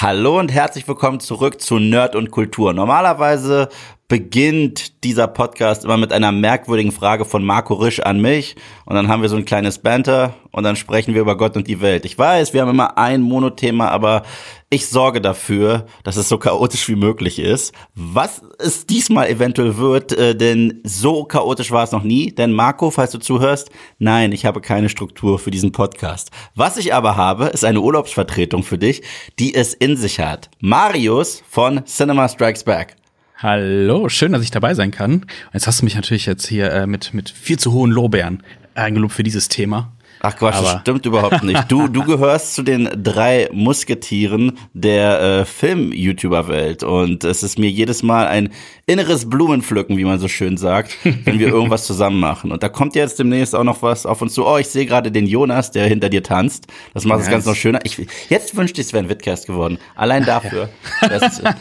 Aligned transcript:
Hallo 0.00 0.38
und 0.38 0.52
herzlich 0.52 0.86
willkommen 0.86 1.18
zurück 1.18 1.60
zu 1.60 1.80
Nerd 1.80 2.14
und 2.14 2.30
Kultur. 2.30 2.72
Normalerweise 2.72 3.68
beginnt 4.08 5.04
dieser 5.04 5.28
Podcast 5.28 5.84
immer 5.84 5.98
mit 5.98 6.14
einer 6.14 6.32
merkwürdigen 6.32 6.92
Frage 6.92 7.26
von 7.26 7.44
Marco 7.44 7.74
Risch 7.74 8.00
an 8.00 8.20
mich 8.22 8.56
und 8.86 8.96
dann 8.96 9.08
haben 9.08 9.20
wir 9.20 9.28
so 9.28 9.36
ein 9.36 9.44
kleines 9.44 9.80
Banter 9.80 10.34
und 10.50 10.64
dann 10.64 10.76
sprechen 10.76 11.12
wir 11.12 11.20
über 11.20 11.36
Gott 11.36 11.58
und 11.58 11.68
die 11.68 11.82
Welt. 11.82 12.06
Ich 12.06 12.16
weiß, 12.16 12.54
wir 12.54 12.62
haben 12.62 12.70
immer 12.70 12.96
ein 12.96 13.20
Monothema, 13.20 13.88
aber 13.88 14.22
ich 14.70 14.86
sorge 14.86 15.20
dafür, 15.20 15.84
dass 16.04 16.16
es 16.16 16.28
so 16.28 16.38
chaotisch 16.38 16.88
wie 16.88 16.96
möglich 16.96 17.38
ist. 17.38 17.74
Was 17.94 18.42
es 18.58 18.86
diesmal 18.86 19.28
eventuell 19.28 19.76
wird, 19.76 20.12
äh, 20.12 20.34
denn 20.34 20.80
so 20.84 21.24
chaotisch 21.24 21.70
war 21.70 21.84
es 21.84 21.92
noch 21.92 22.02
nie. 22.02 22.32
Denn 22.32 22.52
Marco, 22.52 22.90
falls 22.90 23.10
du 23.10 23.18
zuhörst, 23.18 23.70
nein, 23.98 24.32
ich 24.32 24.46
habe 24.46 24.62
keine 24.62 24.88
Struktur 24.88 25.38
für 25.38 25.50
diesen 25.50 25.72
Podcast. 25.72 26.30
Was 26.54 26.78
ich 26.78 26.94
aber 26.94 27.16
habe, 27.16 27.46
ist 27.46 27.64
eine 27.64 27.82
Urlaubsvertretung 27.82 28.62
für 28.62 28.78
dich, 28.78 29.02
die 29.38 29.54
es 29.54 29.74
in 29.74 29.96
sich 29.96 30.18
hat. 30.18 30.50
Marius 30.60 31.42
von 31.48 31.84
Cinema 31.84 32.28
Strikes 32.28 32.64
Back. 32.64 32.96
Hallo, 33.40 34.08
schön, 34.08 34.32
dass 34.32 34.42
ich 34.42 34.50
dabei 34.50 34.74
sein 34.74 34.90
kann. 34.90 35.24
Jetzt 35.52 35.68
hast 35.68 35.80
du 35.80 35.84
mich 35.84 35.94
natürlich 35.94 36.26
jetzt 36.26 36.48
hier 36.48 36.72
äh, 36.72 36.88
mit, 36.88 37.14
mit 37.14 37.30
viel 37.30 37.56
zu 37.56 37.72
hohen 37.72 37.92
Lorbeeren 37.92 38.42
eingelobt 38.74 39.12
für 39.12 39.22
dieses 39.22 39.46
Thema. 39.46 39.92
Ach 40.20 40.36
Quatsch, 40.36 40.60
das 40.60 40.80
stimmt 40.80 41.06
überhaupt 41.06 41.42
nicht. 41.42 41.70
Du, 41.70 41.86
du 41.86 42.02
gehörst 42.04 42.54
zu 42.54 42.62
den 42.62 42.88
drei 43.02 43.48
Musketieren 43.52 44.58
der 44.72 45.20
äh, 45.20 45.44
Film-YouTuber-Welt. 45.44 46.82
Und 46.82 47.24
es 47.24 47.42
ist 47.42 47.58
mir 47.58 47.70
jedes 47.70 48.02
Mal 48.02 48.26
ein 48.26 48.50
inneres 48.86 49.28
Blumenpflücken, 49.28 49.96
wie 49.96 50.04
man 50.04 50.18
so 50.18 50.28
schön 50.28 50.56
sagt, 50.56 50.96
wenn 51.24 51.38
wir 51.38 51.48
irgendwas 51.48 51.86
zusammen 51.86 52.18
machen. 52.18 52.50
Und 52.50 52.62
da 52.62 52.68
kommt 52.68 52.94
jetzt 52.94 53.18
demnächst 53.18 53.54
auch 53.54 53.64
noch 53.64 53.82
was 53.82 54.06
auf 54.06 54.20
uns 54.22 54.34
zu. 54.34 54.46
Oh, 54.46 54.58
ich 54.58 54.68
sehe 54.68 54.86
gerade 54.86 55.12
den 55.12 55.26
Jonas, 55.26 55.70
der 55.70 55.86
hinter 55.86 56.08
dir 56.08 56.22
tanzt. 56.22 56.66
Das 56.94 57.04
macht 57.04 57.20
es 57.20 57.30
ganz 57.30 57.46
noch 57.46 57.54
schöner. 57.54 57.80
Ich, 57.84 58.04
jetzt 58.28 58.56
wünschte 58.56 58.80
ich, 58.80 58.88
es 58.88 58.92
wäre 58.92 59.04
ein 59.04 59.10
Witcast 59.10 59.46
geworden. 59.46 59.78
Allein 59.94 60.24
dafür. 60.24 60.68
Das, 61.00 61.40
äh, 61.40 61.52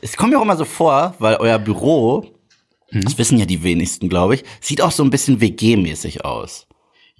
es 0.00 0.16
kommt 0.16 0.32
mir 0.32 0.38
auch 0.38 0.42
immer 0.42 0.56
so 0.56 0.64
vor, 0.64 1.14
weil 1.18 1.36
euer 1.36 1.58
Büro, 1.58 2.26
mhm. 2.90 3.02
das 3.02 3.16
wissen 3.16 3.38
ja 3.38 3.46
die 3.46 3.62
wenigsten, 3.62 4.08
glaube 4.08 4.34
ich, 4.34 4.44
sieht 4.60 4.80
auch 4.80 4.90
so 4.90 5.02
ein 5.02 5.10
bisschen 5.10 5.40
WG-mäßig 5.40 6.24
aus. 6.24 6.66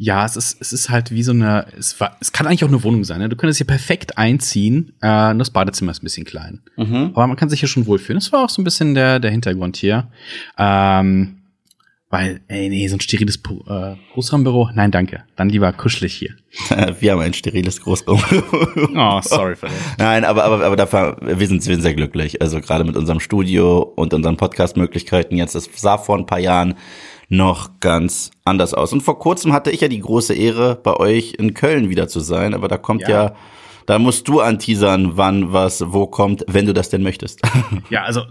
Ja, 0.02 0.24
es 0.24 0.34
ist, 0.34 0.60
es 0.60 0.72
ist 0.72 0.90
halt 0.90 1.12
wie 1.12 1.22
so 1.22 1.30
eine, 1.30 1.64
es, 1.78 2.00
war, 2.00 2.16
es 2.20 2.32
kann 2.32 2.48
eigentlich 2.48 2.64
auch 2.64 2.68
eine 2.68 2.82
Wohnung 2.82 3.04
sein. 3.04 3.20
Ne? 3.20 3.28
Du 3.28 3.36
könntest 3.36 3.58
hier 3.58 3.68
perfekt 3.68 4.18
einziehen. 4.18 4.94
Äh, 5.00 5.32
das 5.36 5.50
Badezimmer 5.50 5.92
ist 5.92 6.02
ein 6.02 6.06
bisschen 6.06 6.26
klein. 6.26 6.60
Mhm. 6.76 7.12
Aber 7.14 7.28
man 7.28 7.36
kann 7.36 7.48
sich 7.48 7.60
hier 7.60 7.68
schon 7.68 7.86
wohlfühlen. 7.86 8.18
Das 8.18 8.32
war 8.32 8.42
auch 8.42 8.50
so 8.50 8.60
ein 8.60 8.64
bisschen 8.64 8.96
der, 8.96 9.20
der 9.20 9.30
Hintergrund 9.30 9.76
hier. 9.76 10.08
Ähm, 10.58 11.42
weil, 12.10 12.40
ey, 12.48 12.68
nee, 12.68 12.88
so 12.88 12.96
ein 12.96 13.00
steriles 13.00 13.36
äh, 13.36 13.94
Großraumbüro, 14.12 14.70
nein, 14.74 14.90
danke. 14.90 15.22
Dann 15.36 15.48
lieber 15.48 15.72
kuschelig 15.72 16.14
hier. 16.14 16.34
wir 17.00 17.12
haben 17.12 17.20
ein 17.20 17.32
steriles 17.32 17.80
Großraumbüro. 17.80 18.88
oh, 18.96 19.20
sorry 19.22 19.54
für 19.54 19.66
das. 19.66 19.74
Nein, 19.98 20.24
aber, 20.24 20.42
aber, 20.42 20.64
aber 20.64 20.74
dafür, 20.74 21.16
wir 21.20 21.46
sind, 21.46 21.64
wir 21.64 21.76
sind 21.76 21.82
sehr 21.82 21.94
glücklich. 21.94 22.42
Also 22.42 22.60
gerade 22.60 22.82
mit 22.82 22.96
unserem 22.96 23.20
Studio 23.20 23.82
und 23.82 24.12
unseren 24.14 24.36
Podcast-Möglichkeiten 24.36 25.36
jetzt. 25.36 25.54
Das 25.54 25.70
sah 25.76 25.96
vor 25.96 26.18
ein 26.18 26.26
paar 26.26 26.40
Jahren 26.40 26.74
noch 27.32 27.80
ganz 27.80 28.30
anders 28.44 28.74
aus. 28.74 28.92
Und 28.92 29.02
vor 29.02 29.18
kurzem 29.18 29.52
hatte 29.52 29.70
ich 29.70 29.80
ja 29.80 29.88
die 29.88 30.00
große 30.00 30.34
Ehre, 30.34 30.76
bei 30.76 30.94
euch 30.94 31.34
in 31.38 31.54
Köln 31.54 31.88
wieder 31.88 32.06
zu 32.06 32.20
sein, 32.20 32.52
aber 32.52 32.68
da 32.68 32.76
kommt 32.76 33.02
ja, 33.02 33.08
ja 33.08 33.36
da 33.86 33.98
musst 33.98 34.28
du 34.28 34.40
anteasern, 34.40 35.16
wann 35.16 35.52
was 35.52 35.82
wo 35.92 36.06
kommt, 36.06 36.44
wenn 36.46 36.66
du 36.66 36.74
das 36.74 36.90
denn 36.90 37.02
möchtest. 37.02 37.40
Ja, 37.90 38.02
also 38.04 38.22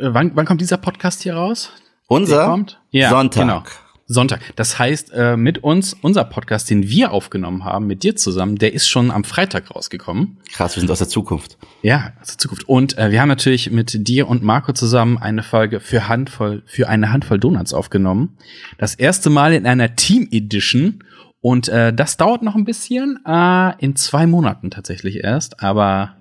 wann, 0.00 0.32
wann 0.34 0.46
kommt 0.46 0.60
dieser 0.60 0.78
Podcast 0.78 1.22
hier 1.22 1.34
raus? 1.34 1.70
Unser 2.08 2.64
ja, 2.90 3.10
Sonntag. 3.10 3.42
Genau. 3.42 3.62
Sonntag. 4.08 4.40
Das 4.54 4.78
heißt, 4.78 5.10
äh, 5.12 5.36
mit 5.36 5.64
uns, 5.64 5.92
unser 6.00 6.24
Podcast, 6.24 6.70
den 6.70 6.88
wir 6.88 7.10
aufgenommen 7.10 7.64
haben, 7.64 7.88
mit 7.88 8.04
dir 8.04 8.14
zusammen, 8.14 8.56
der 8.56 8.72
ist 8.72 8.88
schon 8.88 9.10
am 9.10 9.24
Freitag 9.24 9.74
rausgekommen. 9.74 10.38
Krass, 10.52 10.76
wir 10.76 10.80
sind 10.80 10.90
aus 10.90 11.00
der 11.00 11.08
Zukunft. 11.08 11.58
Ja, 11.82 12.12
aus 12.20 12.28
der 12.28 12.38
Zukunft. 12.38 12.68
Und 12.68 12.96
äh, 12.98 13.10
wir 13.10 13.20
haben 13.20 13.28
natürlich 13.28 13.70
mit 13.72 14.06
dir 14.06 14.28
und 14.28 14.44
Marco 14.44 14.72
zusammen 14.72 15.18
eine 15.18 15.42
Folge 15.42 15.80
für 15.80 16.08
Handvoll, 16.08 16.62
für 16.66 16.88
eine 16.88 17.12
Handvoll 17.12 17.40
Donuts 17.40 17.74
aufgenommen. 17.74 18.38
Das 18.78 18.94
erste 18.94 19.28
Mal 19.28 19.52
in 19.54 19.66
einer 19.66 19.96
Team 19.96 20.28
Edition. 20.30 21.02
Und 21.40 21.68
äh, 21.68 21.92
das 21.92 22.16
dauert 22.16 22.42
noch 22.42 22.54
ein 22.54 22.64
bisschen, 22.64 23.18
äh, 23.26 23.72
in 23.78 23.96
zwei 23.96 24.26
Monaten 24.26 24.70
tatsächlich 24.70 25.22
erst, 25.24 25.62
aber 25.62 26.16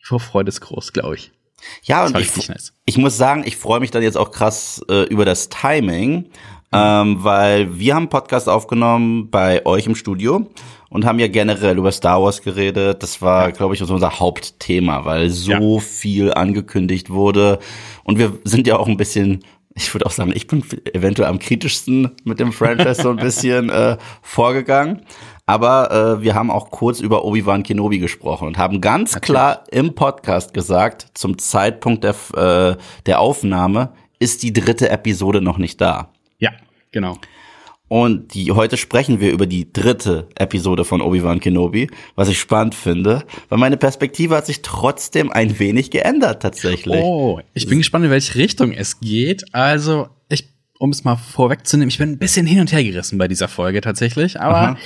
die 0.00 0.04
Vorfreude 0.04 0.48
ist 0.48 0.60
groß, 0.62 0.92
glaube 0.92 1.16
ich. 1.16 1.30
Ja, 1.82 2.06
und 2.06 2.16
ich, 2.18 2.48
nice. 2.48 2.72
ich 2.84 2.98
muss 2.98 3.16
sagen, 3.16 3.42
ich 3.44 3.56
freue 3.56 3.80
mich 3.80 3.90
dann 3.90 4.02
jetzt 4.02 4.16
auch 4.16 4.30
krass 4.30 4.80
äh, 4.88 5.04
über 5.04 5.24
das 5.24 5.48
Timing, 5.48 6.30
ähm, 6.72 7.24
weil 7.24 7.78
wir 7.78 7.94
haben 7.94 8.02
einen 8.02 8.10
Podcast 8.10 8.48
aufgenommen 8.48 9.30
bei 9.30 9.64
euch 9.64 9.86
im 9.86 9.94
Studio 9.94 10.46
und 10.90 11.04
haben 11.04 11.18
ja 11.18 11.28
generell 11.28 11.78
über 11.78 11.92
Star 11.92 12.22
Wars 12.22 12.42
geredet. 12.42 13.02
Das 13.02 13.22
war, 13.22 13.52
glaube 13.52 13.74
ich, 13.74 13.82
unser 13.82 14.18
Hauptthema, 14.18 15.04
weil 15.04 15.30
so 15.30 15.52
ja. 15.52 15.78
viel 15.80 16.32
angekündigt 16.32 17.10
wurde. 17.10 17.58
Und 18.04 18.18
wir 18.18 18.38
sind 18.44 18.66
ja 18.66 18.76
auch 18.76 18.86
ein 18.86 18.96
bisschen, 18.96 19.44
ich 19.74 19.92
würde 19.94 20.06
auch 20.06 20.10
sagen, 20.10 20.32
ich 20.34 20.46
bin 20.46 20.62
eventuell 20.92 21.28
am 21.28 21.38
kritischsten 21.38 22.10
mit 22.24 22.38
dem 22.38 22.52
Franchise 22.52 23.02
so 23.02 23.10
ein 23.10 23.16
bisschen 23.16 23.70
äh, 23.70 23.96
vorgegangen. 24.22 25.02
Aber 25.46 26.18
äh, 26.18 26.22
wir 26.22 26.34
haben 26.34 26.50
auch 26.50 26.70
kurz 26.70 27.00
über 27.00 27.24
Obi-Wan 27.24 27.62
Kenobi 27.62 27.98
gesprochen 27.98 28.48
und 28.48 28.58
haben 28.58 28.82
ganz 28.82 29.14
Natürlich. 29.14 29.34
klar 29.34 29.64
im 29.70 29.94
Podcast 29.94 30.52
gesagt, 30.52 31.06
zum 31.14 31.38
Zeitpunkt 31.38 32.04
der, 32.04 32.14
äh, 32.34 32.76
der 33.06 33.20
Aufnahme 33.20 33.94
ist 34.18 34.42
die 34.42 34.52
dritte 34.52 34.90
Episode 34.90 35.40
noch 35.40 35.56
nicht 35.56 35.80
da. 35.80 36.10
Genau. 36.92 37.18
Und 37.88 38.34
die, 38.34 38.52
heute 38.52 38.76
sprechen 38.76 39.18
wir 39.18 39.32
über 39.32 39.46
die 39.46 39.72
dritte 39.72 40.28
Episode 40.34 40.84
von 40.84 41.00
Obi-Wan 41.00 41.40
Kenobi, 41.40 41.88
was 42.16 42.28
ich 42.28 42.38
spannend 42.38 42.74
finde, 42.74 43.24
weil 43.48 43.58
meine 43.58 43.78
Perspektive 43.78 44.36
hat 44.36 44.44
sich 44.44 44.60
trotzdem 44.60 45.32
ein 45.32 45.58
wenig 45.58 45.90
geändert 45.90 46.42
tatsächlich. 46.42 47.02
Oh, 47.02 47.40
ich 47.54 47.66
bin 47.66 47.78
gespannt, 47.78 48.04
in 48.04 48.10
welche 48.10 48.34
Richtung 48.34 48.72
es 48.72 49.00
geht. 49.00 49.54
Also, 49.54 50.08
ich, 50.28 50.50
um 50.78 50.90
es 50.90 51.04
mal 51.04 51.16
vorwegzunehmen, 51.16 51.88
ich 51.88 51.96
bin 51.96 52.10
ein 52.10 52.18
bisschen 52.18 52.46
hin 52.46 52.60
und 52.60 52.72
her 52.72 52.84
gerissen 52.84 53.16
bei 53.16 53.26
dieser 53.26 53.48
Folge 53.48 53.80
tatsächlich, 53.80 54.38
aber 54.38 54.76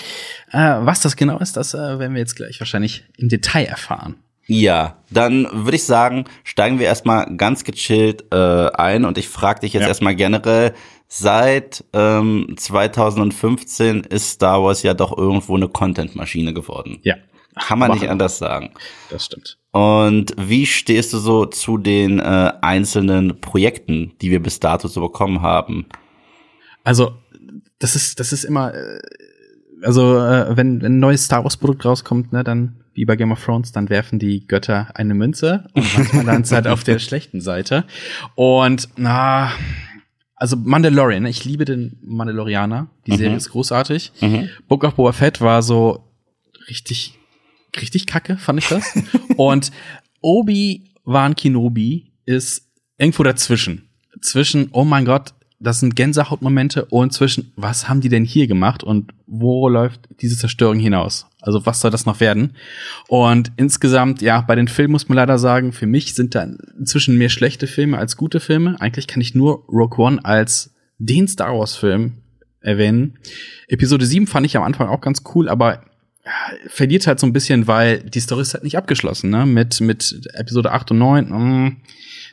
äh, 0.52 0.58
was 0.58 1.00
das 1.00 1.16
genau 1.16 1.38
ist, 1.38 1.56
das 1.56 1.74
äh, 1.74 1.98
werden 1.98 2.14
wir 2.14 2.20
jetzt 2.20 2.36
gleich 2.36 2.60
wahrscheinlich 2.60 3.02
im 3.16 3.28
Detail 3.28 3.64
erfahren. 3.64 4.14
Ja, 4.46 4.98
dann 5.10 5.46
würde 5.52 5.76
ich 5.76 5.84
sagen, 5.84 6.24
steigen 6.42 6.78
wir 6.78 6.86
erstmal 6.86 7.36
ganz 7.36 7.64
gechillt 7.64 8.24
äh, 8.32 8.36
ein 8.36 9.04
und 9.04 9.16
ich 9.16 9.28
frage 9.28 9.60
dich 9.60 9.72
jetzt 9.72 9.82
ja. 9.82 9.88
erstmal 9.88 10.16
generell, 10.16 10.74
seit 11.14 11.84
ähm, 11.92 12.54
2015 12.56 14.04
ist 14.04 14.30
Star 14.30 14.62
Wars 14.62 14.82
ja 14.82 14.94
doch 14.94 15.16
irgendwo 15.16 15.54
eine 15.54 15.68
Content-Maschine 15.68 16.54
geworden. 16.54 17.00
Ja. 17.02 17.16
Kann 17.54 17.78
man 17.78 17.90
nicht 17.90 18.08
anders 18.08 18.38
sagen. 18.38 18.70
Das 19.10 19.26
stimmt. 19.26 19.58
Und 19.72 20.34
wie 20.38 20.64
stehst 20.64 21.12
du 21.12 21.18
so 21.18 21.44
zu 21.44 21.76
den 21.76 22.18
äh, 22.18 22.52
einzelnen 22.62 23.38
Projekten, 23.42 24.12
die 24.22 24.30
wir 24.30 24.42
bis 24.42 24.58
dato 24.58 24.88
so 24.88 25.02
bekommen 25.02 25.42
haben? 25.42 25.84
Also, 26.82 27.12
das 27.78 27.94
ist, 27.94 28.18
das 28.18 28.32
ist 28.32 28.44
immer, 28.44 28.72
äh, 28.72 28.98
also, 29.82 30.16
äh, 30.16 30.56
wenn, 30.56 30.80
wenn 30.80 30.94
ein 30.94 31.00
neues 31.00 31.26
Star 31.26 31.44
Wars 31.44 31.58
Produkt 31.58 31.84
rauskommt, 31.84 32.32
ne, 32.32 32.42
dann, 32.42 32.76
wie 32.94 33.04
bei 33.04 33.16
Game 33.16 33.32
of 33.32 33.44
Thrones, 33.44 33.70
dann 33.70 33.90
werfen 33.90 34.18
die 34.18 34.46
Götter 34.46 34.88
eine 34.94 35.12
Münze 35.12 35.66
und 35.74 35.94
manchmal 35.94 36.24
dann 36.24 36.44
halt 36.44 36.66
auf 36.66 36.84
der 36.84 36.98
schlechten 37.00 37.42
Seite. 37.42 37.84
Und, 38.34 38.88
na, 38.96 39.52
also 40.42 40.56
Mandalorian, 40.56 41.22
ne? 41.22 41.30
ich 41.30 41.44
liebe 41.44 41.64
den 41.64 41.98
Mandalorianer. 42.02 42.88
Die 43.06 43.12
mhm. 43.12 43.16
Serie 43.16 43.36
ist 43.36 43.50
großartig. 43.50 44.10
Mhm. 44.20 44.48
Book 44.66 44.82
of 44.82 44.94
Boba 44.96 45.12
Fett 45.12 45.40
war 45.40 45.62
so 45.62 46.02
richtig, 46.68 47.16
richtig 47.80 48.08
kacke, 48.08 48.36
fand 48.38 48.58
ich 48.58 48.66
das. 48.66 48.92
Und 49.36 49.70
Obi-Wan 50.20 51.36
Kenobi 51.36 52.10
ist 52.26 52.66
irgendwo 52.98 53.22
dazwischen. 53.22 53.88
Zwischen, 54.20 54.70
oh 54.72 54.82
mein 54.82 55.04
Gott, 55.04 55.32
das 55.60 55.78
sind 55.78 55.94
Gänsehautmomente 55.94 56.86
und 56.86 57.12
zwischen, 57.12 57.52
was 57.54 57.88
haben 57.88 58.00
die 58.00 58.08
denn 58.08 58.24
hier 58.24 58.48
gemacht 58.48 58.82
und 58.82 59.14
wo 59.26 59.68
läuft 59.68 60.08
diese 60.20 60.36
Zerstörung 60.36 60.80
hinaus? 60.80 61.26
Also 61.42 61.66
was 61.66 61.80
soll 61.80 61.90
das 61.90 62.06
noch 62.06 62.20
werden? 62.20 62.56
Und 63.08 63.52
insgesamt, 63.56 64.22
ja, 64.22 64.40
bei 64.40 64.54
den 64.54 64.68
Filmen 64.68 64.92
muss 64.92 65.08
man 65.08 65.16
leider 65.16 65.38
sagen, 65.38 65.72
für 65.72 65.86
mich 65.86 66.14
sind 66.14 66.34
da 66.34 66.46
inzwischen 66.78 67.18
mehr 67.18 67.28
schlechte 67.28 67.66
Filme 67.66 67.98
als 67.98 68.16
gute 68.16 68.40
Filme. 68.40 68.80
Eigentlich 68.80 69.08
kann 69.08 69.20
ich 69.20 69.34
nur 69.34 69.66
Rogue 69.68 69.98
One 69.98 70.24
als 70.24 70.72
den 70.98 71.28
Star 71.28 71.58
Wars 71.58 71.76
Film 71.76 72.14
erwähnen. 72.60 73.18
Episode 73.68 74.06
7 74.06 74.26
fand 74.26 74.46
ich 74.46 74.56
am 74.56 74.62
Anfang 74.62 74.88
auch 74.88 75.00
ganz 75.00 75.22
cool, 75.34 75.48
aber 75.48 75.84
verliert 76.68 77.06
halt 77.06 77.18
so 77.18 77.26
ein 77.26 77.32
bisschen, 77.32 77.66
weil 77.66 77.98
die 77.98 78.20
Story 78.20 78.42
ist 78.42 78.54
halt 78.54 78.64
nicht 78.64 78.78
abgeschlossen, 78.78 79.30
ne? 79.30 79.44
Mit, 79.44 79.80
mit 79.80 80.28
Episode 80.34 80.70
8 80.70 80.92
und 80.92 80.98
9, 80.98 81.28
mh, 81.28 81.38
mm, 81.38 81.76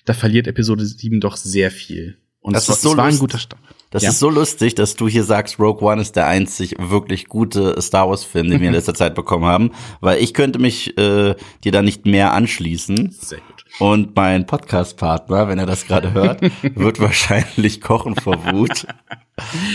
da 0.05 0.13
verliert 0.13 0.47
Episode 0.47 0.85
7 0.85 1.19
doch 1.19 1.35
sehr 1.35 1.71
viel. 1.71 2.17
Und 2.39 2.55
das, 2.55 2.69
ist 2.69 2.81
so 2.81 2.95
war 2.95 3.05
ein 3.05 3.17
guter 3.17 3.39
Start. 3.39 3.61
Das 3.91 4.03
ja. 4.03 4.09
ist 4.09 4.19
so 4.19 4.29
lustig, 4.29 4.75
dass 4.75 4.95
du 4.95 5.07
hier 5.07 5.23
sagst, 5.23 5.59
Rogue 5.59 5.81
One 5.81 6.01
ist 6.01 6.15
der 6.15 6.27
einzig 6.27 6.75
wirklich 6.77 7.27
gute 7.27 7.81
Star 7.81 8.07
Wars 8.09 8.23
Film, 8.23 8.49
den 8.49 8.61
wir 8.61 8.67
in 8.67 8.73
letzter 8.73 8.93
Zeit 8.93 9.15
bekommen 9.15 9.45
haben, 9.45 9.71
weil 9.99 10.21
ich 10.21 10.35
könnte 10.35 10.59
mich 10.59 10.95
äh, 10.97 11.35
dir 11.63 11.71
da 11.71 11.81
nicht 11.81 12.05
mehr 12.05 12.33
anschließen. 12.33 13.15
Sehr 13.19 13.39
gut. 13.39 13.65
Und 13.79 14.15
mein 14.15 14.45
Podcast-Partner, 14.45 15.47
wenn 15.47 15.57
er 15.57 15.65
das 15.65 15.87
gerade 15.87 16.13
hört, 16.13 16.41
wird 16.75 16.99
wahrscheinlich 16.99 17.81
kochen 17.81 18.15
vor 18.15 18.37
Wut, 18.51 18.85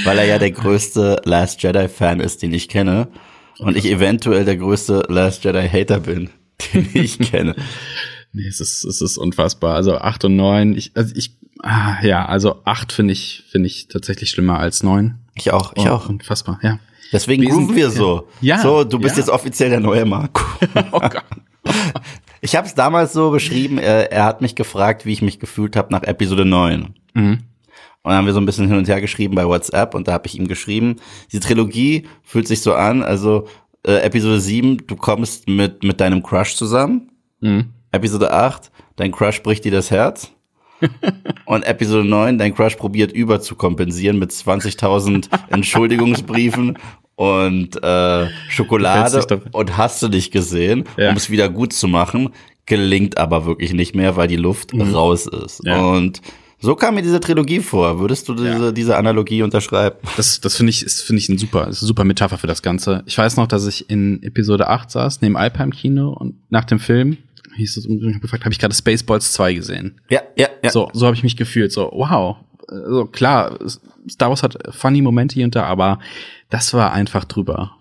weil 0.05 0.19
er 0.19 0.27
ja 0.27 0.39
der 0.39 0.53
größte 0.53 1.23
Last 1.25 1.63
Jedi 1.63 1.89
Fan 1.89 2.21
ist, 2.21 2.43
den 2.43 2.53
ich 2.53 2.69
kenne, 2.69 3.09
und 3.59 3.77
ich 3.77 3.87
eventuell 3.87 4.45
der 4.45 4.57
größte 4.57 5.05
Last 5.09 5.45
Jedi 5.45 5.69
Hater 5.69 6.01
bin. 6.01 6.31
den 6.73 6.89
ich 6.95 7.19
kenne. 7.19 7.57
Nee, 8.37 8.49
es 8.49 8.59
ist, 8.59 8.85
es 8.85 9.01
ist 9.01 9.17
unfassbar. 9.17 9.77
Also 9.77 9.97
acht 9.97 10.25
und 10.25 10.35
neun, 10.35 10.77
ich, 10.77 10.91
also 10.97 11.15
ich, 11.15 11.37
ah, 11.65 11.97
ja, 12.03 12.27
also 12.27 12.63
acht 12.65 12.93
finde 12.93 13.13
ich, 13.13 13.45
finde 13.49 13.67
ich 13.67 13.89
tatsächlich 13.89 14.31
schlimmer 14.31 14.59
als 14.59 14.83
neun. 14.83 15.19
Ich 15.35 15.53
auch, 15.53 15.73
ich 15.77 15.87
oh, 15.87 15.91
auch. 15.91 16.09
Unfassbar, 16.09 16.61
ja. 16.63 16.79
Deswegen 17.13 17.43
Wir 17.43 17.51
grooven 17.51 17.77
wir 17.77 17.91
so. 17.91 18.29
Ja. 18.41 18.59
So, 18.59 18.85
du 18.85 18.99
bist 18.99 19.17
Ja. 19.17 19.21
jetzt 19.21 19.31
offiziell 19.31 19.71
der 19.71 19.81
neue 19.81 20.05
Marco. 20.05 20.43
Oh 20.93 21.01
Gott. 21.01 21.25
Ich 22.41 22.57
habe 22.57 22.67
es 22.67 22.75
damals 22.75 23.13
so 23.13 23.31
beschrieben, 23.31 23.79
äh, 23.79 24.05
er 24.05 24.25
hat 24.25 24.41
mich 24.43 24.55
gefragt, 24.55 25.07
wie 25.07 25.13
ich 25.13 25.23
mich 25.23 25.39
gefühlt 25.39 25.77
habe 25.77 25.93
nach 25.93 26.03
Episode 26.03 26.45
9. 26.45 26.95
Mhm. 27.15 27.39
Und 28.03 28.11
dann 28.11 28.17
haben 28.17 28.27
wir 28.27 28.35
so 28.35 28.41
ein 28.41 28.45
bisschen 28.47 28.69
hin 28.69 28.77
und 28.77 28.87
her 28.87 29.01
geschrieben 29.01 29.35
bei 29.35 29.47
WhatsApp 29.47 29.95
und 29.95 30.09
da 30.09 30.13
habe 30.13 30.27
ich 30.27 30.39
ihm 30.39 30.47
geschrieben, 30.47 30.97
diese 31.33 31.41
Trilogie 31.41 32.07
fühlt 32.23 32.47
sich 32.47 32.61
so 32.61 32.75
an, 32.75 33.03
also 33.03 33.49
äh, 33.87 34.03
Episode 34.03 34.41
7, 34.41 34.87
du 34.87 34.97
kommst 34.97 35.49
mit, 35.49 35.83
mit 35.83 36.01
deinem 36.01 36.23
Crush 36.23 36.55
zusammen. 36.55 37.11
Mhm. 37.41 37.71
Episode 37.93 38.33
8, 38.33 38.71
dein 38.97 39.11
Crush 39.11 39.43
bricht 39.43 39.65
dir 39.65 39.73
das 39.73 39.91
Herz. 39.91 40.31
Und 41.47 41.63
Episode 41.65 42.05
9, 42.09 42.39
dein 42.39 42.55
Crush 42.55 42.77
probiert 42.77 43.13
über 43.13 43.41
zu 43.41 43.55
kompensieren 43.55 44.19
mit 44.19 44.31
20.000 44.31 45.29
Entschuldigungsbriefen 45.51 46.79
und 47.17 47.81
äh, 47.83 48.27
Schokolade 48.49 49.25
und 49.53 49.77
hast 49.77 50.03
du 50.03 50.09
dich 50.09 50.31
gesehen, 50.31 50.85
Ja. 50.97 51.11
um 51.11 51.17
es 51.17 51.31
wieder 51.31 51.49
gut 51.49 51.73
zu 51.73 51.87
machen, 51.87 52.31
gelingt 52.67 53.19
aber 53.19 53.47
wirklich 53.47 53.73
nicht 53.73 53.95
mehr, 53.95 54.17
weil 54.17 54.27
die 54.27 54.37
Luft 54.37 54.73
raus 54.75 55.27
ist. 55.27 55.63
Mhm. 55.63 55.69
Ja. 55.71 55.79
Und 55.81 56.21
so 56.59 56.75
kam 56.75 56.95
mir 56.95 57.03
diese 57.03 57.21
Trilogie 57.21 57.61
vor. 57.61 58.01
Würdest 58.01 58.29
du 58.29 58.35
diese, 58.35 58.73
diese 58.73 58.97
Analogie 58.97 59.43
unterschreiben? 59.43 59.97
Das, 60.17 60.41
das 60.41 60.57
finde 60.57 60.71
ich, 60.71 60.83
ist, 60.83 61.03
finde 61.03 61.21
ich 61.21 61.29
ein 61.29 61.37
super, 61.39 61.69
ist 61.69 61.83
eine 61.83 61.87
super 61.89 62.05
Metapher 62.05 62.39
für 62.39 62.47
das 62.47 62.63
Ganze. 62.63 63.03
Ich 63.07 63.19
weiß 63.19 63.37
noch, 63.37 63.47
dass 63.47 63.67
ich 63.67 63.91
in 63.91 64.23
Episode 64.23 64.69
8 64.69 64.91
saß, 64.91 65.21
neben 65.21 65.37
Alpa 65.37 65.63
im 65.63 65.73
Kino 65.73 66.09
und 66.11 66.37
nach 66.51 66.65
dem 66.65 66.79
Film 66.79 67.19
hieß 67.57 67.77
es, 67.77 67.87
ich 67.87 68.15
hab 68.15 68.21
gefragt, 68.21 68.45
habe 68.45 68.53
ich 68.53 68.59
gerade 68.59 68.75
Spaceballs 68.75 69.33
2 69.33 69.55
gesehen? 69.55 70.01
Ja, 70.11 70.23
ja, 70.37 70.49
ja. 70.63 70.71
So, 70.71 70.91
so 70.93 71.07
habe 71.07 71.17
ich 71.17 71.23
mich 71.23 71.37
gefühlt. 71.37 71.73
So, 71.73 71.91
wow. 71.93 72.37
Also 72.69 73.07
klar, 73.07 73.59
Star 74.09 74.31
Wars 74.31 74.43
hat 74.43 74.57
funny 74.75 75.03
Momente 75.03 75.35
hier 75.35 75.45
und 75.45 75.55
da, 75.55 75.65
aber 75.65 75.99
das 76.51 76.73
war 76.75 76.93
einfach 76.93 77.25
drüber. 77.25 77.73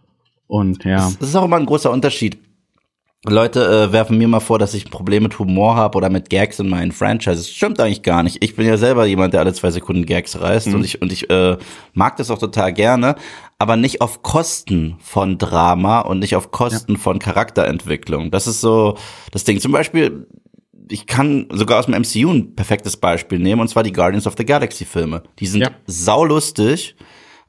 Und 0.47 0.83
ja. 0.83 1.11
Das 1.19 1.29
ist 1.29 1.35
auch 1.35 1.45
immer 1.45 1.57
ein 1.57 1.65
großer 1.65 1.91
Unterschied. 1.91 2.37
Leute 3.25 3.65
äh, 3.87 3.91
werfen 3.93 4.17
mir 4.17 4.27
mal 4.27 4.41
vor, 4.41 4.59
dass 4.59 4.73
ich 4.73 4.85
ein 4.85 4.89
Problem 4.91 5.23
mit 5.23 5.39
Humor 5.39 5.75
habe 5.77 5.97
oder 5.97 6.09
mit 6.09 6.29
Gags 6.29 6.59
in 6.59 6.67
meinen 6.67 6.91
Franchises. 6.91 7.49
Stimmt 7.49 7.79
eigentlich 7.79 8.03
gar 8.03 8.21
nicht. 8.21 8.43
Ich 8.43 8.55
bin 8.57 8.67
ja 8.67 8.75
selber 8.75 9.05
jemand, 9.05 9.33
der 9.33 9.39
alle 9.41 9.53
zwei 9.53 9.71
Sekunden 9.71 10.05
Gags 10.05 10.39
reißt 10.41 10.67
und 10.73 10.83
ich 10.83 11.01
und 11.01 11.11
ich 11.11 11.29
äh, 11.29 11.57
mag 11.93 12.17
das 12.17 12.29
auch 12.31 12.37
total 12.37 12.73
gerne, 12.73 13.15
aber 13.59 13.77
nicht 13.77 14.01
auf 14.01 14.23
Kosten 14.23 14.97
von 14.99 15.37
Drama 15.37 16.01
und 16.01 16.19
nicht 16.19 16.35
auf 16.35 16.51
Kosten 16.51 16.97
von 16.97 17.19
Charakterentwicklung. 17.19 18.29
Das 18.29 18.45
ist 18.45 18.59
so 18.59 18.97
das 19.31 19.45
Ding. 19.45 19.61
Zum 19.61 19.71
Beispiel, 19.71 20.27
ich 20.89 21.07
kann 21.07 21.47
sogar 21.49 21.79
aus 21.79 21.85
dem 21.85 21.93
MCU 21.95 22.29
ein 22.29 22.55
perfektes 22.55 22.97
Beispiel 22.97 23.39
nehmen 23.39 23.61
und 23.61 23.69
zwar 23.69 23.83
die 23.83 23.93
Guardians 23.93 24.27
of 24.27 24.35
the 24.37 24.43
Galaxy 24.45 24.83
Filme. 24.83 25.23
Die 25.39 25.47
sind 25.47 25.61
Ja. 25.61 25.71
saulustig 25.87 26.95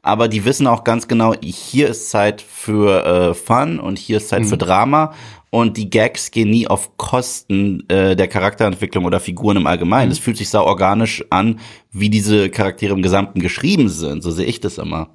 aber 0.06 0.28
die 0.28 0.44
wissen 0.44 0.66
auch 0.66 0.84
ganz 0.84 1.08
genau, 1.08 1.32
hier 1.42 1.88
ist 1.88 2.10
Zeit 2.10 2.42
für 2.42 3.06
äh, 3.30 3.32
Fun 3.32 3.80
und 3.80 3.98
hier 3.98 4.18
ist 4.18 4.28
Zeit 4.28 4.42
Mhm. 4.42 4.48
für 4.48 4.58
Drama 4.58 5.14
und 5.54 5.76
die 5.76 5.88
Gags 5.88 6.32
gehen 6.32 6.50
nie 6.50 6.66
auf 6.66 6.96
Kosten 6.96 7.88
äh, 7.88 8.16
der 8.16 8.26
Charakterentwicklung 8.26 9.04
oder 9.04 9.20
Figuren 9.20 9.56
im 9.56 9.62
Mhm. 9.62 9.68
Allgemeinen. 9.68 10.10
Es 10.10 10.18
fühlt 10.18 10.36
sich 10.36 10.48
sau 10.48 10.64
organisch 10.64 11.24
an, 11.30 11.60
wie 11.92 12.10
diese 12.10 12.50
Charaktere 12.50 12.92
im 12.92 13.02
Gesamten 13.02 13.38
geschrieben 13.38 13.88
sind. 13.88 14.24
So 14.24 14.32
sehe 14.32 14.46
ich 14.46 14.58
das 14.58 14.78
immer. 14.78 15.10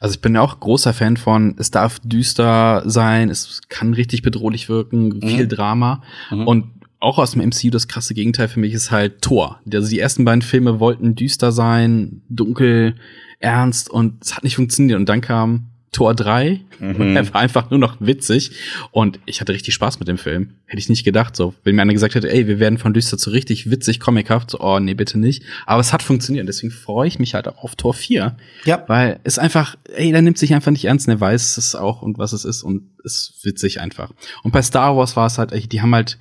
Also 0.00 0.16
ich 0.16 0.20
bin 0.20 0.34
ja 0.34 0.40
auch 0.40 0.58
großer 0.58 0.92
Fan 0.92 1.16
von, 1.16 1.54
es 1.58 1.70
darf 1.70 2.00
düster 2.00 2.82
sein, 2.86 3.30
es 3.30 3.60
kann 3.68 3.94
richtig 3.94 4.22
bedrohlich 4.22 4.68
wirken, 4.68 5.20
viel 5.22 5.46
Drama. 5.46 6.02
Und 6.30 6.64
auch 6.98 7.18
aus 7.18 7.30
dem 7.30 7.40
MCU 7.40 7.70
das 7.70 7.86
krasse 7.86 8.14
Gegenteil 8.14 8.48
für 8.48 8.58
mich 8.58 8.72
ist 8.72 8.90
halt 8.90 9.22
Thor. 9.22 9.60
Also 9.72 9.88
die 9.88 10.00
ersten 10.00 10.24
beiden 10.24 10.42
Filme 10.42 10.80
wollten 10.80 11.14
düster 11.14 11.52
sein, 11.52 12.22
dunkel, 12.28 12.96
ernst 13.38 13.90
und 13.90 14.24
es 14.24 14.34
hat 14.34 14.42
nicht 14.42 14.56
funktioniert. 14.56 14.98
Und 14.98 15.08
dann 15.08 15.20
kam 15.20 15.68
Tor 15.96 16.14
3 16.14 16.60
und 16.78 17.16
er 17.16 17.32
war 17.32 17.40
einfach 17.40 17.70
nur 17.70 17.78
noch 17.78 17.96
witzig 18.00 18.50
und 18.90 19.18
ich 19.24 19.40
hatte 19.40 19.54
richtig 19.54 19.72
Spaß 19.72 19.98
mit 19.98 20.08
dem 20.08 20.18
Film. 20.18 20.50
Hätte 20.66 20.78
ich 20.78 20.90
nicht 20.90 21.04
gedacht, 21.04 21.34
so. 21.34 21.54
Wenn 21.64 21.74
mir 21.74 21.80
einer 21.80 21.94
gesagt 21.94 22.14
hätte, 22.14 22.30
ey, 22.30 22.46
wir 22.46 22.58
werden 22.60 22.76
von 22.76 22.92
düster 22.92 23.16
zu 23.16 23.30
richtig 23.30 23.70
witzig, 23.70 23.98
comichaft, 23.98 24.50
so, 24.50 24.60
oh, 24.60 24.78
nee, 24.78 24.92
bitte 24.92 25.18
nicht. 25.18 25.42
Aber 25.64 25.80
es 25.80 25.94
hat 25.94 26.02
funktioniert, 26.02 26.46
deswegen 26.46 26.70
freue 26.70 27.08
ich 27.08 27.18
mich 27.18 27.32
halt 27.32 27.48
auch 27.48 27.64
auf 27.64 27.76
Tor 27.76 27.94
4. 27.94 28.36
Ja. 28.66 28.84
Weil 28.88 29.20
es 29.24 29.38
einfach, 29.38 29.76
ey, 29.94 30.12
der 30.12 30.20
nimmt 30.20 30.36
sich 30.36 30.52
einfach 30.52 30.70
nicht 30.70 30.84
ernst, 30.84 31.08
und 31.08 31.14
er 31.14 31.20
weiß 31.20 31.56
es 31.56 31.74
auch 31.74 32.02
und 32.02 32.18
was 32.18 32.34
es 32.34 32.44
ist 32.44 32.62
und 32.62 32.90
es 33.02 33.30
ist 33.32 33.44
witzig 33.46 33.80
einfach. 33.80 34.12
Und 34.42 34.52
bei 34.52 34.60
Star 34.60 34.94
Wars 34.98 35.16
war 35.16 35.26
es 35.28 35.38
halt, 35.38 35.52
ey, 35.52 35.66
die 35.66 35.80
haben 35.80 35.94
halt 35.94 36.18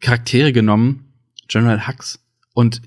Charaktere 0.00 0.52
genommen, 0.52 1.14
General 1.48 1.88
Hux, 1.88 2.18
und 2.52 2.82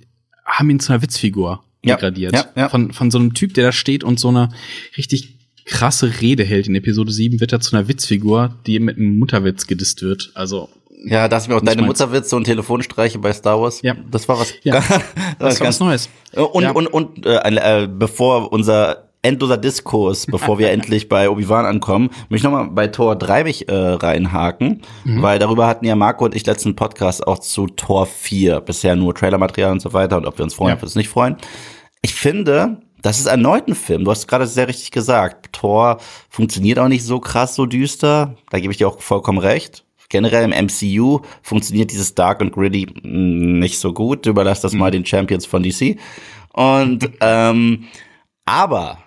haben 0.46 0.70
ihn 0.70 0.80
zu 0.80 0.94
einer 0.94 1.02
Witzfigur 1.02 1.64
Ja, 1.84 1.96
degradiert. 1.96 2.34
ja, 2.36 2.46
ja. 2.56 2.70
Von, 2.70 2.94
von 2.94 3.10
so 3.10 3.18
einem 3.18 3.34
Typ, 3.34 3.56
der 3.56 3.66
da 3.66 3.72
steht 3.72 4.04
und 4.04 4.20
so 4.20 4.28
eine 4.30 4.50
richtig 4.98 5.37
krasse 5.68 6.22
Rede 6.22 6.44
hält. 6.44 6.68
In 6.68 6.76
Episode 6.76 7.12
7 7.12 7.40
wird 7.40 7.52
er 7.54 7.60
zu 7.60 7.76
einer 7.76 7.88
Witzfigur, 7.88 8.56
die 8.66 8.80
mit 8.80 8.98
einem 8.98 9.20
Mutterwitz 9.20 9.68
gedisst 9.68 10.02
wird. 10.02 10.32
Also, 10.34 10.70
Ja, 11.06 11.28
da 11.28 11.36
hast 11.36 11.46
du 11.48 11.52
mir 11.52 11.58
auch 11.58 11.62
deine. 11.62 11.84
Mutterwitze 11.84 12.36
und 12.36 12.46
Telefonstreiche 12.46 13.20
bei 13.20 13.32
Star 13.34 13.62
Wars. 13.62 13.82
Ja. 13.84 13.96
Das 14.10 14.28
war 14.28 14.40
was. 14.40 14.54
Ja. 14.64 14.82
das 15.40 15.60
war 15.60 15.68
was 15.68 15.80
Neues. 15.80 16.10
Und, 16.34 16.64
Ja. 16.64 16.72
und, 16.72 16.88
und 16.88 17.26
äh, 17.26 17.84
äh, 17.84 17.88
bevor 17.88 18.52
unser 18.52 19.04
endloser 19.22 19.58
Diskurs, 19.58 20.26
bevor 20.26 20.58
wir 20.58 20.72
endlich 20.72 21.10
bei 21.10 21.30
Obi-Wan 21.30 21.66
ankommen, 21.66 22.10
möchte 22.30 22.36
ich 22.36 22.44
nochmal 22.52 22.70
bei 22.72 22.88
Tor 22.88 23.16
3 23.18 23.44
mich 23.44 23.68
äh, 23.68 23.74
reinhaken, 23.76 24.82
Mhm. 25.04 25.22
weil 25.22 25.38
darüber 25.40 25.68
hatten 25.68 25.86
ja 25.86 25.96
Marco 25.96 26.24
und 26.26 26.34
ich 26.36 26.46
letzten 26.46 26.76
Podcast 26.76 27.28
auch 27.28 27.40
zu 27.40 27.68
Tor 27.68 28.06
4, 28.06 28.62
bisher 28.62 28.96
nur 28.96 29.14
Trailermaterial 29.14 29.72
und 29.74 29.82
so 29.82 29.92
weiter 29.94 30.18
und 30.18 30.26
ob 30.26 30.38
wir 30.38 30.44
uns 30.44 30.54
freuen, 30.54 30.70
Ja. 30.70 30.76
ob 30.76 30.82
wir 30.82 30.86
uns 30.86 30.96
nicht 30.96 31.10
freuen. 31.10 31.36
Ich 32.02 32.14
finde, 32.16 32.78
das 33.02 33.20
ist 33.20 33.28
erneut 33.28 33.68
ein 33.68 33.76
Film. 33.76 34.06
Du 34.06 34.12
hast 34.12 34.28
gerade 34.28 34.48
sehr 34.48 34.68
richtig 34.68 34.92
gesagt. 34.92 35.54
Tor 35.54 36.00
funktioniert 36.30 36.80
auch 36.80 36.88
nicht 36.88 37.04
so 37.04 37.20
krass, 37.20 37.56
so 37.56 37.66
düster. 37.66 38.36
Da 38.50 38.60
gebe 38.60 38.72
ich 38.72 38.78
dir 38.78 38.88
auch 38.88 39.00
vollkommen 39.00 39.40
recht. 39.40 39.84
Generell 40.10 40.50
im 40.50 40.66
MCU 40.66 41.22
funktioniert 41.42 41.92
dieses 41.92 42.16
Dark 42.16 42.40
und 42.40 42.54
Gritty 42.54 42.88
mh, 43.04 43.60
nicht 43.60 43.80
so 43.80 43.94
gut. 43.94 44.26
Überlass 44.26 44.62
das 44.62 44.74
mal 44.74 44.92
den 44.92 45.06
Champions 45.06 45.46
von 45.46 45.64
DC. 45.64 45.98
Und 46.54 47.10
ähm, 47.22 47.86
aber 48.46 49.00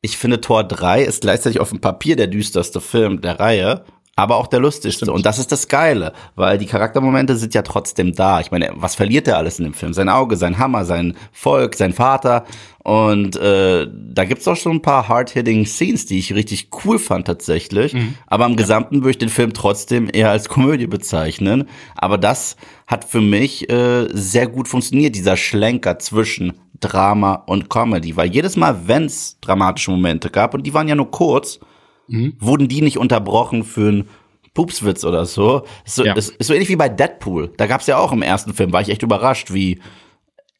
ich 0.00 0.16
finde, 0.16 0.40
Tor 0.40 0.64
3 0.64 1.02
ist 1.02 1.22
gleichzeitig 1.22 1.60
auf 1.60 1.70
dem 1.70 1.80
Papier 1.80 2.14
der 2.14 2.26
düsterste 2.26 2.80
Film 2.80 3.20
der 3.20 3.40
Reihe, 3.40 3.84
aber 4.16 4.36
auch 4.36 4.46
der 4.46 4.60
lustigste. 4.60 5.10
Und 5.12 5.26
das 5.26 5.38
ist 5.38 5.50
das 5.50 5.68
Geile, 5.68 6.12
weil 6.36 6.58
die 6.58 6.66
Charaktermomente 6.66 7.36
sind 7.36 7.54
ja 7.54 7.62
trotzdem 7.62 8.14
da. 8.14 8.40
Ich 8.40 8.50
meine, 8.50 8.70
was 8.74 8.94
verliert 8.94 9.26
er 9.26 9.38
alles 9.38 9.58
in 9.58 9.64
dem 9.64 9.74
Film? 9.74 9.92
Sein 9.92 10.08
Auge, 10.08 10.36
sein 10.36 10.58
Hammer, 10.58 10.84
sein 10.84 11.16
Volk, 11.32 11.74
sein 11.74 11.92
Vater. 11.92 12.44
Und 12.84 13.36
äh, 13.36 13.88
da 13.90 14.24
gibt's 14.24 14.46
auch 14.46 14.56
schon 14.56 14.76
ein 14.76 14.82
paar 14.82 15.08
hard-hitting 15.08 15.66
Scenes, 15.66 16.06
die 16.06 16.18
ich 16.18 16.34
richtig 16.34 16.68
cool 16.84 16.98
fand 16.98 17.26
tatsächlich. 17.26 17.94
Aber 18.26 18.46
im 18.46 18.56
Gesamten 18.56 18.96
würde 18.96 19.10
ich 19.10 19.18
den 19.18 19.30
Film 19.30 19.52
trotzdem 19.52 20.08
eher 20.12 20.30
als 20.30 20.48
Komödie 20.48 20.86
bezeichnen. 20.86 21.68
Aber 21.96 22.18
das 22.18 22.56
hat 22.86 23.04
für 23.04 23.22
mich 23.22 23.70
äh, 23.70 24.06
sehr 24.12 24.46
gut 24.46 24.68
funktioniert, 24.68 25.16
dieser 25.16 25.36
Schlenker 25.36 25.98
zwischen 25.98 26.52
Drama 26.78 27.34
und 27.46 27.70
Comedy. 27.70 28.16
Weil 28.16 28.30
jedes 28.30 28.56
Mal, 28.56 28.86
wenn's 28.86 29.38
dramatische 29.40 29.90
Momente 29.90 30.30
gab, 30.30 30.54
und 30.54 30.64
die 30.64 30.74
waren 30.74 30.86
ja 30.86 30.94
nur 30.94 31.10
kurz, 31.10 31.58
wurden 32.08 32.68
die 32.68 32.82
nicht 32.82 32.98
unterbrochen 32.98 33.64
für 33.64 33.88
einen 33.88 34.08
Pupswitz 34.54 35.04
oder 35.04 35.26
so. 35.26 35.64
Ist 35.84 35.96
so, 35.96 36.04
Ja. 36.04 36.14
ist, 36.14 36.30
ist 36.30 36.46
so 36.46 36.52
ähnlich 36.54 36.68
wie 36.68 36.76
bei 36.76 36.88
Deadpool. 36.88 37.52
Da 37.56 37.66
gab's 37.66 37.86
ja 37.86 37.98
auch 37.98 38.12
im 38.12 38.22
ersten 38.22 38.54
Film, 38.54 38.72
war 38.72 38.80
ich 38.82 38.88
echt 38.88 39.02
überrascht, 39.02 39.52
wie 39.52 39.80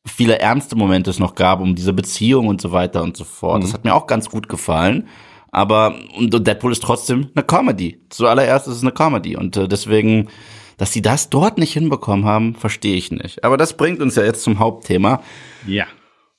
viele 0.06 0.38
ernste 0.38 0.76
Momente 0.76 1.10
es 1.10 1.18
noch 1.18 1.34
gab 1.34 1.60
um 1.60 1.74
diese 1.74 1.92
Beziehung 1.92 2.48
und 2.48 2.60
so 2.60 2.72
weiter 2.72 3.02
und 3.02 3.16
so 3.16 3.24
fort. 3.24 3.62
Das 3.62 3.72
hat 3.72 3.84
mir 3.84 3.94
auch 3.94 4.06
ganz 4.06 4.28
gut 4.28 4.48
gefallen. 4.48 5.08
Aber 5.50 5.94
und 6.18 6.32
Deadpool 6.46 6.72
ist 6.72 6.82
trotzdem 6.82 7.28
eine 7.34 7.44
Comedy. 7.44 8.00
Zuallererst 8.10 8.66
ist 8.66 8.76
es 8.76 8.82
eine 8.82 8.90
Comedy. 8.90 9.36
Und 9.36 9.56
äh, 9.56 9.68
deswegen, 9.68 10.28
dass 10.78 10.92
sie 10.92 11.00
das 11.00 11.30
dort 11.30 11.58
nicht 11.58 11.72
hinbekommen 11.72 12.24
haben, 12.24 12.56
verstehe 12.56 12.96
ich 12.96 13.12
nicht. 13.12 13.44
Aber 13.44 13.56
das 13.56 13.76
bringt 13.76 14.00
uns 14.00 14.16
ja 14.16 14.24
jetzt 14.24 14.42
zum 14.42 14.58
Hauptthema. 14.58 15.22
Ja. 15.66 15.86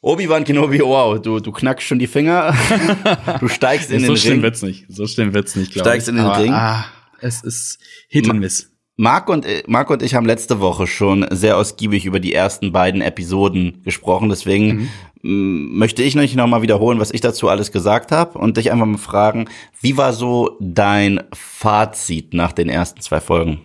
Obi-Wan 0.05 0.43
Kenobi, 0.43 0.81
wow, 0.81 1.19
du, 1.19 1.39
du 1.39 1.51
knackst 1.51 1.87
schon 1.87 1.97
die 1.97 2.05
Finger. 2.05 2.55
du 3.39 3.47
steigst 3.47 3.89
in 3.89 4.01
so 4.01 4.13
den 4.13 4.17
schlimm 4.17 4.33
Ring. 4.33 4.43
wird's 4.43 4.61
nicht. 4.61 4.85
So 4.87 5.07
schlimm 5.07 5.33
wird's 5.33 5.55
nicht, 5.55 5.73
glaube 5.73 5.89
ich. 5.89 5.91
Steigst 5.93 6.09
in 6.09 6.15
den 6.17 6.25
Aber, 6.25 6.43
Ring. 6.43 6.53
Ah, 6.53 6.85
es 7.21 7.41
ist 7.41 7.79
Hit 8.07 8.29
and 8.29 8.39
Miss. 8.39 8.71
Marc 8.97 9.29
und, 9.29 9.47
Marc 9.67 9.89
und 9.89 10.03
ich 10.03 10.13
haben 10.13 10.27
letzte 10.27 10.59
Woche 10.59 10.85
schon 10.85 11.25
sehr 11.31 11.57
ausgiebig 11.57 12.05
über 12.05 12.19
die 12.19 12.33
ersten 12.35 12.71
beiden 12.71 13.01
Episoden 13.01 13.81
gesprochen. 13.83 14.29
Deswegen 14.29 14.91
m, 15.23 15.75
möchte 15.75 16.03
ich 16.03 16.13
nicht 16.13 16.35
nochmal 16.35 16.61
wiederholen, 16.61 16.99
was 16.99 17.09
ich 17.09 17.21
dazu 17.21 17.49
alles 17.49 17.71
gesagt 17.71 18.11
habe 18.11 18.37
und 18.37 18.57
dich 18.57 18.71
einfach 18.71 18.85
mal 18.85 18.99
fragen, 18.99 19.49
wie 19.81 19.97
war 19.97 20.13
so 20.13 20.55
dein 20.61 21.23
Fazit 21.33 22.35
nach 22.35 22.51
den 22.51 22.69
ersten 22.69 23.01
zwei 23.01 23.19
Folgen? 23.19 23.61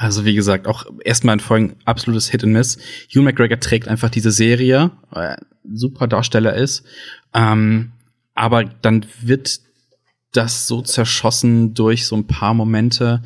Also 0.00 0.24
wie 0.24 0.34
gesagt, 0.34 0.66
auch 0.66 0.86
erstmal 1.04 1.34
in 1.34 1.40
Folgen 1.40 1.76
absolutes 1.84 2.30
Hit 2.30 2.42
and 2.42 2.54
Miss. 2.54 2.78
Hugh 3.14 3.20
McGregor 3.20 3.60
trägt 3.60 3.86
einfach 3.86 4.08
diese 4.08 4.30
Serie, 4.30 4.92
weil 5.10 5.26
er 5.26 5.38
ein 5.62 5.76
super 5.76 6.06
Darsteller 6.06 6.54
ist. 6.54 6.84
Ähm, 7.34 7.92
aber 8.34 8.64
dann 8.64 9.04
wird 9.20 9.60
das 10.32 10.66
so 10.66 10.80
zerschossen 10.80 11.74
durch 11.74 12.06
so 12.06 12.16
ein 12.16 12.26
paar 12.26 12.54
Momente, 12.54 13.22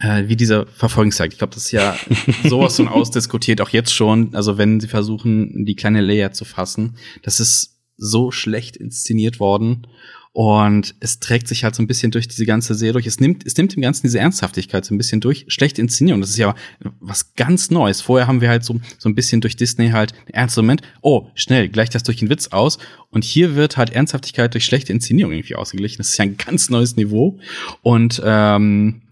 äh, 0.00 0.24
wie 0.26 0.34
dieser 0.34 0.66
Verfolgungsjagd. 0.66 1.34
Ich 1.34 1.38
glaube, 1.38 1.54
das 1.54 1.66
ist 1.66 1.70
ja 1.70 1.96
sowas 2.42 2.74
von 2.74 2.88
ausdiskutiert, 2.88 3.60
auch 3.60 3.68
jetzt 3.68 3.94
schon. 3.94 4.34
Also 4.34 4.58
wenn 4.58 4.80
sie 4.80 4.88
versuchen, 4.88 5.66
die 5.66 5.76
kleine 5.76 6.00
Leia 6.00 6.32
zu 6.32 6.44
fassen, 6.44 6.96
das 7.22 7.38
ist 7.38 7.76
so 7.96 8.32
schlecht 8.32 8.76
inszeniert 8.76 9.38
worden. 9.38 9.86
Und 10.32 10.94
es 11.00 11.20
trägt 11.20 11.48
sich 11.48 11.64
halt 11.64 11.74
so 11.74 11.82
ein 11.82 11.86
bisschen 11.86 12.10
durch 12.10 12.28
diese 12.28 12.46
ganze 12.46 12.74
Serie 12.74 12.92
durch. 12.92 13.06
Es 13.06 13.18
nimmt, 13.18 13.46
es 13.46 13.56
nimmt 13.56 13.74
dem 13.74 13.82
Ganzen 13.82 14.06
diese 14.06 14.18
Ernsthaftigkeit 14.18 14.84
so 14.84 14.94
ein 14.94 14.98
bisschen 14.98 15.20
durch. 15.20 15.46
Schlechte 15.48 15.80
Inszenierung. 15.80 16.20
Das 16.20 16.30
ist 16.30 16.38
ja 16.38 16.54
was 17.00 17.34
ganz 17.34 17.70
Neues. 17.70 18.00
Vorher 18.00 18.26
haben 18.26 18.40
wir 18.40 18.48
halt 18.48 18.64
so, 18.64 18.80
so 18.98 19.08
ein 19.08 19.14
bisschen 19.14 19.40
durch 19.40 19.56
Disney 19.56 19.90
halt 19.90 20.12
einen 20.12 20.34
ernsten 20.34 20.60
Moment. 20.60 20.82
Oh, 21.02 21.28
schnell, 21.34 21.68
gleich 21.68 21.90
das 21.90 22.02
durch 22.02 22.18
den 22.18 22.30
Witz 22.30 22.48
aus. 22.48 22.78
Und 23.10 23.24
hier 23.24 23.56
wird 23.56 23.76
halt 23.76 23.90
Ernsthaftigkeit 23.90 24.54
durch 24.54 24.64
schlechte 24.64 24.92
Inszenierung 24.92 25.32
irgendwie 25.32 25.56
ausgeglichen. 25.56 25.98
Das 25.98 26.10
ist 26.10 26.18
ja 26.18 26.24
ein 26.24 26.36
ganz 26.36 26.70
neues 26.70 26.96
Niveau. 26.96 27.38
Und, 27.82 28.22
ähm, 28.24 29.02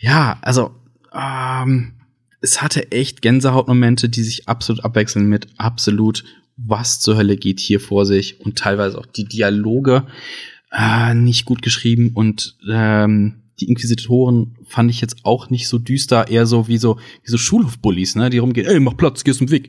ja, 0.00 0.38
also, 0.42 0.74
ähm, 1.14 1.92
es 2.40 2.60
hatte 2.60 2.90
echt 2.90 3.22
Gänsehautmomente, 3.22 4.08
die 4.08 4.22
sich 4.22 4.48
absolut 4.48 4.84
abwechseln 4.84 5.28
mit 5.28 5.48
absolut 5.58 6.24
was 6.56 7.00
zur 7.00 7.16
Hölle 7.16 7.36
geht 7.36 7.60
hier 7.60 7.80
vor 7.80 8.04
sich 8.06 8.40
und 8.40 8.58
teilweise 8.58 8.98
auch 8.98 9.06
die 9.06 9.24
Dialoge 9.24 10.06
äh, 10.72 11.14
nicht 11.14 11.44
gut 11.44 11.62
geschrieben 11.62 12.10
und 12.14 12.56
ähm, 12.68 13.42
die 13.60 13.68
Inquisitoren 13.68 14.56
fand 14.66 14.90
ich 14.90 15.00
jetzt 15.00 15.24
auch 15.24 15.50
nicht 15.50 15.68
so 15.68 15.78
düster, 15.78 16.28
eher 16.28 16.46
so 16.46 16.68
wie 16.68 16.78
so 16.78 16.98
wie 17.22 17.30
so 17.30 17.38
Schulhofbullies, 17.38 18.16
ne, 18.16 18.30
die 18.30 18.38
rumgehen, 18.38 18.66
ey, 18.66 18.80
mach 18.80 18.96
Platz, 18.96 19.22
geh 19.22 19.30
aus 19.30 19.38
dem 19.38 19.50
Weg. 19.50 19.68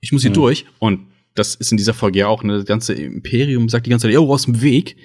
Ich 0.00 0.12
muss 0.12 0.22
hier 0.22 0.30
mhm. 0.30 0.34
durch 0.34 0.66
und 0.78 1.06
das 1.34 1.54
ist 1.54 1.70
in 1.70 1.78
dieser 1.78 1.94
Folge 1.94 2.20
ja 2.20 2.26
auch, 2.26 2.42
ne, 2.42 2.58
das 2.58 2.66
ganze 2.66 2.92
Imperium 2.92 3.68
sagt 3.68 3.86
die 3.86 3.90
ganze 3.90 4.08
Zeit, 4.08 4.14
ey, 4.14 4.18
aus 4.18 4.44
dem 4.44 4.60
Weg. 4.60 4.96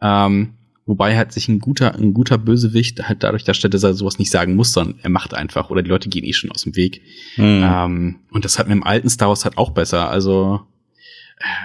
Ähm, 0.00 0.54
wobei 0.84 1.16
halt 1.16 1.32
sich 1.32 1.48
ein 1.48 1.60
guter 1.60 1.94
ein 1.94 2.12
guter 2.12 2.38
Bösewicht 2.38 3.08
halt 3.08 3.22
dadurch 3.22 3.44
darstellt, 3.44 3.72
dass 3.72 3.84
er 3.84 3.94
sowas 3.94 4.18
nicht 4.18 4.30
sagen 4.30 4.56
muss, 4.56 4.72
sondern 4.72 4.98
er 5.02 5.10
macht 5.10 5.32
einfach 5.32 5.70
oder 5.70 5.82
die 5.82 5.88
Leute 5.88 6.08
gehen 6.08 6.24
eh 6.24 6.32
schon 6.32 6.50
aus 6.50 6.62
dem 6.62 6.76
Weg. 6.76 7.02
Mhm. 7.36 7.62
Ähm, 7.64 8.16
und 8.30 8.44
das 8.44 8.58
hat 8.58 8.68
mit 8.68 8.76
dem 8.76 8.82
alten 8.82 9.08
Star 9.08 9.28
Wars 9.28 9.44
halt 9.44 9.58
auch 9.58 9.70
besser. 9.70 10.10
Also 10.10 10.60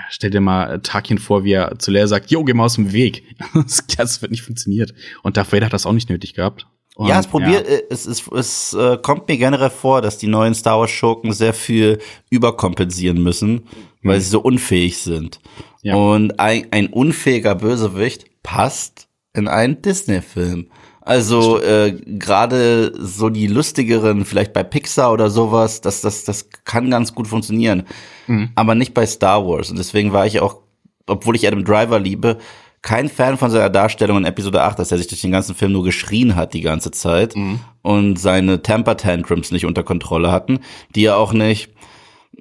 stell 0.10 0.30
dir 0.30 0.42
mal 0.42 0.80
Tarkin 0.82 1.18
vor, 1.18 1.44
wie 1.44 1.54
er 1.54 1.78
zu 1.80 1.92
Leia 1.92 2.08
sagt, 2.08 2.32
jo, 2.32 2.44
geh 2.44 2.54
mal 2.54 2.66
aus 2.66 2.76
dem 2.76 2.94
Weg. 2.94 3.24
das 3.98 4.22
wird 4.22 4.32
nicht 4.32 4.44
funktioniert. 4.44 4.94
Und 5.24 5.38
Darth 5.38 5.52
Vader 5.52 5.68
hat 5.68 5.74
das 5.74 5.86
auch 5.86 5.94
nicht 5.94 6.10
nötig 6.10 6.34
gehabt. 6.34 6.68
Und, 6.96 7.10
ja, 7.10 7.20
es 7.20 7.28
probiert, 7.28 7.68
ja. 7.68 7.76
Äh, 7.76 7.84
es, 7.92 8.08
es, 8.08 8.28
es 8.28 8.74
äh, 8.74 8.98
kommt 8.98 9.28
mir 9.28 9.38
generell 9.38 9.70
vor, 9.70 10.02
dass 10.02 10.18
die 10.18 10.26
neuen 10.26 10.56
Star 10.56 10.80
Wars 10.80 10.90
Schurken 10.90 11.32
sehr 11.32 11.54
viel 11.54 12.00
überkompensieren 12.32 13.22
müssen, 13.22 13.68
weil 14.02 14.18
mhm. 14.18 14.22
sie 14.22 14.30
so 14.30 14.40
unfähig 14.40 14.98
sind. 14.98 15.40
Ja. 15.84 15.96
Und 15.96 16.40
ein, 16.40 16.68
ein 16.72 16.88
unfähiger 16.88 17.54
Bösewicht 17.54 18.26
passt 18.42 19.08
in 19.34 19.48
einen 19.48 19.82
Disney-Film. 19.84 20.72
Also 21.08 21.62
äh, 21.62 21.94
gerade 22.06 22.92
so 23.00 23.30
die 23.30 23.48
lustigeren, 23.48 24.26
vielleicht 24.26 24.52
bei 24.52 24.64
Pixar 24.64 25.14
oder 25.14 25.30
sowas, 25.30 25.80
das, 25.80 26.02
das, 26.02 26.26
das 26.26 26.50
kann 26.66 26.92
ganz 26.92 27.16
gut 27.16 27.30
funktionieren. 27.30 27.84
Mhm. 28.28 28.50
Aber 28.56 28.76
nicht 28.76 28.94
bei 28.94 29.06
Star 29.06 29.48
Wars. 29.48 29.70
Und 29.70 29.80
deswegen 29.80 30.12
war 30.12 30.26
ich 30.26 30.42
auch, 30.42 30.58
obwohl 31.06 31.38
ich 31.38 31.48
Adam 31.48 31.64
Driver 31.64 31.98
liebe, 31.98 32.40
kein 32.82 33.08
Fan 33.08 33.38
von 33.38 33.50
seiner 33.50 33.70
Darstellung 33.70 34.18
in 34.18 34.26
Episode 34.26 34.62
8, 34.62 34.80
dass 34.80 34.92
er 34.92 34.98
sich 34.98 35.08
durch 35.08 35.22
den 35.22 35.32
ganzen 35.32 35.56
Film 35.56 35.72
nur 35.72 35.86
geschrien 35.86 36.36
hat 36.36 36.54
die 36.54 36.62
ganze 36.62 36.92
Zeit 36.92 37.38
mhm. 37.38 37.62
und 37.84 38.20
seine 38.20 38.62
Temper 38.62 38.98
Tantrums 38.98 39.52
nicht 39.52 39.66
unter 39.66 39.84
Kontrolle 39.84 40.30
hatten, 40.30 40.60
die 40.94 41.06
er 41.06 41.18
auch 41.18 41.32
nicht 41.32 41.72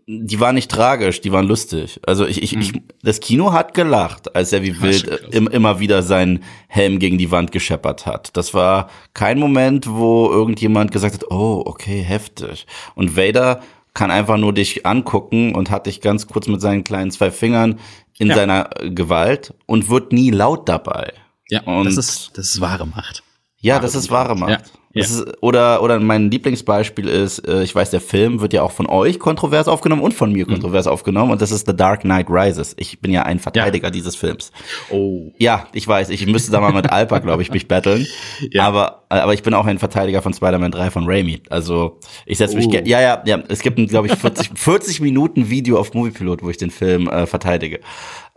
die 0.07 0.39
waren 0.39 0.55
nicht 0.55 0.71
tragisch, 0.71 1.21
die 1.21 1.33
waren 1.33 1.47
lustig. 1.47 2.01
Also 2.07 2.27
ich, 2.27 2.43
ich, 2.43 2.55
mhm. 2.55 2.61
ich 2.61 2.73
das 3.03 3.21
Kino 3.21 3.53
hat 3.53 3.75
gelacht, 3.75 4.37
als 4.37 4.53
er 4.53 4.63
wie 4.63 4.81
wild 4.81 5.07
im, 5.33 5.49
immer 5.49 5.81
wieder 5.81 6.03
seinen 6.03 6.45
Helm 6.69 6.99
gegen 6.99 7.19
die 7.19 7.31
Wand 7.31 7.51
gescheppert 7.51 8.07
hat. 8.07 8.37
Das 8.37 8.55
war 8.55 8.89
kein 9.15 9.39
Moment, 9.39 9.89
wo 9.89 10.31
irgendjemand 10.31 10.93
gesagt 10.93 11.15
hat, 11.15 11.31
oh, 11.31 11.63
okay, 11.67 12.03
heftig. 12.03 12.67
Und 12.95 13.17
Vader 13.17 13.63
kann 13.95 14.11
einfach 14.11 14.37
nur 14.37 14.53
dich 14.53 14.87
angucken 14.87 15.55
und 15.55 15.71
hat 15.71 15.87
dich 15.87 16.01
ganz 16.01 16.27
kurz 16.27 16.47
mit 16.47 16.61
seinen 16.61 16.85
kleinen 16.85 17.11
zwei 17.11 17.31
Fingern 17.31 17.81
in 18.19 18.29
ja. 18.29 18.35
seiner 18.37 18.71
Gewalt 18.83 19.55
und 19.67 19.89
wird 19.89 20.13
nie 20.13 20.31
laut 20.31 20.69
dabei. 20.69 21.15
Ja, 21.49 21.63
und 21.63 21.87
das 21.87 21.97
ist, 21.97 22.31
das 22.35 22.51
ist 22.51 22.61
wahre 22.61 22.87
Macht. 22.87 23.23
Ja, 23.59 23.75
wahre 23.75 23.83
das 23.83 23.95
ist 23.95 24.11
wahre 24.11 24.37
Macht. 24.37 24.51
Ja. 24.51 24.59
Ja. 24.97 25.03
Ist, 25.03 25.43
oder, 25.43 25.83
oder 25.83 26.01
mein 26.01 26.31
Lieblingsbeispiel 26.31 27.07
ist, 27.07 27.47
äh, 27.47 27.63
ich 27.63 27.75
weiß, 27.75 27.91
der 27.91 28.01
Film 28.01 28.41
wird 28.41 28.55
ja 28.55 28.63
auch 28.63 28.71
von 28.71 28.87
euch 28.87 29.19
kontrovers 29.19 29.69
aufgenommen 29.69 30.01
und 30.01 30.15
von 30.15 30.33
mir 30.33 30.47
mhm. 30.47 30.53
kontrovers 30.53 30.87
aufgenommen 30.87 31.33
und 31.33 31.43
das 31.43 31.51
ist 31.51 31.67
The 31.67 31.77
Dark 31.77 32.01
Knight 32.01 32.31
Rises. 32.31 32.75
Ich 32.79 32.99
bin 33.01 33.13
ja 33.13 33.25
ein 33.25 33.39
Verteidiger 33.39 33.89
ja. 33.89 33.91
dieses 33.91 34.17
Films. 34.17 34.53
Oh. 34.89 35.33
Ja, 35.37 35.67
ich 35.75 35.87
weiß, 35.87 36.09
ich 36.09 36.27
müsste 36.27 36.51
da 36.51 36.63
mal 36.63 36.73
mit 36.73 36.91
Alpa, 36.91 37.19
glaube 37.19 37.43
ich, 37.43 37.51
mich 37.51 37.69
battlen. 37.69 38.07
Ja. 38.51 38.67
Aber, 38.67 39.03
aber 39.11 39.35
ich 39.35 39.43
bin 39.43 39.53
auch 39.53 39.67
ein 39.67 39.79
Verteidiger 39.79 40.23
von 40.23 40.33
Spider-Man 40.33 40.71
3 40.71 40.91
von 40.91 41.05
Raimi. 41.07 41.43
Also 41.51 42.01
ich 42.25 42.39
setze 42.39 42.57
mich, 42.57 42.67
oh. 42.67 42.73
ja, 42.73 42.99
ja, 42.99 43.23
ja, 43.27 43.43
es 43.49 43.61
gibt 43.61 43.77
ein, 43.77 43.89
glaube 43.89 44.07
ich, 44.07 44.15
40, 44.15 44.53
40 44.55 45.01
Minuten 45.03 45.51
Video 45.51 45.79
auf 45.79 45.93
Moviepilot, 45.93 46.43
wo 46.43 46.49
ich 46.49 46.57
den 46.57 46.71
Film 46.71 47.07
äh, 47.09 47.27
verteidige. 47.27 47.81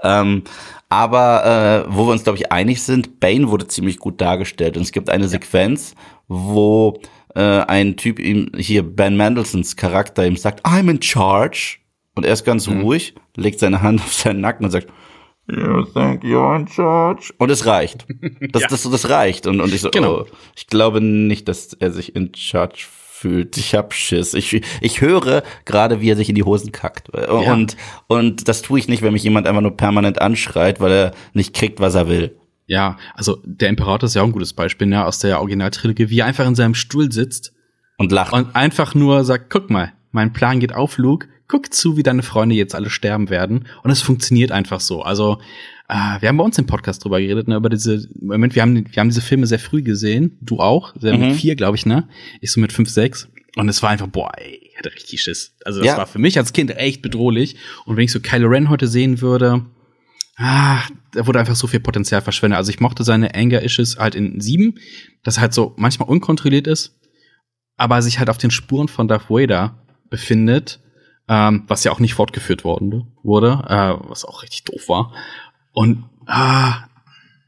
Ähm, 0.03 0.43
aber 0.89 1.85
äh, 1.87 1.93
wo 1.95 2.07
wir 2.07 2.11
uns, 2.11 2.23
glaube 2.23 2.37
ich, 2.37 2.51
einig 2.51 2.81
sind, 2.81 3.19
Bane 3.19 3.49
wurde 3.49 3.67
ziemlich 3.67 3.99
gut 3.99 4.19
dargestellt. 4.19 4.75
Und 4.75 4.83
es 4.83 4.91
gibt 4.91 5.09
eine 5.09 5.27
Sequenz, 5.27 5.93
wo 6.29 7.01
äh, 7.35 7.41
ein 7.41 7.97
Typ 7.97 8.19
ihm, 8.19 8.51
hier 8.55 8.83
Ben 8.83 9.17
Mendelssohns 9.17 9.75
Charakter 9.75 10.25
ihm 10.25 10.37
sagt, 10.37 10.65
I'm 10.65 10.89
in 10.89 11.01
charge. 11.01 11.79
Und 12.15 12.25
er 12.25 12.33
ist 12.33 12.45
ganz 12.45 12.67
mhm. 12.67 12.81
ruhig, 12.81 13.15
legt 13.35 13.59
seine 13.59 13.81
Hand 13.81 13.99
auf 14.01 14.13
seinen 14.13 14.39
Nacken 14.39 14.65
und 14.65 14.71
sagt, 14.71 14.87
You 15.51 15.83
think 15.83 16.23
you're 16.23 16.55
in 16.55 16.67
charge? 16.67 17.33
Und 17.39 17.49
es 17.49 17.65
reicht. 17.65 18.05
Das, 18.51 18.63
ja. 18.63 18.67
das, 18.67 18.83
das 18.83 19.09
reicht. 19.09 19.47
Und, 19.47 19.61
und 19.61 19.73
ich 19.73 19.81
so, 19.81 19.89
genau. 19.89 20.21
oh, 20.21 20.25
ich 20.55 20.67
glaube 20.67 21.01
nicht, 21.01 21.47
dass 21.47 21.73
er 21.73 21.91
sich 21.91 22.15
in 22.15 22.33
charge 22.35 22.85
fühlt. 23.19 23.57
Ich 23.57 23.75
hab 23.75 23.93
Schiss. 23.93 24.33
Ich, 24.33 24.61
ich 24.81 25.01
höre 25.01 25.43
gerade, 25.65 26.01
wie 26.01 26.09
er 26.09 26.15
sich 26.15 26.29
in 26.29 26.35
die 26.35 26.43
Hosen 26.43 26.71
kackt. 26.71 27.09
Und, 27.09 27.73
ja. 27.73 27.77
und 28.07 28.47
das 28.47 28.61
tue 28.61 28.79
ich 28.79 28.87
nicht, 28.87 29.01
wenn 29.01 29.13
mich 29.13 29.23
jemand 29.23 29.47
einfach 29.47 29.61
nur 29.61 29.75
permanent 29.75 30.21
anschreit, 30.21 30.79
weil 30.79 30.91
er 30.91 31.11
nicht 31.33 31.53
kriegt, 31.53 31.79
was 31.79 31.95
er 31.95 32.07
will. 32.07 32.38
Ja, 32.69 32.97
also 33.15 33.41
der 33.45 33.69
Imperator 33.69 34.05
ist 34.05 34.13
ja 34.13 34.21
auch 34.21 34.27
ein 34.27 34.31
gutes 34.31 34.53
Beispiel, 34.53 34.85
ne, 34.85 35.03
aus 35.03 35.17
der 35.17 35.39
Originaltrilogie, 35.39 36.11
wie 36.11 36.19
er 36.19 36.27
einfach 36.27 36.45
in 36.45 36.53
seinem 36.53 36.75
Stuhl 36.75 37.11
sitzt 37.11 37.51
und 37.97 38.11
lacht 38.11 38.31
und 38.31 38.55
einfach 38.55 38.93
nur 38.93 39.25
sagt, 39.25 39.49
guck 39.49 39.71
mal, 39.71 39.91
mein 40.11 40.33
Plan 40.33 40.59
geht 40.59 40.75
auf, 40.75 40.99
Luke, 40.99 41.27
guck 41.47 41.73
zu, 41.73 41.97
wie 41.97 42.03
deine 42.03 42.21
Freunde 42.21 42.53
jetzt 42.53 42.75
alle 42.75 42.91
sterben 42.91 43.31
werden 43.31 43.65
und 43.81 43.89
es 43.89 44.03
funktioniert 44.03 44.51
einfach 44.51 44.81
so. 44.81 45.01
Also 45.01 45.39
äh, 45.87 46.21
wir 46.21 46.29
haben 46.29 46.37
bei 46.37 46.43
uns 46.43 46.59
im 46.59 46.67
Podcast 46.67 47.03
drüber 47.03 47.19
geredet, 47.19 47.47
ne, 47.47 47.55
über 47.55 47.69
diese 47.69 48.07
Moment, 48.21 48.53
wir 48.53 48.61
haben 48.61 48.75
wir 48.75 48.99
haben 49.01 49.09
diese 49.09 49.21
Filme 49.21 49.47
sehr 49.47 49.57
früh 49.57 49.81
gesehen, 49.81 50.37
du 50.39 50.59
auch, 50.59 50.93
sehr 50.95 51.17
mhm. 51.17 51.29
mit 51.29 51.37
vier, 51.37 51.55
glaube 51.55 51.75
ich, 51.75 51.87
ne, 51.87 52.07
ich 52.39 52.51
so 52.51 52.59
mit 52.59 52.71
fünf, 52.71 52.91
sechs 52.91 53.29
und 53.55 53.67
es 53.67 53.81
war 53.81 53.89
einfach, 53.89 54.07
boah, 54.07 54.31
ey, 54.37 54.59
ich 54.61 54.77
hatte 54.77 54.93
richtig 54.93 55.23
Schiss. 55.23 55.55
Also 55.65 55.79
das 55.79 55.87
ja. 55.87 55.97
war 55.97 56.05
für 56.05 56.19
mich 56.19 56.37
als 56.37 56.53
Kind 56.53 56.69
echt 56.77 57.01
bedrohlich 57.01 57.55
und 57.85 57.97
wenn 57.97 58.03
ich 58.03 58.11
so 58.11 58.19
Kylo 58.19 58.47
Ren 58.47 58.69
heute 58.69 58.87
sehen 58.87 59.21
würde, 59.21 59.65
ah, 60.39 60.81
da 61.11 61.27
wurde 61.27 61.39
einfach 61.39 61.55
so 61.55 61.67
viel 61.67 61.79
Potenzial 61.79 62.21
verschwendet. 62.21 62.57
Also 62.57 62.71
ich 62.71 62.79
mochte 62.79 63.03
seine 63.03 63.35
Anger-Issues 63.35 63.97
halt 63.97 64.15
in 64.15 64.39
sieben, 64.39 64.75
dass 65.23 65.39
halt 65.39 65.53
so 65.53 65.73
manchmal 65.77 66.09
unkontrolliert 66.09 66.65
ist, 66.65 66.97
aber 67.77 68.01
sich 68.01 68.19
halt 68.19 68.29
auf 68.29 68.37
den 68.37 68.51
Spuren 68.51 68.87
von 68.87 69.07
Darth 69.07 69.29
Vader 69.29 69.85
befindet, 70.09 70.79
ähm, 71.27 71.63
was 71.67 71.83
ja 71.83 71.91
auch 71.91 71.99
nicht 71.99 72.13
fortgeführt 72.13 72.63
worden 72.63 73.11
wurde, 73.21 73.63
äh, 73.67 74.09
was 74.09 74.25
auch 74.25 74.41
richtig 74.41 74.63
doof 74.63 74.87
war. 74.87 75.13
Und 75.73 76.05
ah, 76.25 76.85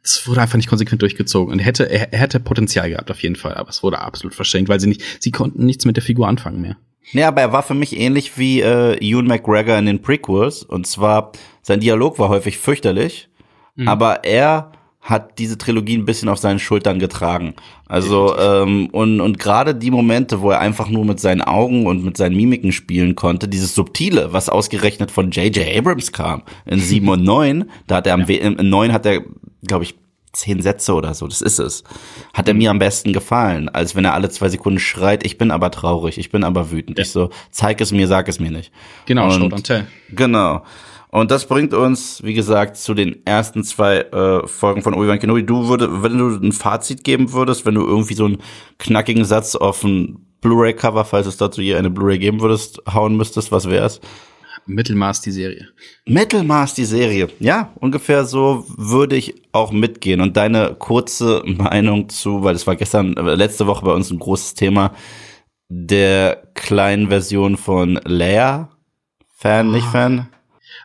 es 0.03 0.27
wurde 0.27 0.41
einfach 0.41 0.57
nicht 0.57 0.69
konsequent 0.69 1.01
durchgezogen 1.01 1.53
und 1.53 1.59
hätte 1.59 1.89
er, 1.89 2.11
er 2.11 2.19
hätte 2.19 2.39
Potenzial 2.39 2.89
gehabt 2.89 3.09
auf 3.09 3.21
jeden 3.21 3.35
Fall, 3.35 3.55
aber 3.55 3.69
es 3.69 3.83
wurde 3.83 3.99
absolut 3.99 4.35
verschenkt, 4.35 4.69
weil 4.69 4.79
sie 4.79 4.87
nicht, 4.87 5.03
sie 5.19 5.31
konnten 5.31 5.65
nichts 5.65 5.85
mit 5.85 5.95
der 5.95 6.03
Figur 6.03 6.27
anfangen 6.27 6.61
mehr. 6.61 6.77
Nee, 7.13 7.23
aber 7.23 7.41
er 7.41 7.53
war 7.53 7.63
für 7.63 7.73
mich 7.73 7.97
ähnlich 7.97 8.37
wie 8.37 8.61
äh, 8.61 8.97
Ewan 8.97 9.27
McGregor 9.27 9.77
in 9.77 9.85
den 9.85 10.01
Prequels. 10.01 10.63
Und 10.63 10.87
zwar, 10.87 11.31
sein 11.61 11.79
Dialog 11.79 12.19
war 12.19 12.29
häufig 12.29 12.57
fürchterlich, 12.57 13.29
mhm. 13.75 13.87
aber 13.87 14.23
er 14.23 14.71
hat 15.01 15.39
diese 15.39 15.57
Trilogie 15.57 15.97
ein 15.97 16.05
bisschen 16.05 16.29
auf 16.29 16.37
seinen 16.37 16.59
Schultern 16.59 16.99
getragen. 16.99 17.55
Also 17.87 18.37
ähm, 18.37 18.87
und 18.91 19.19
und 19.19 19.39
gerade 19.39 19.73
die 19.73 19.89
Momente, 19.89 20.41
wo 20.41 20.51
er 20.51 20.59
einfach 20.59 20.89
nur 20.89 21.03
mit 21.05 21.19
seinen 21.19 21.41
Augen 21.41 21.87
und 21.87 22.05
mit 22.05 22.17
seinen 22.17 22.35
Mimiken 22.35 22.71
spielen 22.71 23.15
konnte, 23.15 23.47
dieses 23.47 23.73
subtile, 23.73 24.31
was 24.31 24.47
ausgerechnet 24.47 25.09
von 25.09 25.31
J.J. 25.31 25.75
Abrams 25.75 26.11
kam 26.11 26.43
in 26.65 26.79
sieben 26.79 27.09
und 27.09 27.23
neun, 27.23 27.65
da 27.87 27.97
hat 27.97 28.07
er 28.07 28.13
am 28.13 28.25
ja. 28.27 28.37
in 28.37 28.69
neun 28.69 28.93
hat 28.93 29.07
er, 29.07 29.23
glaube 29.67 29.85
ich, 29.85 29.95
zehn 30.33 30.61
Sätze 30.61 30.93
oder 30.93 31.13
so, 31.13 31.27
das 31.27 31.41
ist 31.41 31.59
es. 31.59 31.83
Hat 32.33 32.47
er 32.47 32.53
mir 32.53 32.71
am 32.71 32.79
besten 32.79 33.13
gefallen, 33.13 33.69
als 33.69 33.95
wenn 33.95 34.05
er 34.05 34.13
alle 34.13 34.29
zwei 34.29 34.49
Sekunden 34.49 34.79
schreit, 34.79 35.25
ich 35.25 35.37
bin 35.37 35.51
aber 35.51 35.71
traurig, 35.71 36.17
ich 36.17 36.31
bin 36.31 36.43
aber 36.43 36.71
wütend. 36.71 36.97
Ja. 36.97 37.03
Ich 37.03 37.11
so, 37.11 37.29
zeig 37.51 37.81
es 37.81 37.91
mir, 37.91 38.07
sag 38.07 38.27
es 38.29 38.39
mir 38.39 38.51
nicht. 38.51 38.71
Genau, 39.05 39.25
und, 39.25 39.33
Show 39.33 39.49
tell. 39.61 39.87
Genau. 40.09 40.63
Und 41.09 41.29
das 41.29 41.45
bringt 41.45 41.73
uns, 41.73 42.23
wie 42.23 42.33
gesagt, 42.33 42.77
zu 42.77 42.93
den 42.93 43.25
ersten 43.25 43.65
zwei 43.65 43.97
äh, 43.97 44.47
Folgen 44.47 44.81
von 44.81 44.93
Obi-Wan 44.93 45.19
Kenobi. 45.19 45.45
Du 45.45 45.67
würde, 45.67 46.01
wenn 46.01 46.17
du 46.17 46.29
ein 46.29 46.53
Fazit 46.53 47.03
geben 47.03 47.33
würdest, 47.33 47.65
wenn 47.65 47.75
du 47.75 47.85
irgendwie 47.85 48.13
so 48.13 48.25
einen 48.25 48.37
knackigen 48.79 49.25
Satz 49.25 49.55
auf 49.55 49.83
ein 49.83 50.25
Blu-ray-Cover, 50.39 51.03
falls 51.03 51.27
es 51.27 51.35
dazu 51.35 51.61
je 51.61 51.75
eine 51.75 51.89
Blu-ray 51.89 52.17
geben 52.17 52.39
würdest, 52.39 52.81
hauen 52.91 53.17
müsstest, 53.17 53.51
was 53.51 53.69
wär's? 53.69 53.99
Mittelmaß 54.65 55.21
die 55.21 55.31
Serie. 55.31 55.67
Mittelmaß 56.05 56.73
die 56.73 56.85
Serie. 56.85 57.29
Ja, 57.39 57.73
ungefähr 57.79 58.25
so 58.25 58.65
würde 58.77 59.15
ich 59.15 59.41
auch 59.51 59.71
mitgehen. 59.71 60.21
Und 60.21 60.37
deine 60.37 60.75
kurze 60.77 61.43
Meinung 61.45 62.09
zu, 62.09 62.43
weil 62.43 62.55
es 62.55 62.67
war 62.67 62.75
gestern, 62.75 63.15
äh, 63.17 63.35
letzte 63.35 63.67
Woche 63.67 63.85
bei 63.85 63.93
uns 63.93 64.11
ein 64.11 64.19
großes 64.19 64.53
Thema, 64.53 64.93
der 65.69 66.51
kleinen 66.53 67.09
Version 67.09 67.57
von 67.57 67.99
Leia. 68.05 68.69
Fan, 69.35 69.69
oh. 69.69 69.71
nicht 69.71 69.87
ah. 69.87 69.91
Fan? 69.91 70.27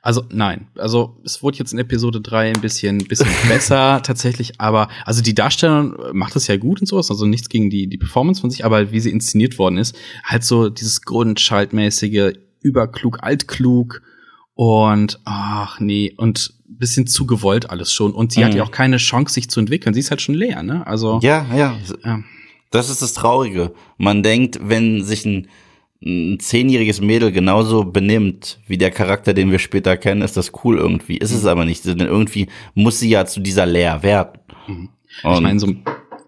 Also 0.07 0.23
nein, 0.31 0.69
also 0.77 1.21
es 1.25 1.43
wurde 1.43 1.59
jetzt 1.59 1.73
in 1.73 1.81
Episode 1.81 2.21
3 2.21 2.51
ein 2.51 2.61
bisschen, 2.61 2.99
bisschen 2.99 3.27
besser 3.49 4.01
tatsächlich, 4.05 4.61
aber 4.61 4.89
also 5.05 5.21
die 5.21 5.35
Darstellung 5.35 5.97
macht 6.13 6.37
es 6.37 6.47
ja 6.47 6.57
gut 6.57 6.81
und 6.81 6.87
sowas, 6.87 7.11
also 7.11 7.27
nichts 7.27 7.49
gegen 7.49 7.71
die, 7.71 7.89
die 7.89 7.99
Performance 7.99 8.41
von 8.41 8.51
sich, 8.51 8.65
aber 8.65 8.93
wie 8.93 9.01
sie 9.01 9.11
inszeniert 9.11 9.59
worden 9.59 9.79
ist, 9.79 9.97
halt 10.23 10.45
so 10.45 10.69
dieses 10.69 11.03
grundschaltmäßige, 11.03 12.35
überklug, 12.67 13.19
altklug 13.23 14.03
und 14.55 15.21
ach 15.25 15.81
nee, 15.81 16.15
und 16.17 16.55
bisschen 16.69 17.07
zu 17.07 17.27
gewollt 17.27 17.71
alles 17.71 17.93
schon. 17.93 18.13
Und 18.13 18.33
sie 18.33 18.41
mhm. 18.41 18.45
hat 18.45 18.55
ja 18.55 18.63
auch 18.63 18.71
keine 18.71 18.97
Chance, 18.99 19.35
sich 19.35 19.49
zu 19.49 19.61
entwickeln. 19.61 19.95
Sie 19.95 20.01
ist 20.01 20.11
halt 20.11 20.21
schon 20.21 20.35
leer, 20.35 20.63
ne? 20.63 20.87
Also. 20.87 21.21
Ja, 21.23 21.47
ja. 21.55 21.77
ja. 22.05 22.21
Das 22.71 22.91
ist 22.91 23.03
das 23.03 23.15
Traurige. 23.15 23.73
Man 23.97 24.23
denkt, 24.23 24.59
wenn 24.63 25.05
sich 25.05 25.25
ein 25.25 25.49
ein 26.05 26.39
zehnjähriges 26.39 27.01
Mädel 27.01 27.33
genauso 27.33 27.85
benimmt 27.85 28.61
wie 28.67 28.79
der 28.79 28.91
Charakter, 28.91 29.33
den 29.35 29.51
wir 29.51 29.59
später 29.59 29.97
kennen, 29.97 30.23
ist 30.23 30.37
das 30.37 30.53
cool 30.63 30.77
irgendwie. 30.77 31.17
Ist 31.17 31.33
es 31.33 31.43
mhm. 31.43 31.49
aber 31.49 31.65
nicht, 31.65 31.85
denn 31.85 32.01
irgendwie 32.01 32.49
muss 32.75 33.01
sie 33.01 33.09
ja 33.09 33.25
zu 33.25 33.41
dieser 33.41 33.67
Leer 33.67 34.03
werden. 34.03 34.39
Mhm. 34.67 34.89
Ich 35.19 35.41
meine, 35.41 35.59
so, 35.59 35.69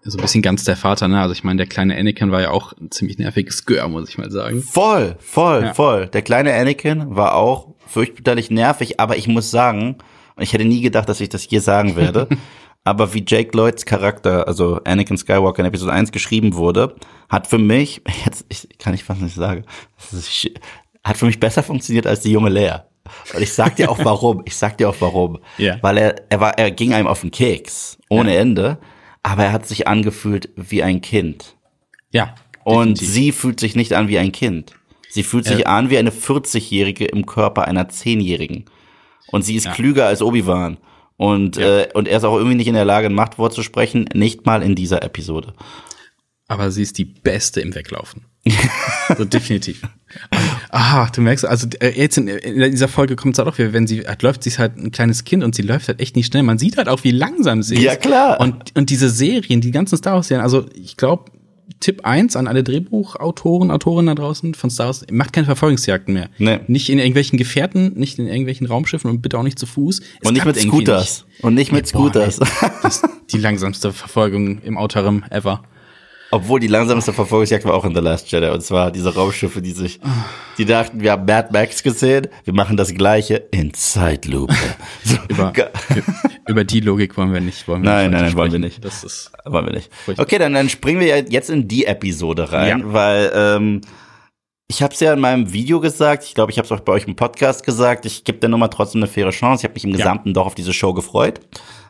so 0.03 0.17
ein 0.17 0.21
bisschen 0.21 0.41
ganz 0.41 0.63
der 0.63 0.75
Vater, 0.75 1.07
ne? 1.07 1.19
Also 1.19 1.33
ich 1.33 1.43
meine, 1.43 1.57
der 1.57 1.67
kleine 1.67 1.97
Anakin 1.97 2.31
war 2.31 2.41
ja 2.41 2.51
auch 2.51 2.73
ein 2.73 2.91
ziemlich 2.91 3.17
nerviges 3.17 3.65
Gör, 3.65 3.87
muss 3.87 4.09
ich 4.09 4.17
mal 4.17 4.31
sagen. 4.31 4.61
Voll, 4.61 5.17
voll, 5.19 5.63
ja. 5.63 5.73
voll. 5.73 6.07
Der 6.07 6.21
kleine 6.21 6.53
Anakin 6.53 7.15
war 7.15 7.35
auch 7.35 7.75
fürchterlich 7.85 8.51
nervig, 8.51 8.99
aber 8.99 9.17
ich 9.17 9.27
muss 9.27 9.51
sagen, 9.51 9.97
ich 10.37 10.53
hätte 10.53 10.65
nie 10.65 10.81
gedacht, 10.81 11.09
dass 11.09 11.21
ich 11.21 11.29
das 11.29 11.43
hier 11.43 11.61
sagen 11.61 11.95
werde, 11.95 12.27
aber 12.83 13.13
wie 13.13 13.25
Jake 13.27 13.55
Lloyds 13.55 13.85
Charakter, 13.85 14.47
also 14.47 14.79
Anakin 14.85 15.17
Skywalker 15.17 15.59
in 15.61 15.65
Episode 15.65 15.91
1 15.91 16.11
geschrieben 16.11 16.55
wurde, 16.55 16.95
hat 17.27 17.47
für 17.47 17.57
mich, 17.57 18.01
jetzt 18.25 18.45
ich, 18.49 18.67
kann 18.79 18.93
ich 18.93 19.03
fast 19.03 19.21
nicht 19.21 19.35
sagen, 19.35 19.65
ist, 20.11 20.49
hat 21.03 21.17
für 21.17 21.25
mich 21.25 21.39
besser 21.39 21.63
funktioniert 21.63 22.07
als 22.07 22.21
die 22.21 22.31
junge 22.31 22.49
Lea. 22.49 22.77
Und 23.33 23.41
ich 23.41 23.53
sag 23.53 23.75
dir 23.75 23.89
auch 23.89 23.99
warum. 24.03 24.43
Ich 24.45 24.55
sag 24.55 24.77
dir 24.77 24.89
auch 24.89 24.95
warum. 24.99 25.39
Yeah. 25.57 25.79
Weil 25.81 25.97
er, 25.97 26.15
er 26.29 26.39
war, 26.39 26.57
er 26.57 26.71
ging 26.71 26.93
einem 26.93 27.07
auf 27.07 27.21
den 27.21 27.31
Keks. 27.31 27.97
Ohne 28.09 28.31
yeah. 28.31 28.41
Ende. 28.41 28.77
Aber 29.23 29.45
er 29.45 29.51
hat 29.51 29.67
sich 29.67 29.87
angefühlt 29.87 30.49
wie 30.55 30.83
ein 30.83 31.01
Kind. 31.01 31.55
Ja. 32.11 32.35
Und 32.63 32.99
definitiv. 32.99 33.09
sie 33.09 33.31
fühlt 33.31 33.59
sich 33.59 33.75
nicht 33.75 33.93
an 33.93 34.07
wie 34.07 34.19
ein 34.19 34.31
Kind. 34.31 34.73
Sie 35.09 35.23
fühlt 35.23 35.45
sich 35.45 35.61
äh. 35.61 35.65
an 35.65 35.89
wie 35.89 35.97
eine 35.97 36.11
40-Jährige 36.11 37.05
im 37.05 37.25
Körper 37.25 37.67
einer 37.67 37.89
10-Jährigen. 37.89 38.65
Und 39.27 39.43
sie 39.43 39.55
ist 39.55 39.65
ja. 39.65 39.73
klüger 39.73 40.07
als 40.07 40.21
Obi-Wan. 40.21 40.77
Und, 41.17 41.57
ja. 41.57 41.81
äh, 41.81 41.89
und 41.93 42.07
er 42.07 42.17
ist 42.17 42.23
auch 42.23 42.37
irgendwie 42.37 42.55
nicht 42.55 42.67
in 42.67 42.75
der 42.75 42.85
Lage, 42.85 43.07
ein 43.07 43.13
Machtwort 43.13 43.53
zu 43.53 43.63
sprechen, 43.63 44.07
nicht 44.13 44.45
mal 44.45 44.63
in 44.63 44.75
dieser 44.75 45.03
Episode. 45.03 45.53
Aber 46.47 46.71
sie 46.71 46.81
ist 46.81 46.97
die 46.97 47.05
Beste 47.05 47.61
im 47.61 47.75
Weglaufen. 47.75 48.25
so 49.17 49.25
definitiv. 49.25 49.81
Ah, 50.69 51.07
du 51.13 51.21
merkst, 51.21 51.45
also 51.45 51.67
äh, 51.79 51.89
jetzt 51.89 52.17
in, 52.17 52.27
in 52.27 52.71
dieser 52.71 52.87
Folge 52.87 53.15
kommt 53.15 53.35
es 53.35 53.39
halt 53.39 53.47
auch 53.47 53.57
wieder, 53.57 53.73
wenn 53.73 53.87
sie 53.87 54.05
halt 54.07 54.21
läuft, 54.21 54.43
sie 54.43 54.49
ist 54.49 54.59
halt 54.59 54.77
ein 54.77 54.91
kleines 54.91 55.23
Kind 55.23 55.43
und 55.43 55.55
sie 55.55 55.61
läuft 55.61 55.87
halt 55.87 55.99
echt 55.99 56.15
nicht 56.15 56.27
schnell. 56.27 56.43
Man 56.43 56.59
sieht 56.59 56.77
halt 56.77 56.87
auch, 56.89 57.03
wie 57.03 57.11
langsam 57.11 57.63
sie 57.63 57.75
ist. 57.75 57.83
Ja, 57.83 57.95
klar. 57.95 58.39
Und, 58.39 58.75
und 58.75 58.89
diese 58.89 59.09
Serien, 59.09 59.61
die 59.61 59.71
ganzen 59.71 59.97
Star 59.97 60.15
Wars-Serien, 60.15 60.43
also 60.43 60.65
ich 60.73 60.97
glaube, 60.97 61.25
Tipp 61.79 62.01
eins 62.03 62.35
an 62.35 62.47
alle 62.47 62.63
Drehbuchautoren, 62.63 63.71
Autorinnen 63.71 64.15
da 64.15 64.21
draußen 64.21 64.53
von 64.53 64.69
Star 64.69 64.87
Wars, 64.87 65.05
macht 65.11 65.33
keine 65.33 65.45
Verfolgungsjagden 65.45 66.13
mehr. 66.13 66.29
Nee. 66.37 66.59
Nicht 66.67 66.89
in 66.89 66.99
irgendwelchen 66.99 67.37
Gefährten, 67.37 67.93
nicht 67.93 68.19
in 68.19 68.27
irgendwelchen 68.27 68.67
Raumschiffen 68.67 69.09
und 69.09 69.21
bitte 69.21 69.37
auch 69.37 69.43
nicht 69.43 69.57
zu 69.57 69.65
Fuß. 69.65 69.99
Es 69.99 70.27
und 70.27 70.33
nicht 70.33 70.45
mit 70.45 70.57
Scooters. 70.57 71.25
Nicht. 71.27 71.43
Und 71.43 71.53
nicht 71.53 71.71
mit 71.71 71.87
Scooters. 71.87 72.39
Boah, 72.39 72.73
das 72.83 72.97
ist 72.97 73.07
die 73.31 73.37
langsamste 73.37 73.93
Verfolgung 73.93 74.61
im 74.61 74.77
Outerrim 74.77 75.23
ever. 75.29 75.63
Obwohl 76.31 76.59
die 76.59 76.67
langsamste 76.67 77.11
Verfolgungsjagd 77.11 77.65
war 77.65 77.73
auch 77.73 77.85
in 77.85 77.95
The 77.95 78.01
Last 78.01 78.31
Jedi. 78.31 78.49
Und 78.49 78.61
zwar 78.61 78.91
diese 78.91 79.13
Raumschiffe, 79.15 79.61
die 79.61 79.71
sich, 79.71 79.99
die 80.57 80.65
dachten, 80.65 81.01
wir 81.01 81.13
haben 81.13 81.25
Mad 81.25 81.49
Max 81.51 81.81
gesehen, 81.81 82.27
wir 82.43 82.53
machen 82.53 82.77
das 82.77 82.93
Gleiche 82.93 83.47
in 83.51 83.73
Zeitlupe. 83.73 84.53
So. 85.03 85.17
über, 85.29 85.53
über 86.47 86.63
die 86.63 86.81
Logik 86.81 87.17
wollen 87.17 87.33
wir 87.33 87.39
nicht. 87.39 87.67
Wollen 87.67 87.83
wir 87.83 87.89
nein, 87.89 88.11
nicht 88.11 88.19
nein, 88.19 88.29
nein, 88.29 88.37
wollen 88.37 88.51
wir 88.51 88.59
nicht. 88.59 88.83
Das 88.83 89.03
ist 89.03 89.31
wollen 89.45 89.65
wir 89.65 89.73
nicht. 89.73 89.93
Furchtbar. 89.93 90.23
Okay, 90.23 90.37
dann, 90.37 90.53
dann 90.53 90.69
springen 90.69 90.99
wir 90.99 91.25
jetzt 91.29 91.49
in 91.49 91.67
die 91.67 91.85
Episode 91.85 92.51
rein, 92.51 92.79
ja. 92.79 92.93
weil 92.93 93.31
ähm, 93.33 93.81
ich 94.67 94.83
habe 94.83 94.93
es 94.93 94.99
ja 94.99 95.13
in 95.13 95.19
meinem 95.19 95.51
Video 95.51 95.79
gesagt, 95.79 96.23
ich 96.25 96.35
glaube, 96.35 96.51
ich 96.51 96.59
habe 96.59 96.65
es 96.65 96.71
auch 96.71 96.81
bei 96.81 96.93
euch 96.93 97.07
im 97.07 97.15
Podcast 97.15 97.65
gesagt, 97.65 98.05
ich 98.05 98.23
gebe 98.23 98.37
der 98.37 98.49
Nummer 98.49 98.69
trotzdem 98.69 99.01
eine 99.01 99.07
faire 99.07 99.31
Chance. 99.31 99.61
Ich 99.61 99.63
habe 99.63 99.73
mich 99.73 99.83
im 99.83 99.93
Gesamten 99.93 100.29
ja. 100.29 100.33
doch 100.33 100.45
auf 100.45 100.55
diese 100.55 100.73
Show 100.73 100.93
gefreut. 100.93 101.39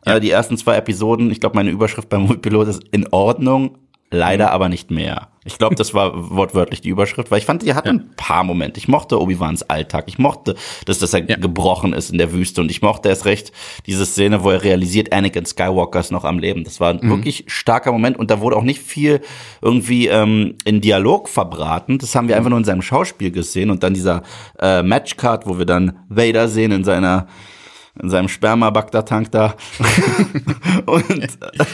Ja. 0.05 0.15
Äh, 0.15 0.19
die 0.21 0.31
ersten 0.31 0.57
zwei 0.57 0.75
Episoden, 0.75 1.29
ich 1.29 1.41
glaube, 1.41 1.55
meine 1.55 1.71
Überschrift 1.71 2.07
beim 2.07 2.21
Multipilot 2.21 2.69
ist 2.69 2.83
in 2.91 3.07
Ordnung, 3.11 3.77
Leider 4.11 4.47
mhm. 4.47 4.51
aber 4.51 4.69
nicht 4.69 4.89
mehr. 4.89 5.27
Ich 5.45 5.57
glaube, 5.57 5.75
das 5.75 5.93
war 5.93 6.31
wortwörtlich 6.35 6.81
die 6.81 6.89
Überschrift, 6.89 7.29
weil 7.29 7.37
ich 7.37 7.45
fand, 7.45 7.61
die 7.61 7.75
hatten 7.75 7.87
ja. 7.87 7.93
ein 7.93 8.11
paar 8.15 8.43
Momente. 8.43 8.79
Ich 8.79 8.87
mochte 8.87 9.21
Obi-Wans 9.21 9.69
Alltag. 9.69 10.05
Ich 10.07 10.17
mochte, 10.17 10.55
dass 10.85 10.97
das 10.97 11.11
ja. 11.11 11.19
gebrochen 11.19 11.93
ist 11.93 12.09
in 12.09 12.17
der 12.17 12.31
Wüste. 12.33 12.61
Und 12.61 12.71
ich 12.71 12.81
mochte 12.81 13.09
erst 13.09 13.25
recht 13.25 13.51
diese 13.85 14.05
Szene, 14.05 14.43
wo 14.43 14.49
er 14.49 14.63
realisiert, 14.63 15.13
Anakin 15.13 15.45
Skywalker 15.45 15.99
ist 15.99 16.11
noch 16.11 16.23
am 16.23 16.39
Leben. 16.39 16.63
Das 16.63 16.79
war 16.79 16.89
ein 16.89 16.99
mhm. 17.01 17.09
wirklich 17.09 17.45
starker 17.47 17.91
Moment. 17.91 18.17
Und 18.17 18.31
da 18.31 18.41
wurde 18.41 18.55
auch 18.55 18.63
nicht 18.63 18.81
viel 18.81 19.21
irgendwie 19.61 20.07
ähm, 20.07 20.55
in 20.65 20.81
Dialog 20.81 21.29
verbraten. 21.29 21.99
Das 21.99 22.15
haben 22.15 22.27
wir 22.27 22.35
mhm. 22.35 22.39
einfach 22.39 22.49
nur 22.49 22.59
in 22.59 22.65
seinem 22.65 22.81
Schauspiel 22.81 23.31
gesehen. 23.31 23.69
Und 23.69 23.83
dann 23.83 23.93
dieser 23.93 24.23
äh, 24.59 24.81
Matchcard, 24.81 25.45
wo 25.45 25.59
wir 25.59 25.65
dann 25.65 25.99
Vader 26.09 26.47
sehen 26.47 26.71
in 26.71 26.83
seiner 26.83 27.27
in 28.01 28.09
seinem 28.09 28.29
Sperma-Bagdad-Tank 28.29 29.29
da. 29.31 29.55
und 30.85 31.27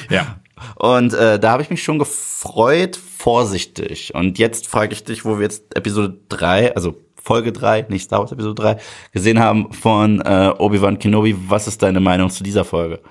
ja. 0.10 0.38
Und 0.76 1.14
äh, 1.14 1.40
da 1.40 1.52
habe 1.52 1.64
ich 1.64 1.70
mich 1.70 1.84
schon 1.84 2.00
gefreut, 2.00 2.96
vorsichtig. 2.96 4.14
Und 4.16 4.38
jetzt 4.40 4.68
frage 4.68 4.94
ich 4.94 5.04
dich, 5.04 5.26
wo 5.26 5.38
wir 5.38 5.44
jetzt 5.44 5.76
Episode 5.76 6.18
3, 6.30 6.76
also 6.76 6.96
Folge 7.16 7.52
3, 7.52 7.88
nicht 7.90 8.04
Star 8.04 8.20
Wars 8.20 8.32
Episode 8.32 8.62
3, 8.62 8.78
gesehen 9.12 9.40
haben 9.40 9.74
von 9.74 10.22
äh, 10.22 10.54
Obi-Wan 10.58 11.00
Kenobi. 11.00 11.36
Was 11.48 11.68
ist 11.68 11.82
deine 11.82 12.00
Meinung 12.00 12.30
zu 12.30 12.44
dieser 12.44 12.66
Folge? 12.66 13.02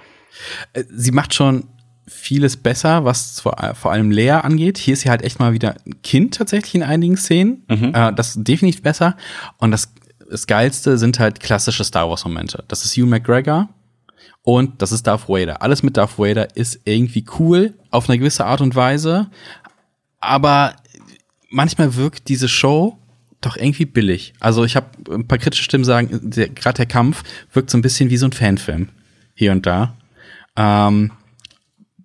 Äh, 0.73 0.85
sie 0.89 1.11
macht 1.11 1.35
schon 1.35 1.65
vieles 2.07 2.57
besser, 2.57 3.05
was 3.05 3.41
vor, 3.41 3.57
vor 3.75 3.93
allem 3.93 4.11
Lea 4.11 4.31
angeht. 4.31 4.79
Hier 4.79 4.95
ist 4.95 5.01
sie 5.01 5.11
halt 5.11 5.23
echt 5.23 5.41
mal 5.41 5.53
wieder 5.53 5.75
ein 5.87 6.03
Kind 6.03 6.35
tatsächlich 6.35 6.75
in 6.75 6.83
einigen 6.83 7.17
Szenen. 7.17 7.65
Mhm. 7.69 7.93
Äh, 7.95 8.13
das 8.13 8.37
ist 8.37 8.47
definitiv 8.47 8.83
besser. 8.83 9.17
Und 9.59 9.71
das, 9.71 9.93
das 10.31 10.47
Geilste 10.47 10.99
sind 10.99 11.19
halt 11.19 11.41
klassische 11.41 11.85
Star 11.85 12.09
Wars-Momente. 12.09 12.65
Das 12.69 12.85
ist 12.85 12.97
Hugh 12.97 13.07
McGregor, 13.07 13.69
und 14.45 14.83
das 14.83 14.93
ist 14.93 15.07
Darth 15.07 15.29
Vader. 15.29 15.63
Alles 15.63 15.83
mit 15.83 15.97
Darth 15.97 16.19
Vader 16.19 16.55
ist 16.55 16.81
irgendwie 16.85 17.25
cool, 17.39 17.73
auf 17.91 18.09
eine 18.09 18.19
gewisse 18.19 18.45
Art 18.45 18.61
und 18.61 18.77
Weise. 18.77 19.31
Aber 20.21 20.75
manchmal 21.49 21.97
wirkt 21.97 22.29
diese 22.29 22.49
Show 22.49 22.99
doch 23.41 23.57
irgendwie 23.57 23.87
billig. 23.87 24.35
Also 24.41 24.65
ich 24.65 24.77
habe 24.77 24.87
ein 25.11 25.27
paar 25.27 25.39
kritische 25.39 25.65
Stimmen 25.65 25.85
sagen, 25.85 26.31
gerade 26.31 26.77
der 26.77 26.87
Kampf 26.87 27.23
wirkt 27.55 27.71
so 27.71 27.79
ein 27.79 27.83
bisschen 27.83 28.11
wie 28.11 28.19
so 28.19 28.27
ein 28.27 28.33
Fanfilm. 28.33 28.91
Hier 29.35 29.51
und 29.51 29.65
da. 29.67 29.97
Ähm, 30.57 31.11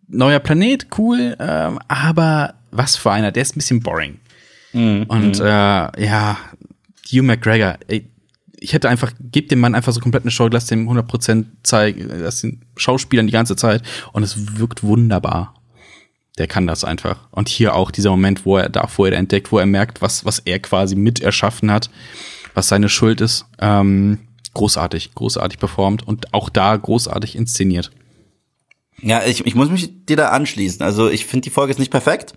neuer 0.07 0.39
Planet, 0.39 0.87
cool, 0.97 1.35
ähm, 1.39 1.79
aber 1.89 2.55
was 2.71 2.95
für 2.95 3.11
einer, 3.11 3.31
der 3.33 3.43
ist 3.43 3.55
ein 3.55 3.59
bisschen 3.59 3.81
boring. 3.81 4.19
Mhm. 4.71 5.03
Und 5.09 5.39
äh, 5.41 5.43
ja, 5.43 6.37
Hugh 7.11 7.23
McGregor, 7.23 7.77
ey, 7.87 8.09
ich 8.59 8.73
hätte 8.73 8.89
einfach, 8.89 9.11
gebt 9.19 9.51
dem 9.51 9.59
Mann 9.59 9.75
einfach 9.75 9.93
so 9.93 9.99
komplett 9.99 10.23
eine 10.23 10.31
Show, 10.31 10.47
lass 10.47 10.65
dem 10.65 10.89
100% 10.89 11.45
zeigen, 11.63 12.09
lass 12.19 12.41
den 12.41 12.65
Schauspielern 12.75 13.27
die 13.27 13.33
ganze 13.33 13.55
Zeit 13.55 13.83
und 14.13 14.23
es 14.23 14.57
wirkt 14.57 14.83
wunderbar. 14.83 15.55
Der 16.37 16.47
kann 16.47 16.67
das 16.67 16.83
einfach. 16.83 17.27
Und 17.31 17.49
hier 17.49 17.75
auch 17.75 17.91
dieser 17.91 18.11
Moment, 18.11 18.45
wo 18.45 18.57
er 18.57 18.69
da 18.69 18.87
vorher 18.87 19.17
entdeckt, 19.17 19.51
wo 19.51 19.59
er 19.59 19.65
merkt, 19.65 20.01
was, 20.01 20.23
was 20.25 20.39
er 20.39 20.59
quasi 20.59 20.95
mit 20.95 21.19
erschaffen 21.19 21.69
hat, 21.71 21.89
was 22.53 22.69
seine 22.69 22.87
Schuld 22.87 23.19
ist. 23.19 23.45
Ähm, 23.59 24.19
großartig, 24.53 25.13
großartig 25.15 25.59
performt 25.59 26.07
und 26.07 26.33
auch 26.33 26.49
da 26.49 26.75
großartig 26.75 27.35
inszeniert. 27.35 27.91
Ja, 29.01 29.23
ich, 29.25 29.45
ich 29.45 29.55
muss 29.55 29.69
mich 29.69 30.05
dir 30.05 30.17
da 30.17 30.29
anschließen. 30.29 30.81
Also 30.81 31.09
ich 31.09 31.25
finde, 31.25 31.45
die 31.45 31.49
Folge 31.49 31.71
ist 31.71 31.79
nicht 31.79 31.91
perfekt. 31.91 32.33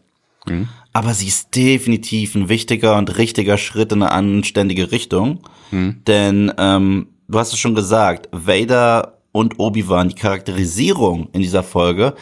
Mhm. 0.47 0.69
Aber 0.93 1.15
sie 1.15 1.29
ist 1.29 1.55
definitiv 1.57 2.35
ein 2.35 2.49
wichtiger 2.49 2.97
und 2.97 3.17
richtiger 3.17 3.59
Schritt 3.59 3.93
in 3.93 4.03
eine 4.03 4.13
anständige 4.13 4.93
Richtung. 4.93 5.41
Mhm. 5.71 6.03
Denn 6.07 6.53
ähm, 6.59 7.09
du 7.29 7.39
hast 7.39 7.53
es 7.53 7.59
schon 7.59 7.75
gesagt, 7.75 8.29
Vader 8.33 9.19
und 9.33 9.59
Obi-Wan, 9.59 10.11
die 10.11 10.15
Charakterisierung 10.15 11.29
in 11.33 11.41
dieser 11.41 11.63
Folge 11.63 12.15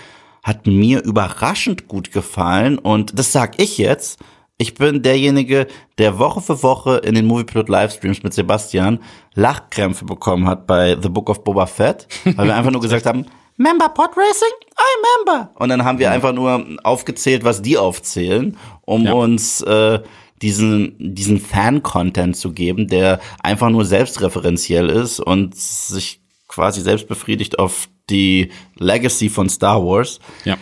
hat 0.43 0.67
mir 0.67 1.03
überraschend 1.03 1.89
gut 1.89 2.13
gefallen. 2.13 2.79
Und 2.79 3.19
das 3.19 3.33
sag 3.33 3.61
ich 3.61 3.79
jetzt. 3.79 4.21
Ich 4.57 4.75
bin 4.75 5.03
derjenige, 5.03 5.67
der 5.99 6.19
Woche 6.19 6.43
für 6.43 6.63
Woche 6.63 6.99
in 6.99 7.15
den 7.15 7.27
Moviepilot 7.27 7.69
Livestreams 7.69 8.23
mit 8.23 8.35
Sebastian 8.35 9.01
Lachkrämpfe 9.35 10.05
bekommen 10.05 10.47
hat 10.47 10.67
bei 10.67 10.99
The 11.01 11.09
Book 11.09 11.31
of 11.31 11.45
Boba 11.45 11.67
Fett, 11.67 12.07
weil 12.25 12.47
wir 12.47 12.55
einfach 12.55 12.71
nur 12.71 12.83
gesagt 12.83 13.07
haben, 13.07 13.25
Member 13.61 13.91
Pod 13.91 14.17
Racing? 14.17 14.55
I 14.73 15.27
member. 15.27 15.51
Und 15.57 15.69
dann 15.69 15.85
haben 15.85 15.99
wir 15.99 16.11
einfach 16.11 16.33
nur 16.33 16.65
aufgezählt, 16.83 17.45
was 17.45 17.61
die 17.61 17.77
aufzählen, 17.77 18.57
um 18.87 19.05
ja. 19.05 19.13
uns 19.13 19.61
äh, 19.61 20.01
diesen, 20.41 20.97
diesen 20.99 21.39
Fan-Content 21.39 22.39
zu 22.39 22.53
geben, 22.53 22.89
der 22.89 23.21
einfach 23.43 23.69
nur 23.69 23.85
selbstreferenziell 23.85 24.89
ist 24.89 25.21
und 25.21 25.55
sich 25.55 26.23
quasi 26.49 26.81
selbst 26.81 27.07
befriedigt 27.07 27.59
auf 27.59 27.91
die 28.09 28.51
Legacy 28.77 29.29
von 29.29 29.51
Star 29.51 29.85
Wars. 29.85 30.21
Ja. 30.47 30.57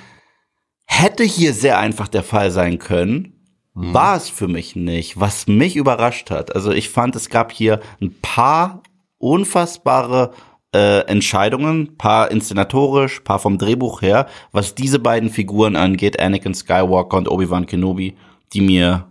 Hätte 0.85 1.23
hier 1.23 1.55
sehr 1.55 1.79
einfach 1.79 2.09
der 2.09 2.25
Fall 2.25 2.51
sein 2.51 2.81
können, 2.81 3.61
mhm. 3.75 3.95
war 3.95 4.17
es 4.17 4.29
für 4.29 4.49
mich 4.49 4.75
nicht, 4.75 5.21
was 5.21 5.47
mich 5.47 5.77
überrascht 5.77 6.33
hat. 6.33 6.53
Also 6.57 6.73
ich 6.73 6.89
fand, 6.89 7.15
es 7.15 7.29
gab 7.29 7.53
hier 7.53 7.79
ein 8.01 8.13
paar 8.21 8.83
unfassbare 9.19 10.33
äh, 10.75 11.01
Entscheidungen, 11.07 11.97
paar 11.97 12.31
inszenatorisch, 12.31 13.21
paar 13.21 13.39
vom 13.39 13.59
Drehbuch 13.59 14.03
her, 14.03 14.27
was 14.53 14.75
diese 14.75 14.99
beiden 14.99 15.31
Figuren 15.31 15.77
angeht, 15.77 16.21
Anakin 16.21 16.55
Skywalker 16.55 17.17
und 17.17 17.29
Obi-Wan 17.29 17.67
Kenobi, 17.67 18.17
die 18.53 18.61
mir 18.61 19.09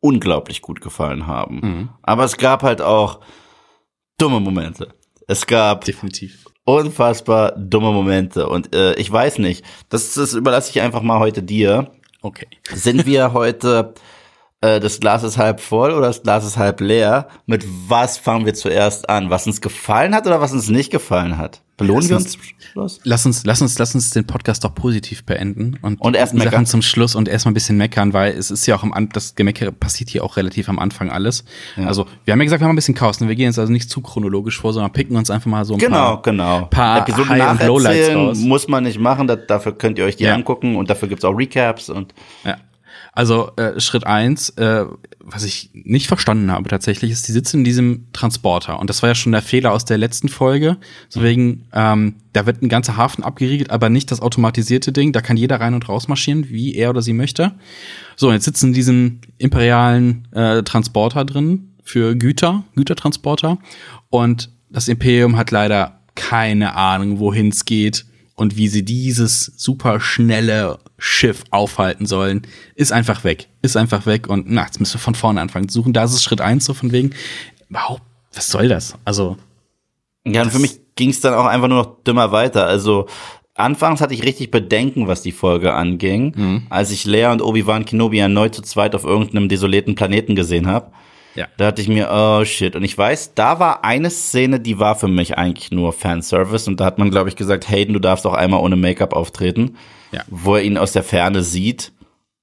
unglaublich 0.00 0.62
gut 0.62 0.80
gefallen 0.80 1.26
haben. 1.26 1.60
Mhm. 1.62 1.88
Aber 2.02 2.24
es 2.24 2.36
gab 2.36 2.62
halt 2.62 2.82
auch 2.82 3.20
dumme 4.18 4.40
Momente. 4.40 4.94
Es 5.28 5.46
gab 5.46 5.84
definitiv 5.84 6.44
unfassbar 6.64 7.52
dumme 7.52 7.92
Momente 7.92 8.48
und 8.48 8.74
äh, 8.74 8.94
ich 8.94 9.10
weiß 9.10 9.38
nicht, 9.38 9.64
das, 9.88 10.14
das 10.14 10.34
überlasse 10.34 10.70
ich 10.70 10.80
einfach 10.80 11.02
mal 11.02 11.20
heute 11.20 11.42
dir. 11.42 11.92
Okay. 12.22 12.48
Sind 12.72 13.06
wir 13.06 13.32
heute 13.32 13.94
äh, 14.66 14.80
das 14.80 15.00
Glas 15.00 15.22
ist 15.22 15.38
halb 15.38 15.60
voll 15.60 15.92
oder 15.92 16.08
das 16.08 16.22
Glas 16.22 16.44
ist 16.44 16.56
halb 16.56 16.80
leer. 16.80 17.28
Mit 17.46 17.64
was 17.88 18.18
fangen 18.18 18.46
wir 18.46 18.54
zuerst 18.54 19.08
an? 19.08 19.30
Was 19.30 19.46
uns 19.46 19.60
gefallen 19.60 20.14
hat 20.14 20.26
oder 20.26 20.40
was 20.40 20.52
uns 20.52 20.68
nicht 20.68 20.90
gefallen 20.90 21.38
hat? 21.38 21.62
Belohnen 21.76 22.08
wir 22.08 22.16
uns, 22.16 22.38
uns 22.74 23.00
Lass 23.04 23.26
uns, 23.26 23.44
lass 23.44 23.60
uns, 23.60 23.78
lass 23.78 23.94
uns 23.94 24.08
den 24.10 24.26
Podcast 24.26 24.64
doch 24.64 24.74
positiv 24.74 25.24
beenden 25.24 25.78
und, 25.82 26.00
und 26.00 26.16
erst 26.16 26.32
meckern. 26.32 26.52
Sachen 26.52 26.66
zum 26.66 26.80
Schluss 26.80 27.14
und 27.14 27.28
erstmal 27.28 27.50
ein 27.50 27.54
bisschen 27.54 27.76
meckern, 27.76 28.14
weil 28.14 28.32
es 28.32 28.50
ist 28.50 28.66
ja 28.66 28.76
auch 28.76 28.82
am 28.82 29.08
das 29.10 29.34
Gemeckere 29.34 29.72
passiert 29.72 30.08
hier 30.08 30.24
auch 30.24 30.38
relativ 30.38 30.70
am 30.70 30.78
Anfang 30.78 31.10
alles. 31.10 31.44
Ja. 31.76 31.86
Also 31.86 32.06
wir 32.24 32.32
haben 32.32 32.40
ja 32.40 32.44
gesagt, 32.44 32.62
wir 32.62 32.64
haben 32.64 32.72
ein 32.72 32.76
bisschen 32.76 32.94
Chaos. 32.94 33.20
Ne? 33.20 33.28
Wir 33.28 33.34
gehen 33.34 33.46
jetzt 33.46 33.58
also 33.58 33.70
nicht 33.70 33.90
zu 33.90 34.00
chronologisch 34.00 34.58
vor, 34.58 34.72
sondern 34.72 34.90
picken 34.92 35.16
uns 35.16 35.30
einfach 35.30 35.50
mal 35.50 35.66
so 35.66 35.74
ein 35.74 35.78
genau, 35.78 36.16
paar, 36.16 36.22
genau. 36.22 36.64
paar 36.66 37.00
Episoden 37.00 37.28
High 37.28 37.50
und 37.50 37.66
Lowlights 37.66 38.14
raus. 38.14 38.38
Muss 38.38 38.68
man 38.68 38.84
nicht 38.84 38.98
machen. 38.98 39.30
Dafür 39.46 39.76
könnt 39.76 39.98
ihr 39.98 40.06
euch 40.06 40.16
die 40.16 40.24
ja. 40.24 40.34
angucken 40.34 40.76
und 40.76 40.88
dafür 40.88 41.08
gibt's 41.08 41.26
auch 41.26 41.36
Recaps 41.36 41.90
und 41.90 42.14
ja. 42.44 42.56
Also 43.16 43.50
äh, 43.56 43.80
Schritt 43.80 44.06
eins, 44.06 44.50
äh, 44.50 44.84
was 45.20 45.42
ich 45.42 45.70
nicht 45.72 46.06
verstanden 46.06 46.50
habe 46.52 46.68
tatsächlich, 46.68 47.10
ist, 47.10 47.26
die 47.26 47.32
sitzen 47.32 47.58
in 47.60 47.64
diesem 47.64 48.08
Transporter. 48.12 48.78
Und 48.78 48.90
das 48.90 49.00
war 49.00 49.08
ja 49.08 49.14
schon 49.14 49.32
der 49.32 49.40
Fehler 49.40 49.72
aus 49.72 49.86
der 49.86 49.96
letzten 49.96 50.28
Folge. 50.28 50.76
Deswegen, 51.08 51.64
ähm, 51.72 52.16
da 52.34 52.44
wird 52.44 52.60
ein 52.60 52.68
ganzer 52.68 52.98
Hafen 52.98 53.24
abgeriegelt, 53.24 53.70
aber 53.70 53.88
nicht 53.88 54.10
das 54.10 54.20
automatisierte 54.20 54.92
Ding. 54.92 55.14
Da 55.14 55.22
kann 55.22 55.38
jeder 55.38 55.58
rein 55.60 55.72
und 55.72 55.88
raus 55.88 56.08
marschieren, 56.08 56.50
wie 56.50 56.74
er 56.74 56.90
oder 56.90 57.00
sie 57.00 57.14
möchte. 57.14 57.52
So, 58.16 58.30
jetzt 58.30 58.44
sitzen 58.44 58.66
in 58.66 58.74
diesem 58.74 59.20
imperialen 59.38 60.28
äh, 60.32 60.62
Transporter 60.62 61.24
drin 61.24 61.70
für 61.82 62.16
Güter, 62.16 62.64
Gütertransporter. 62.74 63.56
Und 64.10 64.50
das 64.68 64.88
Imperium 64.88 65.38
hat 65.38 65.50
leider 65.50 66.02
keine 66.16 66.74
Ahnung, 66.74 67.18
wohin 67.18 67.48
es 67.48 67.64
geht 67.64 68.04
und 68.34 68.58
wie 68.58 68.68
sie 68.68 68.84
dieses 68.84 69.52
super 69.56 70.00
schnelle 70.00 70.80
Schiff 70.98 71.44
aufhalten 71.50 72.06
sollen, 72.06 72.42
ist 72.74 72.92
einfach 72.92 73.24
weg. 73.24 73.48
Ist 73.62 73.76
einfach 73.76 74.06
weg 74.06 74.28
und 74.28 74.50
na, 74.50 74.64
jetzt 74.64 74.80
müssen 74.80 74.94
wir 74.94 75.00
von 75.00 75.14
vorne 75.14 75.40
anfangen 75.40 75.68
zu 75.68 75.80
suchen. 75.80 75.92
Da 75.92 76.04
ist 76.04 76.12
es 76.12 76.22
Schritt 76.22 76.40
eins 76.40 76.64
so 76.64 76.74
von 76.74 76.92
wegen, 76.92 77.10
wow, 77.68 78.00
was 78.34 78.48
soll 78.48 78.68
das? 78.68 78.94
Also. 79.04 79.36
Ja, 80.24 80.42
und 80.42 80.50
für 80.50 80.58
mich 80.58 80.80
ging 80.96 81.10
es 81.10 81.20
dann 81.20 81.34
auch 81.34 81.46
einfach 81.46 81.68
nur 81.68 81.78
noch 81.78 82.02
dümmer 82.02 82.32
weiter. 82.32 82.66
Also, 82.66 83.06
Anfangs 83.56 84.02
hatte 84.02 84.12
ich 84.12 84.22
richtig 84.22 84.50
Bedenken, 84.50 85.08
was 85.08 85.22
die 85.22 85.32
Folge 85.32 85.72
anging, 85.72 86.34
mhm. 86.36 86.66
als 86.68 86.90
ich 86.90 87.06
Lea 87.06 87.26
und 87.26 87.40
Obi-Wan 87.40 87.86
Kenobi 87.86 88.18
erneut 88.18 88.54
zu 88.54 88.60
zweit 88.60 88.94
auf 88.94 89.04
irgendeinem 89.04 89.48
desolierten 89.48 89.94
Planeten 89.94 90.36
gesehen 90.36 90.66
habe. 90.66 90.92
Ja. 91.36 91.46
Da 91.56 91.66
dachte 91.66 91.82
ich 91.82 91.88
mir, 91.88 92.08
oh 92.10 92.44
shit. 92.44 92.74
Und 92.74 92.82
ich 92.82 92.96
weiß, 92.96 93.34
da 93.34 93.58
war 93.58 93.84
eine 93.84 94.10
Szene, 94.10 94.58
die 94.60 94.78
war 94.78 94.96
für 94.96 95.08
mich 95.08 95.36
eigentlich 95.36 95.70
nur 95.70 95.92
Fanservice. 95.92 96.68
Und 96.68 96.80
da 96.80 96.84
hat 96.86 96.98
man, 96.98 97.10
glaube 97.10 97.28
ich, 97.28 97.36
gesagt, 97.36 97.68
Hayden, 97.68 97.92
du 97.92 98.00
darfst 98.00 98.26
auch 98.26 98.34
einmal 98.34 98.60
ohne 98.60 98.76
Make-up 98.76 99.12
auftreten. 99.12 99.76
Ja. 100.12 100.22
Wo 100.28 100.56
er 100.56 100.62
ihn 100.62 100.78
aus 100.78 100.92
der 100.92 101.02
Ferne 101.02 101.42
sieht. 101.42 101.92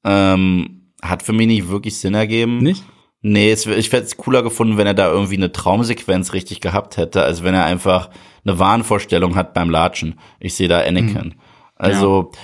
Ähm, 0.05 0.91
hat 1.01 1.23
für 1.23 1.33
mich 1.33 1.47
nicht 1.47 1.69
wirklich 1.69 1.97
Sinn 1.97 2.13
ergeben. 2.13 2.59
Nicht? 2.59 2.83
Nee, 3.21 3.51
es, 3.51 3.65
ich 3.65 3.91
hätte 3.91 4.05
es 4.05 4.17
cooler 4.17 4.43
gefunden, 4.43 4.77
wenn 4.77 4.87
er 4.87 4.93
da 4.93 5.09
irgendwie 5.09 5.37
eine 5.37 5.51
Traumsequenz 5.51 6.33
richtig 6.33 6.59
gehabt 6.61 6.97
hätte, 6.97 7.23
als 7.23 7.43
wenn 7.43 7.55
er 7.55 7.65
einfach 7.65 8.09
eine 8.45 8.59
Wahnvorstellung 8.59 9.35
hat 9.35 9.53
beim 9.53 9.69
Latschen. 9.69 10.19
Ich 10.39 10.55
sehe 10.55 10.67
da 10.67 10.81
Anakin. 10.81 11.27
Mhm. 11.27 11.33
Also, 11.75 12.31
ja 12.33 12.39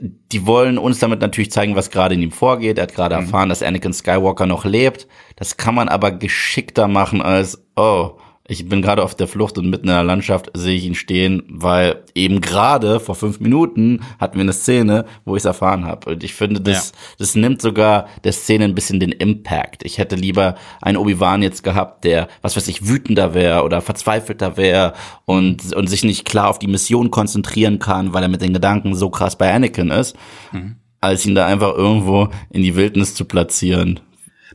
die 0.00 0.46
wollen 0.46 0.78
uns 0.78 0.98
damit 0.98 1.20
natürlich 1.20 1.50
zeigen, 1.50 1.76
was 1.76 1.90
gerade 1.90 2.14
in 2.14 2.22
ihm 2.22 2.30
vorgeht. 2.30 2.78
Er 2.78 2.84
hat 2.84 2.94
gerade 2.94 3.16
mhm. 3.16 3.24
erfahren, 3.24 3.48
dass 3.48 3.62
Anakin 3.62 3.92
Skywalker 3.92 4.46
noch 4.46 4.64
lebt. 4.64 5.06
Das 5.36 5.56
kann 5.56 5.74
man 5.74 5.88
aber 5.88 6.12
geschickter 6.12 6.88
machen 6.88 7.22
als, 7.22 7.64
oh, 7.76 8.18
ich 8.52 8.68
bin 8.68 8.82
gerade 8.82 9.02
auf 9.02 9.14
der 9.14 9.28
Flucht 9.28 9.56
und 9.56 9.70
mitten 9.70 9.88
in 9.88 9.94
der 9.94 10.04
Landschaft 10.04 10.50
sehe 10.54 10.76
ich 10.76 10.84
ihn 10.84 10.94
stehen, 10.94 11.42
weil 11.48 12.02
eben 12.14 12.42
gerade 12.42 13.00
vor 13.00 13.14
fünf 13.14 13.40
Minuten 13.40 14.00
hatten 14.20 14.36
wir 14.36 14.42
eine 14.42 14.52
Szene, 14.52 15.06
wo 15.24 15.34
ich 15.34 15.40
es 15.40 15.46
erfahren 15.46 15.86
habe. 15.86 16.10
Und 16.10 16.22
ich 16.22 16.34
finde, 16.34 16.60
das, 16.60 16.90
ja. 16.90 16.98
das 17.18 17.34
nimmt 17.34 17.62
sogar 17.62 18.08
der 18.24 18.32
Szene 18.32 18.64
ein 18.64 18.74
bisschen 18.74 19.00
den 19.00 19.10
Impact. 19.10 19.84
Ich 19.84 19.96
hätte 19.96 20.16
lieber 20.16 20.56
einen 20.82 20.98
Obi-Wan 20.98 21.42
jetzt 21.42 21.64
gehabt, 21.64 22.04
der, 22.04 22.28
was 22.42 22.54
weiß 22.54 22.68
ich, 22.68 22.86
wütender 22.86 23.32
wäre 23.32 23.62
oder 23.62 23.80
verzweifelter 23.80 24.58
wäre 24.58 24.92
und, 25.24 25.72
und 25.74 25.86
sich 25.86 26.04
nicht 26.04 26.26
klar 26.26 26.50
auf 26.50 26.58
die 26.58 26.66
Mission 26.66 27.10
konzentrieren 27.10 27.78
kann, 27.78 28.12
weil 28.12 28.22
er 28.22 28.28
mit 28.28 28.42
den 28.42 28.52
Gedanken 28.52 28.94
so 28.94 29.08
krass 29.08 29.36
bei 29.36 29.52
Anakin 29.52 29.90
ist, 29.90 30.14
mhm. 30.52 30.76
als 31.00 31.24
ihn 31.24 31.34
da 31.34 31.46
einfach 31.46 31.74
irgendwo 31.74 32.28
in 32.50 32.62
die 32.62 32.76
Wildnis 32.76 33.14
zu 33.14 33.24
platzieren 33.24 34.00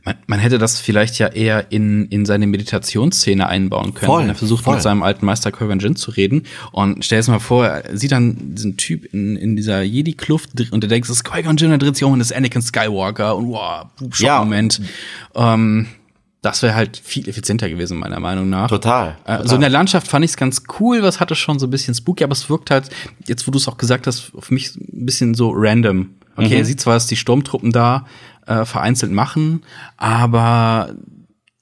man, 0.04 0.16
man 0.26 0.38
hätte 0.38 0.58
das 0.58 0.80
vielleicht 0.80 1.18
ja 1.18 1.28
eher 1.28 1.70
in, 1.70 2.06
in 2.06 2.26
seine 2.26 2.46
Meditationsszene 2.46 3.46
einbauen 3.46 3.94
können, 3.94 4.06
voll, 4.06 4.22
wenn 4.22 4.28
er 4.30 4.34
versucht 4.34 4.64
voll. 4.64 4.74
mit 4.74 4.82
seinem 4.82 5.02
alten 5.02 5.26
Meister 5.26 5.50
Qui-Gon 5.50 5.78
Jinn 5.80 5.96
zu 5.96 6.10
reden. 6.10 6.44
Und 6.72 7.04
stell 7.04 7.18
es 7.18 7.28
mal 7.28 7.40
vor, 7.40 7.66
er 7.66 7.96
sieht 7.96 8.12
dann 8.12 8.54
diesen 8.54 8.76
Typ 8.76 9.12
in, 9.12 9.36
in 9.36 9.56
dieser 9.56 9.82
Jedi-Kluft 9.82 10.50
und 10.70 10.84
er 10.84 10.88
denkt, 10.88 11.08
das 11.08 11.16
ist 11.16 11.24
Qui-Gon 11.24 11.56
Jinn, 11.56 11.70
der 11.70 11.78
dreht 11.78 11.96
sich 11.96 12.04
um 12.04 12.12
und 12.12 12.18
das 12.18 12.30
ist 12.30 12.36
Anakin 12.36 12.62
Skywalker 12.62 13.36
und 13.36 13.48
wow, 13.48 13.86
Schockmoment. 14.12 14.80
Ja. 15.34 15.54
Ähm, 15.54 15.88
das 16.42 16.62
wäre 16.62 16.74
halt 16.74 16.96
viel 16.96 17.28
effizienter 17.28 17.68
gewesen, 17.68 17.98
meiner 17.98 18.20
Meinung 18.20 18.48
nach. 18.48 18.68
Total. 18.68 19.16
total. 19.24 19.44
Äh, 19.44 19.48
so 19.48 19.56
in 19.56 19.60
der 19.60 19.70
Landschaft 19.70 20.06
fand 20.06 20.24
ich 20.24 20.32
es 20.32 20.36
ganz 20.36 20.62
cool, 20.78 21.02
was 21.02 21.18
hatte 21.18 21.34
schon 21.34 21.58
so 21.58 21.66
ein 21.66 21.70
bisschen 21.70 21.94
spooky, 21.94 22.22
aber 22.22 22.32
es 22.32 22.48
wirkt 22.48 22.70
halt, 22.70 22.90
jetzt 23.26 23.46
wo 23.46 23.50
du 23.50 23.58
es 23.58 23.66
auch 23.66 23.76
gesagt 23.76 24.06
hast, 24.06 24.32
auf 24.36 24.50
mich 24.50 24.76
ein 24.76 25.04
bisschen 25.04 25.34
so 25.34 25.50
random. 25.52 26.10
Okay, 26.38 26.54
mhm. 26.54 26.60
er 26.60 26.64
sieht 26.64 26.80
zwar, 26.80 26.94
dass 26.94 27.08
die 27.08 27.16
Sturmtruppen 27.16 27.72
da 27.72 28.06
äh, 28.46 28.64
vereinzelt 28.64 29.10
machen, 29.10 29.64
aber 29.96 30.94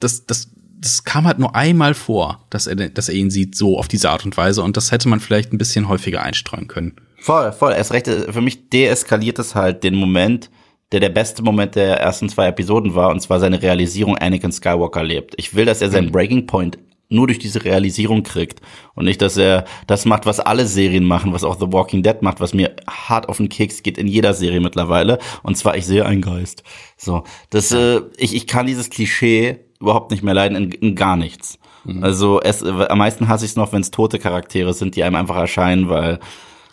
das, 0.00 0.26
das, 0.26 0.50
das 0.78 1.04
kam 1.04 1.26
halt 1.26 1.38
nur 1.38 1.56
einmal 1.56 1.94
vor, 1.94 2.46
dass 2.50 2.66
er, 2.66 2.76
dass 2.76 3.08
er 3.08 3.14
ihn 3.14 3.30
sieht, 3.30 3.56
so 3.56 3.78
auf 3.78 3.88
diese 3.88 4.10
Art 4.10 4.26
und 4.26 4.36
Weise. 4.36 4.62
Und 4.62 4.76
das 4.76 4.92
hätte 4.92 5.08
man 5.08 5.20
vielleicht 5.20 5.52
ein 5.52 5.58
bisschen 5.58 5.88
häufiger 5.88 6.22
einstreuen 6.22 6.68
können. 6.68 6.96
Voll, 7.18 7.52
voll. 7.52 7.72
Erst 7.72 7.92
recht, 7.92 8.06
für 8.06 8.40
mich 8.42 8.68
deeskaliert 8.68 9.38
es 9.38 9.54
halt 9.54 9.82
den 9.82 9.94
Moment, 9.94 10.50
der 10.92 11.00
der 11.00 11.08
beste 11.08 11.42
Moment 11.42 11.74
der 11.74 11.98
ersten 11.98 12.28
zwei 12.28 12.48
Episoden 12.48 12.94
war, 12.94 13.08
und 13.10 13.20
zwar 13.20 13.40
seine 13.40 13.62
Realisierung, 13.62 14.18
Anakin 14.18 14.52
Skywalker 14.52 15.02
lebt. 15.02 15.34
Ich 15.38 15.54
will, 15.54 15.64
dass 15.64 15.80
er 15.80 15.90
seinen 15.90 16.08
mhm. 16.08 16.12
Breaking 16.12 16.46
Point 16.46 16.78
nur 17.09 17.27
durch 17.27 17.38
diese 17.38 17.64
Realisierung 17.64 18.23
kriegt 18.23 18.61
und 18.95 19.05
nicht, 19.05 19.23
dass 19.23 19.37
er 19.37 19.64
das 19.87 20.05
macht, 20.05 20.27
was 20.27 20.40
alle 20.40 20.66
Serien 20.66 21.05
machen, 21.05 21.33
was 21.33 21.45
auch 21.45 21.59
The 21.59 21.73
Walking 21.73 22.03
Dead 22.03 22.21
macht, 22.23 22.40
was 22.40 22.55
mir 22.55 22.75
hart 22.88 23.29
auf 23.29 23.37
den 23.37 23.49
Keks 23.49 23.83
geht 23.83 23.99
in 23.99 24.09
jeder 24.09 24.35
Serie 24.35 24.61
mittlerweile. 24.61 25.19
Und 25.42 25.57
zwar, 25.57 25.77
ich 25.77 25.87
sehe 25.87 26.05
einen 26.05 26.23
Geist. 26.23 26.62
So, 26.97 27.25
das, 27.51 27.71
äh, 27.73 28.01
ich, 28.16 28.35
ich 28.35 28.47
kann 28.47 28.66
dieses 28.66 28.90
Klischee 28.90 29.61
überhaupt 29.81 30.11
nicht 30.11 30.23
mehr 30.23 30.35
leiden 30.35 30.57
in, 30.57 30.73
in 30.73 30.95
gar 30.95 31.16
nichts. 31.16 31.59
Mhm. 31.85 32.03
Also 32.03 32.40
es, 32.40 32.62
am 32.62 32.99
meisten 32.99 33.29
hasse 33.29 33.45
ich 33.45 33.53
es 33.53 33.57
noch, 33.57 33.73
wenn 33.73 33.83
es 33.83 33.90
tote 33.90 34.19
Charaktere 34.19 34.75
sind, 34.75 34.97
die 34.97 35.05
einem 35.05 35.16
einfach 35.16 35.37
erscheinen, 35.37 35.88
weil 35.88 36.19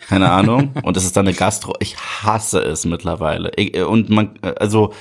keine 0.08 0.32
Ahnung. 0.32 0.74
und 0.84 0.98
es 0.98 1.06
ist 1.06 1.16
dann 1.16 1.28
eine 1.28 1.36
Gastro. 1.36 1.76
Ich 1.80 1.96
hasse 1.98 2.60
es 2.60 2.86
mittlerweile. 2.86 3.52
Ich, 3.56 3.76
und 3.76 4.10
man, 4.10 4.36
äh, 4.42 4.54
also 4.60 4.94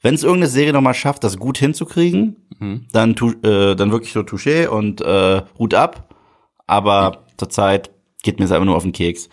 wenn 0.00 0.14
es 0.14 0.22
irgendeine 0.22 0.48
Serie 0.48 0.72
nochmal 0.72 0.94
schafft, 0.94 1.24
das 1.24 1.38
gut 1.38 1.58
hinzukriegen, 1.58 2.36
mhm. 2.58 2.86
dann, 2.92 3.12
äh, 3.42 3.74
dann 3.74 3.90
wirklich 3.90 4.12
so 4.12 4.20
Touché 4.20 4.68
und 4.68 5.00
äh, 5.00 5.42
Hut 5.58 5.74
ab. 5.74 6.14
Aber 6.66 7.10
mhm. 7.10 7.36
zurzeit 7.36 7.90
geht 8.22 8.38
mir 8.38 8.44
es 8.44 8.52
einfach 8.52 8.66
nur 8.66 8.76
auf 8.76 8.84
den 8.84 8.92
Keks. 8.92 9.28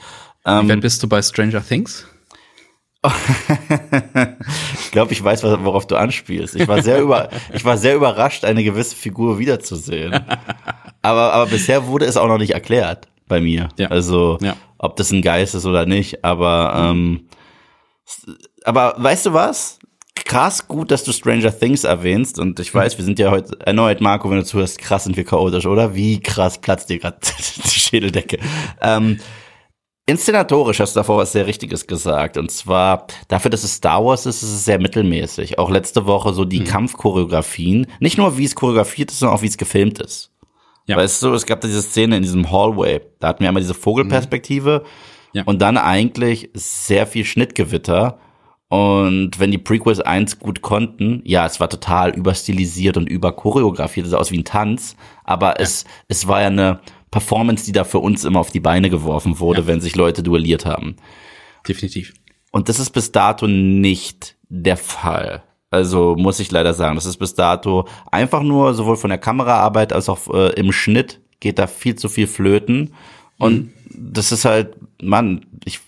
Ähm, 0.45 0.69
weit 0.69 0.81
bist 0.81 1.01
du 1.03 1.09
bei 1.09 1.21
Stranger 1.21 1.65
Things? 1.65 2.07
ich 4.79 4.91
glaube, 4.91 5.13
ich 5.13 5.23
weiß, 5.23 5.43
worauf 5.43 5.85
du 5.85 5.95
anspielst. 5.95 6.55
Ich 6.55 6.67
war 6.67 6.81
sehr 6.81 7.01
über, 7.01 7.29
ich 7.53 7.63
war 7.63 7.77
sehr 7.77 7.95
überrascht, 7.95 8.45
eine 8.45 8.63
gewisse 8.63 8.95
Figur 8.95 9.37
wiederzusehen. 9.37 10.13
Aber, 11.01 11.33
aber 11.33 11.45
bisher 11.45 11.85
wurde 11.87 12.05
es 12.05 12.17
auch 12.17 12.27
noch 12.27 12.39
nicht 12.39 12.55
erklärt 12.55 13.07
bei 13.27 13.41
mir. 13.41 13.69
Ja. 13.77 13.89
Also, 13.89 14.39
ja. 14.41 14.55
ob 14.79 14.95
das 14.95 15.11
ein 15.11 15.21
Geist 15.21 15.53
ist 15.53 15.67
oder 15.67 15.85
nicht. 15.85 16.23
Aber, 16.25 16.73
ähm, 16.75 17.27
aber 18.63 18.95
weißt 18.97 19.27
du 19.27 19.33
was? 19.33 19.79
Krass 20.25 20.67
gut, 20.67 20.91
dass 20.91 21.03
du 21.05 21.13
Stranger 21.13 21.57
Things 21.57 21.85
erwähnst. 21.85 22.37
Und 22.39 22.59
ich 22.59 22.73
weiß, 22.73 22.97
wir 22.97 23.05
sind 23.05 23.17
ja 23.19 23.31
heute 23.31 23.57
erneut, 23.65 24.01
Marco, 24.01 24.29
wenn 24.29 24.39
du 24.39 24.45
zuhörst, 24.45 24.79
krass 24.79 25.05
sind 25.05 25.15
wir 25.15 25.23
chaotisch, 25.23 25.65
oder? 25.65 25.95
Wie 25.95 26.19
krass 26.19 26.57
platzt 26.57 26.89
dir 26.89 26.99
gerade 26.99 27.17
die 27.63 27.69
Schädeldecke. 27.69 28.39
Ähm, 28.81 29.19
Inszenatorisch 30.07 30.79
hast 30.79 30.95
du 30.95 30.99
davor 30.99 31.17
was 31.17 31.31
sehr 31.31 31.47
Richtiges 31.47 31.87
gesagt. 31.87 32.37
Und 32.37 32.51
zwar, 32.51 33.07
dafür, 33.27 33.49
dass 33.49 33.63
es 33.63 33.75
Star 33.75 34.05
Wars 34.05 34.27
ist, 34.27 34.43
ist 34.43 34.51
es 34.51 34.65
sehr 34.65 34.79
mittelmäßig. 34.79 35.57
Auch 35.57 35.71
letzte 35.71 36.05
Woche 36.05 36.31
so 36.31 36.45
die 36.45 36.59
mhm. 36.59 36.65
Kampfchoreografien. 36.65 37.87
Nicht 37.99 38.19
nur, 38.19 38.37
wie 38.37 38.45
es 38.45 38.53
choreografiert 38.53 39.09
ist, 39.09 39.19
sondern 39.19 39.35
auch, 39.35 39.41
wie 39.41 39.47
es 39.47 39.57
gefilmt 39.57 39.99
ist. 39.99 40.31
Ja. 40.85 40.97
Weißt 40.97 41.23
du, 41.23 41.33
es 41.33 41.47
gab 41.47 41.61
da 41.61 41.67
diese 41.67 41.81
Szene 41.81 42.17
in 42.17 42.21
diesem 42.21 42.51
Hallway. 42.51 43.01
Da 43.19 43.29
hatten 43.29 43.39
wir 43.39 43.47
einmal 43.47 43.63
diese 43.63 43.73
Vogelperspektive 43.73 44.83
mhm. 44.83 45.37
ja. 45.39 45.43
und 45.45 45.59
dann 45.63 45.77
eigentlich 45.77 46.51
sehr 46.53 47.07
viel 47.07 47.25
Schnittgewitter. 47.25 48.19
Und 48.67 49.39
wenn 49.39 49.51
die 49.51 49.57
Prequels 49.57 49.99
eins 49.99 50.39
gut 50.39 50.61
konnten, 50.61 51.21
ja, 51.23 51.45
es 51.45 51.59
war 51.59 51.69
total 51.69 52.15
überstilisiert 52.15 52.97
und 52.97 53.07
überchoreografiert, 53.07 54.05
es 54.05 54.11
sah 54.11 54.17
aus 54.17 54.31
wie 54.31 54.39
ein 54.39 54.45
Tanz, 54.45 54.95
aber 55.23 55.49
ja. 55.49 55.55
es, 55.59 55.85
es 56.07 56.27
war 56.27 56.41
ja 56.41 56.47
eine 56.47 56.79
Performance, 57.11 57.65
die 57.65 57.71
da 57.71 57.83
für 57.83 57.99
uns 57.99 58.25
immer 58.25 58.39
auf 58.39 58.51
die 58.51 58.59
Beine 58.59 58.89
geworfen 58.89 59.39
wurde, 59.39 59.61
ja. 59.61 59.67
wenn 59.67 59.81
sich 59.81 59.95
Leute 59.95 60.23
duelliert 60.23 60.65
haben. 60.65 60.95
Definitiv. 61.67 62.13
Und 62.51 62.69
das 62.69 62.79
ist 62.79 62.89
bis 62.89 63.11
dato 63.11 63.47
nicht 63.47 64.35
der 64.49 64.77
Fall. 64.77 65.43
Also 65.69 66.15
muss 66.17 66.39
ich 66.39 66.51
leider 66.51 66.73
sagen, 66.73 66.95
das 66.95 67.05
ist 67.05 67.17
bis 67.17 67.33
dato 67.33 67.87
einfach 68.11 68.41
nur 68.41 68.73
sowohl 68.73 68.97
von 68.97 69.09
der 69.09 69.19
Kameraarbeit 69.19 69.93
als 69.93 70.09
auch 70.09 70.33
äh, 70.33 70.53
im 70.53 70.71
Schnitt 70.71 71.19
geht 71.39 71.59
da 71.59 71.67
viel 71.67 71.95
zu 71.95 72.09
viel 72.09 72.27
flöten. 72.27 72.93
Und 73.37 73.65
mhm. 73.65 73.71
das 74.13 74.31
ist 74.31 74.45
halt, 74.45 74.75
Mann, 75.01 75.45
ich, 75.65 75.81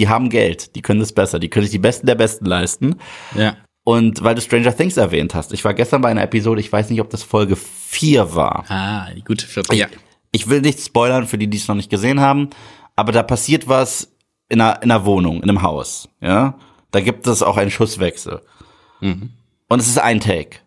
die 0.00 0.08
haben 0.08 0.30
Geld, 0.30 0.74
die 0.76 0.80
können 0.82 1.00
das 1.00 1.12
besser, 1.12 1.38
die 1.38 1.50
können 1.50 1.64
sich 1.64 1.72
die 1.72 1.78
Besten 1.78 2.06
der 2.06 2.14
Besten 2.14 2.46
leisten. 2.46 2.96
Ja. 3.36 3.56
Und 3.84 4.24
weil 4.24 4.34
du 4.34 4.40
Stranger 4.40 4.74
Things 4.74 4.96
erwähnt 4.96 5.34
hast, 5.34 5.52
ich 5.52 5.62
war 5.62 5.74
gestern 5.74 6.00
bei 6.00 6.08
einer 6.08 6.22
Episode, 6.22 6.58
ich 6.60 6.72
weiß 6.72 6.88
nicht, 6.88 7.02
ob 7.02 7.10
das 7.10 7.22
Folge 7.22 7.54
4 7.54 8.34
war. 8.34 8.64
Ah, 8.68 9.08
die 9.14 9.22
gute 9.22 9.46
vierte. 9.46 9.74
Ja. 9.74 9.88
Ich 10.32 10.48
will 10.48 10.62
nicht 10.62 10.80
spoilern 10.80 11.26
für 11.26 11.36
die, 11.36 11.48
die 11.48 11.58
es 11.58 11.68
noch 11.68 11.74
nicht 11.74 11.90
gesehen 11.90 12.20
haben, 12.20 12.48
aber 12.96 13.12
da 13.12 13.22
passiert 13.22 13.68
was 13.68 14.10
in 14.48 14.62
einer, 14.62 14.82
in 14.82 14.90
einer 14.90 15.04
Wohnung, 15.04 15.42
in 15.42 15.50
einem 15.50 15.60
Haus, 15.62 16.08
ja. 16.22 16.54
Da 16.92 17.00
gibt 17.00 17.26
es 17.26 17.42
auch 17.42 17.58
einen 17.58 17.70
Schusswechsel. 17.70 18.40
Mhm. 19.00 19.30
Und 19.68 19.80
es 19.80 19.86
ist 19.86 19.98
ein 19.98 20.20
Take. 20.20 20.60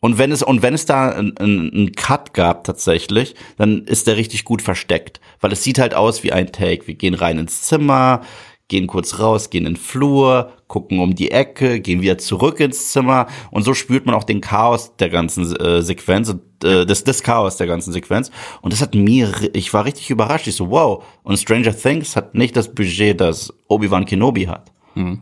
Und 0.00 0.16
wenn 0.16 0.32
es, 0.32 0.42
und 0.42 0.62
wenn 0.62 0.74
es 0.74 0.86
da 0.86 1.10
einen 1.10 1.36
ein 1.38 1.92
Cut 1.92 2.32
gab 2.32 2.64
tatsächlich, 2.64 3.34
dann 3.58 3.84
ist 3.84 4.06
der 4.06 4.16
richtig 4.16 4.44
gut 4.44 4.62
versteckt. 4.62 5.20
Weil 5.40 5.52
es 5.52 5.62
sieht 5.62 5.78
halt 5.78 5.94
aus 5.94 6.22
wie 6.22 6.32
ein 6.32 6.52
Take. 6.52 6.86
Wir 6.86 6.94
gehen 6.94 7.14
rein 7.14 7.38
ins 7.38 7.62
Zimmer, 7.62 8.22
gehen 8.70 8.86
kurz 8.86 9.18
raus, 9.18 9.50
gehen 9.50 9.66
in 9.66 9.74
den 9.74 9.76
Flur, 9.76 10.52
gucken 10.68 11.00
um 11.00 11.14
die 11.14 11.30
Ecke, 11.32 11.80
gehen 11.80 12.00
wieder 12.00 12.16
zurück 12.16 12.60
ins 12.60 12.92
Zimmer 12.92 13.26
und 13.50 13.64
so 13.64 13.74
spürt 13.74 14.06
man 14.06 14.14
auch 14.14 14.24
den 14.24 14.40
Chaos 14.40 14.96
der 14.96 15.10
ganzen 15.10 15.54
äh, 15.56 15.82
Sequenz 15.82 16.30
und 16.30 16.64
äh, 16.64 16.86
das, 16.86 17.04
das 17.04 17.22
Chaos 17.22 17.58
der 17.58 17.66
ganzen 17.66 17.92
Sequenz 17.92 18.30
und 18.62 18.72
das 18.72 18.80
hat 18.80 18.94
mir, 18.94 19.30
ich 19.52 19.74
war 19.74 19.84
richtig 19.84 20.08
überrascht, 20.08 20.46
ich 20.46 20.54
so 20.54 20.70
wow 20.70 21.04
und 21.24 21.36
Stranger 21.36 21.76
Things 21.76 22.16
hat 22.16 22.34
nicht 22.34 22.56
das 22.56 22.72
Budget, 22.72 23.20
das 23.20 23.52
Obi-Wan 23.68 24.06
Kenobi 24.06 24.46
hat. 24.46 24.72
Mhm. 24.94 25.20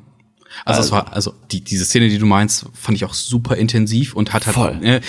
Also, 0.64 0.78
also, 0.78 0.82
es 0.82 0.92
war, 0.92 1.12
also 1.12 1.34
die, 1.50 1.61
diese 1.61 1.84
Szene, 1.84 2.08
die 2.08 2.18
du 2.18 2.26
meinst, 2.26 2.66
fand 2.72 2.96
ich 2.96 3.04
auch 3.04 3.14
super 3.14 3.56
intensiv 3.56 4.14
und 4.14 4.32
hat 4.32 4.46
halt, 4.46 4.82
äh, 4.82 5.00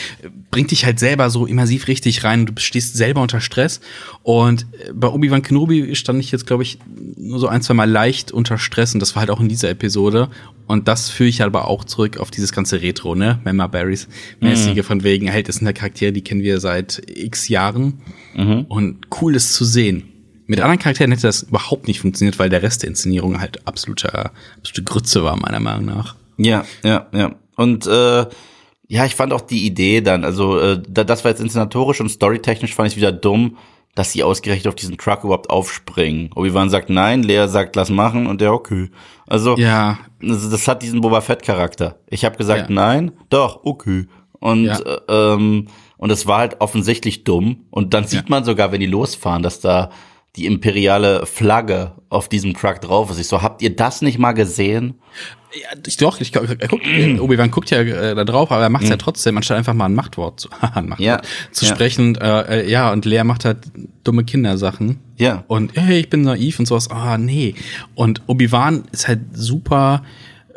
bringt 0.51 0.71
dich 0.71 0.85
halt 0.85 0.99
selber 0.99 1.29
so 1.29 1.45
immersiv 1.45 1.87
richtig 1.87 2.23
rein. 2.23 2.45
Du 2.45 2.53
stehst 2.57 2.95
selber 2.95 3.21
unter 3.21 3.41
Stress. 3.41 3.79
Und 4.23 4.67
äh, 4.73 4.91
bei 4.93 5.07
Obi-Wan 5.07 5.41
Kenobi 5.41 5.95
stand 5.95 6.19
ich 6.19 6.31
jetzt, 6.31 6.45
glaube 6.45 6.63
ich, 6.63 6.79
nur 7.17 7.39
so 7.39 7.47
ein, 7.47 7.61
zwei 7.61 7.73
Mal 7.73 7.89
leicht 7.89 8.31
unter 8.31 8.57
Stress 8.57 8.93
und 8.93 8.99
das 8.99 9.15
war 9.15 9.21
halt 9.21 9.31
auch 9.31 9.39
in 9.39 9.49
dieser 9.49 9.69
Episode. 9.69 10.29
Und 10.67 10.87
das 10.87 11.09
führe 11.09 11.29
ich 11.29 11.41
aber 11.41 11.67
auch 11.67 11.83
zurück 11.83 12.17
auf 12.17 12.29
dieses 12.29 12.51
ganze 12.51 12.81
Retro, 12.81 13.15
ne? 13.15 13.39
Mama 13.43 13.65
Barrys 13.65 14.07
mäßige 14.39 14.77
mhm. 14.77 14.83
von 14.83 15.03
wegen, 15.03 15.31
halt, 15.31 15.47
das 15.49 15.55
sind 15.55 15.65
ja 15.65 15.73
Charaktere, 15.73 16.11
die 16.11 16.21
kennen 16.21 16.43
wir 16.43 16.59
seit 16.59 17.01
x 17.07 17.47
Jahren. 17.47 18.01
Mhm. 18.35 18.65
Und 18.69 19.07
cool 19.19 19.35
ist 19.35 19.53
zu 19.53 19.65
sehen. 19.65 20.03
Mit 20.49 20.61
anderen 20.61 20.79
Charakteren 20.79 21.11
hätte 21.11 21.27
das 21.27 21.43
überhaupt 21.43 21.87
nicht 21.87 21.99
funktioniert, 21.99 22.39
weil 22.39 22.49
der 22.49 22.63
Rest 22.63 22.81
der 22.81 22.89
Inszenierung 22.89 23.39
halt 23.39 23.67
absolute, 23.67 24.31
absolute 24.57 24.83
Grütze 24.83 25.23
war, 25.23 25.35
meiner 25.35 25.59
Meinung 25.59 25.85
nach. 25.85 26.15
Ja, 26.37 26.65
ja, 26.83 27.05
ja. 27.13 27.35
Und 27.55 27.85
äh, 27.85 28.25
ja, 28.87 29.05
ich 29.05 29.13
fand 29.13 29.31
auch 29.31 29.41
die 29.41 29.67
Idee 29.67 30.01
dann, 30.01 30.23
also 30.23 30.57
äh, 30.59 30.81
das 30.81 31.23
war 31.23 31.29
jetzt 31.29 31.39
inszenatorisch 31.39 32.01
und 32.01 32.09
storytechnisch 32.09 32.73
fand 32.73 32.89
ich 32.89 32.97
wieder 32.97 33.11
dumm, 33.11 33.57
dass 33.93 34.11
sie 34.11 34.23
ausgerechnet 34.23 34.67
auf 34.67 34.73
diesen 34.73 34.97
Truck 34.97 35.23
überhaupt 35.23 35.51
aufspringen. 35.51 36.31
Obi-Wan 36.33 36.71
sagt 36.71 36.89
nein, 36.89 37.21
Lea 37.21 37.45
sagt 37.47 37.75
lass 37.75 37.91
machen 37.91 38.25
und 38.25 38.41
der 38.41 38.51
okay. 38.51 38.89
Also 39.27 39.55
ja. 39.55 39.99
das, 40.19 40.49
das 40.49 40.67
hat 40.67 40.81
diesen 40.81 41.01
Boba 41.01 41.21
Fett 41.21 41.43
Charakter. 41.43 41.99
Ich 42.07 42.25
habe 42.25 42.37
gesagt 42.37 42.71
ja. 42.71 42.75
nein, 42.75 43.11
doch 43.29 43.59
okay. 43.65 44.07
Und 44.39 44.65
ja. 44.65 44.79
äh, 44.79 44.99
ähm, 45.09 45.67
und 45.97 46.11
es 46.11 46.25
war 46.25 46.39
halt 46.39 46.59
offensichtlich 46.59 47.23
dumm 47.23 47.65
und 47.69 47.93
dann 47.93 48.07
sieht 48.07 48.31
man 48.31 48.45
sogar, 48.45 48.71
wenn 48.71 48.79
die 48.79 48.87
losfahren, 48.87 49.43
dass 49.43 49.59
da 49.59 49.91
die 50.39 50.45
imperiale 50.45 51.25
Flagge 51.25 51.91
auf 52.09 52.29
diesem 52.29 52.53
Truck 52.53 52.81
drauf 52.81 53.11
ist. 53.11 53.19
Ich 53.19 53.27
so, 53.27 53.41
habt 53.41 53.61
ihr 53.61 53.75
das 53.75 54.01
nicht 54.01 54.17
mal 54.17 54.31
gesehen? 54.31 54.95
Ja, 55.53 55.77
ich 55.85 55.97
doch, 55.97 56.21
ich, 56.21 56.33
er 56.33 56.67
guckt, 56.67 56.85
Obi-Wan 57.19 57.51
guckt 57.51 57.71
ja 57.71 57.79
äh, 57.79 58.15
da 58.15 58.23
drauf, 58.23 58.51
aber 58.51 58.63
er 58.63 58.69
macht 58.69 58.83
es 58.83 58.89
mhm. 58.89 58.93
ja 58.93 58.97
trotzdem, 58.97 59.35
anstatt 59.35 59.57
einfach 59.57 59.73
mal 59.73 59.85
ein 59.85 59.95
Machtwort 59.95 60.39
zu, 60.39 60.49
ein 60.61 60.87
Machtwort 60.87 60.99
ja, 60.99 61.21
zu 61.51 61.65
ja. 61.65 61.71
sprechen. 61.71 62.15
Äh, 62.15 62.61
äh, 62.61 62.69
ja, 62.69 62.91
und 62.91 63.05
Lea 63.05 63.23
macht 63.23 63.45
halt 63.45 63.57
dumme 64.03 64.23
Kindersachen. 64.23 64.99
Ja. 65.17 65.43
Und 65.47 65.75
hey, 65.75 65.99
ich 65.99 66.09
bin 66.09 66.21
naiv 66.21 66.59
und 66.59 66.67
sowas. 66.67 66.89
Ah, 66.89 67.15
oh, 67.15 67.17
nee. 67.17 67.55
Und 67.95 68.21
Obi-Wan 68.27 68.83
ist 68.91 69.07
halt 69.07 69.21
super 69.33 70.03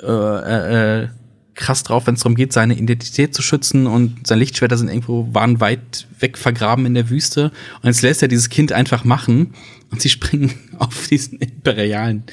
äh, 0.02 0.06
äh, 0.06 1.02
äh 1.04 1.08
krass 1.54 1.82
drauf, 1.82 2.06
wenn 2.06 2.14
es 2.14 2.20
darum 2.20 2.34
geht, 2.34 2.52
seine 2.52 2.74
Identität 2.74 3.34
zu 3.34 3.42
schützen 3.42 3.86
und 3.86 4.26
seine 4.26 4.40
Lichtschwerter 4.40 4.78
sind 4.78 4.88
irgendwo, 4.88 5.28
waren 5.32 5.60
weit 5.60 6.06
weg 6.18 6.38
vergraben 6.38 6.86
in 6.86 6.94
der 6.94 7.10
Wüste. 7.10 7.52
Und 7.82 7.88
jetzt 7.88 8.02
lässt 8.02 8.22
er 8.22 8.28
dieses 8.28 8.48
Kind 8.48 8.72
einfach 8.72 9.04
machen 9.04 9.54
und 9.90 10.00
sie 10.00 10.08
springen 10.08 10.54
auf 10.78 11.08
diesen 11.08 11.38
imperialen 11.38 12.24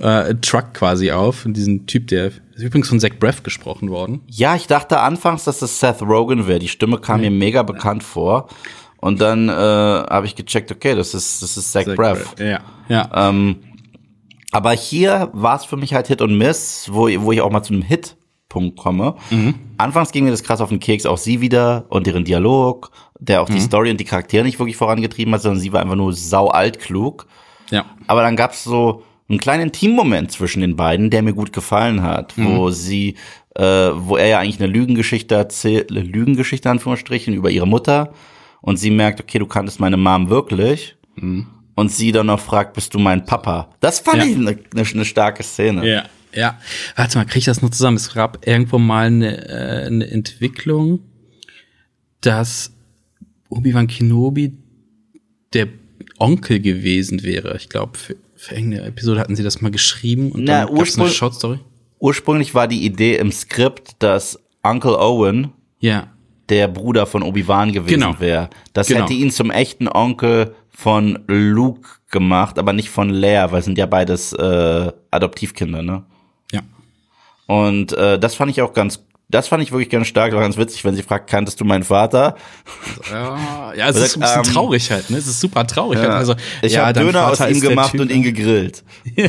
äh, 0.00 0.34
Truck 0.36 0.74
quasi 0.74 1.12
auf. 1.12 1.46
Und 1.46 1.56
diesen 1.56 1.86
Typ, 1.86 2.08
der 2.08 2.26
ist 2.26 2.62
übrigens 2.62 2.88
von 2.88 3.00
Zach 3.00 3.16
Breath 3.18 3.44
gesprochen 3.44 3.90
worden. 3.90 4.20
Ja, 4.28 4.56
ich 4.56 4.66
dachte 4.66 5.00
anfangs, 5.00 5.44
dass 5.44 5.60
das 5.60 5.78
Seth 5.78 6.02
Rogen 6.02 6.46
wäre. 6.46 6.58
Die 6.58 6.68
Stimme 6.68 6.98
kam 6.98 7.22
ja. 7.22 7.30
mir 7.30 7.36
mega 7.36 7.62
bekannt 7.62 8.02
vor. 8.02 8.48
Und 8.96 9.20
dann 9.20 9.48
äh, 9.48 9.52
habe 9.52 10.26
ich 10.26 10.34
gecheckt, 10.34 10.72
okay, 10.72 10.94
das 10.94 11.14
ist, 11.14 11.42
das 11.42 11.56
ist 11.56 11.72
Zach, 11.72 11.84
Zach 11.84 11.94
Breath. 11.94 12.40
Ja. 12.40 12.60
ja. 12.88 13.28
Ähm, 13.28 13.56
aber 14.50 14.72
hier 14.72 15.30
war 15.32 15.56
es 15.56 15.64
für 15.64 15.76
mich 15.76 15.94
halt 15.94 16.06
Hit 16.08 16.22
und 16.22 16.38
Miss, 16.38 16.88
wo, 16.90 17.08
wo 17.20 17.32
ich 17.32 17.40
auch 17.40 17.50
mal 17.50 17.62
zu 17.62 17.72
einem 17.72 17.82
Hit 17.82 18.16
Punkt 18.54 18.76
komme. 18.76 19.16
Mhm. 19.30 19.54
Anfangs 19.78 20.12
ging 20.12 20.24
mir 20.24 20.30
das 20.30 20.44
krass 20.44 20.60
auf 20.60 20.68
den 20.68 20.78
Keks, 20.78 21.06
auch 21.06 21.18
sie 21.18 21.40
wieder 21.40 21.86
und 21.88 22.06
deren 22.06 22.24
Dialog, 22.24 22.92
der 23.18 23.42
auch 23.42 23.48
mhm. 23.48 23.54
die 23.54 23.60
Story 23.60 23.90
und 23.90 23.98
die 23.98 24.04
Charaktere 24.04 24.44
nicht 24.44 24.60
wirklich 24.60 24.76
vorangetrieben 24.76 25.34
hat, 25.34 25.42
sondern 25.42 25.60
sie 25.60 25.72
war 25.72 25.82
einfach 25.82 25.96
nur 25.96 26.12
sau 26.12 26.46
alt 26.48 26.78
klug. 26.78 27.26
Ja. 27.70 27.84
Aber 28.06 28.22
dann 28.22 28.36
gab 28.36 28.52
es 28.52 28.62
so 28.62 29.02
einen 29.28 29.40
kleinen 29.40 29.72
Teammoment 29.72 30.30
zwischen 30.30 30.60
den 30.60 30.76
beiden, 30.76 31.10
der 31.10 31.22
mir 31.22 31.32
gut 31.32 31.52
gefallen 31.52 32.02
hat, 32.02 32.38
mhm. 32.38 32.56
wo 32.56 32.70
sie, 32.70 33.16
äh, 33.56 33.62
wo 33.62 34.16
er 34.16 34.28
ja 34.28 34.38
eigentlich 34.38 34.62
eine 34.62 34.72
Lügengeschichte 34.72 35.34
erzählt, 35.34 35.90
eine 35.90 36.02
Lügengeschichte 36.02 36.70
Anführungsstrichen 36.70 37.34
über 37.34 37.50
ihre 37.50 37.66
Mutter 37.66 38.12
und 38.60 38.76
sie 38.76 38.92
merkt, 38.92 39.20
okay, 39.20 39.40
du 39.40 39.46
kanntest 39.46 39.80
meine 39.80 39.96
Mom 39.96 40.30
wirklich. 40.30 40.94
Mhm. 41.16 41.48
Und 41.74 41.90
sie 41.90 42.12
dann 42.12 42.26
noch 42.26 42.38
fragt, 42.38 42.74
bist 42.74 42.94
du 42.94 43.00
mein 43.00 43.26
Papa? 43.26 43.68
Das 43.80 43.98
fand 43.98 44.18
ja. 44.18 44.24
ich 44.26 44.36
eine, 44.36 44.50
eine, 44.50 44.88
eine 44.88 45.04
starke 45.04 45.42
Szene. 45.42 45.84
Ja. 45.84 46.04
Ja, 46.34 46.58
warte 46.96 47.18
mal, 47.18 47.24
kriege 47.24 47.38
ich 47.40 47.44
das 47.44 47.62
noch 47.62 47.70
zusammen? 47.70 47.96
Es 47.96 48.12
gab 48.12 48.46
irgendwo 48.46 48.78
mal 48.78 49.06
eine, 49.06 49.48
äh, 49.48 49.86
eine 49.86 50.10
Entwicklung, 50.10 51.00
dass 52.20 52.72
Obi-Wan 53.48 53.86
Kenobi 53.86 54.54
der 55.52 55.68
Onkel 56.18 56.60
gewesen 56.60 57.22
wäre. 57.22 57.56
Ich 57.56 57.68
glaube, 57.68 57.96
für, 57.98 58.16
für 58.34 58.54
irgendeine 58.54 58.86
Episode 58.86 59.20
hatten 59.20 59.36
sie 59.36 59.42
das 59.42 59.60
mal 59.60 59.70
geschrieben 59.70 60.32
und 60.32 60.44
Na, 60.44 60.66
dann 60.66 60.74
gab's 60.74 60.98
eine 60.98 61.08
Shortstory. 61.08 61.60
Ursprünglich 61.98 62.54
war 62.54 62.68
die 62.68 62.84
Idee 62.84 63.16
im 63.16 63.32
Skript, 63.32 63.96
dass 64.00 64.38
Uncle 64.62 64.98
Owen 64.98 65.52
ja. 65.78 66.08
der 66.48 66.68
Bruder 66.68 67.06
von 67.06 67.22
Obi-Wan 67.22 67.72
gewesen 67.72 68.00
genau. 68.00 68.20
wäre. 68.20 68.50
Das 68.72 68.88
genau. 68.88 69.02
hätte 69.02 69.12
ihn 69.14 69.30
zum 69.30 69.50
echten 69.50 69.88
Onkel 69.88 70.54
von 70.68 71.20
Luke 71.28 71.88
gemacht, 72.10 72.58
aber 72.58 72.72
nicht 72.72 72.90
von 72.90 73.08
Leia, 73.10 73.52
weil 73.52 73.60
es 73.60 73.64
sind 73.64 73.78
ja 73.78 73.86
beides 73.86 74.32
äh, 74.32 74.92
Adoptivkinder, 75.10 75.82
ne? 75.82 76.04
Und 77.46 77.92
äh, 77.92 78.18
das 78.18 78.34
fand 78.34 78.50
ich 78.50 78.62
auch 78.62 78.72
ganz 78.72 79.00
das 79.30 79.48
fand 79.48 79.62
ich 79.62 79.72
wirklich 79.72 79.88
ganz 79.88 80.06
stark, 80.06 80.32
war 80.32 80.40
ganz 80.40 80.56
witzig, 80.56 80.84
wenn 80.84 80.94
sie 80.94 81.02
fragt, 81.02 81.28
kanntest 81.28 81.60
du 81.60 81.64
meinen 81.64 81.82
Vater? 81.82 82.36
Ja, 83.10 83.72
ja 83.74 83.88
es 83.88 83.96
ist 83.96 84.16
ein 84.16 84.20
bisschen 84.20 84.42
ähm, 84.44 84.52
traurig 84.52 84.90
halt, 84.90 85.10
ne? 85.10 85.16
Es 85.16 85.26
ist 85.26 85.40
super 85.40 85.66
traurig. 85.66 85.98
Ja. 85.98 86.04
Halt. 86.04 86.12
Also, 86.12 86.34
ich 86.62 86.74
ja, 86.74 86.86
habe 86.86 87.00
Döner 87.00 87.28
aus 87.28 87.40
ihm 87.40 87.60
gemacht 87.60 87.92
typ, 87.92 88.02
und 88.02 88.12
ihn 88.12 88.22
gegrillt. 88.22 88.84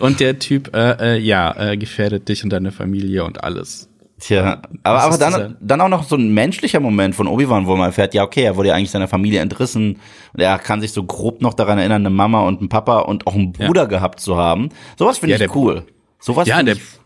und 0.00 0.20
der 0.20 0.38
Typ, 0.38 0.74
äh, 0.74 1.16
äh, 1.16 1.18
ja, 1.18 1.54
äh, 1.56 1.76
gefährdet 1.76 2.28
dich 2.28 2.42
und 2.42 2.50
deine 2.50 2.72
Familie 2.72 3.24
und 3.24 3.44
alles. 3.44 3.88
Tja, 4.18 4.60
aber, 4.82 5.00
aber 5.00 5.16
dann, 5.16 5.56
dann 5.60 5.80
auch 5.80 5.88
noch 5.88 6.04
so 6.04 6.16
ein 6.16 6.34
menschlicher 6.34 6.80
Moment 6.80 7.14
von 7.14 7.26
Obi-Wan, 7.26 7.66
wo 7.66 7.76
man 7.76 7.86
erfährt, 7.86 8.12
ja, 8.12 8.22
okay, 8.22 8.42
er 8.42 8.56
wurde 8.56 8.68
ja 8.70 8.74
eigentlich 8.74 8.90
seiner 8.90 9.08
Familie 9.08 9.40
entrissen 9.40 9.98
und 10.34 10.40
er 10.40 10.58
kann 10.58 10.80
sich 10.82 10.92
so 10.92 11.04
grob 11.04 11.40
noch 11.40 11.54
daran 11.54 11.78
erinnern, 11.78 12.02
eine 12.02 12.10
Mama 12.10 12.42
und 12.42 12.60
einen 12.60 12.68
Papa 12.68 12.98
und 13.00 13.26
auch 13.26 13.34
einen 13.34 13.52
Bruder 13.52 13.82
ja. 13.82 13.88
gehabt 13.88 14.20
zu 14.20 14.36
haben. 14.36 14.70
Sowas 14.98 15.18
finde 15.18 15.36
ja, 15.36 15.44
ich 15.44 15.54
cool. 15.54 15.84
Sowas 16.18 16.46
ja, 16.46 16.62
der, 16.62 16.74
ich 16.74 16.99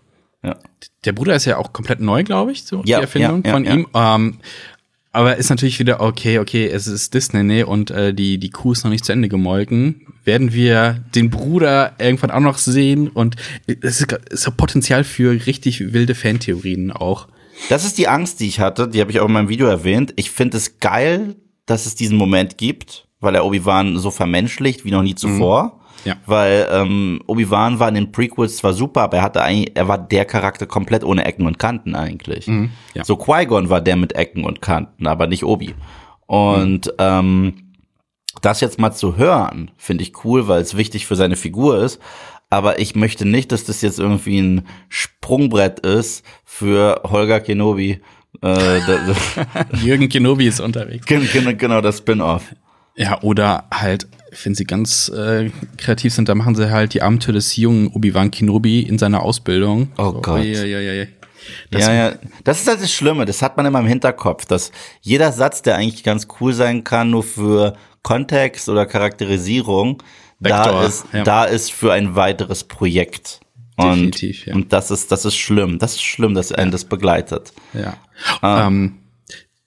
ja. 0.44 0.56
Der 1.04 1.12
Bruder 1.12 1.34
ist 1.34 1.44
ja 1.44 1.56
auch 1.56 1.72
komplett 1.72 2.00
neu, 2.00 2.24
glaube 2.24 2.52
ich, 2.52 2.64
so 2.64 2.82
ja, 2.84 2.98
die 2.98 3.02
Erfindung 3.02 3.42
ja, 3.44 3.52
von 3.52 3.64
ihm. 3.64 3.86
Ähm, 3.94 4.38
aber 5.12 5.36
ist 5.36 5.48
natürlich 5.48 5.78
wieder, 5.78 6.00
okay, 6.00 6.40
okay, 6.40 6.66
es 6.66 6.88
ist 6.88 7.14
Disney, 7.14 7.44
ne? 7.44 7.66
Und 7.66 7.92
äh, 7.92 8.12
die, 8.12 8.38
die 8.38 8.50
Kuh 8.50 8.72
ist 8.72 8.82
noch 8.82 8.90
nicht 8.90 9.04
zu 9.04 9.12
Ende 9.12 9.28
gemolken. 9.28 10.06
Werden 10.24 10.52
wir 10.52 11.04
den 11.14 11.30
Bruder 11.30 11.92
irgendwann 11.98 12.32
auch 12.32 12.40
noch 12.40 12.58
sehen? 12.58 13.08
Und 13.08 13.36
es 13.66 14.00
ist, 14.00 14.12
ist 14.12 14.56
Potenzial 14.56 15.04
für 15.04 15.46
richtig 15.46 15.92
wilde 15.92 16.16
Fantheorien 16.16 16.90
auch. 16.90 17.28
Das 17.68 17.84
ist 17.84 17.96
die 17.96 18.08
Angst, 18.08 18.40
die 18.40 18.48
ich 18.48 18.58
hatte, 18.58 18.88
die 18.88 19.00
habe 19.00 19.12
ich 19.12 19.20
auch 19.20 19.26
in 19.26 19.32
meinem 19.32 19.48
Video 19.48 19.68
erwähnt. 19.68 20.12
Ich 20.16 20.32
finde 20.32 20.56
es 20.56 20.80
geil, 20.80 21.36
dass 21.66 21.86
es 21.86 21.94
diesen 21.94 22.18
Moment 22.18 22.58
gibt, 22.58 23.06
weil 23.20 23.36
er 23.36 23.44
Obi-Wan 23.44 23.98
so 23.98 24.10
vermenschlicht 24.10 24.84
wie 24.84 24.90
noch 24.90 25.02
nie 25.02 25.14
zuvor. 25.14 25.64
Mhm. 25.64 25.83
Ja. 26.04 26.16
Weil 26.26 26.68
ähm, 26.70 27.20
Obi-Wan 27.26 27.78
war 27.78 27.88
in 27.88 27.94
den 27.94 28.12
Prequels 28.12 28.56
zwar 28.56 28.72
super, 28.72 29.02
aber 29.02 29.18
er 29.18 29.22
hatte 29.22 29.42
eigentlich, 29.42 29.72
er 29.74 29.88
war 29.88 29.98
der 29.98 30.24
Charakter 30.24 30.66
komplett 30.66 31.04
ohne 31.04 31.24
Ecken 31.24 31.46
und 31.46 31.58
Kanten 31.58 31.94
eigentlich. 31.94 32.46
Mhm. 32.46 32.70
Ja. 32.94 33.04
So 33.04 33.16
Qui-Gon 33.16 33.70
war 33.70 33.80
der 33.80 33.96
mit 33.96 34.14
Ecken 34.14 34.44
und 34.44 34.60
Kanten, 34.60 35.06
aber 35.06 35.26
nicht 35.26 35.44
Obi. 35.44 35.74
Und 36.26 36.86
mhm. 36.86 36.92
ähm, 36.98 37.54
das 38.42 38.60
jetzt 38.60 38.78
mal 38.78 38.92
zu 38.92 39.16
hören, 39.16 39.70
finde 39.76 40.02
ich 40.02 40.24
cool, 40.24 40.48
weil 40.48 40.60
es 40.60 40.76
wichtig 40.76 41.06
für 41.06 41.16
seine 41.16 41.36
Figur 41.36 41.78
ist. 41.78 42.00
Aber 42.50 42.78
ich 42.78 42.94
möchte 42.94 43.24
nicht, 43.24 43.52
dass 43.52 43.64
das 43.64 43.82
jetzt 43.82 43.98
irgendwie 43.98 44.38
ein 44.38 44.66
Sprungbrett 44.88 45.80
ist 45.80 46.24
für 46.44 47.00
Holger 47.04 47.40
Kenobi. 47.40 48.00
Äh, 48.42 48.80
Jürgen 49.82 50.08
Kenobi 50.08 50.46
ist 50.46 50.60
unterwegs. 50.60 51.06
Genau, 51.06 51.52
genau 51.56 51.80
das 51.80 51.98
Spin-off. 51.98 52.54
Ja, 52.96 53.20
oder 53.22 53.64
halt 53.72 54.06
wenn 54.42 54.54
sie 54.54 54.64
ganz 54.64 55.08
äh, 55.08 55.50
kreativ 55.76 56.14
sind, 56.14 56.28
dann 56.28 56.38
machen 56.38 56.54
sie 56.54 56.70
halt 56.70 56.94
die 56.94 57.02
Abenteuer 57.02 57.34
des 57.34 57.56
jungen 57.56 57.88
Obi-Wan 57.88 58.30
Kenobi 58.30 58.80
in 58.80 58.98
seiner 58.98 59.22
Ausbildung. 59.22 59.92
Oh 59.96 60.12
so, 60.12 60.20
Gott. 60.20 60.44
Ja, 60.44 60.64
ja, 60.64 60.80
ja, 60.80 61.06
das 61.70 61.82
ja, 61.82 61.92
ja. 61.92 62.14
Das 62.42 62.60
ist 62.60 62.68
halt 62.68 62.82
das 62.82 62.92
Schlimme. 62.92 63.24
Das 63.24 63.42
hat 63.42 63.56
man 63.56 63.66
immer 63.66 63.80
im 63.80 63.86
Hinterkopf, 63.86 64.46
dass 64.46 64.72
jeder 65.00 65.32
Satz, 65.32 65.62
der 65.62 65.76
eigentlich 65.76 66.02
ganz 66.02 66.28
cool 66.40 66.52
sein 66.52 66.84
kann, 66.84 67.10
nur 67.10 67.22
für 67.22 67.76
Kontext 68.02 68.68
oder 68.68 68.86
Charakterisierung, 68.86 70.02
da 70.40 70.84
ist, 70.84 71.06
ja. 71.12 71.22
da 71.24 71.44
ist 71.44 71.72
für 71.72 71.92
ein 71.92 72.16
weiteres 72.16 72.64
Projekt. 72.64 73.40
Und, 73.76 74.14
Definitiv, 74.14 74.46
ja. 74.46 74.54
und 74.54 74.72
das 74.72 74.90
ist, 74.90 75.10
das 75.10 75.24
ist 75.24 75.36
schlimm. 75.36 75.78
Das 75.78 75.94
ist 75.94 76.02
schlimm, 76.02 76.34
dass 76.34 76.52
einen 76.52 76.70
das 76.70 76.84
begleitet. 76.84 77.52
Ja. 77.72 77.96
Ah. 78.40 78.66
Ähm, 78.66 78.98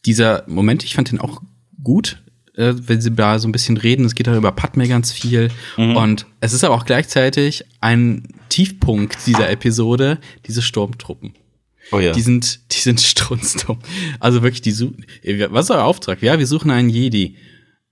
dieser 0.06 0.44
Moment, 0.48 0.84
ich 0.84 0.96
fand 0.96 1.12
den 1.12 1.20
auch 1.20 1.42
gut 1.84 2.24
äh, 2.58 2.74
wenn 2.76 3.00
sie 3.00 3.12
da 3.12 3.40
so 3.40 3.48
ein 3.48 3.52
bisschen 3.52 3.78
reden. 3.78 4.06
Es 4.06 4.16
geht 4.16 4.28
darüber 4.28 4.52
Padme 4.52 4.88
ganz 4.88 5.12
viel. 5.12 5.50
Mhm. 5.78 5.96
Und 5.96 6.26
es 6.42 6.54
ist 6.54 6.64
aber 6.64 6.76
auch 6.76 6.86
gleichzeitig 6.86 7.64
ein 7.80 8.28
Tiefpunkt 8.50 9.26
dieser 9.26 9.50
Episode, 9.50 10.18
diese 10.48 10.62
Sturmtruppen. 10.62 11.36
Oh 11.92 12.00
ja. 12.00 12.12
Die 12.12 12.22
sind, 12.22 12.60
die 12.74 12.80
sind 12.80 13.00
strunzdumm. 13.00 13.80
Also 14.20 14.42
wirklich, 14.42 14.62
die 14.62 14.72
suchen, 14.72 15.06
was 15.50 15.66
ist 15.66 15.72
euer 15.72 15.86
Auftrag? 15.86 16.22
Ja, 16.22 16.38
wir 16.38 16.48
suchen 16.48 16.72
einen 16.72 16.90
Jedi. 16.90 17.38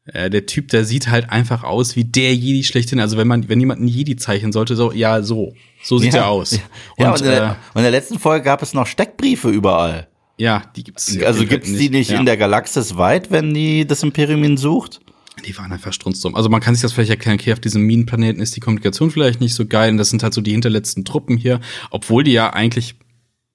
Äh, 0.06 0.30
der 0.30 0.46
Typ, 0.46 0.68
der 0.68 0.84
sieht 0.84 1.10
halt 1.10 1.30
einfach 1.30 1.64
aus 1.64 1.96
wie 1.96 2.04
der 2.04 2.36
Jedi 2.36 2.64
schlechthin. 2.64 3.00
Also 3.00 3.18
wenn 3.18 3.28
man, 3.28 3.48
wenn 3.48 3.60
jemand 3.60 3.80
einen 3.80 3.88
Jedi 3.88 4.16
zeichnen 4.18 4.52
sollte, 4.52 4.76
so, 4.76 4.92
ja, 4.92 5.22
so. 5.22 5.54
So 5.84 5.98
sieht 6.00 6.14
ja. 6.14 6.22
er 6.22 6.28
aus. 6.28 6.60
Ja, 6.98 7.12
und, 7.12 7.22
und, 7.22 7.22
in 7.22 7.28
der, 7.28 7.44
äh, 7.44 7.50
und 7.50 7.78
in 7.78 7.84
der 7.84 7.92
letzten 7.92 8.20
Folge 8.20 8.44
gab 8.44 8.62
es 8.62 8.74
noch 8.74 8.88
Steckbriefe 8.88 9.50
überall. 9.50 10.08
Ja, 10.38 10.64
die 10.76 10.84
gibt's. 10.84 11.18
Also 11.24 11.46
gibt's 11.46 11.72
die 11.74 11.90
nicht 11.90 12.12
ja. 12.12 12.20
in 12.20 12.26
der 12.26 12.38
Galaxis 12.38 12.98
weit, 12.98 13.32
wenn 13.32 13.54
die 13.54 13.88
das 13.88 14.04
Imperium 14.04 14.44
ihn 14.44 14.58
sucht? 14.58 15.00
Die 15.46 15.58
waren 15.58 15.72
einfach 15.72 15.94
strunzdumm. 15.94 16.36
Also 16.36 16.50
man 16.50 16.62
kann 16.62 16.76
sich 16.76 16.82
das 16.82 16.94
vielleicht 16.94 17.10
erklären, 17.10 17.38
okay, 17.40 17.54
auf 17.54 17.60
diesem 17.60 17.84
Minenplaneten 17.84 18.42
ist 18.42 18.56
die 18.56 18.60
Kommunikation 18.60 19.12
vielleicht 19.12 19.42
nicht 19.42 19.54
so 19.54 19.66
geil 19.66 19.92
und 19.92 19.98
das 19.98 20.10
sind 20.10 20.24
halt 20.24 20.34
so 20.34 20.42
die 20.42 20.52
hinterletzten 20.52 21.06
Truppen 21.06 21.38
hier, 21.38 21.60
obwohl 21.92 22.24
die 22.24 22.32
ja 22.32 22.52
eigentlich 22.52 22.96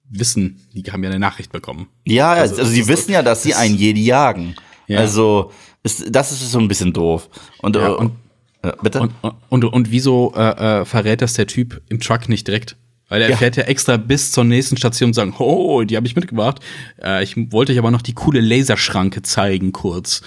wissen, 0.09 0.59
die 0.73 0.83
haben 0.91 1.03
ja 1.03 1.09
eine 1.09 1.19
Nachricht 1.19 1.51
bekommen. 1.51 1.87
Ja, 2.05 2.33
also, 2.33 2.57
also 2.57 2.71
sie 2.71 2.87
wissen 2.87 3.11
ja, 3.11 3.23
dass 3.23 3.43
sie 3.43 3.53
einen 3.53 3.75
Jedi 3.75 4.03
jagen. 4.03 4.55
Ja. 4.87 4.99
Also 4.99 5.51
ist, 5.83 6.13
das 6.13 6.31
ist 6.31 6.51
so 6.51 6.59
ein 6.59 6.67
bisschen 6.67 6.93
doof. 6.93 7.29
Und, 7.59 7.75
ja, 7.75 7.89
und, 7.93 8.11
äh, 8.61 8.73
bitte? 8.81 9.01
Und, 9.01 9.13
und, 9.21 9.35
und, 9.49 9.63
und 9.65 9.91
wieso 9.91 10.33
äh, 10.35 10.81
äh, 10.81 10.85
verrät 10.85 11.21
das 11.21 11.33
der 11.33 11.47
Typ 11.47 11.81
im 11.89 11.99
Truck 11.99 12.29
nicht 12.29 12.47
direkt? 12.47 12.77
Weil 13.11 13.23
er 13.23 13.29
ja. 13.31 13.35
fährt 13.35 13.57
ja 13.57 13.63
extra 13.63 13.97
bis 13.97 14.31
zur 14.31 14.45
nächsten 14.45 14.77
Station 14.77 15.09
und 15.09 15.13
sagen, 15.13 15.35
oh, 15.37 15.83
die 15.83 15.97
habe 15.97 16.07
ich 16.07 16.15
mitgebracht. 16.15 16.59
Äh, 17.03 17.21
ich 17.23 17.35
wollte 17.51 17.73
euch 17.73 17.77
aber 17.77 17.91
noch 17.91 18.01
die 18.01 18.13
coole 18.13 18.39
Laserschranke 18.39 19.21
zeigen, 19.21 19.73
kurz. 19.73 20.21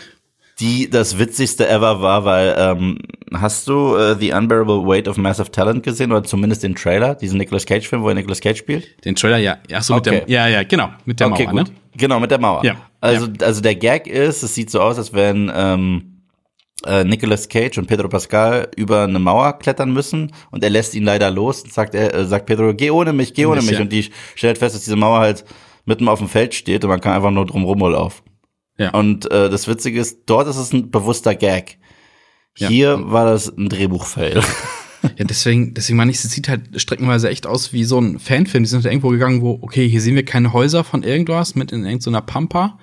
Die 0.61 0.91
das 0.91 1.19
witzigste 1.19 1.67
ever 1.67 2.03
war, 2.03 2.27
weil 2.27 2.55
ähm, 2.59 2.99
hast 3.33 3.69
du 3.69 3.97
äh, 3.97 4.17
The 4.21 4.33
Unbearable 4.33 4.87
Weight 4.87 5.09
of 5.09 5.17
Massive 5.17 5.51
Talent 5.51 5.83
gesehen 5.83 6.13
oder 6.13 6.25
zumindest 6.25 6.63
den 6.63 6.75
Trailer, 6.75 7.15
diesen 7.15 7.39
Nicolas 7.39 7.65
Cage 7.65 7.89
Film, 7.89 8.03
wo 8.03 8.11
er 8.11 8.15
Nicolas 8.17 8.41
Cage 8.41 8.59
spielt? 8.59 9.03
Den 9.07 9.15
Trailer, 9.15 9.39
ja. 9.39 9.57
Ach 9.73 9.83
so, 9.83 9.95
okay. 9.95 10.11
mit 10.11 10.29
der, 10.29 10.35
ja, 10.35 10.49
ja, 10.49 10.63
genau, 10.63 10.91
mit 11.07 11.21
der 11.21 11.33
okay, 11.33 11.45
Mauer, 11.45 11.65
gut. 11.65 11.69
ne? 11.69 11.77
Genau, 11.97 12.21
mit 12.21 12.31
der 12.31 12.39
Mauer. 12.39 12.63
Ja. 12.67 12.77
Also, 13.01 13.29
also 13.41 13.63
der 13.63 13.77
Gag 13.77 14.07
ist, 14.07 14.43
es 14.43 14.55
sieht 14.55 14.71
so 14.71 14.83
aus, 14.83 14.99
als 14.99 15.15
wenn 15.15 15.51
ähm, 15.55 16.14
äh, 16.87 17.05
Nicolas 17.05 17.49
Cage 17.49 17.79
und 17.79 17.87
Pedro 17.87 18.09
Pascal 18.09 18.69
über 18.77 19.05
eine 19.05 19.19
Mauer 19.19 19.59
klettern 19.59 19.93
müssen 19.93 20.33
und 20.51 20.63
er 20.65 20.71
lässt 20.71 20.95
ihn 20.95 21.05
leider 21.05 21.31
los 21.31 21.63
und 21.63 21.73
sagt, 21.73 21.95
er, 21.95 22.15
äh, 22.15 22.25
sagt 22.25 22.47
Pedro, 22.47 22.75
geh 22.75 22.91
ohne 22.91 23.13
mich, 23.13 23.35
geh 23.35 23.47
ohne 23.47 23.63
mich. 23.63 23.73
Ja. 23.73 23.81
Und 23.81 23.93
die 23.93 24.11
stellt 24.35 24.59
fest, 24.59 24.75
dass 24.75 24.85
diese 24.85 24.97
Mauer 24.97 25.21
halt 25.21 25.45
mitten 25.85 26.09
auf 26.09 26.19
dem 26.19 26.29
Feld 26.29 26.55
steht 26.55 26.85
und 26.85 26.91
man 26.91 27.01
kann 27.01 27.13
einfach 27.13 27.31
nur 27.31 27.47
drum 27.47 27.65
rumlaufen. 27.65 28.25
Ja. 28.79 28.91
Und 28.91 29.31
äh, 29.31 29.51
das 29.51 29.69
Witzige 29.69 30.01
ist, 30.01 30.23
dort 30.27 30.49
ist 30.49 30.57
es 30.57 30.73
ein 30.73 30.91
bewusster 30.91 31.35
Gag. 31.35 31.79
Hier 32.57 32.99
ja. 32.99 33.13
war 33.13 33.27
das 33.27 33.49
ein 33.49 33.69
Drehbuchfail. 33.69 34.41
Ja, 35.19 35.25
deswegen, 35.27 35.75
deswegen 35.75 35.99
meine 35.99 36.11
ich, 36.11 36.17
es 36.17 36.31
sieht 36.31 36.49
halt 36.49 36.81
streckenweise 36.81 37.29
echt 37.29 37.47
aus 37.47 37.75
wie 37.75 37.85
so 37.85 38.01
ein 38.01 38.19
Fanfilm. 38.19 38.65
Die 38.65 38.71
sind 38.71 38.83
halt 38.83 38.93
irgendwo 38.93 39.11
gegangen, 39.11 39.43
wo, 39.43 39.59
okay, 39.61 39.87
hier 39.87 40.01
sehen 40.01 40.15
wir 40.15 40.25
keine 40.25 40.53
Häuser 40.53 40.83
von 40.83 41.03
irgendwas 41.03 41.55
mit 41.55 41.73
in 41.73 41.85
irgendeiner 41.85 42.23
Pampa 42.23 42.79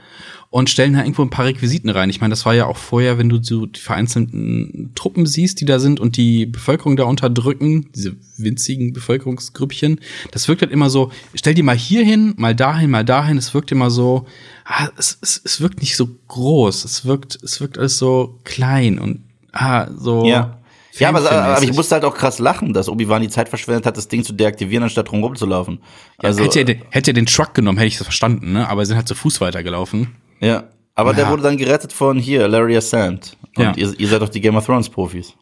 und 0.52 0.70
stellen 0.70 0.94
da 0.94 1.00
irgendwo 1.00 1.22
ein 1.22 1.30
paar 1.30 1.46
Requisiten 1.46 1.90
rein. 1.90 2.10
Ich 2.10 2.20
meine, 2.20 2.34
das 2.34 2.46
war 2.46 2.54
ja 2.54 2.66
auch 2.66 2.76
vorher, 2.76 3.18
wenn 3.18 3.30
du 3.30 3.42
so 3.42 3.66
die 3.66 3.80
vereinzelten 3.80 4.92
Truppen 4.96 5.26
siehst, 5.26 5.62
die 5.62 5.66
da 5.66 5.80
sind 5.80 6.02
und 6.02 6.18
die 6.18 6.46
Bevölkerung 6.46 6.98
da 6.98 7.06
unterdrücken, 7.06 7.90
diese 7.96 8.18
winzigen 8.38 8.92
Bevölkerungsgrüppchen, 8.92 10.02
das 10.32 10.50
wirkt 10.50 10.62
halt 10.62 10.74
immer 10.74 10.90
so, 10.90 11.10
stell 11.36 11.54
die 11.54 11.64
mal 11.64 11.78
hier 11.78 12.04
hin, 12.04 12.34
mal 12.36 12.54
dahin, 12.54 12.92
mal 12.92 13.06
dahin, 13.06 13.38
es 13.38 13.54
wirkt 13.54 13.72
immer 13.72 13.90
so, 13.90 14.28
ah, 14.66 14.90
es, 14.98 15.18
es, 15.22 15.42
es 15.42 15.62
wirkt 15.62 15.80
nicht 15.80 15.96
so 15.96 16.10
groß, 16.28 16.84
es 16.84 17.06
wirkt, 17.06 17.40
es 17.42 17.62
wirkt 17.62 17.78
alles 17.78 17.98
so 17.98 18.38
klein 18.44 19.00
und 19.00 19.22
ah, 19.54 19.88
so. 19.96 20.26
Ja. 20.26 20.58
Ja, 21.00 21.08
aber, 21.08 21.32
aber 21.32 21.64
ich 21.64 21.72
musste 21.72 21.96
halt 21.96 22.04
auch 22.04 22.14
krass 22.14 22.40
lachen, 22.40 22.74
dass 22.74 22.90
Obi-Wan 22.90 23.22
die 23.22 23.30
Zeit 23.30 23.48
verschwendet 23.48 23.86
hat, 23.86 23.96
das 23.96 24.10
Ding 24.10 24.26
zu 24.26 24.34
deaktivieren, 24.34 24.84
anstatt 24.84 25.10
drum 25.10 25.24
rumzulaufen. 25.24 25.80
Also, 26.18 26.42
ja, 26.42 26.48
hätte, 26.48 26.74
er, 26.74 26.78
hätte 26.90 27.12
er 27.12 27.14
den 27.14 27.28
Truck 27.28 27.54
genommen, 27.54 27.78
hätte 27.78 27.88
ich 27.88 27.98
das 27.98 28.04
verstanden, 28.04 28.52
ne? 28.52 28.68
Aber 28.68 28.84
sie 28.84 28.90
sind 28.90 28.98
halt 28.98 29.08
zu 29.08 29.16
Fuß 29.16 29.40
weitergelaufen. 29.40 30.10
Ja, 30.42 30.66
aber 30.96 31.12
ja. 31.12 31.18
der 31.18 31.30
wurde 31.30 31.44
dann 31.44 31.58
gerettet 31.58 31.94
von 31.94 32.18
hier, 32.18 32.48
Larry 32.48 32.76
Ascent. 32.76 33.38
Und 33.56 33.64
ja. 33.64 33.74
ihr, 33.76 34.00
ihr 34.00 34.08
seid 34.08 34.22
doch 34.22 34.30
die 34.30 34.42
Game 34.42 34.56
of 34.56 34.66
Thrones 34.66 34.90
Profis. 34.90 35.34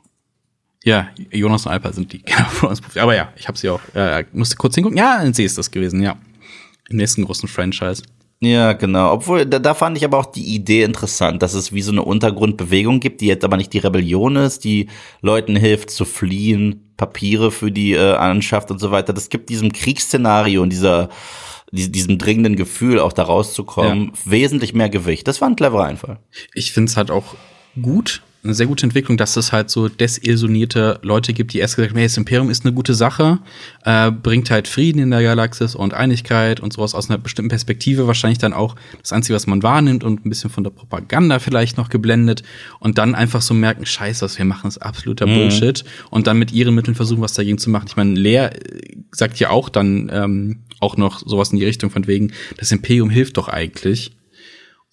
Ja, 0.84 1.10
Jonas 1.32 1.66
und 1.66 1.72
Alper 1.72 1.92
sind 1.92 2.12
die 2.14 2.20
Game 2.24 2.46
of 2.46 2.60
Thrones 2.60 2.82
Profis. 2.82 3.02
Aber 3.02 3.16
ja, 3.16 3.30
ich 3.36 3.48
habe 3.48 3.58
sie 3.58 3.70
auch. 3.70 3.82
Äh, 3.94 4.26
musste 4.34 4.56
kurz 4.56 4.76
hingucken. 4.76 4.98
Ja, 4.98 5.22
sie 5.34 5.44
ist 5.44 5.58
das 5.58 5.72
gewesen, 5.72 6.02
ja. 6.02 6.16
Im 6.90 6.98
nächsten 6.98 7.26
großen 7.26 7.48
Franchise. 7.48 8.04
Ja, 8.42 8.72
genau. 8.74 9.12
Obwohl, 9.12 9.46
da, 9.46 9.60
da 9.60 9.74
fand 9.74 9.98
ich 9.98 10.06
aber 10.06 10.18
auch 10.18 10.26
die 10.26 10.56
Idee 10.56 10.84
interessant, 10.84 11.44
dass 11.44 11.54
es 11.54 11.74
wie 11.74 11.82
so 11.82 11.92
eine 11.92 12.04
Untergrundbewegung 12.04 13.02
gibt, 13.02 13.20
die 13.20 13.28
jetzt 13.28 13.44
aber 13.44 13.58
nicht 13.58 13.74
die 13.74 13.80
Rebellion 13.80 14.38
ist, 14.38 14.64
die 14.64 14.88
Leuten 15.22 15.58
hilft 15.58 15.90
zu 15.90 16.06
fliehen, 16.06 16.94
Papiere 16.96 17.52
für 17.52 17.72
die 17.72 17.94
äh, 17.94 18.14
Anschaft 18.14 18.72
und 18.72 18.80
so 18.80 18.92
weiter. 18.92 19.12
Das 19.12 19.30
gibt 19.30 19.50
diesem 19.50 19.74
Kriegsszenario 19.74 20.62
und 20.62 20.70
dieser 20.70 21.10
diesem 21.72 22.18
dringenden 22.18 22.56
Gefühl, 22.56 23.00
auch 23.00 23.14
da 23.14 23.24
rauszukommen, 23.24 24.06
ja. 24.06 24.32
wesentlich 24.32 24.74
mehr 24.74 24.90
Gewicht. 24.90 25.28
Das 25.28 25.42
war 25.42 25.50
ein 25.50 25.56
cleverer 25.56 25.86
Einfall. 25.86 26.20
Ich 26.54 26.72
finde 26.72 26.90
es 26.90 26.98
halt 26.98 27.12
auch 27.12 27.36
gut, 27.82 28.22
eine 28.42 28.54
sehr 28.54 28.68
gute 28.68 28.86
Entwicklung, 28.86 29.18
dass 29.18 29.36
es 29.36 29.52
halt 29.52 29.70
so 29.70 29.90
desillusionierte 29.90 31.00
Leute 31.02 31.34
gibt, 31.34 31.54
die 31.54 31.60
erst 31.60 31.76
gesagt 31.76 31.92
haben, 31.92 31.98
hey, 31.98 32.08
das 32.08 32.16
Imperium 32.16 32.50
ist 32.50 32.66
eine 32.66 32.74
gute 32.74 32.94
Sache, 32.94 33.40
äh, 33.84 34.12
bringt 34.12 34.50
halt 34.50 34.70
Frieden 34.70 35.00
in 35.00 35.12
der 35.12 35.22
Galaxis 35.22 35.76
und 35.76 35.94
Einigkeit 35.94 36.62
und 36.62 36.72
sowas 36.72 36.96
aus 36.96 37.10
einer 37.10 37.18
bestimmten 37.18 37.50
Perspektive, 37.50 38.08
wahrscheinlich 38.08 38.38
dann 38.38 38.54
auch 38.54 38.76
das 39.02 39.12
Einzige, 39.12 39.36
was 39.36 39.46
man 39.46 39.62
wahrnimmt 39.62 40.06
und 40.06 40.26
ein 40.26 40.30
bisschen 40.30 40.50
von 40.50 40.64
der 40.64 40.72
Propaganda 40.72 41.40
vielleicht 41.40 41.78
noch 41.78 41.90
geblendet 41.90 42.44
und 42.80 42.98
dann 42.98 43.14
einfach 43.14 43.42
so 43.42 43.54
merken, 43.54 43.86
scheiße, 43.86 44.24
was 44.24 44.38
wir 44.38 44.46
machen, 44.46 44.70
ist 44.70 44.78
absoluter 44.78 45.28
mhm. 45.28 45.36
Bullshit 45.36 45.84
und 46.10 46.28
dann 46.28 46.40
mit 46.40 46.54
ihren 46.54 46.74
Mitteln 46.76 46.96
versuchen, 46.96 47.22
was 47.22 47.34
dagegen 47.34 47.58
zu 47.58 47.70
machen. 47.70 47.88
Ich 47.90 47.98
meine, 47.98 48.14
Lea 48.14 48.38
äh, 48.38 48.52
sagt 49.12 49.38
ja 49.40 49.50
auch 49.50 49.68
dann 49.68 50.10
ähm, 50.14 50.60
auch 50.80 50.96
noch 50.96 51.20
sowas 51.26 51.52
in 51.52 51.60
die 51.60 51.66
Richtung 51.66 51.90
von 51.90 52.08
wegen, 52.08 52.32
das 52.58 52.72
Imperium 52.72 53.10
hilft 53.10 53.36
doch 53.36 53.50
eigentlich. 53.50 54.12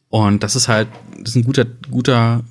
Und 0.09 0.43
das 0.43 0.57
ist 0.57 0.67
halt, 0.67 0.89
das 1.19 1.31
ist 1.31 1.37
ein 1.37 1.45
guter, 1.45 1.65
guter 1.91 2.45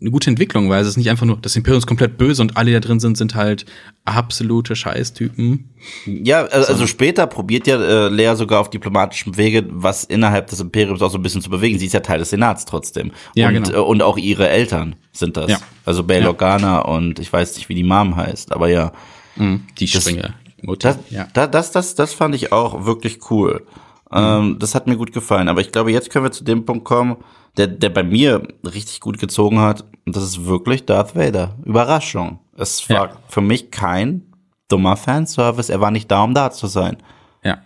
eine 0.00 0.10
gute 0.10 0.30
Entwicklung, 0.30 0.70
weil 0.70 0.80
es 0.80 0.88
ist 0.88 0.96
nicht 0.96 1.10
einfach 1.10 1.26
nur, 1.26 1.36
das 1.36 1.56
Imperium 1.56 1.78
ist 1.78 1.86
komplett 1.86 2.16
böse 2.16 2.40
und 2.40 2.56
alle, 2.56 2.68
die 2.68 2.72
da 2.72 2.80
drin 2.80 3.00
sind, 3.00 3.18
sind 3.18 3.34
halt 3.34 3.66
absolute 4.06 4.74
Scheißtypen. 4.74 5.68
Ja, 6.06 6.44
also, 6.46 6.72
also 6.72 6.86
später 6.86 7.26
probiert 7.26 7.66
ja 7.66 7.76
äh, 7.80 8.08
Lea 8.08 8.34
sogar 8.34 8.60
auf 8.60 8.70
diplomatischem 8.70 9.36
Wege, 9.36 9.66
was 9.68 10.04
innerhalb 10.04 10.46
des 10.46 10.60
Imperiums 10.60 11.02
auch 11.02 11.10
so 11.10 11.18
ein 11.18 11.22
bisschen 11.22 11.42
zu 11.42 11.50
bewegen. 11.50 11.78
Sie 11.78 11.86
ist 11.86 11.92
ja 11.92 12.00
Teil 12.00 12.18
des 12.18 12.30
Senats 12.30 12.64
trotzdem. 12.64 13.12
Ja, 13.34 13.48
und, 13.48 13.54
genau. 13.54 13.70
Äh, 13.70 13.80
und 13.80 14.02
auch 14.02 14.16
ihre 14.16 14.48
Eltern 14.48 14.96
sind 15.12 15.36
das. 15.36 15.50
Ja. 15.50 15.58
Also 15.84 16.02
Bail 16.02 16.22
ja. 16.22 16.28
Organa 16.28 16.80
und 16.80 17.18
ich 17.18 17.30
weiß 17.30 17.56
nicht, 17.56 17.68
wie 17.68 17.74
die 17.74 17.84
Mom 17.84 18.16
heißt, 18.16 18.52
aber 18.52 18.68
ja. 18.68 18.92
Mhm, 19.36 19.64
die 19.78 19.86
Springe. 19.86 20.34
Das, 20.78 20.98
ja. 21.10 21.28
das, 21.32 21.50
das, 21.50 21.72
das, 21.72 21.94
das 21.94 22.12
fand 22.14 22.34
ich 22.34 22.52
auch 22.52 22.84
wirklich 22.84 23.30
cool. 23.30 23.66
Ähm, 24.12 24.58
das 24.58 24.74
hat 24.74 24.86
mir 24.86 24.96
gut 24.96 25.12
gefallen. 25.12 25.48
Aber 25.48 25.60
ich 25.60 25.72
glaube, 25.72 25.92
jetzt 25.92 26.10
können 26.10 26.24
wir 26.24 26.32
zu 26.32 26.44
dem 26.44 26.64
Punkt 26.64 26.84
kommen, 26.84 27.16
der, 27.56 27.66
der 27.66 27.90
bei 27.90 28.02
mir 28.02 28.42
richtig 28.64 29.00
gut 29.00 29.18
gezogen 29.18 29.60
hat. 29.60 29.84
Und 30.06 30.16
das 30.16 30.24
ist 30.24 30.44
wirklich 30.44 30.86
Darth 30.86 31.14
Vader. 31.14 31.56
Überraschung. 31.64 32.40
Es 32.56 32.88
war 32.90 33.08
ja. 33.08 33.16
für 33.28 33.40
mich 33.40 33.70
kein 33.70 34.22
dummer 34.68 34.96
Fanservice. 34.96 35.70
Er 35.70 35.80
war 35.80 35.90
nicht 35.90 36.10
da, 36.10 36.22
um 36.22 36.34
da 36.34 36.50
zu 36.50 36.66
sein. 36.66 36.96
Ja. 37.42 37.58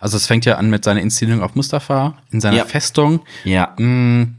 Also 0.00 0.16
es 0.16 0.26
fängt 0.26 0.44
ja 0.44 0.56
an 0.56 0.70
mit 0.70 0.84
seiner 0.84 1.00
Inszenierung 1.00 1.42
auf 1.42 1.54
Mustafa 1.54 2.16
in 2.30 2.40
seiner 2.40 2.58
ja. 2.58 2.64
Festung. 2.64 3.20
Ja. 3.44 3.74
Hm, 3.76 4.36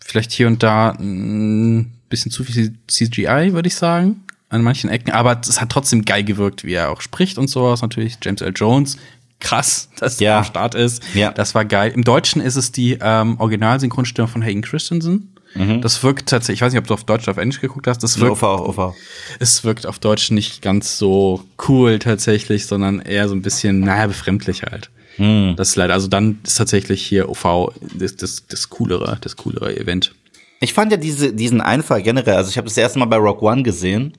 vielleicht 0.00 0.32
hier 0.32 0.46
und 0.46 0.62
da 0.62 0.90
ein 0.90 0.98
hm, 0.98 1.92
bisschen 2.08 2.30
zu 2.30 2.44
viel 2.44 2.78
CGI, 2.86 3.52
würde 3.52 3.66
ich 3.66 3.74
sagen, 3.74 4.24
an 4.48 4.62
manchen 4.62 4.90
Ecken. 4.90 5.12
Aber 5.12 5.40
es 5.40 5.60
hat 5.60 5.70
trotzdem 5.70 6.04
geil 6.04 6.24
gewirkt, 6.24 6.64
wie 6.64 6.74
er 6.74 6.90
auch 6.90 7.00
spricht 7.00 7.38
und 7.38 7.48
sowas. 7.48 7.82
Natürlich 7.82 8.18
James 8.22 8.40
L. 8.40 8.52
Jones 8.54 8.96
krass, 9.40 9.88
dass 9.98 10.20
ja. 10.20 10.38
am 10.38 10.44
Start 10.44 10.74
ist. 10.74 11.02
Ja. 11.14 11.30
Das 11.30 11.54
war 11.54 11.64
geil. 11.64 11.92
Im 11.94 12.04
Deutschen 12.04 12.40
ist 12.40 12.56
es 12.56 12.72
die 12.72 12.98
ähm, 13.00 13.38
Originalsynchronstimme 13.38 14.28
von 14.28 14.42
Hayden 14.42 14.62
Christensen. 14.62 15.36
Mhm. 15.54 15.80
Das 15.80 16.02
wirkt 16.02 16.28
tatsächlich, 16.28 16.58
ich 16.58 16.62
weiß 16.62 16.72
nicht, 16.72 16.80
ob 16.80 16.86
du 16.86 16.94
auf 16.94 17.04
Deutsch 17.04 17.24
oder 17.24 17.32
auf 17.32 17.38
Englisch 17.38 17.60
geguckt 17.60 17.86
hast, 17.86 18.02
das 18.02 18.20
wirkt, 18.20 18.42
OV, 18.42 18.78
OV. 18.78 18.94
es 19.38 19.64
wirkt 19.64 19.86
auf 19.86 19.98
Deutsch 19.98 20.30
nicht 20.30 20.60
ganz 20.60 20.98
so 20.98 21.44
cool 21.68 21.98
tatsächlich, 21.98 22.66
sondern 22.66 23.00
eher 23.00 23.28
so 23.28 23.34
ein 23.34 23.42
bisschen, 23.42 23.80
naja, 23.80 24.06
befremdlich 24.06 24.62
halt. 24.62 24.90
Mhm. 25.18 25.54
Das 25.56 25.70
ist 25.70 25.76
leider, 25.76 25.94
also 25.94 26.08
dann 26.08 26.40
ist 26.44 26.58
tatsächlich 26.58 27.04
hier 27.06 27.28
OV 27.30 27.72
das, 27.94 28.16
das, 28.16 28.46
das 28.46 28.68
coolere, 28.68 29.18
das 29.20 29.36
coolere 29.36 29.76
Event. 29.76 30.14
Ich 30.60 30.74
fand 30.74 30.92
ja 30.92 30.98
diese, 30.98 31.32
diesen 31.32 31.60
Einfall 31.60 32.02
generell, 32.02 32.36
also 32.36 32.50
ich 32.50 32.58
habe 32.58 32.68
das 32.68 32.76
erste 32.76 32.98
Mal 32.98 33.06
bei 33.06 33.16
Rock 33.16 33.42
One 33.42 33.62
gesehen, 33.62 34.12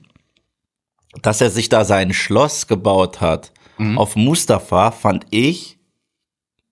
dass 1.22 1.40
er 1.40 1.50
sich 1.50 1.68
da 1.68 1.84
sein 1.84 2.12
Schloss 2.12 2.66
gebaut 2.66 3.20
hat 3.20 3.52
mhm. 3.78 3.98
auf 3.98 4.16
Mustafa, 4.16 4.90
fand 4.90 5.26
ich 5.30 5.78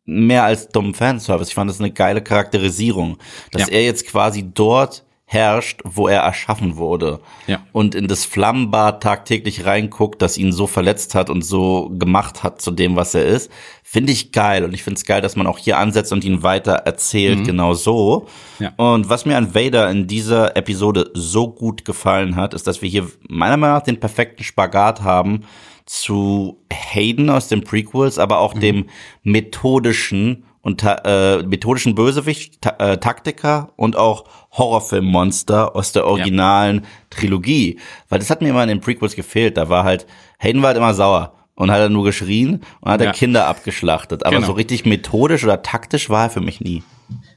mehr 0.04 0.44
als 0.44 0.68
dummen 0.68 0.94
Fanservice. 0.94 1.48
Ich 1.48 1.54
fand 1.54 1.68
das 1.68 1.80
eine 1.80 1.90
geile 1.90 2.22
Charakterisierung, 2.22 3.18
dass 3.50 3.62
ja. 3.62 3.74
er 3.74 3.84
jetzt 3.84 4.06
quasi 4.06 4.48
dort 4.52 5.04
herrscht, 5.28 5.80
wo 5.82 6.06
er 6.06 6.20
erschaffen 6.20 6.76
wurde. 6.76 7.18
Ja. 7.48 7.58
Und 7.72 7.96
in 7.96 8.06
das 8.06 8.24
Flammenbad 8.24 9.02
tagtäglich 9.02 9.66
reinguckt, 9.66 10.22
das 10.22 10.38
ihn 10.38 10.52
so 10.52 10.68
verletzt 10.68 11.16
hat 11.16 11.30
und 11.30 11.42
so 11.42 11.90
gemacht 11.98 12.44
hat 12.44 12.62
zu 12.62 12.70
dem, 12.70 12.94
was 12.94 13.12
er 13.16 13.24
ist. 13.24 13.50
Finde 13.82 14.12
ich 14.12 14.30
geil. 14.30 14.64
Und 14.64 14.72
ich 14.72 14.84
finde 14.84 14.98
es 14.98 15.04
geil, 15.04 15.20
dass 15.20 15.34
man 15.34 15.48
auch 15.48 15.58
hier 15.58 15.78
ansetzt 15.78 16.12
und 16.12 16.24
ihn 16.24 16.44
weiter 16.44 16.74
erzählt, 16.74 17.40
mhm. 17.40 17.44
genau 17.44 17.74
so. 17.74 18.28
Ja. 18.60 18.72
Und 18.76 19.08
was 19.08 19.26
mir 19.26 19.36
an 19.36 19.52
Vader 19.52 19.90
in 19.90 20.06
dieser 20.06 20.56
Episode 20.56 21.10
so 21.14 21.48
gut 21.48 21.84
gefallen 21.84 22.36
hat, 22.36 22.54
ist, 22.54 22.68
dass 22.68 22.80
wir 22.80 22.88
hier 22.88 23.08
meiner 23.28 23.56
Meinung 23.56 23.78
nach 23.78 23.84
den 23.84 23.98
perfekten 23.98 24.44
Spagat 24.44 25.02
haben 25.02 25.44
zu 25.86 26.58
Hayden 26.72 27.30
aus 27.30 27.48
den 27.48 27.64
Prequels, 27.64 28.18
aber 28.18 28.40
auch 28.40 28.54
mhm. 28.54 28.60
dem 28.60 28.86
methodischen 29.22 30.44
und 30.66 30.82
äh, 30.82 31.44
methodischen 31.44 31.94
Bösewicht, 31.94 32.60
ta 32.60 32.70
äh, 32.78 32.98
Taktiker 32.98 33.72
und 33.76 33.94
auch 33.94 34.24
Horrorfilmmonster 34.50 35.76
aus 35.76 35.92
der 35.92 36.06
originalen 36.06 36.78
ja. 36.78 36.88
Trilogie. 37.10 37.78
Weil 38.08 38.18
das 38.18 38.30
hat 38.30 38.42
mir 38.42 38.48
immer 38.48 38.64
in 38.64 38.68
den 38.68 38.80
Prequels 38.80 39.14
gefehlt. 39.14 39.56
Da 39.56 39.68
war 39.68 39.84
halt, 39.84 40.08
Hayden 40.40 40.62
war 40.62 40.68
halt 40.68 40.76
immer 40.76 40.92
sauer 40.92 41.34
und 41.54 41.70
hat 41.70 41.78
er 41.78 41.88
nur 41.88 42.02
geschrien 42.02 42.62
und 42.80 42.90
hat 42.90 43.00
ja. 43.00 43.06
er 43.06 43.12
Kinder 43.12 43.46
abgeschlachtet. 43.46 44.26
Aber 44.26 44.34
genau. 44.34 44.46
so 44.48 44.52
richtig 44.54 44.84
methodisch 44.84 45.44
oder 45.44 45.62
taktisch 45.62 46.10
war 46.10 46.24
er 46.24 46.30
für 46.30 46.40
mich 46.40 46.60
nie. 46.60 46.82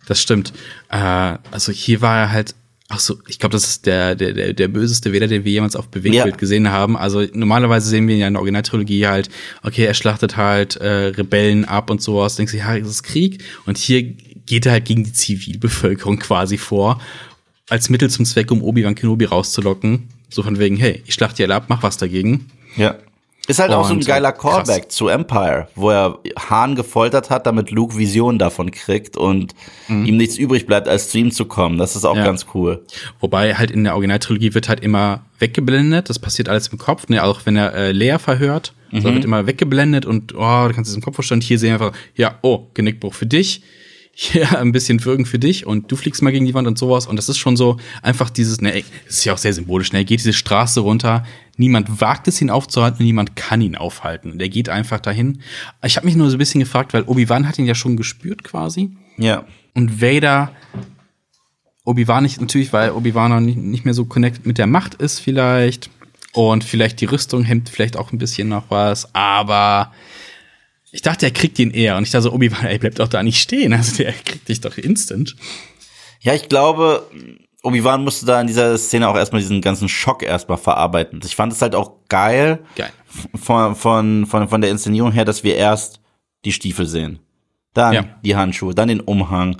Das 0.08 0.20
stimmt. 0.20 0.52
Äh, 0.90 1.38
also 1.52 1.72
hier 1.72 2.02
war 2.02 2.18
er 2.18 2.32
halt 2.32 2.56
Ach 2.92 3.00
so, 3.00 3.20
ich 3.28 3.38
glaube, 3.38 3.54
das 3.54 3.66
ist 3.66 3.86
der, 3.86 4.16
der, 4.16 4.34
der, 4.34 4.54
der 4.54 4.68
böseste 4.68 5.14
Wähler, 5.14 5.28
den 5.28 5.46
wir 5.46 5.52
jemals 5.52 5.76
auf 5.76 5.90
Bewegtbild 5.90 6.34
ja. 6.34 6.38
gesehen 6.38 6.72
haben. 6.72 6.98
Also 6.98 7.24
normalerweise 7.34 7.88
sehen 7.88 8.08
wir 8.08 8.18
ja 8.18 8.28
in 8.28 8.34
der 8.34 8.42
Originaltrilogie 8.42 9.06
halt, 9.06 9.30
okay, 9.62 9.86
er 9.86 9.94
schlachtet 9.94 10.38
halt 10.38 10.76
äh, 10.78 10.88
Rebellen 10.88 11.66
ab 11.66 11.92
und 11.92 12.02
sowas. 12.02 12.36
Denkst 12.36 12.54
du, 12.54 12.58
ja, 12.58 12.80
das 12.80 12.90
ist 12.90 13.04
Krieg. 13.04 13.44
Und 13.68 13.78
hier 13.78 14.02
geht 14.02 14.66
er 14.66 14.72
halt 14.72 14.86
gegen 14.86 15.04
die 15.04 15.14
Zivilbevölkerung 15.14 16.18
quasi 16.18 16.58
vor, 16.58 17.00
als 17.70 17.90
Mittel 17.90 18.10
zum 18.10 18.26
Zweck, 18.26 18.50
um 18.50 18.64
Obi-Wan 18.64 18.96
Kenobi 18.96 19.26
rauszulocken. 19.26 20.10
So 20.30 20.42
von 20.42 20.58
wegen, 20.58 20.76
hey, 20.76 21.04
ich 21.06 21.14
schlachte 21.14 21.38
die 21.38 21.44
alle 21.44 21.56
ab, 21.56 21.66
mach 21.68 21.84
was 21.84 21.98
dagegen. 21.98 22.48
Ja. 22.76 22.98
Ist 23.50 23.58
halt 23.58 23.72
und 23.72 23.78
auch 23.78 23.88
so 23.88 23.96
ein 23.96 24.02
geiler 24.02 24.32
Callback 24.32 24.84
krass. 24.84 24.96
zu 24.96 25.08
Empire, 25.08 25.68
wo 25.74 25.90
er 25.90 26.20
Hahn 26.38 26.76
gefoltert 26.76 27.32
hat, 27.32 27.48
damit 27.48 27.72
Luke 27.72 27.98
Vision 27.98 28.38
davon 28.38 28.70
kriegt 28.70 29.18
und 29.18 29.56
mhm. 29.88 30.06
ihm 30.06 30.18
nichts 30.18 30.38
übrig 30.38 30.68
bleibt, 30.68 30.88
als 30.88 31.10
zu 31.10 31.18
ihm 31.18 31.32
zu 31.32 31.46
kommen. 31.46 31.80
Das 31.80 31.96
ist 31.96 32.06
auch 32.06 32.16
ja. 32.16 32.24
ganz 32.24 32.46
cool. 32.54 32.86
Wobei 33.20 33.56
halt 33.56 33.72
in 33.72 33.84
der 33.86 33.94
Originaltrilogie 33.94 34.54
wird 34.54 34.70
halt 34.70 34.82
immer 34.82 35.22
weggeblendet. 35.40 36.12
Das 36.12 36.20
passiert 36.20 36.48
alles 36.48 36.68
im 36.68 36.78
Kopf, 36.78 37.10
ne? 37.10 37.24
Auch 37.24 37.42
wenn 37.46 37.56
er 37.56 37.74
äh, 37.74 37.92
Lea 37.92 38.20
verhört, 38.20 38.74
mhm. 38.92 39.02
so 39.02 39.12
wird 39.12 39.26
immer 39.26 39.48
weggeblendet 39.48 40.06
und 40.06 40.36
oh, 40.36 40.68
du 40.68 40.74
kannst 40.76 40.92
es 40.92 40.96
im 40.96 41.02
Kopf 41.02 41.16
vorstellen. 41.16 41.42
Hier 41.42 41.58
sehen 41.58 41.70
wir 41.80 41.88
einfach, 41.88 42.00
ja, 42.14 42.38
oh, 42.44 42.68
Genickbruch 42.76 43.16
für 43.16 43.26
dich 43.26 43.64
hier 44.22 44.60
ein 44.60 44.74
bisschen 44.74 45.04
Würgen 45.06 45.26
für 45.26 45.40
dich 45.40 45.66
und 45.66 45.92
du 45.92 45.96
fliegst 45.96 46.22
mal 46.22 46.32
gegen 46.32 46.46
die 46.46 46.54
Wand 46.54 46.68
und 46.68 46.78
sowas. 46.78 47.08
Und 47.08 47.16
das 47.16 47.30
ist 47.30 47.38
schon 47.38 47.56
so 47.56 47.78
einfach 48.02 48.30
dieses, 48.30 48.60
ne, 48.60 48.84
ist 49.08 49.24
ja 49.24 49.34
auch 49.34 49.38
sehr 49.38 49.54
symbolisch, 49.54 49.94
ne, 49.94 50.00
er 50.00 50.04
geht 50.04 50.20
diese 50.20 50.34
Straße 50.34 50.82
runter, 50.82 51.26
niemand 51.60 52.02
wagt 52.02 52.28
es, 52.28 52.42
ihn 52.42 52.50
aufzuhalten 52.50 53.00
und 53.00 53.06
niemand 53.06 53.36
kann 53.36 53.62
ihn 53.62 53.76
aufhalten. 53.76 54.32
Und 54.32 54.42
er 54.42 54.50
geht 54.50 54.70
einfach 54.70 55.00
dahin. 55.00 55.42
Ich 55.84 55.98
habe 55.98 56.06
mich 56.08 56.16
nur 56.16 56.30
so 56.30 56.38
ein 56.38 56.40
bisschen 56.40 56.60
gefragt, 56.60 56.94
weil 56.94 57.04
Obi-Wan 57.04 57.48
hat 57.48 57.60
ihn 57.60 57.66
ja 57.66 57.76
schon 57.76 57.98
gespürt 57.98 58.44
quasi. 58.44 58.92
Ja. 59.18 59.46
Und 59.76 60.02
Vader, 60.02 60.52
Obi-Wan 61.84 62.24
nicht, 62.24 62.42
natürlich, 62.42 62.74
weil 62.74 62.92
Obi-Wan 62.92 63.46
nicht, 63.46 63.58
nicht 63.58 63.86
mehr 63.86 63.94
so 63.94 64.06
connected 64.06 64.46
mit 64.46 64.58
der 64.58 64.68
Macht 64.68 64.96
ist 64.96 65.20
vielleicht. 65.20 65.90
Und 66.34 66.64
vielleicht 66.64 67.02
die 67.02 67.06
Rüstung 67.06 67.44
hemmt 67.44 67.70
vielleicht 67.70 67.98
auch 67.98 68.12
ein 68.12 68.18
bisschen 68.20 68.48
noch 68.48 68.70
was, 68.70 69.14
aber 69.16 69.92
ich 70.92 71.02
dachte, 71.02 71.26
er 71.26 71.32
kriegt 71.32 71.60
ihn 71.60 71.72
eher. 71.72 71.98
Und 71.98 72.04
ich 72.04 72.12
dachte 72.12 72.24
so, 72.24 72.34
Obi-Wan, 72.34 72.66
ey, 72.66 72.80
bleibt 72.80 73.00
doch 73.00 73.08
da 73.08 73.22
nicht 73.22 73.42
stehen. 73.42 73.74
Also 73.74 73.98
der 73.98 74.14
kriegt 74.14 74.48
dich 74.48 74.62
doch 74.62 74.78
instant. 74.78 75.36
Ja, 76.22 76.34
ich 76.34 76.50
glaube, 76.50 77.10
Obi-Wan 77.64 78.04
musste 78.04 78.26
da 78.26 78.40
in 78.40 78.48
dieser 78.48 78.78
Szene 78.78 79.10
auch 79.10 79.18
erstmal 79.18 79.42
diesen 79.42 79.62
ganzen 79.62 79.90
Schock 79.90 80.24
erstmal 80.24 80.58
verarbeiten. 80.58 81.20
Ich 81.26 81.36
fand 81.36 81.52
es 81.52 81.62
halt 81.62 81.76
auch 81.76 82.06
geil, 82.08 82.60
geil. 82.76 82.92
Von, 83.36 83.76
von, 83.76 84.26
von, 84.26 84.48
von 84.48 84.62
der 84.62 84.70
Inszenierung 84.70 85.12
her, 85.12 85.26
dass 85.26 85.44
wir 85.44 85.56
erst 85.56 86.00
die 86.46 86.54
Stiefel 86.54 86.86
sehen. 86.86 87.20
Dann 87.74 87.94
ja. 87.94 88.04
die 88.24 88.36
Handschuhe, 88.36 88.74
dann 88.74 88.88
den 88.88 89.02
Umhang 89.02 89.58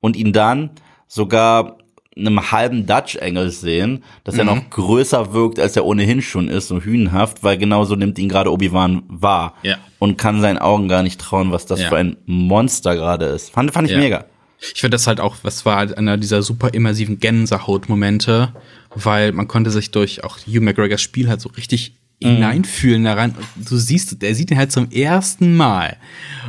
und 0.00 0.16
ihn 0.16 0.32
dann 0.32 0.70
sogar 1.06 1.78
einem 2.16 2.50
halben 2.50 2.86
Dutch 2.86 3.16
Engel 3.16 3.50
sehen, 3.50 4.02
dass 4.24 4.34
mhm. 4.34 4.40
er 4.40 4.44
noch 4.46 4.70
größer 4.70 5.32
wirkt, 5.34 5.60
als 5.60 5.76
er 5.76 5.84
ohnehin 5.84 6.22
schon 6.22 6.48
ist, 6.48 6.68
so 6.68 6.80
hünenhaft, 6.80 7.44
weil 7.44 7.58
genauso 7.58 7.94
nimmt 7.94 8.18
ihn 8.18 8.28
gerade 8.28 8.50
Obi-Wan 8.50 9.02
wahr 9.08 9.54
ja. 9.62 9.76
und 9.98 10.16
kann 10.16 10.40
seinen 10.40 10.58
Augen 10.58 10.88
gar 10.88 11.02
nicht 11.02 11.20
trauen, 11.20 11.52
was 11.52 11.66
das 11.66 11.80
ja. 11.80 11.88
für 11.88 11.96
ein 11.96 12.16
Monster 12.24 12.96
gerade 12.96 13.26
ist. 13.26 13.50
Fand, 13.50 13.70
fand 13.72 13.90
ich 13.90 13.96
mega. 13.96 14.24
Ich 14.60 14.80
finde 14.80 14.94
das 14.94 15.06
halt 15.06 15.20
auch, 15.20 15.36
was 15.42 15.64
war 15.66 15.76
halt 15.76 15.96
einer 15.98 16.16
dieser 16.16 16.42
super 16.42 16.72
immersiven 16.72 17.20
Gänsehaut-Momente, 17.20 18.54
weil 18.94 19.32
man 19.32 19.48
konnte 19.48 19.70
sich 19.70 19.90
durch 19.90 20.24
auch 20.24 20.38
Hugh 20.38 20.60
McGregors 20.60 21.02
Spiel 21.02 21.28
halt 21.28 21.40
so 21.40 21.50
richtig 21.50 21.92
Mhm. 22.22 22.28
hineinfühlen 22.28 23.04
daran. 23.04 23.34
Du 23.56 23.76
siehst, 23.76 24.22
der 24.22 24.34
sieht 24.34 24.50
ihn 24.50 24.56
halt 24.56 24.72
zum 24.72 24.90
ersten 24.90 25.54
Mal. 25.54 25.96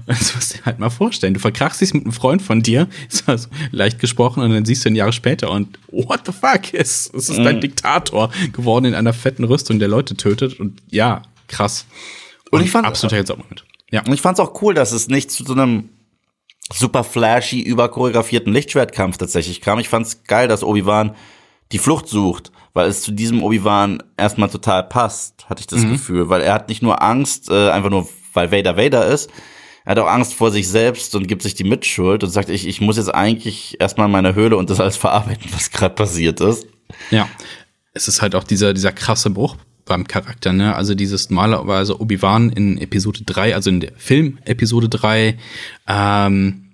Und 0.06 0.10
das 0.20 0.34
musst 0.34 0.54
du 0.54 0.58
dir 0.58 0.66
halt 0.66 0.80
mal 0.80 0.90
vorstellen. 0.90 1.34
Du 1.34 1.40
verkrachst 1.40 1.82
dich 1.82 1.94
mit 1.94 2.04
einem 2.04 2.14
Freund 2.14 2.42
von 2.42 2.62
dir, 2.62 2.88
ist 3.10 3.28
also 3.28 3.50
leicht 3.72 4.00
gesprochen, 4.00 4.44
und 4.44 4.52
dann 4.52 4.66
siehst 4.66 4.86
du 4.86 4.90
ihn 4.90 4.96
Jahre 4.96 5.14
später 5.14 5.52
und 5.52 5.78
what 5.92 6.22
the 6.26 6.32
fuck? 6.32 6.74
Es, 6.74 7.12
es 7.14 7.30
ist 7.30 7.40
mhm. 7.40 7.48
ein 7.48 7.62
Diktator 7.62 8.32
geworden 8.54 8.86
in 8.86 8.94
einer 8.94 9.14
fetten 9.14 9.44
Rüstung, 9.44 9.80
der 9.80 9.88
Leute 9.88 10.16
tötet. 10.16 10.60
Und 10.60 10.82
ja, 10.90 11.24
krass. 11.48 11.86
Und, 12.52 12.60
und 12.60 12.66
ich 12.66 12.72
fand 12.72 12.86
absoluter 12.86 13.36
Moment. 13.36 13.66
Ja. 13.92 14.04
Und 14.06 14.14
ich 14.14 14.22
fand's 14.22 14.40
auch 14.40 14.62
cool, 14.62 14.74
dass 14.74 14.92
es 14.92 15.08
nicht 15.08 15.32
zu 15.32 15.44
so 15.44 15.54
einem 15.54 15.90
super 16.74 17.04
flashy, 17.04 17.62
überchoreografierten 17.62 18.54
Lichtschwertkampf 18.54 19.18
tatsächlich 19.18 19.62
kam. 19.62 19.80
Ich 19.80 19.90
fand's 19.90 20.24
geil, 20.24 20.48
dass 20.48 20.64
Obi-Wan 20.64 21.16
die 21.72 21.80
Flucht 21.80 22.08
sucht 22.08 22.52
weil 22.78 22.90
es 22.90 23.02
zu 23.02 23.12
diesem 23.12 23.42
Obi-Wan 23.42 24.04
erstmal 24.18 24.50
total 24.50 24.84
passt, 24.84 25.50
hatte 25.50 25.62
ich 25.62 25.68
das 25.68 25.80
mhm. 25.80 25.94
Gefühl, 25.94 26.30
weil 26.30 26.42
er 26.42 26.54
hat 26.54 26.70
nicht 26.70 26.84
nur 26.84 27.02
Angst, 27.02 27.50
äh, 27.50 27.72
einfach 27.72 27.90
nur, 27.90 28.08
weil 28.34 28.52
Vader 28.52 28.78
Vader 28.78 29.08
ist, 29.08 29.32
er 29.84 29.92
hat 29.92 30.00
auch 30.00 30.08
Angst 30.08 30.36
vor 30.36 30.52
sich 30.52 30.70
selbst 30.70 31.16
und 31.16 31.28
gibt 31.28 31.42
sich 31.42 31.56
die 31.56 31.64
Mitschuld 31.64 32.24
und 32.24 32.30
sagt, 32.30 32.50
ich, 32.50 32.68
ich 32.68 32.80
muss 32.80 32.98
jetzt 32.98 33.10
eigentlich 33.10 33.82
erstmal 33.82 34.06
in 34.06 34.12
meine 34.12 34.36
Höhle 34.36 34.58
und 34.58 34.70
das 34.70 34.80
alles 34.80 34.96
verarbeiten, 34.96 35.50
was 35.54 35.72
gerade 35.72 35.96
passiert 35.96 36.40
ist. 36.40 36.68
Ja, 37.10 37.28
es 37.94 38.08
ist 38.08 38.22
halt 38.22 38.36
auch 38.36 38.44
dieser, 38.44 38.76
dieser 38.76 38.92
krasse 38.92 39.32
Bruch 39.32 39.56
beim 39.88 40.08
Charakter, 40.08 40.54
ne? 40.54 40.76
Also 40.76 40.96
dieses 40.96 41.30
normalerweise 41.30 42.00
Obi-Wan 42.00 42.52
in 42.52 42.78
Episode 42.78 43.24
3, 43.26 43.56
also 43.56 43.70
in 43.70 43.80
der 43.80 43.94
Film 43.98 44.40
Episode 44.46 44.90
3, 44.90 45.38
ähm, 45.88 46.68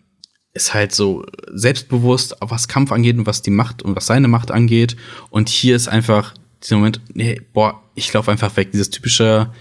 ist 0.53 0.73
halt 0.73 0.93
so 0.93 1.25
selbstbewusst, 1.51 2.35
was 2.39 2.67
Kampf 2.67 2.91
angeht 2.91 3.17
und 3.17 3.25
was 3.25 3.41
die 3.41 3.51
Macht 3.51 3.81
und 3.81 3.95
was 3.95 4.05
seine 4.05 4.27
Macht 4.27 4.51
angeht. 4.51 4.95
Und 5.29 5.49
hier 5.49 5.75
ist 5.75 5.87
einfach 5.87 6.33
dieser 6.61 6.77
Moment, 6.77 7.01
nee, 7.13 7.41
boah, 7.53 7.81
ich 7.95 8.11
laufe 8.13 8.31
einfach 8.31 8.55
weg. 8.55 8.71
Dieses 8.71 8.89
typische, 8.89 9.51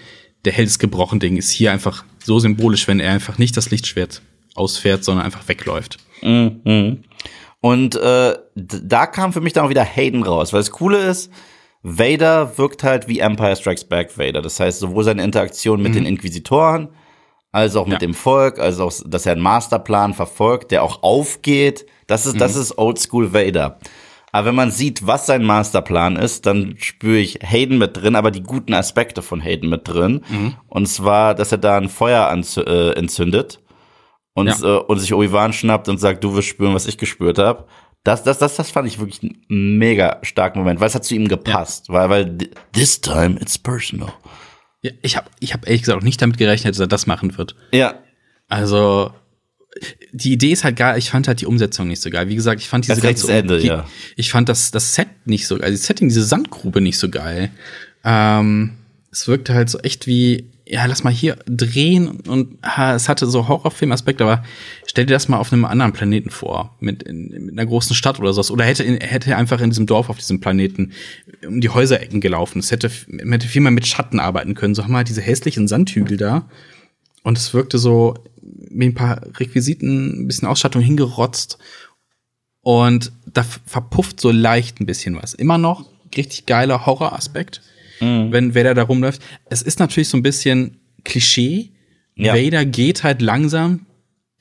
der 0.44 0.52
Held 0.52 0.68
ist 0.68 0.78
gebrochen 0.78 1.20
Ding 1.20 1.36
ist 1.36 1.50
hier 1.50 1.72
einfach 1.72 2.04
so 2.24 2.38
symbolisch, 2.38 2.86
wenn 2.88 3.00
er 3.00 3.12
einfach 3.12 3.38
nicht 3.38 3.56
das 3.56 3.70
Lichtschwert 3.70 4.22
ausfährt, 4.54 5.04
sondern 5.04 5.24
einfach 5.24 5.48
wegläuft. 5.48 5.98
Mhm. 6.22 7.04
Und 7.60 7.94
äh, 7.96 8.36
da 8.54 9.06
kam 9.06 9.32
für 9.32 9.40
mich 9.40 9.52
dann 9.52 9.64
auch 9.64 9.70
wieder 9.70 9.84
Hayden 9.84 10.22
raus, 10.24 10.52
weil 10.52 10.60
das 10.60 10.72
Coole 10.72 10.98
ist, 10.98 11.30
Vader 11.82 12.56
wirkt 12.58 12.84
halt 12.84 13.08
wie 13.08 13.18
Empire 13.18 13.56
Strikes 13.56 13.84
Back 13.84 14.16
Vader. 14.16 14.40
Das 14.40 14.60
heißt, 14.60 14.78
sowohl 14.78 15.04
seine 15.04 15.24
Interaktion 15.24 15.82
mit 15.82 15.92
mhm. 15.92 15.96
den 15.96 16.06
Inquisitoren, 16.06 16.88
als 17.50 17.76
auch 17.76 17.86
mit 17.86 17.94
ja. 17.94 17.98
dem 17.98 18.14
Volk, 18.14 18.58
also 18.58 18.84
auch, 18.84 18.92
dass 19.04 19.26
er 19.26 19.32
einen 19.32 19.42
Masterplan 19.42 20.14
verfolgt, 20.14 20.70
der 20.70 20.82
auch 20.82 21.02
aufgeht. 21.02 21.86
Das 22.06 22.26
ist, 22.26 22.34
mhm. 22.34 22.38
das 22.38 22.56
ist 22.56 22.78
Oldschool 22.78 23.34
Vader. 23.34 23.78
Aber 24.34 24.48
wenn 24.48 24.54
man 24.54 24.70
sieht, 24.70 25.06
was 25.06 25.26
sein 25.26 25.44
Masterplan 25.44 26.16
ist, 26.16 26.46
dann 26.46 26.76
spüre 26.78 27.18
ich 27.18 27.40
Hayden 27.42 27.76
mit 27.76 27.98
drin, 27.98 28.16
aber 28.16 28.30
die 28.30 28.42
guten 28.42 28.72
Aspekte 28.72 29.20
von 29.20 29.42
Hayden 29.42 29.68
mit 29.68 29.86
drin. 29.86 30.22
Mhm. 30.30 30.54
Und 30.68 30.86
zwar, 30.86 31.34
dass 31.34 31.52
er 31.52 31.58
da 31.58 31.76
ein 31.76 31.90
Feuer 31.90 32.32
äh, 32.32 32.92
entzündet 32.92 33.60
und, 34.32 34.46
ja. 34.46 34.78
äh, 34.78 34.78
und 34.78 34.98
sich 34.98 35.12
Obi-Wan 35.12 35.52
schnappt 35.52 35.90
und 35.90 35.98
sagt, 35.98 36.24
du 36.24 36.34
wirst 36.34 36.48
spüren, 36.48 36.74
was 36.74 36.86
ich 36.86 36.96
gespürt 36.96 37.38
habe. 37.38 37.66
Das, 38.04 38.24
das, 38.24 38.38
das, 38.38 38.56
das 38.56 38.70
fand 38.70 38.88
ich 38.88 38.98
wirklich 38.98 39.22
einen 39.22 39.78
mega 39.78 40.18
starken 40.22 40.58
Moment, 40.58 40.80
weil 40.80 40.88
es 40.88 40.94
hat 40.94 41.04
zu 41.04 41.14
ihm 41.14 41.28
gepasst. 41.28 41.88
Ja. 41.88 41.94
Weil, 41.94 42.10
weil 42.10 42.38
this 42.72 43.00
time 43.00 43.38
it's 43.40 43.58
personal. 43.58 44.12
Ja, 44.82 44.90
ich 45.02 45.16
habe 45.16 45.30
ich 45.38 45.52
hab 45.52 45.66
ehrlich 45.66 45.82
gesagt 45.82 45.98
auch 45.98 46.04
nicht 46.04 46.20
damit 46.20 46.38
gerechnet, 46.38 46.74
dass 46.74 46.80
er 46.80 46.88
das 46.88 47.06
machen 47.06 47.38
wird. 47.38 47.54
Ja. 47.70 47.94
Also, 48.48 49.12
die 50.12 50.32
Idee 50.32 50.52
ist 50.52 50.64
halt 50.64 50.76
geil, 50.76 50.98
ich 50.98 51.10
fand 51.10 51.28
halt 51.28 51.40
die 51.40 51.46
Umsetzung 51.46 51.88
nicht 51.88 52.02
so 52.02 52.10
geil. 52.10 52.28
Wie 52.28 52.34
gesagt, 52.34 52.60
ich 52.60 52.68
fand 52.68 52.84
diese 52.84 52.94
das 52.94 53.02
ganze 53.02 53.32
Ende, 53.32 53.60
die, 53.60 53.68
ja. 53.68 53.86
Ich 54.16 54.30
fand 54.30 54.48
das, 54.48 54.72
das 54.72 54.94
Set 54.94 55.08
nicht 55.24 55.46
so 55.46 55.56
geil, 55.56 55.64
also 55.66 55.76
das 55.76 55.86
Setting, 55.86 56.08
diese 56.08 56.24
Sandgrube 56.24 56.80
nicht 56.80 56.98
so 56.98 57.08
geil. 57.08 57.50
Ähm, 58.04 58.78
es 59.10 59.28
wirkte 59.28 59.54
halt 59.54 59.70
so 59.70 59.78
echt 59.78 60.06
wie, 60.06 60.50
ja, 60.72 60.86
lass 60.86 61.04
mal 61.04 61.12
hier 61.12 61.36
drehen 61.44 62.08
und 62.08 62.56
ha, 62.62 62.94
es 62.94 63.06
hatte 63.10 63.26
so 63.26 63.46
Horrorfilm-Aspekt, 63.46 64.22
aber 64.22 64.42
stell 64.86 65.04
dir 65.04 65.12
das 65.12 65.28
mal 65.28 65.36
auf 65.36 65.52
einem 65.52 65.66
anderen 65.66 65.92
Planeten 65.92 66.30
vor, 66.30 66.74
mit, 66.80 67.02
in, 67.02 67.28
mit 67.28 67.52
einer 67.52 67.66
großen 67.66 67.94
Stadt 67.94 68.18
oder 68.18 68.32
sowas. 68.32 68.50
Oder 68.50 68.64
hätte, 68.64 68.84
hätte 68.84 69.36
einfach 69.36 69.60
in 69.60 69.68
diesem 69.68 69.84
Dorf 69.84 70.08
auf 70.08 70.16
diesem 70.16 70.40
Planeten 70.40 70.92
um 71.46 71.60
die 71.60 71.68
Häuserecken 71.68 72.22
gelaufen. 72.22 72.58
Es 72.58 72.70
hätte, 72.70 72.90
hätte 72.90 73.48
viel 73.48 73.60
mehr 73.60 73.70
mit 73.70 73.86
Schatten 73.86 74.18
arbeiten 74.18 74.54
können. 74.54 74.74
So 74.74 74.82
haben 74.82 74.92
wir 74.92 74.96
halt 74.96 75.10
diese 75.10 75.20
hässlichen 75.20 75.68
Sandhügel 75.68 76.16
da. 76.16 76.48
Und 77.22 77.36
es 77.36 77.52
wirkte 77.52 77.76
so 77.76 78.14
mit 78.40 78.88
ein 78.88 78.94
paar 78.94 79.20
Requisiten, 79.38 80.22
ein 80.22 80.26
bisschen 80.26 80.48
Ausstattung 80.48 80.80
hingerotzt. 80.80 81.58
Und 82.62 83.12
da 83.26 83.44
verpufft 83.66 84.22
so 84.22 84.30
leicht 84.30 84.80
ein 84.80 84.86
bisschen 84.86 85.16
was. 85.16 85.34
Immer 85.34 85.58
noch 85.58 85.84
richtig 86.16 86.46
geiler 86.46 86.86
Horroraspekt 86.86 87.60
mhm. 88.02 88.32
wenn 88.32 88.54
Vader 88.54 88.74
da 88.74 88.82
rumläuft. 88.82 89.22
Es 89.48 89.62
ist 89.62 89.78
natürlich 89.78 90.08
so 90.08 90.16
ein 90.16 90.22
bisschen 90.22 90.78
Klischee. 91.04 91.70
Ja. 92.14 92.34
Vader 92.34 92.64
geht 92.64 93.04
halt 93.04 93.22
langsam, 93.22 93.86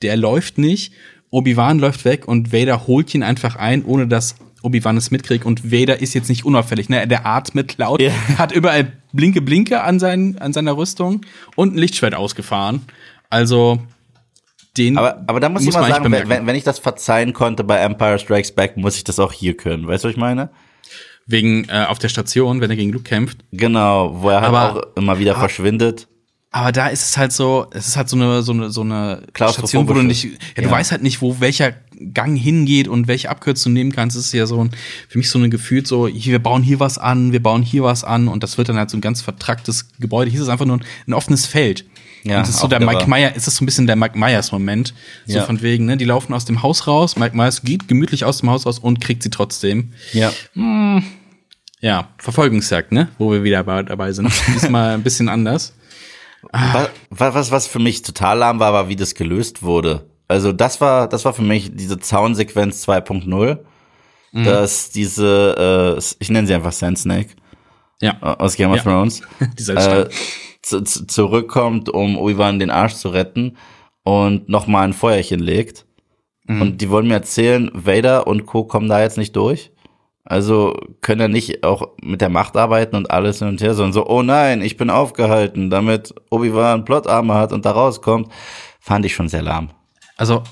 der 0.02 0.16
läuft 0.16 0.58
nicht. 0.58 0.92
Obi-Wan 1.30 1.78
läuft 1.78 2.04
weg 2.04 2.28
und 2.28 2.52
Vader 2.52 2.86
holt 2.86 3.14
ihn 3.14 3.22
einfach 3.22 3.56
ein, 3.56 3.84
ohne 3.84 4.06
dass 4.06 4.34
Obi-Wan 4.62 4.96
es 4.98 5.10
mitkriegt. 5.10 5.46
Und 5.46 5.72
Vader 5.72 6.00
ist 6.00 6.14
jetzt 6.14 6.28
nicht 6.28 6.44
unauffällig. 6.44 6.88
Ne? 6.88 7.06
Der 7.08 7.26
atmet 7.26 7.78
laut, 7.78 8.00
yeah. 8.00 8.12
hat 8.38 8.52
überall 8.52 8.92
Blinke 9.12 9.40
Blinke 9.40 9.82
an, 9.82 9.98
sein, 9.98 10.36
an 10.38 10.52
seiner 10.52 10.76
Rüstung 10.76 11.22
und 11.56 11.74
ein 11.74 11.78
Lichtschwert 11.78 12.14
ausgefahren. 12.14 12.82
Also 13.30 13.80
den. 14.76 14.98
Aber, 14.98 15.24
aber 15.26 15.40
da 15.40 15.48
muss, 15.48 15.64
muss 15.64 15.74
ich 15.74 15.80
mal 15.80 15.90
sagen, 15.90 16.12
wenn, 16.12 16.46
wenn 16.46 16.56
ich 16.56 16.64
das 16.64 16.78
verzeihen 16.78 17.32
konnte 17.32 17.64
bei 17.64 17.78
Empire 17.78 18.18
Strikes 18.18 18.52
Back, 18.52 18.76
muss 18.76 18.96
ich 18.96 19.04
das 19.04 19.18
auch 19.18 19.32
hier 19.32 19.56
können. 19.56 19.86
Weißt 19.86 20.04
du, 20.04 20.08
was 20.08 20.14
ich 20.14 20.20
meine? 20.20 20.50
Wegen 21.26 21.68
äh, 21.68 21.86
auf 21.88 21.98
der 21.98 22.08
Station, 22.08 22.60
wenn 22.60 22.70
er 22.70 22.76
gegen 22.76 22.92
Luke 22.92 23.04
kämpft. 23.04 23.38
Genau, 23.52 24.20
wo 24.20 24.28
er 24.28 24.40
halt 24.40 24.48
aber, 24.48 24.76
auch 24.76 24.96
immer 24.96 25.18
wieder 25.18 25.32
aber, 25.32 25.40
verschwindet. 25.40 26.08
Aber 26.50 26.70
da 26.70 26.88
ist 26.88 27.02
es 27.02 27.16
halt 27.16 27.32
so, 27.32 27.66
es 27.70 27.88
ist 27.88 27.96
halt 27.96 28.10
so 28.10 28.16
eine 28.16 28.42
so 28.42 28.52
eine 28.52 28.70
so 28.70 28.82
eine 28.82 29.22
Station, 29.34 29.88
wo 29.88 29.94
du 29.94 30.02
nicht, 30.02 30.24
ja, 30.24 30.30
du 30.56 30.62
ja. 30.62 30.70
weißt 30.70 30.92
halt 30.92 31.02
nicht, 31.02 31.22
wo 31.22 31.40
welcher 31.40 31.72
Gang 32.12 32.36
hingeht 32.36 32.88
und 32.88 33.08
welche 33.08 33.30
Abkürzung 33.30 33.72
du 33.72 33.78
nehmen 33.78 33.92
kannst. 33.92 34.16
Es 34.16 34.26
ist 34.26 34.32
ja 34.32 34.46
so 34.46 34.62
ein, 34.62 34.70
für 35.08 35.18
mich 35.18 35.30
so 35.30 35.38
ein 35.38 35.50
Gefühl 35.50 35.86
so, 35.86 36.08
hier, 36.08 36.32
wir 36.32 36.42
bauen 36.42 36.62
hier 36.62 36.78
was 36.78 36.98
an, 36.98 37.32
wir 37.32 37.42
bauen 37.42 37.62
hier 37.62 37.84
was 37.84 38.04
an 38.04 38.28
und 38.28 38.42
das 38.42 38.58
wird 38.58 38.68
dann 38.68 38.76
halt 38.76 38.90
so 38.90 38.98
ein 38.98 39.00
ganz 39.00 39.22
vertracktes 39.22 39.92
Gebäude. 39.98 40.30
Hier 40.30 40.40
ist 40.40 40.44
es 40.44 40.50
einfach 40.50 40.66
nur 40.66 40.78
ein, 40.78 40.84
ein 41.06 41.14
offenes 41.14 41.46
Feld. 41.46 41.86
Ja, 42.24 42.38
und 42.38 42.42
das 42.42 42.50
ist 42.50 42.60
so 42.60 42.68
der 42.68 42.80
Mike 42.80 43.08
Meyer, 43.08 43.34
ist 43.34 43.46
das 43.46 43.56
so 43.56 43.64
ein 43.64 43.66
bisschen 43.66 43.86
der 43.86 43.96
Mike 43.96 44.18
Myers 44.18 44.52
Moment. 44.52 44.94
So 45.26 45.38
ja. 45.38 45.44
von 45.44 45.60
wegen, 45.62 45.86
ne, 45.86 45.96
die 45.96 46.04
laufen 46.04 46.32
aus 46.34 46.44
dem 46.44 46.62
Haus 46.62 46.86
raus, 46.86 47.16
Mike 47.16 47.36
Myers 47.36 47.62
geht 47.62 47.88
gemütlich 47.88 48.24
aus 48.24 48.38
dem 48.38 48.50
Haus 48.50 48.64
raus 48.66 48.78
und 48.78 49.00
kriegt 49.00 49.22
sie 49.22 49.30
trotzdem. 49.30 49.92
Ja. 50.12 50.32
Hm, 50.54 51.02
ja, 51.80 52.08
Verfolgungsjagd, 52.18 52.92
ne? 52.92 53.08
Wo 53.18 53.32
wir 53.32 53.42
wieder 53.42 53.64
dabei 53.64 54.12
sind. 54.12 54.30
Diesmal 54.54 54.94
ein 54.94 55.02
bisschen 55.02 55.28
anders. 55.28 55.74
Was, 56.52 56.88
was, 57.10 57.50
was 57.50 57.66
für 57.66 57.78
mich 57.78 58.02
total 58.02 58.38
lahm 58.38 58.60
war, 58.60 58.72
war, 58.72 58.88
wie 58.88 58.96
das 58.96 59.14
gelöst 59.14 59.62
wurde. 59.62 60.06
Also 60.28 60.52
das 60.52 60.80
war, 60.80 61.08
das 61.08 61.24
war 61.24 61.34
für 61.34 61.42
mich 61.42 61.70
diese 61.74 61.98
Zaunsequenz 61.98 62.88
2.0. 62.88 63.58
Mhm. 64.32 64.44
Dass 64.44 64.90
diese, 64.90 65.98
äh, 65.98 66.02
ich 66.20 66.30
nenne 66.30 66.46
sie 66.46 66.54
einfach 66.54 66.72
Sand 66.72 66.98
Snake. 66.98 67.30
Ja. 68.00 68.20
Aus 68.20 68.56
Game 68.56 68.70
of 68.70 68.78
ja. 68.78 68.82
Thrones. 68.82 69.20
äh, 69.68 70.08
zurückkommt, 70.62 71.88
um 71.88 72.16
Obi-Wan 72.16 72.58
den 72.58 72.70
Arsch 72.70 72.94
zu 72.94 73.08
retten 73.08 73.56
und 74.04 74.48
nochmal 74.48 74.84
ein 74.84 74.92
Feuerchen 74.92 75.40
legt. 75.40 75.86
Mhm. 76.44 76.62
Und 76.62 76.80
die 76.80 76.90
wollen 76.90 77.08
mir 77.08 77.14
erzählen, 77.14 77.70
Vader 77.74 78.26
und 78.26 78.46
Co. 78.46 78.64
kommen 78.64 78.88
da 78.88 79.00
jetzt 79.00 79.18
nicht 79.18 79.36
durch. 79.36 79.70
Also 80.24 80.78
können 81.00 81.20
er 81.20 81.28
nicht 81.28 81.64
auch 81.64 81.88
mit 82.00 82.20
der 82.20 82.28
Macht 82.28 82.56
arbeiten 82.56 82.94
und 82.94 83.10
alles 83.10 83.40
hin 83.40 83.48
und 83.48 83.60
her, 83.60 83.74
sondern 83.74 83.92
so, 83.92 84.06
oh 84.06 84.22
nein, 84.22 84.62
ich 84.62 84.76
bin 84.76 84.88
aufgehalten, 84.88 85.68
damit 85.68 86.14
Obi-Wan 86.30 86.84
Plotarme 86.84 87.34
hat 87.34 87.52
und 87.52 87.64
da 87.64 87.72
rauskommt, 87.72 88.28
fand 88.80 89.04
ich 89.04 89.14
schon 89.14 89.28
sehr 89.28 89.42
lahm. 89.42 89.70
Also 90.16 90.44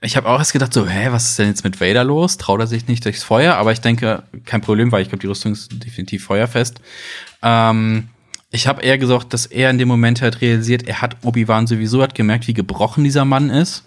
ich 0.00 0.16
habe 0.16 0.28
auch 0.28 0.38
erst 0.38 0.54
gedacht, 0.54 0.72
so, 0.72 0.86
hä, 0.86 1.08
was 1.10 1.30
ist 1.30 1.38
denn 1.38 1.48
jetzt 1.48 1.64
mit 1.64 1.80
Vader 1.80 2.04
los? 2.04 2.38
Traut 2.38 2.60
er 2.60 2.66
sich 2.66 2.88
nicht 2.88 3.04
durchs 3.04 3.22
Feuer? 3.22 3.56
Aber 3.56 3.72
ich 3.72 3.82
denke, 3.82 4.22
kein 4.46 4.62
Problem, 4.62 4.90
weil 4.90 5.02
ich 5.02 5.08
glaube, 5.08 5.20
die 5.20 5.26
Rüstung 5.26 5.52
ist 5.52 5.70
definitiv 5.84 6.24
feuerfest. 6.24 6.80
Ähm, 7.42 8.08
ich 8.50 8.66
habe 8.66 8.82
eher 8.82 8.98
gesagt, 8.98 9.32
dass 9.32 9.46
er 9.46 9.70
in 9.70 9.78
dem 9.78 9.88
Moment 9.88 10.22
halt 10.22 10.40
realisiert, 10.40 10.86
er 10.88 11.00
hat 11.00 11.16
Obi-Wan 11.22 11.66
sowieso 11.66 12.02
hat 12.02 12.14
gemerkt, 12.14 12.48
wie 12.48 12.54
gebrochen 12.54 13.04
dieser 13.04 13.24
Mann 13.24 13.48
ist, 13.48 13.84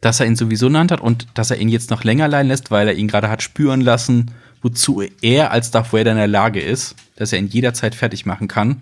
dass 0.00 0.18
er 0.18 0.26
ihn 0.26 0.34
sowieso 0.34 0.68
nannt 0.68 0.90
hat 0.90 1.00
und 1.00 1.26
dass 1.34 1.52
er 1.52 1.58
ihn 1.58 1.68
jetzt 1.68 1.90
noch 1.90 2.02
länger 2.02 2.26
leiden 2.26 2.48
lässt, 2.48 2.70
weil 2.70 2.88
er 2.88 2.94
ihn 2.94 3.06
gerade 3.06 3.30
hat 3.30 3.42
spüren 3.42 3.80
lassen, 3.80 4.32
wozu 4.60 5.02
er 5.22 5.52
als 5.52 5.70
Darth 5.70 5.92
Vader 5.92 6.12
in 6.12 6.16
der 6.16 6.26
Lage 6.26 6.60
ist, 6.60 6.96
dass 7.16 7.32
er 7.32 7.38
ihn 7.38 7.46
jederzeit 7.46 7.94
fertig 7.94 8.26
machen 8.26 8.48
kann. 8.48 8.80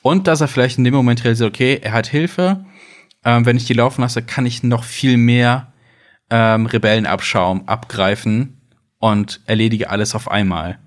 Und 0.00 0.26
dass 0.26 0.40
er 0.40 0.48
vielleicht 0.48 0.78
in 0.78 0.84
dem 0.84 0.94
Moment 0.94 1.24
realisiert, 1.24 1.48
okay, 1.48 1.80
er 1.82 1.92
hat 1.92 2.08
Hilfe. 2.08 2.64
Ähm, 3.24 3.46
wenn 3.46 3.56
ich 3.56 3.64
die 3.64 3.72
laufen 3.72 4.02
lasse, 4.02 4.22
kann 4.22 4.46
ich 4.46 4.62
noch 4.62 4.84
viel 4.84 5.16
mehr 5.16 5.72
ähm, 6.30 6.66
Rebellenabschaum 6.66 7.68
abgreifen 7.68 8.60
und 8.98 9.40
erledige 9.46 9.90
alles 9.90 10.14
auf 10.14 10.30
einmal. 10.30 10.78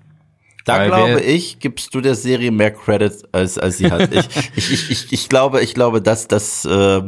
Da 0.66 0.80
Weil 0.80 0.88
glaube 0.88 1.20
ich, 1.20 1.60
gibst 1.60 1.94
du 1.94 2.00
der 2.00 2.16
Serie 2.16 2.50
mehr 2.50 2.72
Credits, 2.72 3.22
als, 3.30 3.56
als 3.56 3.78
sie 3.78 3.90
hat. 3.90 4.12
ich, 4.12 4.26
ich, 4.56 4.72
ich, 4.72 4.90
ich, 4.90 5.12
ich 5.12 5.28
glaube, 5.28 5.62
ich 5.62 5.74
glaube, 5.74 6.02
dass 6.02 6.26
das 6.26 6.64
äh, 6.64 7.02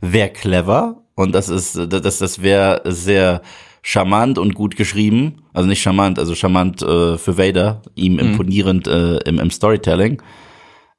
wäre 0.00 0.30
clever 0.30 1.02
und 1.16 1.32
das 1.32 1.48
ist, 1.48 1.76
das, 1.76 2.18
das 2.18 2.40
wäre 2.40 2.82
sehr 2.84 3.42
charmant 3.82 4.38
und 4.38 4.54
gut 4.54 4.76
geschrieben. 4.76 5.42
Also 5.52 5.68
nicht 5.68 5.82
charmant, 5.82 6.20
also 6.20 6.36
charmant 6.36 6.82
äh, 6.82 7.18
für 7.18 7.36
Vader, 7.36 7.82
ihm 7.96 8.12
mhm. 8.12 8.20
imponierend 8.20 8.86
äh, 8.86 9.16
im, 9.28 9.40
im 9.40 9.50
Storytelling. 9.50 10.22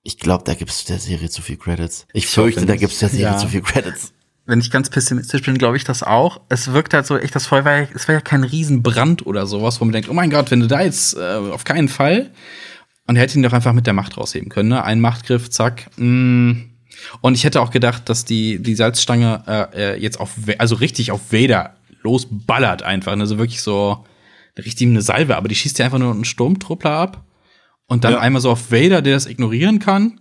Ich 0.03 0.18
glaube, 0.18 0.43
da 0.43 0.53
gibst 0.53 0.84
du 0.84 0.93
der 0.93 0.99
Serie 0.99 1.30
zu 1.30 1.41
viel 1.41 1.55
Credits. 1.55 2.07
Ich 2.12 2.28
fürchte, 2.28 2.66
da 2.66 2.76
gibst 2.76 3.01
du 3.01 3.05
der 3.05 3.16
Serie 3.16 3.34
ja. 3.34 3.38
zu 3.38 3.47
viel 3.47 3.62
Credits. 3.62 4.12
Wenn 4.52 4.60
ich 4.60 4.70
ganz 4.70 4.89
pessimistisch 4.89 5.43
bin, 5.43 5.58
glaube 5.58 5.78
ich 5.78 5.86
das 5.86 6.04
auch. 6.04 6.41
Es 6.49 6.74
wirkt 6.74 6.93
halt 6.93 7.06
so 7.06 7.18
echt, 7.18 7.34
das 7.34 7.47
Feuer 7.47 7.64
war, 7.64 7.88
es 7.95 8.10
war 8.10 8.16
ja 8.16 8.20
kein 8.20 8.43
Riesenbrand 8.43 9.26
oder 9.26 9.47
sowas, 9.47 9.80
wo 9.80 9.86
man 9.86 9.93
denkt, 9.93 10.10
oh 10.10 10.14
mein 10.14 10.30
Gott, 10.30 10.52
wenn 10.52 10.60
du 10.60 10.68
da 10.68 10.82
jetzt 10.82 11.16
äh, 11.16 11.36
auf 11.36 11.64
keinen 11.64 11.88
Fall. 11.88 12.32
Und 13.08 13.16
er 13.16 13.22
hätte 13.22 13.39
ihn 13.39 13.43
doch 13.43 13.54
einfach 13.54 13.72
mit 13.72 13.88
der 13.88 13.93
Macht 13.93 14.18
rausheben 14.18 14.49
können, 14.49 14.68
ne? 14.68 14.84
Ein 14.84 14.99
Machtgriff, 14.99 15.49
zack. 15.49 15.89
Mm. 15.95 16.64
Und 17.22 17.36
ich 17.36 17.45
hätte 17.45 17.62
auch 17.62 17.72
gedacht, 17.72 18.10
dass 18.10 18.26
die, 18.26 18.62
die 18.62 18.76
Salzstange 18.76 19.41
äh, 19.47 19.93
äh 19.93 20.02
jetzt 20.02 20.20
auf, 20.20 20.32
also 20.58 20.76
richtig 20.76 21.14
auf 21.14 21.32
Vader 21.32 21.78
losballert 22.02 22.84
einfach. 22.84 23.14
Also 23.18 23.38
wirklich 23.38 23.62
so 23.62 24.04
richtig 24.58 24.86
eine 24.86 25.02
Salve, 25.02 25.38
aber 25.38 25.47
die 25.47 25.56
schießt 25.56 25.80
ja 25.80 25.86
einfach 25.86 25.97
nur 25.97 26.12
einen 26.12 26.26
Sturmtruppler 26.26 26.91
ab. 26.91 27.24
Und 27.88 28.04
dann 28.04 28.14
ja. 28.14 28.20
einmal 28.20 28.41
so 28.41 28.52
auf 28.52 28.70
Vader, 28.70 29.02
der 29.02 29.14
das 29.14 29.28
ignorieren 29.28 29.80
kann. 29.80 30.20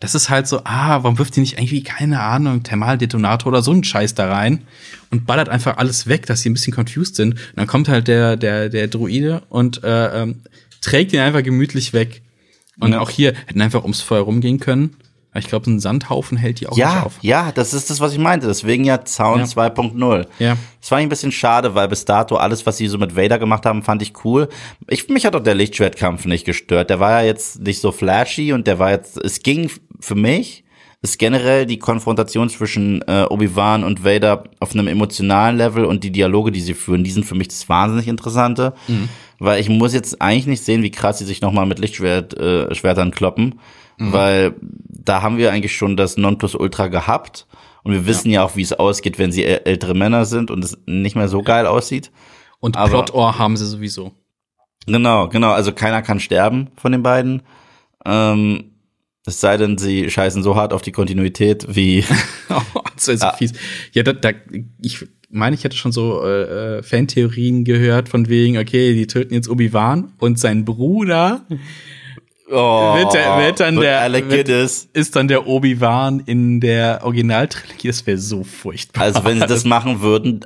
Das 0.00 0.14
ist 0.14 0.30
halt 0.30 0.48
so, 0.48 0.62
ah, 0.64 1.02
warum 1.02 1.18
wirft 1.18 1.36
die 1.36 1.40
nicht 1.40 1.58
irgendwie, 1.58 1.82
keine 1.82 2.20
Ahnung, 2.20 2.62
Thermaldetonator 2.62 3.52
oder 3.52 3.62
so 3.62 3.70
einen 3.70 3.84
Scheiß 3.84 4.14
da 4.14 4.32
rein 4.32 4.62
und 5.10 5.26
ballert 5.26 5.50
einfach 5.50 5.76
alles 5.76 6.06
weg, 6.06 6.24
dass 6.24 6.40
sie 6.40 6.48
ein 6.48 6.54
bisschen 6.54 6.74
confused 6.74 7.16
sind. 7.16 7.34
Und 7.34 7.56
dann 7.56 7.66
kommt 7.66 7.88
halt 7.88 8.08
der, 8.08 8.36
der, 8.36 8.70
der 8.70 8.88
Druide 8.88 9.42
und 9.50 9.84
äh, 9.84 10.22
ähm, 10.22 10.40
trägt 10.80 11.12
ihn 11.12 11.20
einfach 11.20 11.42
gemütlich 11.42 11.92
weg. 11.92 12.22
Und 12.78 12.92
ja. 12.92 13.00
auch 13.00 13.10
hier 13.10 13.34
hätten 13.46 13.60
einfach 13.60 13.82
ums 13.82 14.00
Feuer 14.00 14.22
rumgehen 14.22 14.58
können. 14.58 14.96
Ich 15.34 15.46
glaube, 15.46 15.70
ein 15.70 15.78
Sandhaufen 15.78 16.36
hält 16.36 16.58
die 16.58 16.66
auch 16.66 16.76
ja, 16.76 16.94
nicht 16.94 17.06
auf. 17.06 17.12
Ja, 17.20 17.52
das 17.52 17.72
ist 17.72 17.88
das, 17.88 18.00
was 18.00 18.12
ich 18.12 18.18
meinte. 18.18 18.48
Deswegen 18.48 18.84
ja 18.84 19.04
Zaun 19.04 19.40
ja. 19.40 19.44
2.0. 19.44 20.26
Ja. 20.40 20.56
Das 20.80 20.90
war 20.90 20.98
ein 20.98 21.08
bisschen 21.08 21.30
schade, 21.30 21.76
weil 21.76 21.86
bis 21.86 22.04
dato 22.04 22.36
alles, 22.36 22.66
was 22.66 22.78
sie 22.78 22.88
so 22.88 22.98
mit 22.98 23.16
Vader 23.16 23.38
gemacht 23.38 23.64
haben, 23.64 23.82
fand 23.82 24.02
ich 24.02 24.12
cool. 24.24 24.48
Ich, 24.88 25.08
mich 25.08 25.24
hat 25.24 25.36
auch 25.36 25.42
der 25.42 25.54
Lichtschwertkampf 25.54 26.24
nicht 26.24 26.44
gestört. 26.44 26.90
Der 26.90 26.98
war 26.98 27.20
ja 27.20 27.26
jetzt 27.26 27.60
nicht 27.60 27.80
so 27.80 27.92
flashy 27.92 28.52
und 28.52 28.66
der 28.66 28.80
war 28.80 28.90
jetzt, 28.90 29.18
es 29.18 29.42
ging 29.42 29.70
für 30.00 30.16
mich, 30.16 30.64
ist 31.02 31.18
generell 31.18 31.64
die 31.64 31.78
Konfrontation 31.78 32.50
zwischen 32.50 33.02
äh, 33.06 33.24
Obi-Wan 33.28 33.84
und 33.84 34.04
Vader 34.04 34.44
auf 34.58 34.72
einem 34.72 34.88
emotionalen 34.88 35.56
Level 35.56 35.84
und 35.84 36.02
die 36.02 36.10
Dialoge, 36.10 36.50
die 36.50 36.60
sie 36.60 36.74
führen, 36.74 37.04
die 37.04 37.10
sind 37.10 37.24
für 37.24 37.36
mich 37.36 37.48
das 37.48 37.68
wahnsinnig 37.68 38.08
Interessante. 38.08 38.74
Mhm. 38.88 39.08
Weil 39.38 39.60
ich 39.60 39.70
muss 39.70 39.94
jetzt 39.94 40.20
eigentlich 40.20 40.46
nicht 40.46 40.64
sehen, 40.64 40.82
wie 40.82 40.90
krass 40.90 41.18
sie 41.18 41.24
sich 41.24 41.40
nochmal 41.40 41.64
mit 41.64 41.78
Lichtschwertern 41.78 43.08
äh, 43.08 43.12
kloppen 43.12 43.60
mhm. 44.00 44.12
weil 44.12 44.54
da 44.88 45.22
haben 45.22 45.38
wir 45.38 45.52
eigentlich 45.52 45.76
schon 45.76 45.96
das 45.96 46.16
Nonplusultra 46.16 46.88
gehabt 46.88 47.46
Und 47.82 47.92
wir 47.92 48.06
wissen 48.06 48.30
ja, 48.30 48.40
ja 48.40 48.46
auch, 48.46 48.56
wie 48.56 48.62
es 48.62 48.72
ausgeht, 48.72 49.18
wenn 49.18 49.32
sie 49.32 49.44
ältere 49.44 49.94
Männer 49.94 50.24
sind 50.24 50.50
und 50.50 50.64
es 50.64 50.78
nicht 50.86 51.16
mehr 51.16 51.28
so 51.28 51.42
geil 51.42 51.66
aussieht. 51.66 52.10
Und 52.58 52.76
Plot-Ohr 52.76 53.38
haben 53.38 53.56
sie 53.56 53.66
sowieso. 53.66 54.12
Genau, 54.86 55.28
genau. 55.28 55.52
Also 55.52 55.72
keiner 55.72 56.02
kann 56.02 56.20
sterben 56.20 56.68
von 56.76 56.92
den 56.92 57.02
beiden. 57.02 57.42
Ähm, 58.04 58.72
es 59.26 59.40
sei 59.40 59.56
denn, 59.56 59.78
sie 59.78 60.10
scheißen 60.10 60.42
so 60.42 60.56
hart 60.56 60.72
auf 60.72 60.82
die 60.82 60.92
Kontinuität 60.92 61.66
wie. 61.74 62.04
oh, 62.48 62.82
das 62.94 63.08
wäre 63.08 63.18
so 63.18 63.26
ah. 63.26 63.32
fies. 63.32 63.52
Ja, 63.92 64.02
da, 64.02 64.12
da, 64.12 64.30
ich 64.82 65.06
meine, 65.30 65.54
ich 65.54 65.64
hätte 65.64 65.76
schon 65.76 65.92
so 65.92 66.22
äh, 66.24 66.78
äh, 66.78 66.82
Fantheorien 66.82 67.64
gehört, 67.64 68.08
von 68.08 68.28
wegen, 68.28 68.58
okay, 68.58 68.94
die 68.94 69.06
töten 69.06 69.34
jetzt 69.34 69.48
Obi-Wan 69.48 70.12
und 70.18 70.38
sein 70.38 70.64
Bruder. 70.64 71.46
Oh, 72.50 72.96
wird, 72.96 73.14
der, 73.14 73.38
wird 73.38 73.60
dann 73.60 73.76
der 73.76 74.12
wird, 74.28 74.48
ist 74.48 75.16
dann 75.16 75.28
der 75.28 75.46
Obi-Wan 75.46 76.20
in 76.26 76.60
der 76.60 77.00
Originaltrilogie. 77.04 77.88
Das 77.88 78.06
wäre 78.06 78.18
so 78.18 78.42
furchtbar. 78.42 79.02
Also 79.02 79.24
wenn 79.24 79.38
sie 79.38 79.46
das 79.46 79.64
machen 79.64 80.00
würden, 80.00 80.40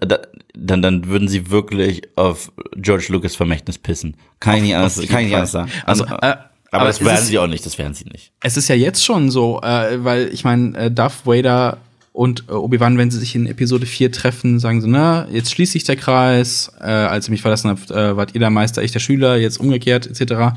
dann 0.54 0.82
dann 0.82 1.06
würden 1.06 1.28
sie 1.28 1.50
wirklich 1.50 2.02
auf 2.16 2.52
George 2.76 3.06
Lucas 3.08 3.36
Vermächtnis 3.36 3.78
pissen. 3.78 4.16
Kann 4.38 4.56
ich 4.56 4.62
nicht 4.62 4.76
anders, 4.76 4.96
kann 4.96 5.20
ich 5.20 5.26
nicht 5.26 5.34
anders 5.34 5.52
sagen. 5.52 5.70
Also, 5.86 6.04
also 6.04 6.16
äh, 6.16 6.18
aber, 6.26 6.48
aber, 6.70 6.86
das 6.86 7.04
werden 7.04 7.18
ist, 7.18 7.26
sie 7.28 7.38
auch 7.38 7.46
nicht. 7.46 7.64
Das 7.64 7.78
werden 7.78 7.94
sie 7.94 8.04
nicht. 8.04 8.32
Es 8.42 8.56
ist 8.56 8.68
ja 8.68 8.74
jetzt 8.74 9.04
schon 9.04 9.30
so, 9.30 9.60
äh, 9.62 10.04
weil 10.04 10.28
ich 10.32 10.44
meine, 10.44 10.76
äh, 10.76 10.90
Darth 10.90 11.24
Vader 11.24 11.78
und 12.12 12.44
äh, 12.48 12.52
Obi-Wan, 12.52 12.98
wenn 12.98 13.10
sie 13.10 13.18
sich 13.18 13.34
in 13.34 13.46
Episode 13.46 13.86
4 13.86 14.12
treffen, 14.12 14.58
sagen 14.58 14.80
sie, 14.80 14.88
na, 14.88 15.26
jetzt 15.30 15.52
schließt 15.52 15.72
sich 15.72 15.84
der 15.84 15.96
Kreis, 15.96 16.70
äh, 16.80 16.84
als 16.84 17.28
ihr 17.28 17.32
mich 17.32 17.42
verlassen 17.42 17.70
habt, 17.70 17.90
äh, 17.90 18.16
wart 18.16 18.34
ihr 18.34 18.40
der 18.40 18.50
Meister, 18.50 18.82
ich 18.82 18.92
der 18.92 19.00
Schüler, 19.00 19.36
jetzt 19.36 19.58
umgekehrt, 19.58 20.06
etc. 20.06 20.56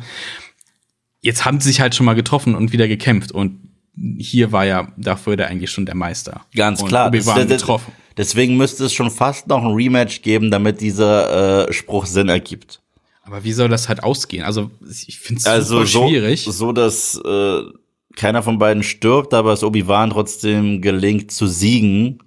Jetzt 1.22 1.46
haben 1.46 1.60
sie 1.60 1.70
sich 1.70 1.82
halt 1.82 1.96
schon 1.96 2.06
mal 2.06 2.14
getroffen 2.14 2.56
und 2.56 2.72
wieder 2.72 2.88
gekämpft 2.88 3.32
und 3.32 3.60
hier 4.18 4.52
war 4.52 4.66
ja 4.66 4.92
Darth 4.98 5.26
Vader 5.26 5.48
eigentlich 5.48 5.72
schon 5.72 5.86
der 5.86 5.96
Meister. 5.96 6.46
Ganz 6.56 6.84
klar. 6.84 7.08
Obi-Wan 7.08 7.48
getroffen. 7.48 7.92
Deswegen 8.16 8.58
müsste 8.58 8.86
es 8.86 8.94
schon 8.94 9.12
fast 9.12 9.48
noch 9.48 9.64
ein 9.64 9.74
Rematch 9.74 10.22
geben, 10.22 10.52
damit 10.52 10.82
dieser 10.82 11.68
äh, 11.68 11.74
Spruch 11.74 12.06
Sinn 12.06 12.30
ergibt. 12.30 12.82
Aber 13.24 13.44
wie 13.44 13.52
soll 13.52 13.70
das 13.70 13.90
halt 13.90 14.04
ausgehen? 14.04 14.44
Also 14.44 14.72
ich 14.90 15.20
finde 15.20 15.40
es 15.40 15.46
also 15.46 15.86
so, 15.86 16.08
schwierig. 16.08 16.46
So, 16.50 16.72
dass 16.72 17.20
äh, 17.24 17.62
keiner 18.16 18.42
von 18.42 18.58
beiden 18.58 18.84
stirbt, 18.84 19.34
aber 19.34 19.54
es 19.54 19.64
Obi-Wan 19.64 20.12
trotzdem 20.12 20.82
gelingt 20.82 21.32
zu 21.32 21.46
siegen, 21.48 22.20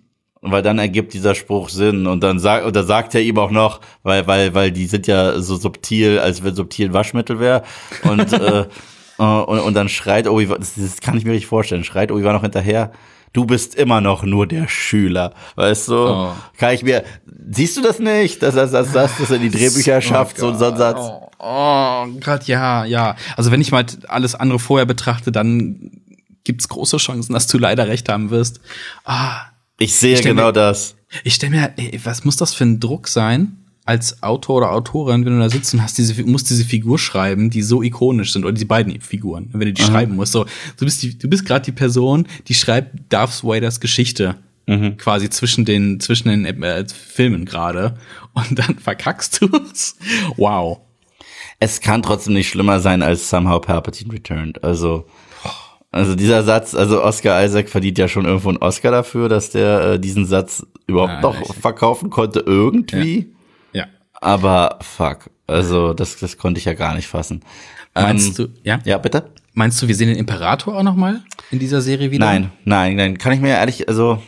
weil 0.42 0.62
dann 0.62 0.78
ergibt 0.78 1.12
dieser 1.12 1.34
Spruch 1.34 1.68
Sinn 1.68 2.06
und 2.06 2.22
dann 2.22 2.38
sagt 2.38 2.66
oder 2.66 2.84
sagt 2.84 3.14
er 3.14 3.22
ihm 3.22 3.38
auch 3.38 3.50
noch, 3.50 3.80
weil 4.02 4.26
weil 4.26 4.54
weil 4.54 4.72
die 4.72 4.86
sind 4.86 5.06
ja 5.06 5.40
so 5.40 5.56
subtil, 5.56 6.18
als 6.18 6.42
wenn 6.42 6.54
subtil 6.54 6.92
Waschmittel 6.92 7.40
wäre 7.40 7.62
und 8.04 8.32
äh, 8.32 8.66
äh, 9.18 9.22
und, 9.22 9.58
und 9.60 9.74
dann 9.74 9.88
schreit 9.88 10.26
Obi-Wan, 10.26 10.58
das, 10.60 10.74
das 10.76 11.00
kann 11.00 11.18
ich 11.18 11.24
mir 11.24 11.32
nicht 11.32 11.46
vorstellen, 11.46 11.84
schreit 11.84 12.10
Obi-Wan 12.10 12.34
noch 12.34 12.42
hinterher 12.42 12.92
du 13.32 13.44
bist 13.44 13.74
immer 13.74 14.00
noch 14.00 14.22
nur 14.22 14.46
der 14.46 14.68
Schüler. 14.68 15.32
Weißt 15.56 15.88
du? 15.88 15.94
Oh. 15.94 16.32
Kann 16.56 16.74
ich 16.74 16.82
mir, 16.82 17.04
siehst 17.50 17.76
du 17.76 17.82
das 17.82 17.98
nicht, 17.98 18.42
dass 18.42 18.54
das, 18.54 18.72
dass 18.72 18.92
das, 18.92 19.18
das 19.18 19.30
in 19.30 19.42
die 19.42 19.50
Drehbücher 19.50 19.98
oh 19.98 20.00
schafft, 20.00 20.42
oh 20.42 20.52
so, 20.52 20.58
so 20.58 20.64
ein 20.66 20.76
Satz? 20.76 20.98
Oh, 21.00 21.30
oh 21.38 22.06
Gott, 22.20 22.44
ja, 22.44 22.84
ja. 22.84 23.16
Also 23.36 23.50
wenn 23.50 23.60
ich 23.60 23.72
mal 23.72 23.86
alles 24.08 24.34
andere 24.34 24.58
vorher 24.58 24.86
betrachte, 24.86 25.32
dann 25.32 25.92
gibt's 26.44 26.68
große 26.68 26.96
Chancen, 26.96 27.32
dass 27.32 27.46
du 27.46 27.58
leider 27.58 27.86
recht 27.86 28.08
haben 28.08 28.30
wirst. 28.30 28.60
Ah, 29.04 29.49
ich 29.80 29.96
sehe 29.96 30.14
ich 30.14 30.22
genau 30.22 30.46
mir, 30.46 30.52
das. 30.52 30.94
Ich 31.24 31.34
stelle 31.34 31.50
mir, 31.50 31.72
ey, 31.76 32.00
was 32.04 32.24
muss 32.24 32.36
das 32.36 32.54
für 32.54 32.64
ein 32.64 32.78
Druck 32.78 33.08
sein? 33.08 33.56
als 33.90 34.22
Autor 34.22 34.58
oder 34.58 34.72
Autorin, 34.72 35.24
wenn 35.24 35.32
du 35.32 35.40
da 35.40 35.50
sitzt 35.50 35.74
und 35.74 35.82
hast 35.82 35.98
diese, 35.98 36.22
musst 36.22 36.48
diese 36.48 36.64
Figur 36.64 36.96
schreiben, 36.96 37.50
die 37.50 37.62
so 37.62 37.82
ikonisch 37.82 38.32
sind, 38.32 38.44
oder 38.44 38.54
die 38.54 38.64
beiden 38.64 39.00
Figuren, 39.00 39.48
wenn 39.52 39.66
du 39.66 39.72
die 39.72 39.82
Aha. 39.82 39.90
schreiben 39.90 40.14
musst. 40.14 40.30
So, 40.30 40.44
du 40.76 40.84
bist 40.84 41.02
die, 41.02 41.18
du 41.18 41.28
bist 41.28 41.44
gerade 41.44 41.64
die 41.64 41.72
Person, 41.72 42.28
die 42.46 42.54
schreibt 42.54 43.12
Darth 43.12 43.42
Vaders 43.42 43.80
Geschichte. 43.80 44.36
Mhm. 44.66 44.96
Quasi 44.96 45.28
zwischen 45.28 45.64
den, 45.64 45.98
zwischen 45.98 46.28
den 46.28 46.44
äh, 46.44 46.84
Filmen 46.86 47.46
gerade. 47.46 47.96
Und 48.32 48.56
dann 48.56 48.78
verkackst 48.78 49.42
du's. 49.42 49.96
Wow. 50.36 50.82
Es 51.58 51.80
kann 51.80 52.02
trotzdem 52.02 52.34
nicht 52.34 52.48
schlimmer 52.48 52.78
sein 52.78 53.02
als 53.02 53.28
Somehow 53.28 53.60
Palpatine 53.60 54.12
Returned. 54.12 54.62
Also, 54.62 55.06
also 55.92 56.14
dieser 56.14 56.44
Satz, 56.44 56.74
also 56.74 57.02
Oscar 57.02 57.44
Isaac 57.44 57.68
verdient 57.68 57.98
ja 57.98 58.06
schon 58.06 58.24
irgendwo 58.24 58.48
einen 58.48 58.58
Oscar 58.58 58.92
dafür, 58.92 59.28
dass 59.28 59.50
der 59.50 59.80
äh, 59.80 59.98
diesen 59.98 60.24
Satz 60.24 60.64
überhaupt 60.86 61.14
ja, 61.14 61.20
noch 61.20 61.54
verkaufen 61.54 62.10
konnte 62.10 62.40
irgendwie. 62.46 63.34
Ja. 63.72 63.86
Aber 64.14 64.78
fuck, 64.82 65.30
also 65.48 65.92
das, 65.92 66.16
das 66.18 66.38
konnte 66.38 66.58
ich 66.58 66.64
ja 66.64 66.74
gar 66.74 66.94
nicht 66.94 67.08
fassen. 67.08 67.42
Meinst 67.94 68.38
ähm, 68.38 68.52
du, 68.54 68.60
ja? 68.62 68.78
Ja, 68.84 68.98
bitte? 68.98 69.30
Meinst 69.52 69.82
du, 69.82 69.88
wir 69.88 69.96
sehen 69.96 70.08
den 70.08 70.16
Imperator 70.16 70.76
auch 70.76 70.84
noch 70.84 70.94
mal 70.94 71.22
in 71.50 71.58
dieser 71.58 71.80
Serie 71.80 72.12
wieder? 72.12 72.24
Nein, 72.24 72.52
nein, 72.64 72.94
nein, 72.94 73.18
kann 73.18 73.32
ich 73.32 73.40
mir 73.40 73.48
ehrlich, 73.48 73.88
also 73.88 74.22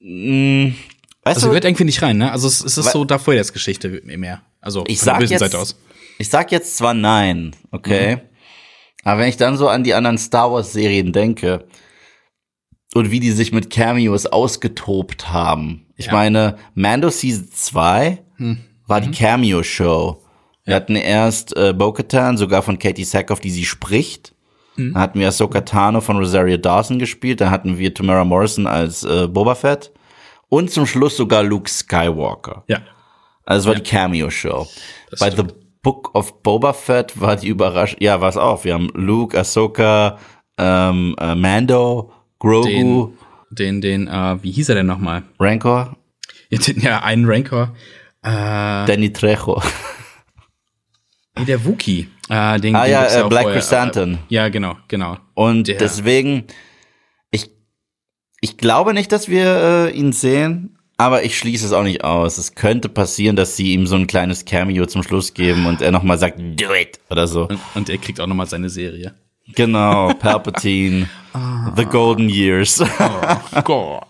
mh, 0.00 0.66
mm, 0.66 0.74
weißt 1.22 1.36
also 1.36 1.46
du, 1.46 1.50
gehört 1.52 1.64
irgendwie 1.64 1.84
nicht 1.84 2.02
rein, 2.02 2.18
ne? 2.18 2.30
Also 2.30 2.46
es, 2.46 2.62
es 2.62 2.76
ist 2.76 2.92
so 2.92 3.06
davor 3.06 3.32
jetzt 3.32 3.54
Geschichte 3.54 4.02
mehr. 4.04 4.42
Also 4.60 4.84
ich 4.86 5.00
sag 5.00 5.22
jetzt, 5.22 5.54
aus. 5.54 5.76
Ich 6.18 6.28
sag 6.28 6.52
jetzt 6.52 6.76
zwar 6.76 6.92
nein, 6.92 7.56
okay? 7.70 8.16
Mhm. 8.16 8.20
Aber 9.04 9.20
wenn 9.20 9.28
ich 9.28 9.36
dann 9.36 9.56
so 9.56 9.68
an 9.68 9.84
die 9.84 9.94
anderen 9.94 10.18
Star 10.18 10.50
Wars 10.50 10.72
Serien 10.72 11.12
denke 11.12 11.66
und 12.94 13.10
wie 13.10 13.20
die 13.20 13.32
sich 13.32 13.52
mit 13.52 13.70
Cameos 13.70 14.26
ausgetobt 14.26 15.30
haben. 15.30 15.86
Ich 15.96 16.06
ja. 16.06 16.12
meine, 16.12 16.56
Mando 16.74 17.10
Season 17.10 17.48
2 17.52 18.18
hm 18.36 18.58
war 18.86 19.00
mhm. 19.00 19.04
die 19.04 19.18
Cameo-Show. 19.18 20.20
Wir 20.64 20.74
hatten 20.74 20.96
erst 20.96 21.56
äh, 21.56 21.72
Bo-Katan, 21.74 22.38
sogar 22.38 22.62
von 22.62 22.78
Katie 22.78 23.04
Sackhoff, 23.04 23.40
die 23.40 23.50
sie 23.50 23.64
spricht. 23.64 24.34
Mhm. 24.76 24.94
Dann 24.94 25.02
hatten 25.02 25.20
wir 25.20 25.28
Ahsoka 25.28 25.60
Tano 25.60 26.00
von 26.00 26.16
Rosario 26.16 26.56
Dawson 26.56 26.98
gespielt. 26.98 27.40
Dann 27.40 27.50
hatten 27.50 27.78
wir 27.78 27.92
Tamara 27.92 28.24
Morrison 28.24 28.66
als 28.66 29.04
äh, 29.04 29.28
Boba 29.28 29.54
Fett. 29.54 29.92
Und 30.48 30.70
zum 30.70 30.86
Schluss 30.86 31.16
sogar 31.16 31.42
Luke 31.42 31.68
Skywalker. 31.68 32.64
Ja. 32.68 32.80
Also 33.44 33.60
es 33.60 33.66
war 33.66 33.74
ja. 33.74 33.80
die 33.80 33.90
Cameo-Show. 33.90 34.66
Bei 35.18 35.30
stimmt. 35.30 35.50
The 35.50 35.56
Book 35.84 36.14
of 36.14 36.42
Boba 36.42 36.72
Fett 36.72 37.20
war 37.20 37.36
die 37.36 37.48
Überraschung. 37.48 37.98
Ja, 38.00 38.20
war 38.20 38.30
es 38.30 38.36
auch. 38.36 38.64
Wir 38.64 38.74
haben 38.74 38.88
Luke, 38.94 39.38
Ahsoka, 39.38 40.18
ähm, 40.58 41.14
äh, 41.20 41.34
Mando, 41.36 42.10
Grogu. 42.40 43.12
Den, 43.50 43.80
den, 43.80 44.06
den 44.06 44.08
äh, 44.08 44.42
wie 44.42 44.50
hieß 44.50 44.70
er 44.70 44.76
denn 44.76 44.86
nochmal? 44.86 45.22
Rancor. 45.38 45.96
Ja, 46.48 46.58
den, 46.58 46.80
ja, 46.80 47.02
einen 47.02 47.26
Rancor. 47.26 47.74
Äh, 48.22 48.30
Danny 48.86 49.12
Trejo. 49.12 49.62
Nee, 51.38 51.44
der 51.44 51.64
Wookie. 51.64 52.08
Äh, 52.28 52.60
den, 52.60 52.74
ah 52.76 52.84
den 52.84 52.92
ja, 52.92 53.06
äh, 53.06 53.28
Black 53.28 53.46
Chrysanthemum. 53.46 54.18
Ja, 54.28 54.48
genau, 54.48 54.76
genau. 54.88 55.18
Und 55.34 55.68
der. 55.68 55.78
deswegen, 55.78 56.44
ich, 57.30 57.50
ich 58.40 58.56
glaube 58.56 58.94
nicht, 58.94 59.12
dass 59.12 59.28
wir 59.28 59.88
äh, 59.88 59.90
ihn 59.90 60.12
sehen, 60.12 60.78
aber 60.96 61.24
ich 61.24 61.38
schließe 61.38 61.66
es 61.66 61.72
auch 61.72 61.82
nicht 61.82 62.04
aus. 62.04 62.38
Es 62.38 62.54
könnte 62.54 62.88
passieren, 62.88 63.36
dass 63.36 63.56
sie 63.56 63.72
ihm 63.72 63.86
so 63.86 63.96
ein 63.96 64.06
kleines 64.06 64.44
Cameo 64.44 64.86
zum 64.86 65.02
Schluss 65.02 65.34
geben 65.34 65.66
und 65.66 65.82
er 65.82 65.90
nochmal 65.90 66.18
sagt, 66.18 66.38
do 66.38 66.74
it, 66.74 67.00
oder 67.10 67.26
so. 67.26 67.48
Und, 67.48 67.60
und 67.74 67.90
er 67.90 67.98
kriegt 67.98 68.20
auch 68.20 68.26
nochmal 68.26 68.46
seine 68.46 68.70
Serie. 68.70 69.14
Genau, 69.54 70.14
Palpatine, 70.14 71.08
The 71.76 71.84
Golden 71.84 72.28
Years. 72.28 72.80
oh 72.80 73.62
Gott 73.62 74.06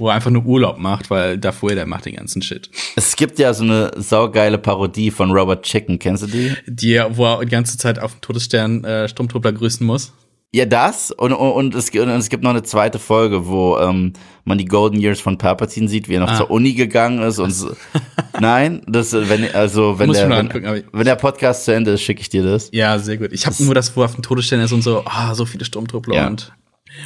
wo 0.00 0.08
er 0.08 0.14
einfach 0.14 0.30
nur 0.30 0.44
Urlaub 0.44 0.78
macht, 0.78 1.10
weil 1.10 1.38
davor 1.38 1.74
der 1.74 1.86
macht 1.86 2.06
den 2.06 2.16
ganzen 2.16 2.40
Shit. 2.40 2.70
Es 2.96 3.14
gibt 3.16 3.38
ja 3.38 3.52
so 3.52 3.64
eine 3.64 3.90
saugeile 3.96 4.56
Parodie 4.56 5.10
von 5.10 5.30
Robert 5.30 5.62
Chicken, 5.62 5.98
kennst 5.98 6.22
du 6.22 6.26
die? 6.26 6.56
Die, 6.66 7.00
wo 7.10 7.26
er 7.26 7.44
die 7.44 7.50
ganze 7.50 7.76
Zeit 7.76 7.98
auf 7.98 8.14
dem 8.14 8.20
Todesstern 8.22 8.82
äh, 8.82 9.08
Sturmtruppler 9.08 9.52
grüßen 9.52 9.86
muss. 9.86 10.12
Ja, 10.52 10.64
das 10.64 11.12
und, 11.12 11.32
und, 11.32 11.76
es, 11.76 11.90
und 11.90 12.08
es 12.08 12.28
gibt 12.28 12.42
noch 12.42 12.50
eine 12.50 12.64
zweite 12.64 12.98
Folge, 12.98 13.46
wo 13.46 13.78
ähm, 13.78 14.14
man 14.44 14.58
die 14.58 14.64
Golden 14.64 14.98
Years 14.98 15.20
von 15.20 15.38
Palpatine 15.38 15.86
sieht, 15.86 16.08
wie 16.08 16.14
er 16.14 16.20
noch 16.20 16.30
ah. 16.30 16.36
zur 16.38 16.50
Uni 16.50 16.72
gegangen 16.72 17.22
ist 17.22 17.38
und 17.38 17.52
so. 17.52 17.70
Nein, 18.40 18.82
das 18.88 19.12
wenn 19.12 19.54
also 19.54 20.00
wenn 20.00 20.12
der 20.12 20.28
wenn, 20.28 20.84
wenn, 20.92 21.04
der 21.04 21.14
Podcast 21.14 21.66
zu 21.66 21.72
Ende 21.72 21.92
ist, 21.92 22.02
schicke 22.02 22.22
ich 22.22 22.30
dir 22.30 22.42
das. 22.42 22.68
Ja, 22.72 22.98
sehr 22.98 23.16
gut. 23.16 23.32
Ich 23.32 23.46
habe 23.46 23.54
nur 23.62 23.76
das, 23.76 23.96
wo 23.96 24.02
auf 24.02 24.14
dem 24.14 24.22
Todesstern 24.22 24.58
ist 24.58 24.72
und 24.72 24.82
so, 24.82 25.04
ah, 25.04 25.36
so 25.36 25.46
viele 25.46 25.64
Sturmtruppler 25.64 26.16
ja. 26.16 26.26
und 26.26 26.52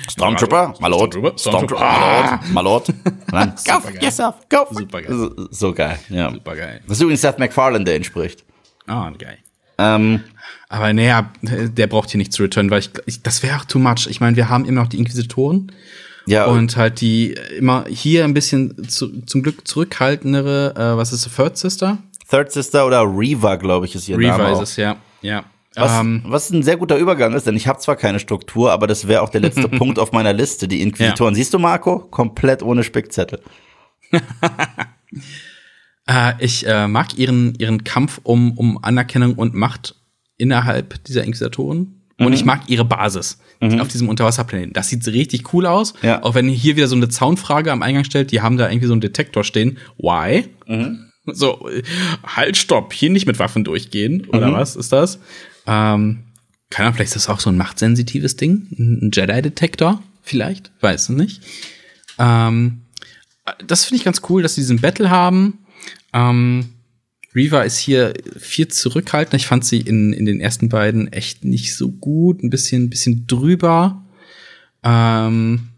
Stormtrooper, 0.08 0.74
my 0.80 0.88
lord. 0.88 1.14
Stormtrooper, 1.38 2.40
my 2.50 2.62
lord, 2.62 2.88
my 3.30 3.42
lord. 3.42 3.64
Go 3.66 4.00
yourself, 4.00 4.36
go 4.48 4.66
Super 4.70 5.02
geil. 5.02 5.14
So, 5.14 5.48
so 5.50 5.72
geil, 5.74 5.98
ja. 6.08 6.30
Super 6.30 6.56
geil. 6.56 6.80
Das 6.86 6.96
ist 6.96 7.02
übrigens 7.02 7.20
Seth 7.20 7.38
MacFarlane, 7.38 7.84
der 7.84 7.96
entspricht. 7.96 8.44
Ah, 8.86 9.08
oh, 9.08 9.18
geil. 9.18 9.38
Ähm, 9.76 10.24
aber 10.74 10.92
naja, 10.92 11.30
der 11.42 11.86
braucht 11.86 12.10
hier 12.10 12.18
nicht 12.18 12.32
zu 12.32 12.42
returnen, 12.42 12.70
weil 12.70 12.80
ich, 12.80 12.90
ich 13.06 13.22
das 13.22 13.42
wäre 13.42 13.56
auch 13.56 13.64
too 13.64 13.78
much. 13.78 14.08
Ich 14.08 14.20
meine, 14.20 14.36
wir 14.36 14.48
haben 14.48 14.64
immer 14.64 14.82
noch 14.82 14.88
die 14.88 14.98
Inquisitoren. 14.98 15.70
Ja. 16.26 16.46
Und 16.46 16.76
halt 16.76 17.00
die 17.00 17.34
immer 17.56 17.84
hier 17.86 18.24
ein 18.24 18.34
bisschen 18.34 18.88
zu, 18.88 19.22
zum 19.22 19.42
Glück 19.42 19.68
zurückhaltendere, 19.68 20.74
äh, 20.74 20.96
was 20.96 21.12
ist 21.12 21.28
Third 21.36 21.56
Sister? 21.58 21.98
Third 22.28 22.50
Sister 22.50 22.86
oder 22.86 23.02
Reva, 23.02 23.56
glaube 23.56 23.86
ich, 23.86 23.94
ist 23.94 24.08
ihr 24.08 24.18
Reva 24.18 24.38
Name. 24.38 24.44
Reva 24.50 24.62
ist 24.62 24.70
es, 24.70 24.76
ja. 24.76 24.96
Ja. 25.20 25.44
Was, 25.76 26.00
ähm, 26.00 26.22
was 26.26 26.50
ein 26.50 26.62
sehr 26.62 26.76
guter 26.76 26.96
Übergang 26.96 27.34
ist, 27.34 27.46
denn 27.46 27.56
ich 27.56 27.68
habe 27.68 27.78
zwar 27.78 27.96
keine 27.96 28.20
Struktur, 28.20 28.72
aber 28.72 28.86
das 28.86 29.06
wäre 29.06 29.22
auch 29.22 29.28
der 29.28 29.42
letzte 29.42 29.68
Punkt 29.78 29.98
auf 29.98 30.12
meiner 30.12 30.32
Liste, 30.32 30.66
die 30.66 30.82
Inquisitoren. 30.82 31.34
Ja. 31.34 31.36
Siehst 31.36 31.52
du, 31.52 31.58
Marco? 31.58 31.98
Komplett 31.98 32.62
ohne 32.62 32.84
Spickzettel. 32.84 33.40
äh, 36.08 36.32
ich 36.38 36.66
äh, 36.66 36.88
mag 36.88 37.18
ihren, 37.18 37.54
ihren 37.56 37.84
Kampf 37.84 38.20
um, 38.22 38.56
um 38.56 38.82
Anerkennung 38.82 39.34
und 39.34 39.54
Macht 39.54 39.96
innerhalb 40.36 41.02
dieser 41.04 41.24
Inquisitoren. 41.24 42.00
Und 42.16 42.32
ich 42.32 42.44
mag 42.44 42.68
ihre 42.68 42.84
Basis 42.84 43.38
mhm. 43.60 43.80
auf 43.80 43.88
diesem 43.88 44.08
Unterwasserplaneten. 44.08 44.72
Das 44.72 44.88
sieht 44.88 45.04
richtig 45.08 45.52
cool 45.52 45.66
aus. 45.66 45.94
Ja. 46.02 46.22
Auch 46.22 46.34
wenn 46.34 46.48
hier 46.48 46.76
wieder 46.76 46.86
so 46.86 46.94
eine 46.94 47.08
Zaunfrage 47.08 47.72
am 47.72 47.82
Eingang 47.82 48.04
stellt, 48.04 48.30
die 48.30 48.40
haben 48.40 48.56
da 48.56 48.68
irgendwie 48.68 48.86
so 48.86 48.92
einen 48.92 49.00
Detektor 49.00 49.42
stehen. 49.42 49.78
Why? 49.98 50.48
Mhm. 50.66 51.10
So, 51.26 51.68
halt, 52.22 52.56
stopp, 52.56 52.92
hier 52.92 53.10
nicht 53.10 53.26
mit 53.26 53.38
Waffen 53.38 53.64
durchgehen. 53.64 54.26
Oder 54.28 54.50
mhm. 54.50 54.52
was 54.54 54.76
ist 54.76 54.92
das? 54.92 55.18
Ähm, 55.66 56.24
keine 56.70 56.86
Ahnung, 56.86 56.96
vielleicht 56.96 57.16
ist 57.16 57.26
das 57.26 57.28
auch 57.28 57.40
so 57.40 57.50
ein 57.50 57.56
machtsensitives 57.56 58.36
Ding. 58.36 58.68
Ein 58.78 59.10
Jedi-Detektor, 59.12 60.02
vielleicht, 60.22 60.70
weiß 60.80 61.08
nicht. 61.10 61.42
Ähm, 62.18 62.82
das 63.66 63.84
finde 63.84 63.98
ich 63.98 64.04
ganz 64.04 64.22
cool, 64.28 64.42
dass 64.42 64.54
sie 64.54 64.60
diesen 64.60 64.80
Battle 64.80 65.10
haben. 65.10 65.58
Ähm, 66.12 66.73
Reva 67.34 67.62
ist 67.62 67.78
hier 67.78 68.14
viel 68.38 68.68
zurückhaltend. 68.68 69.40
Ich 69.40 69.46
fand 69.46 69.64
sie 69.64 69.80
in, 69.80 70.12
in 70.12 70.24
den 70.24 70.40
ersten 70.40 70.68
beiden 70.68 71.12
echt 71.12 71.44
nicht 71.44 71.76
so 71.76 71.90
gut, 71.90 72.42
ein 72.42 72.50
bisschen, 72.50 72.84
ein 72.84 72.90
bisschen 72.90 73.26
drüber. 73.26 74.04
Ähm, 74.84 75.68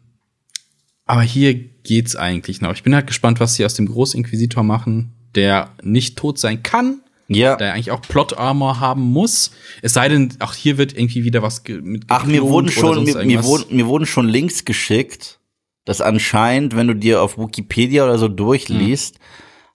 aber 1.06 1.22
hier 1.22 1.54
geht's 1.54 2.16
eigentlich 2.16 2.60
noch. 2.60 2.74
Ich 2.74 2.82
bin 2.82 2.94
halt 2.94 3.06
gespannt, 3.06 3.40
was 3.40 3.54
sie 3.54 3.64
aus 3.64 3.74
dem 3.74 3.86
Großinquisitor 3.86 4.62
machen, 4.62 5.12
der 5.34 5.70
nicht 5.82 6.18
tot 6.18 6.38
sein 6.38 6.62
kann. 6.62 7.00
Ja. 7.28 7.56
Der 7.56 7.72
eigentlich 7.72 7.90
auch 7.90 8.02
Plot 8.02 8.38
Armor 8.38 8.78
haben 8.78 9.02
muss. 9.02 9.50
Es 9.82 9.94
sei 9.94 10.08
denn, 10.08 10.34
auch 10.38 10.54
hier 10.54 10.78
wird 10.78 10.96
irgendwie 10.96 11.24
wieder 11.24 11.42
was 11.42 11.62
mit 11.66 12.04
Ach, 12.08 12.24
mir 12.24 12.42
wurden 12.42 12.68
schon, 12.68 13.02
mir, 13.02 13.24
mir, 13.24 13.42
wurden, 13.42 13.74
mir 13.74 13.86
wurden 13.86 14.06
schon 14.06 14.28
Links 14.28 14.64
geschickt, 14.64 15.40
dass 15.84 16.00
anscheinend, 16.00 16.76
wenn 16.76 16.86
du 16.86 16.94
dir 16.94 17.22
auf 17.22 17.36
Wikipedia 17.38 18.04
oder 18.04 18.18
so 18.18 18.28
durchliest, 18.28 19.16
hm. 19.16 19.20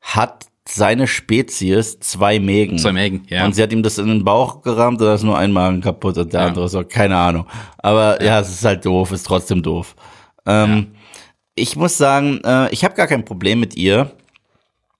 hat 0.01 0.45
seine 0.67 1.07
Spezies 1.07 1.99
zwei 1.99 2.39
Mägen. 2.39 2.77
Zwei 2.77 2.93
Mägen, 2.93 3.23
ja. 3.27 3.45
Und 3.45 3.55
sie 3.55 3.63
hat 3.63 3.73
ihm 3.73 3.83
das 3.83 3.97
in 3.97 4.07
den 4.07 4.23
Bauch 4.23 4.61
gerammt 4.61 5.01
und 5.01 5.07
da 5.07 5.15
ist 5.15 5.23
nur 5.23 5.37
ein 5.37 5.51
Magen 5.51 5.81
kaputt 5.81 6.17
und 6.17 6.33
der 6.33 6.41
ja. 6.41 6.47
andere 6.47 6.69
so, 6.69 6.83
keine 6.83 7.17
Ahnung. 7.17 7.45
Aber 7.79 8.21
ja. 8.21 8.27
ja. 8.27 8.39
es 8.39 8.49
ist 8.49 8.63
halt 8.63 8.85
doof, 8.85 9.11
ist 9.11 9.25
trotzdem 9.25 9.63
doof. 9.63 9.95
Ähm, 10.45 10.71
ja. 10.93 10.99
Ich 11.55 11.75
muss 11.75 11.97
sagen, 11.97 12.41
äh, 12.43 12.71
ich 12.71 12.83
habe 12.83 12.95
gar 12.95 13.07
kein 13.07 13.25
Problem 13.25 13.59
mit 13.59 13.75
ihr 13.75 14.11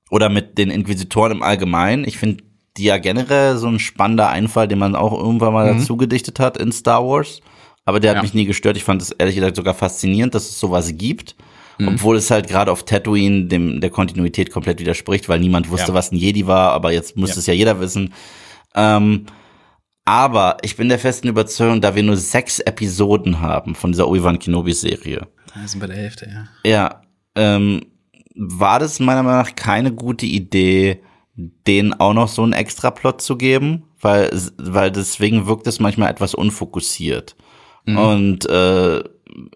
oder 0.10 0.30
mit 0.30 0.58
den 0.58 0.70
Inquisitoren 0.70 1.32
im 1.32 1.44
Allgemeinen. 1.44 2.06
Ich 2.06 2.18
finde 2.18 2.44
die 2.78 2.86
ja 2.86 2.98
generell 2.98 3.58
so 3.58 3.68
ein 3.68 3.80
spannender 3.80 4.30
Einfall, 4.30 4.68
den 4.68 4.80
man 4.80 4.96
auch 4.96 5.14
irgendwann 5.14 5.54
mal 5.54 5.72
mhm. 5.72 5.80
dazu 5.80 5.98
gedichtet 5.98 6.40
hat 6.40 6.58
in 6.58 6.72
Star 6.72 7.06
Wars. 7.06 7.42
Aber 7.86 8.00
der 8.00 8.16
hat 8.16 8.22
mich 8.22 8.34
nie 8.34 8.46
gestört. 8.46 8.78
Ich 8.78 8.84
fand 8.84 9.02
es 9.02 9.12
ehrlich 9.12 9.36
gesagt 9.36 9.56
sogar 9.56 9.74
faszinierend, 9.74 10.36
dass 10.36 10.50
es 10.50 10.60
sowas 10.60 10.92
gibt. 10.98 11.36
Mhm. 11.78 11.90
Obwohl 11.90 12.18
es 12.18 12.32
halt 12.32 12.48
gerade 12.48 12.72
auf 12.72 12.84
Tatooine 12.84 13.46
dem, 13.46 13.82
der 13.82 13.90
Kontinuität 13.90 14.52
komplett 14.52 14.80
widerspricht, 14.80 15.30
weil 15.30 15.40
niemand 15.40 15.70
wusste, 15.70 15.90
ja. 15.90 15.94
was 15.94 16.12
ein 16.12 16.18
Jedi 16.18 16.48
war, 16.48 16.72
aber 16.72 16.92
jetzt 16.92 17.18
muss 17.18 17.32
ja. 17.32 17.38
es 17.38 17.46
ja 17.48 17.54
jeder 17.54 17.80
wissen. 17.80 18.14
Ähm, 18.76 19.26
aber 20.06 20.58
ich 20.62 20.76
bin 20.76 20.90
der 20.90 21.00
festen 21.00 21.28
Überzeugung, 21.28 21.82
da 21.82 21.96
wir 21.96 22.04
nur 22.04 22.18
sechs 22.18 22.60
Episoden 22.60 23.40
haben 23.40 23.76
von 23.76 23.92
dieser 23.92 24.08
Obi-Wan 24.08 24.40
Kenobi-Serie. 24.40 25.28
Da 25.54 25.68
sind 25.68 25.80
bei 25.80 25.88
der 25.88 25.98
Hälfte, 25.98 26.30
ja. 26.30 26.70
Ja, 26.70 27.02
ähm, 27.36 27.82
war 28.36 28.80
das 28.80 29.00
meiner 29.00 29.24
Meinung 29.24 29.42
nach 29.42 29.56
keine 29.56 29.94
gute 29.94 30.26
Idee, 30.26 31.02
denen 31.36 31.94
auch 31.94 32.14
noch 32.14 32.28
so 32.28 32.44
einen 32.44 32.54
Extra-Plot 32.54 33.22
zu 33.22 33.38
geben, 33.38 33.84
weil, 34.00 34.32
weil 34.58 34.92
deswegen 34.92 35.48
wirkt 35.48 35.68
es 35.68 35.80
manchmal 35.80 36.10
etwas 36.10 36.34
unfokussiert. 36.34 37.36
Mhm. 37.86 37.98
Und 37.98 38.50
äh, 38.50 39.04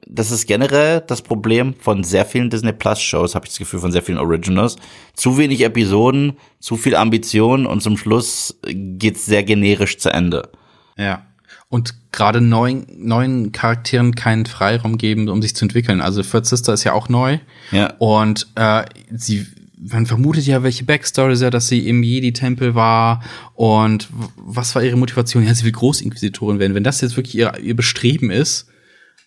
das 0.08 0.32
ist 0.32 0.48
generell 0.48 1.02
das 1.02 1.22
Problem 1.22 1.74
von 1.80 2.04
sehr 2.04 2.26
vielen 2.26 2.50
Disney 2.50 2.74
Plus 2.74 3.02
Shows, 3.02 3.36
habe 3.36 3.46
ich 3.46 3.52
das 3.52 3.60
Gefühl, 3.60 3.80
von 3.80 3.92
sehr 3.92 4.02
vielen 4.02 4.18
Originals. 4.18 4.78
Zu 5.14 5.38
wenig 5.38 5.62
Episoden, 5.62 6.34
zu 6.60 6.78
viel 6.78 6.96
Ambition 6.96 7.66
und 7.66 7.82
zum 7.82 7.98
Schluss 7.98 8.58
geht's 8.66 9.26
sehr 9.26 9.44
generisch 9.44 9.98
zu 9.98 10.10
Ende. 10.10 10.50
Ja. 10.98 11.26
Und 11.70 11.96
gerade 12.12 12.42
neuen, 12.42 12.86
neuen 12.98 13.52
Charakteren 13.52 14.16
keinen 14.16 14.46
Freiraum 14.46 14.98
geben, 14.98 15.30
um 15.30 15.42
sich 15.42 15.56
zu 15.56 15.66
entwickeln. 15.66 16.00
Also 16.00 16.22
Third 16.22 16.46
Sister 16.46 16.74
ist 16.74 16.84
ja 16.84 16.94
auch 16.94 17.10
neu. 17.10 17.40
Ja. 17.72 17.94
Und 17.98 18.48
äh, 18.56 18.86
sie 19.12 19.46
man 19.78 20.06
vermutet 20.06 20.46
ja, 20.46 20.64
welche 20.64 20.84
Backstory 20.84 21.34
ist 21.34 21.42
ja, 21.42 21.50
dass 21.50 21.68
sie 21.68 21.88
im 21.88 22.02
Jedi-Tempel 22.02 22.76
war 22.76 23.24
und 23.54 24.10
was 24.36 24.74
war 24.74 24.84
ihre 24.84 24.98
Motivation? 24.98 25.46
Ja, 25.46 25.54
sie 25.54 25.66
will 25.66 25.72
Großinquisitorin 25.72 26.60
werden. 26.60 26.74
Wenn 26.74 26.84
das 26.84 27.02
jetzt 27.02 27.18
wirklich 27.18 27.36
ihr, 27.36 27.54
ihr 27.62 27.76
Bestreben 27.76 28.32
ist, 28.32 28.68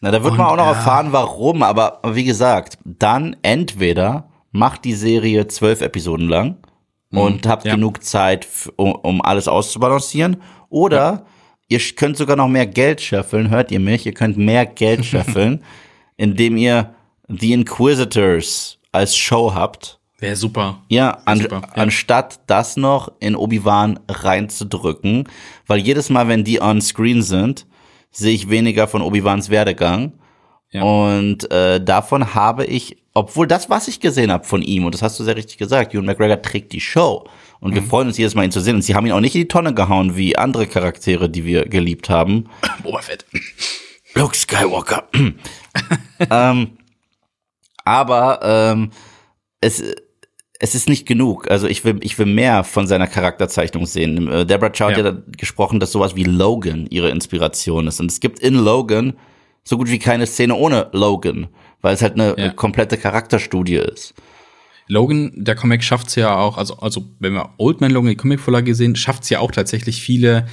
na, 0.01 0.11
da 0.11 0.23
wird 0.23 0.33
und, 0.33 0.39
man 0.39 0.47
auch 0.47 0.57
noch 0.57 0.65
ja. 0.65 0.73
erfahren, 0.73 1.09
warum, 1.11 1.63
aber 1.63 2.01
wie 2.05 2.25
gesagt, 2.25 2.79
dann 2.85 3.37
entweder 3.43 4.29
macht 4.53 4.85
die 4.85 4.95
Serie 4.95 5.47
zwölf 5.49 5.81
Episoden 5.81 6.29
lang 6.29 6.57
mhm, 7.11 7.19
und 7.19 7.47
habt 7.47 7.65
ja. 7.65 7.75
genug 7.75 8.05
Zeit, 8.05 8.47
um, 8.77 8.95
um, 8.95 9.23
alles 9.23 9.49
auszubalancieren, 9.49 10.43
oder 10.69 10.97
ja. 10.97 11.27
ihr 11.69 11.81
könnt 11.97 12.17
sogar 12.17 12.37
noch 12.37 12.49
mehr 12.49 12.67
Geld 12.67 13.01
scheffeln, 13.01 13.51
hört 13.51 13.71
ihr 13.71 13.81
mich? 13.81 14.07
Ihr 14.07 14.15
könnt 14.15 14.37
mehr 14.37 14.67
Geld 14.67 15.05
scheffeln, 15.05 15.65
indem 16.17 16.57
ihr 16.57 16.95
The 17.29 17.53
Inquisitors 17.53 18.79
als 18.93 19.17
Show 19.17 19.53
habt. 19.55 19.99
Wäre 20.19 20.35
super. 20.35 20.83
Ja, 20.89 21.19
an, 21.27 21.41
super. 21.41 21.63
ja, 21.65 21.83
anstatt 21.83 22.41
das 22.47 22.77
noch 22.77 23.13
in 23.21 23.37
Obi-Wan 23.37 24.01
reinzudrücken, 24.09 25.29
weil 25.67 25.79
jedes 25.79 26.11
Mal, 26.11 26.27
wenn 26.27 26.43
die 26.43 26.61
on 26.61 26.81
screen 26.81 27.23
sind, 27.23 27.67
sehe 28.11 28.35
ich 28.35 28.51
weniger 28.51 28.89
von 28.89 29.03
Obi-Wans 29.03 29.51
Werdegang. 29.51 30.13
Ja. 30.71 30.83
Und 30.83 31.51
äh, 31.51 31.83
davon 31.83 32.35
habe 32.35 32.65
ich, 32.67 33.03
obwohl 33.15 33.47
das, 33.47 33.71
was 33.71 33.89
ich 33.89 34.01
gesehen 34.01 34.31
habe 34.31 34.45
von 34.45 34.63
ihm, 34.63 34.85
und 34.85 34.95
das 34.95 35.03
hast 35.03 35.19
du 35.19 35.25
sehr 35.25 35.37
richtig 35.37 35.57
gesagt, 35.57 35.95
Ewan 35.95 36.05
McGregor 36.05 36.43
trägt 36.43 36.73
die 36.73 36.81
Show. 36.81 37.27
Und 37.61 37.71
mhm. 37.71 37.77
wir 37.77 37.83
freuen 37.83 38.09
uns 38.09 38.19
jedes 38.19 38.35
Mal, 38.35 38.45
ihn 38.45 38.51
zu 38.51 38.61
sehen. 38.61 38.77
Und 38.77 38.83
sie 38.83 38.95
haben 38.95 39.07
ihn 39.07 39.13
auch 39.13 39.21
nicht 39.21 39.35
in 39.35 39.43
die 39.43 39.49
Tonne 39.49 39.75
gehauen, 39.75 40.17
wie 40.17 40.37
andere 40.37 40.67
Charaktere, 40.67 41.31
die 41.31 41.45
wir 41.45 41.65
geliebt 41.67 42.11
haben. 42.11 42.49
Boba 42.83 43.01
Fett. 43.01 43.25
Luke 44.15 44.37
Skywalker. 44.37 45.09
ähm, 46.31 46.79
aber 47.85 48.41
ähm, 48.43 48.91
es 49.61 49.83
es 50.59 50.75
ist 50.75 50.89
nicht 50.89 51.07
genug. 51.07 51.51
Also 51.51 51.69
ich 51.69 51.85
will, 51.85 51.99
ich 52.01 52.19
will 52.19 52.27
mehr 52.27 52.65
von 52.65 52.87
seiner 52.87 53.07
Charakterzeichnung 53.07 53.87
sehen. 53.87 54.29
Äh, 54.29 54.45
Deborah 54.45 54.71
Chow 54.71 54.91
ja. 54.91 54.97
hat 54.97 55.05
ja 55.05 55.17
gesprochen, 55.37 55.79
dass 55.79 55.93
sowas 55.93 56.17
wie 56.17 56.25
Logan 56.25 56.87
ihre 56.91 57.11
Inspiration 57.11 57.87
ist. 57.87 58.01
Und 58.01 58.11
es 58.11 58.21
gibt 58.21 58.41
in 58.41 58.55
Logan 58.55 59.15
so 59.63 59.77
gut 59.77 59.89
wie 59.89 59.99
keine 59.99 60.27
Szene 60.27 60.55
ohne 60.55 60.89
Logan, 60.93 61.49
weil 61.81 61.95
es 61.95 62.03
halt 62.03 62.15
eine 62.15 62.35
ja. 62.37 62.49
komplette 62.51 62.97
Charakterstudie 62.97 63.77
ist. 63.77 64.15
Logan, 64.89 65.33
der 65.35 65.55
Comic 65.55 65.85
schafft's 65.85 66.15
ja 66.15 66.35
auch, 66.35 66.57
also, 66.57 66.79
also 66.79 67.05
wenn 67.21 67.35
wir 67.35 67.51
Old 67.59 67.81
Man 67.81 67.91
Logan 67.91 68.09
die 68.09 68.17
Comicvorlage 68.17 68.75
sehen, 68.75 68.97
schafft's 68.97 69.29
ja 69.29 69.41
auch 69.41 69.53
tatsächlich 69.53 70.01
viele 70.01 70.47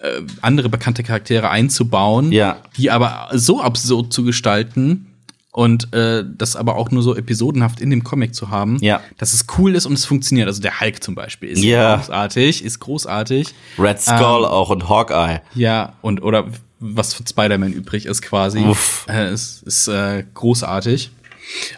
äh, 0.00 0.20
andere 0.42 0.68
bekannte 0.68 1.04
Charaktere 1.04 1.48
einzubauen, 1.48 2.32
ja. 2.32 2.58
die 2.76 2.90
aber 2.90 3.28
so 3.32 3.62
absurd 3.62 4.12
zu 4.12 4.24
gestalten, 4.24 5.06
und 5.52 5.92
äh, 5.94 6.24
das 6.36 6.56
aber 6.56 6.76
auch 6.76 6.90
nur 6.90 7.02
so 7.02 7.16
episodenhaft 7.16 7.80
in 7.80 7.90
dem 7.90 8.04
Comic 8.04 8.34
zu 8.34 8.50
haben, 8.50 8.78
ja. 8.80 9.00
dass 9.16 9.32
es 9.32 9.46
cool 9.56 9.74
ist 9.74 9.86
und 9.86 9.94
es 9.94 10.04
funktioniert. 10.04 10.46
Also 10.46 10.60
der 10.60 10.80
Hulk 10.80 11.02
zum 11.02 11.14
Beispiel 11.14 11.50
ist 11.50 11.64
ja. 11.64 11.96
großartig, 11.96 12.64
ist 12.64 12.80
großartig. 12.80 13.54
Red 13.78 14.00
Skull 14.00 14.16
ähm, 14.18 14.44
auch 14.44 14.70
und 14.70 14.88
Hawkeye. 14.88 15.40
Ja, 15.54 15.94
und 16.02 16.22
oder 16.22 16.48
was 16.80 17.14
von 17.14 17.26
Spider-Man 17.26 17.72
übrig 17.72 18.06
ist 18.06 18.22
quasi. 18.22 18.60
Uff. 18.60 19.06
Äh, 19.08 19.32
ist 19.32 19.62
ist 19.62 19.88
äh, 19.88 20.24
großartig. 20.34 21.10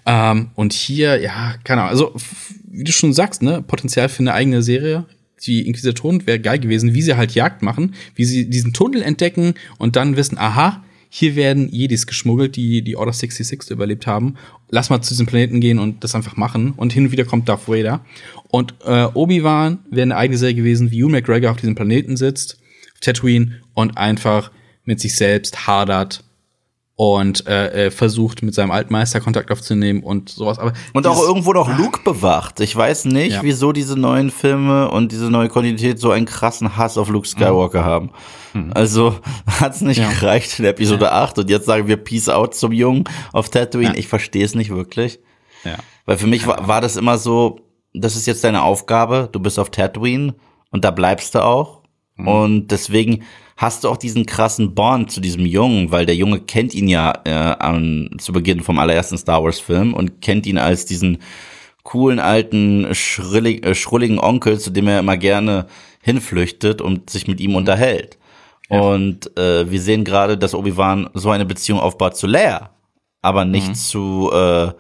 Ähm, 0.04 0.50
und 0.56 0.72
hier, 0.72 1.20
ja, 1.20 1.54
keine 1.64 1.82
Ahnung, 1.82 1.90
also 1.90 2.14
wie 2.64 2.84
du 2.84 2.92
schon 2.92 3.12
sagst, 3.12 3.42
ne, 3.42 3.62
Potenzial 3.62 4.08
für 4.08 4.20
eine 4.20 4.34
eigene 4.34 4.62
Serie. 4.62 5.04
Die 5.46 5.66
Inquisitoren 5.66 6.26
wäre 6.26 6.38
geil 6.38 6.58
gewesen, 6.58 6.92
wie 6.92 7.00
sie 7.00 7.16
halt 7.16 7.34
Jagd 7.34 7.62
machen, 7.62 7.94
wie 8.14 8.26
sie 8.26 8.50
diesen 8.50 8.74
Tunnel 8.74 9.02
entdecken 9.02 9.54
und 9.78 9.96
dann 9.96 10.16
wissen, 10.16 10.36
aha, 10.36 10.82
hier 11.12 11.34
werden 11.34 11.68
Jedis 11.68 12.06
geschmuggelt, 12.06 12.54
die 12.54 12.82
die 12.82 12.96
Order 12.96 13.12
66 13.12 13.70
überlebt 13.70 14.06
haben. 14.06 14.36
Lass 14.70 14.90
mal 14.90 15.02
zu 15.02 15.10
diesem 15.10 15.26
Planeten 15.26 15.60
gehen 15.60 15.80
und 15.80 16.04
das 16.04 16.14
einfach 16.14 16.36
machen. 16.36 16.72
Und 16.76 16.92
hin 16.92 17.06
und 17.06 17.12
wieder 17.12 17.24
kommt 17.24 17.48
Darth 17.48 17.68
Vader. 17.68 18.04
Und 18.48 18.74
äh, 18.86 19.06
Obi-Wan 19.12 19.80
wäre 19.90 20.02
eine 20.02 20.16
eigene 20.16 20.38
Serie 20.38 20.54
gewesen, 20.54 20.92
wie 20.92 21.02
Hugh 21.02 21.10
McGregor 21.10 21.50
auf 21.50 21.56
diesem 21.56 21.74
Planeten 21.74 22.16
sitzt, 22.16 22.58
auf 22.94 23.00
Tatooine, 23.00 23.60
und 23.74 23.98
einfach 23.98 24.52
mit 24.84 25.00
sich 25.00 25.16
selbst 25.16 25.66
hadert 25.66 26.22
und 27.00 27.46
äh, 27.46 27.86
äh, 27.86 27.90
versucht 27.90 28.42
mit 28.42 28.52
seinem 28.52 28.70
alten 28.70 28.92
Meister 28.92 29.20
Kontakt 29.20 29.50
aufzunehmen 29.50 30.02
und 30.02 30.28
sowas. 30.28 30.58
Aber 30.58 30.74
und 30.92 31.06
auch 31.06 31.22
irgendwo 31.22 31.54
noch 31.54 31.74
Luke 31.78 32.00
bewacht. 32.04 32.60
Ich 32.60 32.76
weiß 32.76 33.06
nicht, 33.06 33.32
ja. 33.32 33.42
wieso 33.42 33.72
diese 33.72 33.98
neuen 33.98 34.30
Filme 34.30 34.90
und 34.90 35.10
diese 35.10 35.30
neue 35.30 35.48
Kontinuität 35.48 35.98
so 35.98 36.10
einen 36.10 36.26
krassen 36.26 36.76
Hass 36.76 36.98
auf 36.98 37.08
Luke 37.08 37.26
Skywalker 37.26 37.80
mhm. 37.80 37.84
haben. 37.86 38.10
Mhm. 38.52 38.72
Also 38.74 39.18
hat's 39.46 39.80
nicht 39.80 39.96
ja. 39.96 40.10
gereicht 40.10 40.58
in 40.58 40.66
Episode 40.66 41.06
ja. 41.06 41.22
8 41.22 41.38
und 41.38 41.48
jetzt 41.48 41.64
sagen 41.64 41.88
wir 41.88 41.96
Peace 41.96 42.28
out 42.28 42.54
zum 42.54 42.70
Jungen 42.70 43.04
auf 43.32 43.48
Tatooine. 43.48 43.96
Ich 43.96 44.06
verstehe 44.06 44.44
es 44.44 44.54
nicht 44.54 44.68
wirklich. 44.68 45.20
Ja. 45.64 45.76
Weil 46.04 46.18
für 46.18 46.26
mich 46.26 46.46
war, 46.46 46.68
war 46.68 46.82
das 46.82 46.98
immer 46.98 47.16
so, 47.16 47.60
das 47.94 48.14
ist 48.14 48.26
jetzt 48.26 48.44
deine 48.44 48.60
Aufgabe, 48.60 49.30
du 49.32 49.40
bist 49.40 49.58
auf 49.58 49.70
Tatooine 49.70 50.34
und 50.70 50.84
da 50.84 50.90
bleibst 50.90 51.34
du 51.34 51.42
auch. 51.42 51.80
Mhm. 52.16 52.28
Und 52.28 52.68
deswegen 52.72 53.22
hast 53.60 53.84
du 53.84 53.90
auch 53.90 53.98
diesen 53.98 54.24
krassen 54.24 54.74
Bond 54.74 55.10
zu 55.10 55.20
diesem 55.20 55.44
Jungen, 55.44 55.92
weil 55.92 56.06
der 56.06 56.16
Junge 56.16 56.40
kennt 56.40 56.72
ihn 56.72 56.88
ja 56.88 57.12
äh, 57.26 57.30
an, 57.30 58.08
zu 58.16 58.32
Beginn 58.32 58.62
vom 58.62 58.78
allerersten 58.78 59.18
Star 59.18 59.44
Wars 59.44 59.60
Film 59.60 59.92
und 59.92 60.22
kennt 60.22 60.46
ihn 60.46 60.56
als 60.56 60.86
diesen 60.86 61.18
coolen 61.82 62.20
alten 62.20 62.94
schrillig, 62.94 63.66
äh, 63.66 63.74
schrulligen 63.74 64.18
Onkel, 64.18 64.58
zu 64.58 64.70
dem 64.70 64.88
er 64.88 65.00
immer 65.00 65.18
gerne 65.18 65.66
hinflüchtet 66.00 66.80
und 66.80 67.10
sich 67.10 67.28
mit 67.28 67.38
ihm 67.38 67.54
unterhält. 67.54 68.16
Ja. 68.70 68.80
Und 68.80 69.36
äh, 69.38 69.70
wir 69.70 69.80
sehen 69.82 70.04
gerade, 70.04 70.38
dass 70.38 70.54
Obi-Wan 70.54 71.10
so 71.12 71.28
eine 71.28 71.44
Beziehung 71.44 71.80
aufbaut 71.80 72.16
zu 72.16 72.26
Leia, 72.26 72.70
aber 73.20 73.44
nicht 73.44 73.68
mhm. 73.68 73.74
zu 73.74 74.30
äh, 74.32 74.72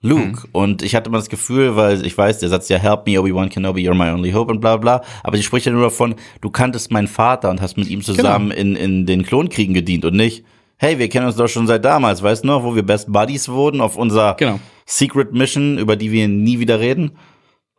Luke. 0.00 0.22
Mhm. 0.22 0.38
Und 0.52 0.82
ich 0.82 0.94
hatte 0.94 1.08
immer 1.08 1.18
das 1.18 1.28
Gefühl, 1.28 1.74
weil 1.76 2.04
ich 2.06 2.16
weiß, 2.16 2.38
der 2.38 2.48
Satz 2.48 2.68
ja, 2.68 2.78
help 2.78 3.06
me, 3.06 3.20
Obi-Wan 3.20 3.48
Kenobi, 3.48 3.88
you're 3.88 3.94
my 3.94 4.10
only 4.10 4.30
hope 4.30 4.50
und 4.52 4.60
bla 4.60 4.76
bla. 4.76 5.02
Aber 5.24 5.36
sie 5.36 5.42
spricht 5.42 5.66
ja 5.66 5.72
nur 5.72 5.82
davon, 5.82 6.14
du 6.40 6.50
kanntest 6.50 6.92
meinen 6.92 7.08
Vater 7.08 7.50
und 7.50 7.60
hast 7.60 7.76
mit 7.76 7.88
ihm 7.88 8.02
zusammen 8.02 8.50
genau. 8.50 8.60
in, 8.60 8.76
in 8.76 9.06
den 9.06 9.24
Klonkriegen 9.24 9.74
gedient 9.74 10.04
und 10.04 10.14
nicht, 10.14 10.44
hey, 10.76 10.98
wir 10.98 11.08
kennen 11.08 11.26
uns 11.26 11.34
doch 11.34 11.48
schon 11.48 11.66
seit 11.66 11.84
damals, 11.84 12.22
weißt 12.22 12.44
du 12.44 12.48
noch, 12.48 12.62
wo 12.62 12.76
wir 12.76 12.84
Best 12.84 13.12
Buddies 13.12 13.48
wurden 13.48 13.80
auf 13.80 13.96
unserer 13.96 14.36
genau. 14.36 14.60
Secret 14.86 15.32
Mission, 15.32 15.78
über 15.78 15.96
die 15.96 16.12
wir 16.12 16.28
nie 16.28 16.60
wieder 16.60 16.78
reden. 16.78 17.12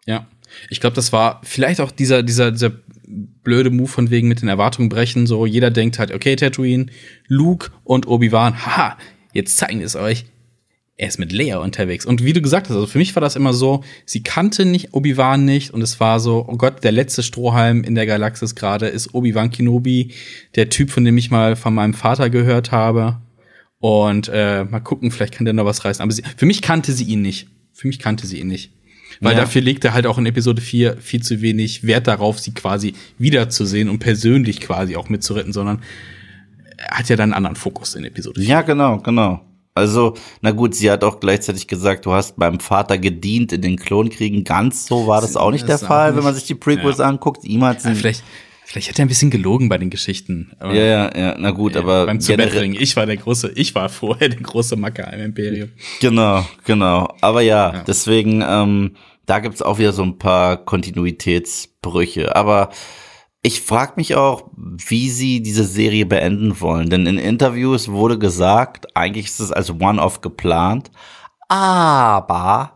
Ja. 0.05 0.28
Ich 0.70 0.82
glaube, 0.82 0.95
das 0.95 1.13
war 1.13 1.39
vielleicht 1.43 1.80
auch 1.80 1.91
dieser, 1.91 2.24
dieser, 2.24 2.51
dieser 2.51 2.72
blöde 3.43 3.70
Move 3.70 3.88
von 3.88 4.09
wegen 4.09 4.28
mit 4.28 4.41
den 4.41 4.49
Erwartungen 4.49 4.89
brechen. 4.89 5.26
So, 5.26 5.45
jeder 5.45 5.72
denkt 5.72 5.99
halt, 5.99 6.11
okay, 6.11 6.36
Tatooine, 6.36 6.88
Luke 7.28 7.72
und 7.86 8.07
Obi-Wan, 8.07 8.65
haha, 8.65 8.97
jetzt 9.32 9.57
zeigen 9.57 9.80
wir 9.80 9.86
es 9.86 9.95
euch 9.95 10.26
er 11.00 11.08
ist 11.08 11.18
mit 11.18 11.32
Leia 11.32 11.60
unterwegs. 11.60 12.06
Und 12.06 12.26
wie 12.26 12.34
du 12.34 12.41
gesagt 12.41 12.68
hast, 12.68 12.76
also 12.76 12.86
für 12.86 12.97
mich 12.97 13.16
war 13.16 13.22
das 13.22 13.38
immer 13.38 13.54
so, 13.54 13.86
sie 14.06 14.22
kannte 14.22 14.66
nicht 14.66 14.93
Obi-Wan 14.93 15.45
nicht 15.45 15.74
und 15.74 15.82
es 15.82 16.02
war 16.02 16.20
so, 16.20 16.45
oh 16.45 16.58
Gott, 16.58 16.84
der 16.84 16.91
letzte 16.91 17.24
Strohhalm 17.24 17.86
in 17.86 17.95
der 17.95 18.06
Galaxis 18.06 18.54
gerade 18.54 18.88
ist 18.88 19.14
Obi-Wan 19.14 19.50
Kenobi, 19.50 20.12
der 20.56 20.68
Typ, 20.68 20.89
von 20.89 21.06
dem 21.06 21.18
ich 21.18 21.32
mal 21.32 21.56
von 21.56 21.74
meinem 21.74 21.93
Vater 21.93 22.30
gehört 22.30 22.74
habe. 22.74 23.22
Und 23.80 24.30
äh, 24.34 24.66
mal 24.66 24.82
gucken, 24.82 25.10
vielleicht 25.10 25.34
kann 25.34 25.45
der 25.45 25.54
noch 25.54 25.64
was 25.64 25.86
reißen. 25.86 26.04
Aber 26.04 26.12
sie, 26.12 26.24
für 26.36 26.45
mich 26.45 26.62
kannte 26.62 26.91
sie 26.91 27.06
ihn 27.06 27.22
nicht. 27.22 27.47
Für 27.72 27.88
mich 27.88 28.00
kannte 28.00 28.28
sie 28.28 28.41
ihn 28.41 28.47
nicht. 28.47 28.74
Weil 29.22 29.36
ja. 29.36 29.39
dafür 29.39 29.62
legt 29.62 29.86
er 29.86 29.93
halt 29.93 30.06
auch 30.06 30.18
in 30.18 30.26
Episode 30.26 30.62
4 30.62 30.97
viel 30.97 31.24
zu 31.24 31.41
wenig 31.41 31.86
Wert 31.88 32.08
darauf, 32.08 32.39
sie 32.39 32.54
quasi 32.54 32.93
wiederzusehen 33.18 33.88
und 33.88 34.00
persönlich 34.00 34.60
quasi 34.60 34.97
auch 34.97 35.08
mitzuretten, 35.08 35.54
sondern 35.54 35.82
er 36.76 36.97
hat 36.97 37.08
ja 37.08 37.16
dann 37.16 37.30
einen 37.30 37.36
anderen 37.36 37.56
Fokus 37.56 37.95
in 37.95 38.04
Episode 38.04 38.41
4. 38.41 38.50
Ja, 38.50 38.62
genau, 38.64 38.97
genau. 38.97 39.49
Also, 39.80 40.14
na 40.42 40.52
gut, 40.52 40.76
sie 40.76 40.92
hat 40.92 41.04
auch 41.04 41.20
gleichzeitig 41.20 41.68
gesagt, 41.68 42.06
du 42.06 42.14
hast 42.14 42.38
beim 42.38 42.60
Vater 42.60 42.98
gedient 42.98 43.52
in 43.52 43.62
den 43.62 43.78
Klonkriegen. 43.78 44.44
Ganz 44.44 44.86
so 44.86 45.08
war 45.08 45.22
das 45.22 45.36
auch 45.36 45.52
nicht 45.52 45.68
das 45.68 45.80
der 45.80 45.88
Fall, 45.88 46.10
nicht. 46.10 46.18
wenn 46.18 46.24
man 46.24 46.36
sich 46.36 46.46
die 46.46 46.56
Prequels 46.56 47.00
ja. 47.00 47.06
anguckt. 47.06 47.44
Ihm 47.44 47.64
hat 47.64 47.84
ja, 47.84 47.94
vielleicht, 47.96 48.24
vielleicht 48.66 48.90
hat 48.90 49.00
er 49.00 49.06
ein 49.06 49.08
bisschen 49.08 49.32
gelogen 49.32 49.70
bei 49.70 49.78
den 49.78 49.90
Geschichten. 49.90 50.52
Aber, 50.60 50.74
ja, 50.74 50.84
ja, 50.84 51.18
ja, 51.18 51.36
na 51.40 51.52
gut, 51.52 51.76
ja, 51.76 51.82
aber 51.82 52.06
beim 52.06 52.20
generell, 52.20 52.76
ich 52.80 52.96
war 52.96 53.06
der 53.06 53.18
große, 53.18 53.52
ich 53.56 53.74
war 53.74 53.90
vorher 53.90 54.30
der 54.30 54.42
große 54.42 54.76
Macker 54.76 55.12
im 55.14 55.22
Imperium. 55.22 55.70
Genau, 56.02 56.46
genau. 56.66 57.08
Aber 57.22 57.42
ja, 57.42 57.74
ja. 57.74 57.84
deswegen, 57.88 58.44
ähm, 58.48 58.96
da 59.26 59.40
gibt's 59.40 59.62
auch 59.62 59.80
wieder 59.80 59.94
so 59.94 60.04
ein 60.04 60.18
paar 60.18 60.58
Kontinuitätsbrüche. 60.58 62.36
Aber 62.36 62.70
ich 63.42 63.62
frage 63.62 63.94
mich 63.96 64.16
auch, 64.16 64.50
wie 64.56 65.10
sie 65.10 65.42
diese 65.42 65.64
Serie 65.64 66.06
beenden 66.06 66.60
wollen. 66.60 66.90
Denn 66.90 67.06
in 67.06 67.18
Interviews 67.18 67.90
wurde 67.90 68.20
gesagt, 68.20 68.96
eigentlich 68.96 69.28
ist 69.28 69.40
es 69.40 69.52
als 69.52 69.72
One-Off 69.72 70.22
geplant, 70.22 70.92
aber, 71.48 72.74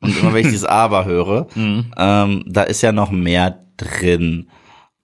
und 0.00 0.16
immer 0.16 0.32
wenn 0.32 0.42
ich 0.42 0.52
dieses 0.52 0.64
Aber 0.66 1.04
höre, 1.04 1.46
mhm. 1.54 1.92
ähm, 1.96 2.44
da 2.46 2.62
ist 2.62 2.82
ja 2.82 2.92
noch 2.92 3.10
mehr 3.10 3.60
drin. 3.76 4.48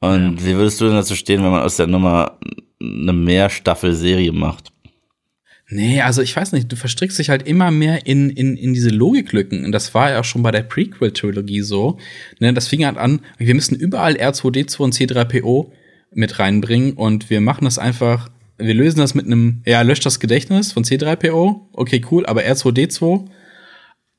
Und 0.01 0.39
ja. 0.41 0.47
wie 0.47 0.57
würdest 0.57 0.81
du 0.81 0.87
denn 0.87 0.95
dazu 0.95 1.15
stehen, 1.15 1.43
wenn 1.43 1.51
man 1.51 1.63
aus 1.63 1.77
der 1.77 1.87
Nummer 1.87 2.39
eine 2.81 3.13
Mehrstaffel-Serie 3.13 4.33
macht? 4.33 4.73
Nee, 5.69 6.01
also 6.01 6.23
ich 6.23 6.37
weiß 6.37 6.53
nicht, 6.53 6.71
du 6.71 6.77
verstrickst 6.77 7.19
dich 7.19 7.29
halt 7.29 7.47
immer 7.47 7.73
mehr 7.73 8.07
in, 8.07 8.31
in, 8.31 8.57
in 8.57 8.73
diese 8.73 8.91
Logiklücken. 8.91 9.65
Und 9.65 9.73
das 9.73 9.95
war 9.95 10.11
ja 10.11 10.21
auch 10.21 10.25
schon 10.25 10.43
bei 10.43 10.53
der 10.53 10.63
Prequel-Trilogie 10.63 11.63
so. 11.63 11.99
Ne, 12.39 12.55
das 12.55 12.69
fing 12.69 12.85
halt 12.85 12.97
an, 12.97 13.21
wir 13.39 13.55
müssen 13.55 13.75
überall 13.75 14.15
R2D2 14.15 14.79
und 14.79 14.95
C3PO 14.95 15.73
mit 16.13 16.39
reinbringen 16.39 16.93
und 16.93 17.31
wir 17.31 17.41
machen 17.41 17.65
das 17.65 17.79
einfach, 17.79 18.31
wir 18.59 18.75
lösen 18.75 19.01
das 19.01 19.15
mit 19.15 19.27
einem, 19.27 19.63
ja, 19.67 19.83
löscht 19.83 20.07
das 20.07 20.21
Gedächtnis 20.21 20.73
von 20.73 20.85
C3PO, 20.85 21.63
okay, 21.73 22.01
cool, 22.11 22.25
aber 22.27 22.43
R2D2 22.43 23.27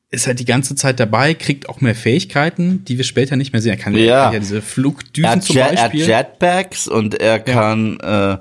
ist 0.10 0.28
halt 0.28 0.40
die 0.40 0.46
ganze 0.46 0.76
Zeit 0.76 1.00
dabei, 1.00 1.34
kriegt 1.34 1.68
auch 1.70 1.82
mehr 1.82 1.96
Fähigkeiten, 1.96 2.84
die 2.86 2.98
wir 2.98 3.04
später 3.04 3.36
nicht 3.36 3.52
mehr 3.52 3.62
sehen. 3.62 3.72
Er 3.72 3.78
kann 3.78 3.96
ja, 3.96 4.32
ja 4.32 4.40
diese 4.40 4.62
Flugdüsen 4.62 5.42
zum 5.42 5.56
Beispiel. 5.56 6.10
Er 6.10 6.20
hat 6.20 6.30
Jetpacks 6.40 6.88
und 6.88 7.16
er 7.16 7.40
kann 7.40 7.98
ja. 8.02 8.36
äh, 8.36 8.38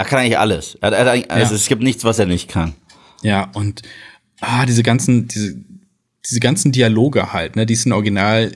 er 0.00 0.04
kann 0.06 0.18
eigentlich 0.18 0.38
alles. 0.38 0.76
Er, 0.80 0.92
er, 0.92 1.10
also 1.10 1.54
ja. 1.54 1.56
es 1.56 1.66
gibt 1.66 1.82
nichts, 1.82 2.04
was 2.04 2.18
er 2.18 2.26
nicht 2.26 2.48
kann. 2.48 2.74
Ja, 3.22 3.50
und 3.54 3.82
ah, 4.40 4.66
diese 4.66 4.82
ganzen, 4.82 5.28
diese, 5.28 5.56
diese 6.24 6.40
ganzen 6.40 6.72
Dialoge 6.72 7.32
halt, 7.32 7.56
ne, 7.56 7.66
die 7.66 7.74
es 7.74 7.86
in 7.86 7.92
Original 7.92 8.52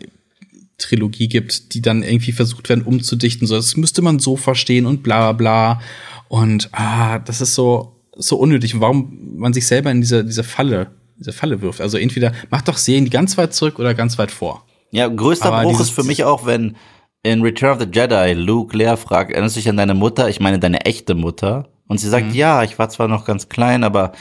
Trilogie 0.78 1.28
gibt, 1.28 1.74
die 1.74 1.82
dann 1.82 2.02
irgendwie 2.02 2.32
versucht 2.32 2.68
werden 2.68 2.84
umzudichten, 2.84 3.46
so 3.46 3.56
das 3.56 3.76
müsste 3.76 4.02
man 4.02 4.18
so 4.18 4.36
verstehen 4.36 4.86
und 4.86 5.02
bla 5.02 5.32
bla. 5.32 5.80
Und 6.28 6.68
ah, 6.72 7.18
das 7.20 7.40
ist 7.40 7.54
so, 7.54 7.96
so 8.16 8.36
unnötig. 8.36 8.80
Warum 8.80 9.36
man 9.36 9.52
sich 9.52 9.66
selber 9.66 9.90
in 9.90 10.00
diese, 10.00 10.24
diese 10.24 10.42
Falle, 10.42 10.90
diese 11.18 11.32
Falle 11.32 11.60
wirft. 11.60 11.80
Also 11.80 11.96
entweder 11.96 12.32
macht 12.50 12.68
doch 12.68 12.76
Serien 12.76 13.08
ganz 13.08 13.38
weit 13.38 13.54
zurück 13.54 13.78
oder 13.78 13.94
ganz 13.94 14.18
weit 14.18 14.30
vor. 14.30 14.64
Ja, 14.90 15.08
größter 15.08 15.52
Aber 15.52 15.62
Bruch 15.62 15.80
ist 15.80 15.90
für 15.90 16.04
mich 16.04 16.24
auch, 16.24 16.46
wenn 16.46 16.76
in 17.24 17.42
Return 17.42 17.72
of 17.72 17.80
the 17.80 17.86
Jedi 17.90 18.34
Luke 18.34 18.76
Leia 18.76 18.96
fragt, 18.96 19.32
erinnerst 19.32 19.56
du 19.56 19.60
dich 19.60 19.68
an 19.68 19.76
deine 19.76 19.94
Mutter? 19.94 20.28
Ich 20.28 20.38
meine 20.40 20.60
deine 20.60 20.84
echte 20.84 21.14
Mutter. 21.14 21.70
Und 21.88 21.98
sie 21.98 22.08
sagt, 22.08 22.28
mhm. 22.28 22.34
ja, 22.34 22.62
ich 22.62 22.78
war 22.78 22.88
zwar 22.90 23.08
noch 23.08 23.24
ganz 23.24 23.48
klein, 23.48 23.82
aber 23.82 24.12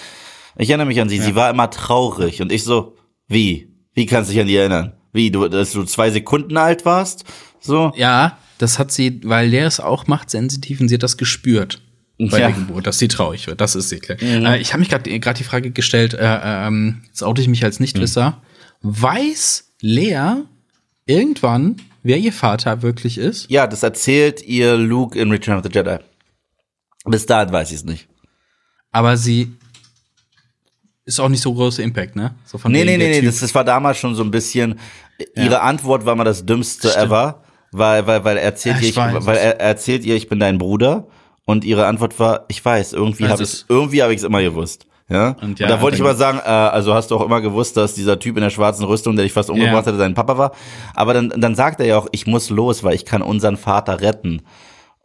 ich 0.57 0.69
erinnere 0.69 0.87
mich 0.87 0.99
an 0.99 1.09
sie. 1.09 1.17
Ja. 1.17 1.23
Sie 1.23 1.35
war 1.35 1.49
immer 1.49 1.69
traurig. 1.69 2.41
Und 2.41 2.51
ich 2.51 2.63
so, 2.63 2.95
wie? 3.27 3.69
Wie 3.93 4.05
kannst 4.05 4.29
du 4.29 4.33
dich 4.33 4.41
an 4.41 4.47
die 4.47 4.55
erinnern? 4.55 4.93
Wie, 5.11 5.29
du, 5.29 5.47
dass 5.47 5.73
du 5.73 5.83
zwei 5.83 6.09
Sekunden 6.09 6.57
alt 6.57 6.85
warst? 6.85 7.25
So? 7.59 7.91
Ja, 7.95 8.37
das 8.57 8.79
hat 8.79 8.91
sie, 8.91 9.21
weil 9.23 9.49
Leia 9.49 9.67
ist 9.67 9.81
auch 9.81 10.07
machtsensitiv 10.07 10.79
und 10.79 10.87
sie 10.87 10.95
hat 10.95 11.03
das 11.03 11.17
gespürt 11.17 11.81
bei 12.17 12.39
ja. 12.39 12.47
der 12.47 12.55
Geburt, 12.55 12.87
dass 12.87 12.99
sie 12.99 13.09
traurig 13.09 13.47
wird. 13.47 13.59
Das 13.59 13.75
ist 13.75 13.89
sie 13.89 13.99
klar. 13.99 14.17
Mhm. 14.21 14.45
Äh, 14.45 14.59
ich 14.59 14.71
habe 14.71 14.79
mich 14.79 14.89
gerade 14.89 15.09
die 15.09 15.43
Frage 15.43 15.71
gestellt, 15.71 16.13
äh, 16.13 16.39
ähm, 16.43 17.01
jetzt 17.07 17.23
oute 17.23 17.41
ich 17.41 17.47
mich 17.49 17.63
als 17.63 17.79
Nichtwisser. 17.79 18.41
Mhm. 18.81 19.01
Weiß 19.01 19.73
Lea 19.81 20.43
irgendwann, 21.05 21.77
wer 22.03 22.17
ihr 22.17 22.33
Vater 22.33 22.81
wirklich 22.81 23.17
ist? 23.17 23.49
Ja, 23.49 23.65
das 23.65 23.83
erzählt 23.83 24.41
ihr 24.43 24.75
Luke 24.75 25.17
in 25.17 25.31
Return 25.31 25.57
of 25.57 25.63
the 25.63 25.69
Jedi. 25.71 25.97
Bis 27.05 27.25
dahin 27.25 27.51
weiß 27.51 27.69
ich 27.71 27.77
es 27.77 27.83
nicht. 27.83 28.07
Aber 28.91 29.17
sie 29.17 29.57
ist 31.05 31.19
auch 31.19 31.29
nicht 31.29 31.41
so 31.41 31.53
großer 31.53 31.83
Impact, 31.83 32.15
ne? 32.15 32.35
So 32.45 32.57
von 32.57 32.71
nee, 32.71 32.85
nee, 32.85 32.97
nee, 32.97 33.09
nee, 33.09 33.21
das, 33.21 33.39
das 33.39 33.53
war 33.55 33.63
damals 33.63 33.97
schon 33.97 34.15
so 34.15 34.23
ein 34.23 34.31
bisschen, 34.31 34.79
ja. 35.35 35.43
ihre 35.43 35.61
Antwort 35.61 36.05
war 36.05 36.15
mal 36.15 36.23
das 36.23 36.45
dümmste 36.45 36.89
Stimmt. 36.89 37.05
ever, 37.05 37.43
weil, 37.71 38.07
weil, 38.07 38.23
weil 38.23 38.37
er 38.37 38.43
erzählt 38.43 38.77
ja, 38.77 38.83
ihr, 38.83 38.89
ich, 38.89 38.95
weil 39.25 39.37
er 39.37 39.59
erzählt 39.59 40.05
ihr, 40.05 40.15
ich 40.15 40.29
bin 40.29 40.39
dein 40.39 40.57
Bruder 40.57 41.07
und 41.45 41.65
ihre 41.65 41.87
Antwort 41.87 42.17
war, 42.19 42.45
ich 42.47 42.63
weiß, 42.63 42.93
irgendwie 42.93 43.27
habe 43.27 43.43
ich 43.43 43.65
irgendwie 43.67 44.01
habe 44.01 44.13
ich 44.13 44.19
es 44.19 44.23
immer 44.23 44.41
gewusst. 44.41 44.85
Ja? 45.13 45.35
Und, 45.41 45.59
ja, 45.59 45.67
und 45.67 45.71
da 45.71 45.81
wollte 45.81 45.95
ich 45.95 46.01
aber 46.01 46.15
sagen, 46.15 46.39
äh, 46.39 46.49
also 46.49 46.93
hast 46.93 47.11
du 47.11 47.15
auch 47.15 47.25
immer 47.25 47.39
gewusst, 47.39 47.77
dass 47.77 47.93
dieser 47.93 48.19
Typ 48.19 48.35
in 48.35 48.43
der 48.43 48.49
schwarzen 48.49 48.85
Rüstung, 48.85 49.15
der 49.15 49.23
dich 49.23 49.33
fast 49.33 49.49
umgebracht 49.49 49.85
ja. 49.85 49.91
hatte, 49.91 49.97
dein 49.97 50.15
Papa 50.15 50.37
war. 50.37 50.51
Aber 50.95 51.13
dann, 51.13 51.29
dann 51.37 51.55
sagt 51.55 51.79
er 51.79 51.85
ja 51.85 51.97
auch, 51.97 52.07
ich 52.11 52.27
muss 52.27 52.49
los, 52.49 52.83
weil 52.83 52.95
ich 52.95 53.05
kann 53.05 53.21
unseren 53.21 53.57
Vater 53.57 54.01
retten. 54.01 54.41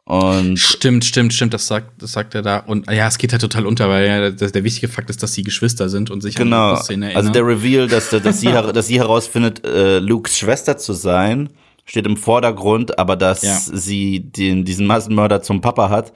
Und 0.08 0.58
stimmt, 0.58 1.04
stimmt, 1.04 1.34
stimmt, 1.34 1.52
das 1.52 1.66
sagt, 1.66 2.00
das 2.00 2.12
sagt 2.12 2.34
er 2.34 2.40
da. 2.40 2.60
Und 2.60 2.90
ja, 2.90 3.06
es 3.06 3.18
geht 3.18 3.32
halt 3.32 3.42
total 3.42 3.66
unter, 3.66 3.90
weil 3.90 4.06
ja, 4.06 4.30
der, 4.30 4.50
der 4.50 4.64
wichtige 4.64 4.88
Fakt 4.88 5.10
ist, 5.10 5.22
dass 5.22 5.34
sie 5.34 5.42
Geschwister 5.42 5.90
sind 5.90 6.10
und 6.10 6.22
sich 6.22 6.34
genau. 6.34 6.70
an 6.70 6.76
die 6.76 6.82
Szene 6.82 7.04
erinnern. 7.06 7.26
Also 7.26 7.32
der 7.32 7.46
Reveal, 7.46 7.88
dass, 7.88 8.08
dass, 8.24 8.40
sie, 8.40 8.50
dass 8.50 8.86
sie 8.86 8.98
herausfindet, 8.98 9.66
äh, 9.66 9.98
Lukes 9.98 10.38
Schwester 10.38 10.78
zu 10.78 10.94
sein, 10.94 11.50
steht 11.84 12.06
im 12.06 12.16
Vordergrund, 12.16 12.98
aber 12.98 13.16
dass 13.16 13.42
ja. 13.42 13.58
sie 13.58 14.20
den, 14.20 14.64
diesen 14.64 14.86
Massenmörder 14.86 15.42
zum 15.42 15.60
Papa 15.60 15.90
hat, 15.90 16.14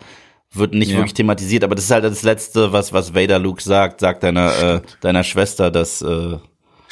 wird 0.54 0.74
nicht 0.74 0.90
ja. 0.90 0.98
wirklich 0.98 1.14
thematisiert, 1.14 1.64
aber 1.64 1.74
das 1.74 1.84
ist 1.84 1.90
halt 1.90 2.04
das 2.04 2.22
Letzte, 2.22 2.72
was, 2.72 2.92
was 2.92 3.14
Vader 3.14 3.38
Luke 3.38 3.62
sagt, 3.62 4.00
sagt 4.00 4.22
deiner, 4.22 4.62
äh, 4.62 4.80
deiner 5.00 5.24
Schwester, 5.24 5.70
dass 5.70 6.02
äh, 6.02 6.36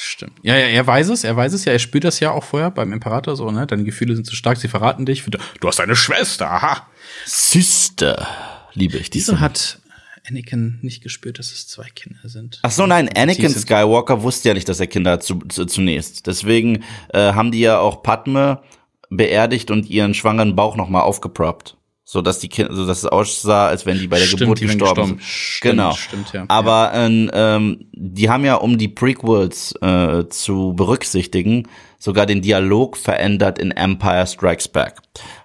Stimmt. 0.02 0.32
Ja, 0.42 0.56
ja, 0.56 0.66
er 0.66 0.86
weiß 0.86 1.10
es, 1.10 1.24
er 1.24 1.36
weiß 1.36 1.52
es 1.52 1.66
ja, 1.66 1.72
er 1.72 1.78
spürt 1.78 2.04
das 2.04 2.20
ja 2.20 2.30
auch 2.30 2.42
vorher 2.42 2.70
beim 2.70 2.90
Imperator 2.94 3.36
so, 3.36 3.50
ne? 3.50 3.66
Deine 3.66 3.84
Gefühle 3.84 4.14
sind 4.14 4.26
zu 4.26 4.34
stark, 4.34 4.56
sie 4.56 4.68
verraten 4.68 5.04
dich. 5.04 5.22
Du 5.24 5.68
hast 5.68 5.78
eine 5.78 5.94
Schwester, 5.94 6.50
aha. 6.50 6.86
Sister, 7.26 8.26
liebe 8.72 8.96
ich 8.96 9.10
diese. 9.10 9.32
Wieso 9.32 9.40
hat 9.40 9.78
Anakin 10.26 10.78
nicht 10.80 11.02
gespürt, 11.02 11.38
dass 11.38 11.52
es 11.52 11.68
zwei 11.68 11.86
Kinder 11.90 12.20
sind? 12.24 12.60
Ach 12.62 12.70
so, 12.70 12.86
nein, 12.86 13.10
Anakin 13.14 13.50
Skywalker 13.50 14.22
wusste 14.22 14.48
ja 14.48 14.54
nicht, 14.54 14.70
dass 14.70 14.80
er 14.80 14.86
Kinder 14.86 15.10
hat 15.12 15.22
zu, 15.22 15.40
zu, 15.40 15.66
zunächst. 15.66 16.26
Deswegen 16.26 16.82
äh, 17.12 17.34
haben 17.34 17.52
die 17.52 17.60
ja 17.60 17.78
auch 17.78 18.02
Padme 18.02 18.62
beerdigt 19.10 19.70
und 19.70 19.90
ihren 19.90 20.14
schwangeren 20.14 20.56
Bauch 20.56 20.76
nochmal 20.76 21.02
aufgeproppt 21.02 21.76
so 22.10 22.22
dass 22.22 22.40
die 22.40 22.48
Kinder, 22.48 22.74
so 22.74 22.88
dass 22.88 22.98
es 22.98 23.06
aussah, 23.06 23.68
als 23.68 23.86
wenn 23.86 23.96
die 23.96 24.08
bei 24.08 24.18
der 24.18 24.24
stimmt, 24.24 24.40
Geburt 24.40 24.60
gestorben 24.60 25.06
sind. 25.06 25.22
Stimmt, 25.22 25.70
genau. 25.70 25.92
Stimmt, 25.92 26.32
ja. 26.32 26.44
Aber 26.48 26.90
ja. 26.92 27.56
ähm, 27.56 27.86
die 27.92 28.28
haben 28.28 28.44
ja, 28.44 28.56
um 28.56 28.78
die 28.78 28.88
Prequels 28.88 29.76
äh, 29.80 30.24
zu 30.28 30.72
berücksichtigen, 30.74 31.68
sogar 32.00 32.26
den 32.26 32.42
Dialog 32.42 32.96
verändert 32.96 33.60
in 33.60 33.70
Empire 33.70 34.26
Strikes 34.26 34.66
Back. 34.66 34.96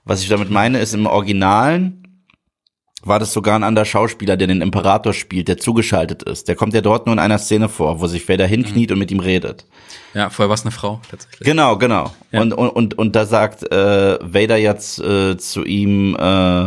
Was 0.06 0.24
ich 0.24 0.30
damit 0.30 0.50
meine, 0.50 0.80
ist 0.80 0.96
im 0.96 1.06
Originalen 1.06 2.05
war 3.04 3.20
das 3.20 3.34
sogar 3.34 3.56
ein 3.56 3.64
anderer 3.64 3.86
Schauspieler, 3.86 4.36
der 4.38 4.48
den 4.48 4.62
Imperator 4.62 5.14
spielt, 5.14 5.48
der 5.48 5.58
zugeschaltet 5.58 6.24
ist. 6.24 6.48
Der 6.48 6.56
kommt 6.56 6.74
ja 6.74 6.82
dort 6.82 7.06
nur 7.06 7.14
in 7.14 7.20
einer 7.20 7.38
Szene 7.38 7.70
vor, 7.70 8.02
wo 8.02 8.08
sich 8.08 8.28
Vader 8.28 8.48
hinkniet 8.48 8.90
mhm. 8.90 8.94
und 8.94 9.00
mit 9.00 9.12
ihm 9.12 9.20
redet. 9.20 9.66
Ja, 10.14 10.30
vorher 10.30 10.50
war 10.50 10.56
es 10.56 10.64
eine 10.64 10.72
Frau 10.72 11.02
tatsächlich. 11.10 11.42
Genau, 11.42 11.78
genau. 11.78 12.12
Ja. 12.32 12.42
Und, 12.42 12.54
und, 12.54 12.70
und, 12.70 12.98
und 12.98 13.16
da 13.16 13.26
sagt 13.26 13.64
äh, 13.72 14.18
Vader 14.22 14.58
jetzt 14.58 15.00
äh, 15.00 15.38
zu 15.38 15.64
ihm, 15.66 16.16
äh, 16.16 16.66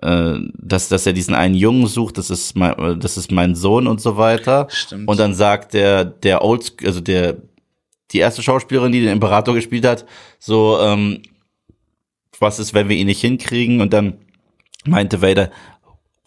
äh, 0.00 0.38
dass, 0.54 0.88
dass 0.88 1.06
er 1.06 1.12
diesen 1.12 1.34
einen 1.34 1.54
Jungen 1.54 1.86
sucht, 1.86 2.18
das 2.18 2.30
ist 2.30 2.56
mein, 2.56 3.00
das 3.00 3.16
ist 3.16 3.32
mein 3.32 3.54
Sohn 3.54 3.86
und 3.86 4.00
so 4.00 4.16
weiter. 4.16 4.68
Stimmt. 4.70 5.08
Und 5.08 5.18
dann 5.18 5.34
sagt 5.34 5.74
der, 5.74 6.04
der 6.04 6.44
Old, 6.44 6.72
also 6.84 7.00
der, 7.00 7.36
die 8.12 8.18
erste 8.18 8.42
Schauspielerin, 8.42 8.92
die 8.92 9.00
den 9.00 9.12
Imperator 9.12 9.54
gespielt 9.54 9.84
hat, 9.84 10.06
so, 10.38 10.78
ähm, 10.80 11.22
was 12.38 12.60
ist, 12.60 12.72
wenn 12.72 12.88
wir 12.88 12.96
ihn 12.96 13.08
nicht 13.08 13.20
hinkriegen? 13.20 13.80
Und 13.80 13.92
dann 13.92 14.14
meinte 14.84 15.22
Vader, 15.22 15.50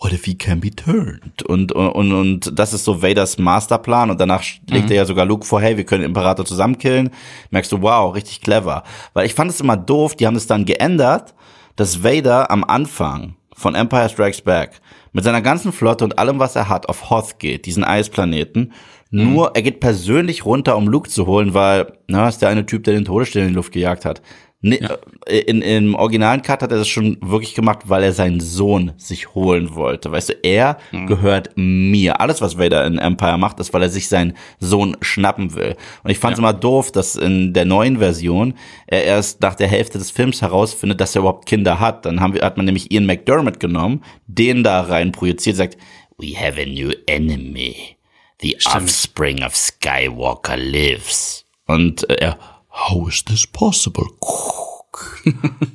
what 0.01 0.11
if 0.13 0.25
he 0.25 0.35
can 0.35 0.59
be 0.59 0.71
turned? 0.71 1.43
Und, 1.43 1.71
und, 1.71 2.11
und 2.11 2.59
das 2.59 2.73
ist 2.73 2.83
so 2.83 3.01
Vaders 3.01 3.37
Masterplan 3.37 4.09
und 4.09 4.19
danach 4.19 4.43
legt 4.67 4.89
er 4.89 4.97
ja 4.97 5.05
sogar 5.05 5.25
Luke 5.25 5.45
vor, 5.45 5.61
hey, 5.61 5.77
wir 5.77 5.85
können 5.85 6.01
den 6.01 6.09
Imperator 6.09 6.45
zusammenkillen. 6.45 7.11
Merkst 7.51 7.71
du, 7.71 7.81
wow, 7.81 8.13
richtig 8.13 8.41
clever. 8.41 8.83
Weil 9.13 9.27
ich 9.27 9.35
fand 9.35 9.51
es 9.51 9.61
immer 9.61 9.77
doof, 9.77 10.15
die 10.15 10.25
haben 10.25 10.35
es 10.35 10.47
dann 10.47 10.65
geändert, 10.65 11.35
dass 11.75 12.03
Vader 12.03 12.49
am 12.49 12.63
Anfang 12.63 13.35
von 13.53 13.75
Empire 13.75 14.09
Strikes 14.09 14.41
Back 14.41 14.81
mit 15.13 15.23
seiner 15.23 15.41
ganzen 15.41 15.71
Flotte 15.71 16.03
und 16.03 16.17
allem, 16.17 16.39
was 16.39 16.55
er 16.55 16.69
hat, 16.69 16.89
auf 16.89 17.09
Hoth 17.09 17.37
geht, 17.37 17.65
diesen 17.65 17.83
Eisplaneten. 17.83 18.73
Nur, 19.13 19.55
er 19.55 19.61
geht 19.61 19.81
persönlich 19.81 20.45
runter, 20.45 20.77
um 20.77 20.87
Luke 20.87 21.09
zu 21.09 21.27
holen, 21.27 21.53
weil, 21.53 21.97
na, 22.07 22.29
ist 22.29 22.41
der 22.41 22.47
eine 22.47 22.65
Typ, 22.65 22.85
der 22.85 22.93
den 22.93 23.03
Todesstern 23.03 23.43
in 23.43 23.49
die 23.49 23.55
Luft 23.55 23.73
gejagt 23.73 24.05
hat. 24.05 24.21
Nee, 24.63 24.79
äh, 25.25 25.39
in, 25.39 25.63
Im 25.63 25.95
originalen 25.95 26.43
Cut 26.43 26.61
hat 26.61 26.71
er 26.71 26.77
das 26.77 26.87
schon 26.87 27.17
wirklich 27.21 27.55
gemacht, 27.55 27.79
weil 27.85 28.03
er 28.03 28.13
seinen 28.13 28.39
Sohn 28.39 28.91
sich 28.97 29.33
holen 29.33 29.73
wollte. 29.73 30.11
Weißt 30.11 30.29
du, 30.29 30.33
er 30.43 30.77
gehört 31.07 31.49
mir. 31.55 32.21
Alles, 32.21 32.41
was 32.41 32.59
Vader 32.59 32.85
in 32.85 32.99
Empire 32.99 33.39
macht, 33.39 33.59
ist, 33.59 33.73
weil 33.73 33.81
er 33.81 33.89
sich 33.89 34.07
seinen 34.07 34.37
Sohn 34.59 34.95
schnappen 35.01 35.55
will. 35.55 35.75
Und 36.03 36.11
ich 36.11 36.19
fand 36.19 36.33
es 36.33 36.39
immer 36.39 36.53
doof, 36.53 36.91
dass 36.91 37.15
in 37.15 37.53
der 37.53 37.65
neuen 37.65 37.97
Version 37.97 38.53
er 38.85 39.03
erst 39.03 39.41
nach 39.41 39.55
der 39.55 39.67
Hälfte 39.67 39.97
des 39.97 40.11
Films 40.11 40.43
herausfindet, 40.43 41.01
dass 41.01 41.15
er 41.15 41.21
überhaupt 41.21 41.47
Kinder 41.47 41.79
hat. 41.79 42.05
Dann 42.05 42.19
haben 42.19 42.35
wir, 42.35 42.43
hat 42.43 42.57
man 42.57 42.67
nämlich 42.67 42.91
Ian 42.91 43.07
McDermott 43.07 43.59
genommen, 43.59 44.03
den 44.27 44.63
da 44.63 44.81
rein 44.81 45.11
projiziert, 45.11 45.55
sagt, 45.55 45.77
We 46.19 46.35
have 46.39 46.61
a 46.61 46.65
new 46.65 46.91
enemy. 47.07 47.97
The 48.41 48.57
offspring 48.65 49.43
of 49.43 49.55
Skywalker 49.55 50.57
lives. 50.57 51.45
Und 51.65 52.07
äh, 52.09 52.15
er, 52.15 52.37
how 52.71 53.07
is 53.07 53.23
this 53.25 53.45
possible? 53.47 54.05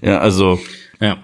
ja, 0.03 0.19
also, 0.19 0.59
Ja. 1.01 1.19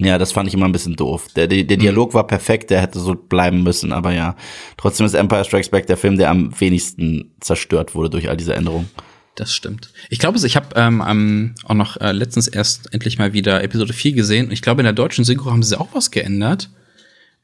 ja, 0.00 0.18
das 0.18 0.32
fand 0.32 0.48
ich 0.48 0.54
immer 0.54 0.66
ein 0.66 0.72
bisschen 0.72 0.96
doof. 0.96 1.28
Der, 1.36 1.46
der, 1.46 1.64
der 1.64 1.76
Dialog 1.76 2.14
war 2.14 2.26
perfekt, 2.26 2.70
der 2.70 2.80
hätte 2.80 2.98
so 2.98 3.14
bleiben 3.14 3.62
müssen, 3.62 3.92
aber 3.92 4.12
ja. 4.12 4.36
Trotzdem 4.76 5.06
ist 5.06 5.14
Empire 5.14 5.44
Strikes 5.44 5.68
Back 5.68 5.86
der 5.86 5.96
Film, 5.96 6.18
der 6.18 6.30
am 6.30 6.58
wenigsten 6.58 7.32
zerstört 7.40 7.94
wurde 7.94 8.10
durch 8.10 8.28
all 8.28 8.36
diese 8.36 8.54
Änderungen. 8.54 8.90
Das 9.36 9.52
stimmt. 9.52 9.92
Ich 10.10 10.20
glaube, 10.20 10.38
ich 10.44 10.56
habe 10.56 10.68
ähm, 10.76 11.02
ähm, 11.06 11.54
auch 11.64 11.74
noch 11.74 11.96
äh, 12.00 12.12
letztens 12.12 12.46
erst 12.46 12.94
endlich 12.94 13.18
mal 13.18 13.32
wieder 13.32 13.64
Episode 13.64 13.92
4 13.92 14.12
gesehen. 14.12 14.46
Und 14.46 14.52
ich 14.52 14.62
glaube, 14.62 14.80
in 14.80 14.84
der 14.84 14.92
deutschen 14.92 15.24
Synchro 15.24 15.50
haben 15.50 15.64
sie 15.64 15.78
auch 15.78 15.88
was 15.92 16.12
geändert. 16.12 16.70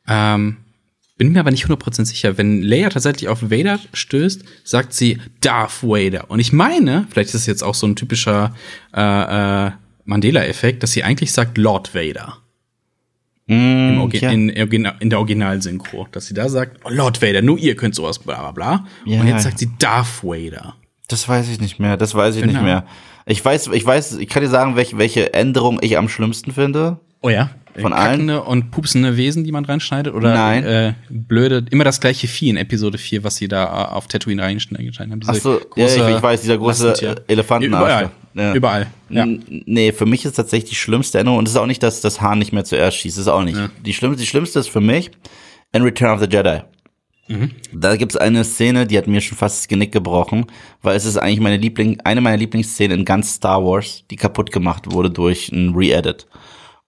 Ähm, 0.07 0.59
bin 1.21 1.33
mir 1.33 1.41
aber 1.41 1.51
nicht 1.51 1.67
100% 1.67 2.07
sicher. 2.07 2.39
Wenn 2.39 2.63
Leia 2.63 2.89
tatsächlich 2.89 3.29
auf 3.29 3.43
Vader 3.43 3.79
stößt, 3.93 4.43
sagt 4.65 4.95
sie 4.95 5.19
Darth 5.43 5.83
Vader. 5.83 6.31
Und 6.31 6.41
ich 6.41 6.55
meine, 6.55 7.07
vielleicht 7.11 7.29
ist 7.29 7.43
es 7.43 7.47
jetzt 7.47 7.63
auch 7.63 7.75
so 7.75 7.87
ein 7.87 7.95
typischer 7.95 8.55
äh, 8.97 9.67
äh, 9.67 9.71
Mandela-Effekt, 10.07 10.83
dass 10.83 10.93
sie 10.93 11.05
eigentlich 11.05 11.31
sagt 11.33 11.59
Lord 11.59 11.95
Vader. 11.95 12.39
Orgi 13.51 14.17
ja. 14.17 14.31
in, 14.31 14.49
in, 14.49 15.11
der 15.11 15.19
Originalsynchro. 15.19 16.09
Dass 16.11 16.25
sie 16.25 16.33
da 16.33 16.49
sagt, 16.49 16.81
oh, 16.85 16.89
Lord 16.89 17.21
Vader, 17.21 17.43
nur 17.43 17.59
ihr 17.59 17.77
könnt 17.77 17.95
sowas, 17.95 18.19
bla 18.19 18.41
bla 18.41 18.53
bla. 18.53 18.87
Ja. 19.05 19.21
Und 19.21 19.27
jetzt 19.27 19.43
sagt 19.43 19.59
sie 19.59 19.69
Darth 19.79 20.25
Vader. 20.25 20.77
Das 21.09 21.29
weiß 21.29 21.51
ich 21.51 21.61
nicht 21.61 21.79
mehr, 21.79 21.99
das 21.99 22.15
weiß 22.15 22.37
ich 22.37 22.47
nicht 22.47 22.55
Genau. 22.55 22.65
mehr. 22.65 22.87
Ich 23.27 23.45
weiß, 23.45 23.69
ich 23.75 23.85
weiß, 23.85 24.17
ich 24.17 24.29
kann 24.31 24.43
dir 24.43 24.49
sagen, 24.49 24.75
welche, 24.75 24.97
welche 24.97 25.35
Änderung 25.35 25.81
ich 25.83 25.99
am 25.99 26.09
schlimmsten 26.09 26.53
finde. 26.53 26.99
Oh 27.23 27.29
ja. 27.29 27.51
Von 27.79 27.93
allen? 27.93 28.11
Kackende 28.11 28.43
und 28.43 28.71
pupsende 28.71 29.17
Wesen, 29.17 29.45
die 29.45 29.53
man 29.53 29.65
reinschneidet? 29.65 30.13
Oder 30.13 30.35
Nein. 30.35 30.65
Äh, 30.65 30.95
blöde, 31.09 31.65
immer 31.71 31.85
das 31.85 32.01
gleiche 32.01 32.27
Vieh 32.27 32.51
in 32.51 32.57
Episode 32.57 32.99
4, 32.99 33.23
was 33.23 33.37
sie 33.37 33.49
da 33.49 33.65
äh, 33.65 33.95
auf 33.95 34.09
Tatooine 34.09 34.43
reinschneiden 34.43 34.93
haben. 34.99 35.21
Diese 35.21 35.33
Ach 35.33 35.37
so, 35.37 35.61
ja, 35.77 35.87
ich, 35.87 35.97
ich 35.97 36.23
weiß, 36.23 36.41
dieser 36.41 36.59
große. 36.59 37.23
Elefantenarsch. 37.29 37.85
Überall. 37.85 38.11
Ja. 38.35 38.55
Überall. 38.55 38.87
Ja. 39.09 39.27
Nee, 39.49 39.93
für 39.93 40.07
mich 40.07 40.25
ist 40.25 40.35
tatsächlich 40.35 40.71
die 40.71 40.77
schlimmste 40.77 41.19
Änderung, 41.19 41.39
und 41.39 41.47
es 41.47 41.55
ist 41.55 41.59
auch 41.59 41.67
nicht, 41.67 41.83
dass 41.83 42.01
das 42.01 42.21
Hahn 42.21 42.39
nicht 42.39 42.53
mehr 42.53 42.65
zuerst 42.65 42.97
schießt, 42.99 43.17
das 43.17 43.23
ist 43.23 43.29
auch 43.29 43.43
nicht. 43.45 43.59
Die, 43.85 43.95
schlimmste, 43.95 44.21
die 44.21 44.27
schlimmste 44.27 44.59
ist 44.59 44.69
für 44.69 44.81
mich 44.81 45.11
in 45.73 45.83
Return 45.83 46.15
of 46.15 46.21
the 46.21 46.29
Jedi. 46.29 46.63
Mhm. 47.29 47.53
Da 47.73 47.95
gibt's 47.95 48.17
eine 48.17 48.43
Szene, 48.43 48.87
die 48.87 48.99
hat 48.99 49.07
mir 49.07 49.21
schon 49.21 49.39
fast 49.39 49.61
das 49.61 49.69
Genick 49.69 49.93
gebrochen, 49.93 50.47
weil 50.83 50.97
es 50.97 51.05
ist 51.05 51.17
eigentlich 51.17 51.41
meine 51.41 51.57
Liebling, 51.59 52.01
eine 52.01 52.21
meiner 52.21 52.37
Lieblingsszenen 52.37 53.01
in 53.01 53.05
ganz 53.05 53.35
Star 53.35 53.65
Wars, 53.65 54.05
die 54.11 54.17
kaputt 54.17 54.51
gemacht 54.51 54.91
wurde 54.91 55.11
durch 55.11 55.51
ein 55.53 55.73
Re-Edit. 55.75 56.27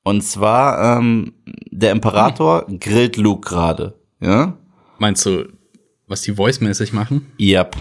Und 0.05 0.23
zwar, 0.23 0.99
ähm, 0.99 1.33
der 1.71 1.93
Imperator 1.93 2.65
Mhm. 2.69 2.81
grillt 2.81 3.17
Luke 3.17 3.49
gerade, 3.49 3.95
ja? 4.21 4.57
Meinst 4.99 5.25
du, 5.27 5.49
was 6.07 6.23
die 6.23 6.33
voice-mäßig 6.35 6.93
machen? 6.93 7.33
Yep. 7.41 7.77